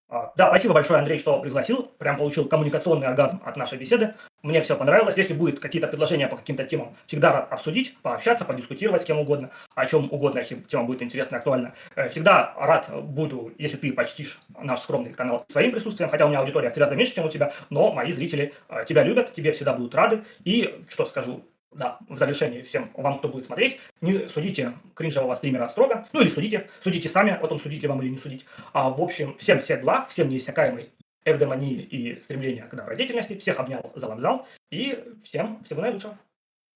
да, 0.09 0.49
спасибо 0.49 0.75
большое, 0.75 1.01
Андрей, 1.01 1.19
что 1.19 1.39
пригласил. 1.39 1.91
Прям 1.99 2.17
получил 2.17 2.47
коммуникационный 2.47 3.07
оргазм 3.07 3.43
от 3.45 3.57
нашей 3.57 3.77
беседы. 3.77 4.15
Мне 4.43 4.63
все 4.63 4.75
понравилось. 4.75 5.17
Если 5.17 5.35
будет 5.35 5.61
какие-то 5.61 5.87
предложения 5.89 6.29
по 6.29 6.37
каким-то 6.37 6.65
темам, 6.65 6.97
всегда 7.07 7.33
рад 7.33 7.53
обсудить, 7.53 7.97
пообщаться, 8.03 8.45
подискутировать 8.47 9.03
с 9.03 9.05
кем 9.05 9.19
угодно, 9.19 9.51
о 9.75 9.85
чем 9.87 10.11
угодно, 10.11 10.39
если 10.39 10.57
тема 10.61 10.85
будет 10.85 11.03
интересна, 11.03 11.39
актуальна. 11.39 11.75
Э, 11.95 12.09
всегда 12.09 12.55
рад 12.57 12.91
буду, 13.05 13.53
если 13.59 13.77
ты 13.77 13.93
почтишь 13.93 14.41
наш 14.59 14.81
скромный 14.81 15.13
канал 15.13 15.45
своим 15.49 15.73
присутствием, 15.73 16.09
хотя 16.09 16.25
у 16.25 16.29
меня 16.29 16.41
аудитория 16.41 16.71
всегда 16.71 16.95
меньше, 16.95 17.15
чем 17.15 17.27
у 17.27 17.29
тебя, 17.29 17.53
но 17.69 17.93
мои 17.93 18.11
зрители 18.11 18.55
э, 18.69 18.85
тебя 18.89 19.03
любят, 19.03 19.35
тебе 19.35 19.53
всегда 19.53 19.75
будут 19.75 19.95
рады. 19.95 20.25
И, 20.45 20.85
что 20.89 21.05
скажу, 21.05 21.45
да, 21.73 21.99
в 22.09 22.17
завершении 22.17 22.63
всем 22.63 22.91
вам, 22.95 23.19
кто 23.19 23.29
будет 23.29 23.47
смотреть, 23.47 23.79
не 24.01 24.29
судите 24.29 24.75
кринжевого 24.95 25.35
стримера 25.35 25.69
строго, 25.69 26.07
ну 26.13 26.21
или 26.21 26.29
судите, 26.29 26.69
судите 26.83 27.09
сами, 27.09 27.39
потом 27.41 27.61
судить 27.61 27.83
ли 27.83 27.89
вам 27.89 28.03
или 28.03 28.11
не 28.11 28.19
судить. 28.19 28.45
А 28.73 28.91
в 28.91 29.01
общем, 29.01 29.37
всем 29.39 29.59
всех 29.59 29.83
благ, 29.83 30.09
всем 30.09 30.29
неиссякаемой 30.29 30.91
эвдемонии 31.25 31.83
и 31.83 32.21
стремления 32.23 32.65
к 32.65 32.75
добродетельности, 32.75 33.37
всех 33.37 33.59
обнял, 33.59 33.93
залобзал, 33.95 34.47
и 34.71 35.05
всем 35.23 35.63
всего 35.65 35.83
наилучшего. 35.83 36.19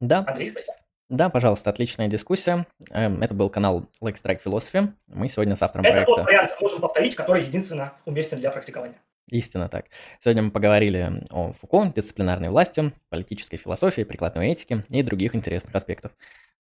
Да. 0.01 0.25
Андрей, 0.27 0.51
спасибо. 0.51 0.77
Да, 1.09 1.29
пожалуйста, 1.29 1.71
отличная 1.71 2.09
дискуссия. 2.09 2.67
Эм, 2.91 3.23
это 3.23 3.35
был 3.35 3.51
канал 3.51 3.85
Like 4.03 4.15
Strike 4.15 4.43
Philosophy. 4.43 4.93
Мы 5.09 5.29
сегодня 5.29 5.57
с 5.57 5.63
автором 5.63 5.85
Это 5.85 5.93
проекта... 5.93 6.17
тот 6.17 6.25
вариант, 6.25 6.53
можем 6.61 6.81
повторить, 6.81 7.15
который 7.15 7.45
единственно 7.45 7.93
уместен 8.07 8.39
для 8.39 8.51
практикования. 8.51 8.97
Истинно 9.29 9.69
так. 9.69 9.87
Сегодня 10.21 10.43
мы 10.43 10.51
поговорили 10.51 11.25
о 11.31 11.53
Фуко, 11.53 11.93
дисциплинарной 11.95 12.51
власти, 12.51 12.93
политической 13.09 13.57
философии, 13.57 14.03
прикладной 14.03 14.49
этике 14.49 14.85
и 14.89 15.03
других 15.03 15.35
интересных 15.35 15.75
аспектов. 15.75 16.13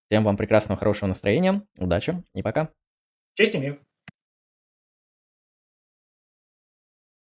Всем 0.08 0.24
вам 0.24 0.36
прекрасного, 0.36 0.78
хорошего 0.78 1.08
настроения, 1.08 1.62
удачи 1.76 2.22
и 2.34 2.42
пока. 2.42 2.70
Честь 3.34 3.56
имею. 3.56 3.80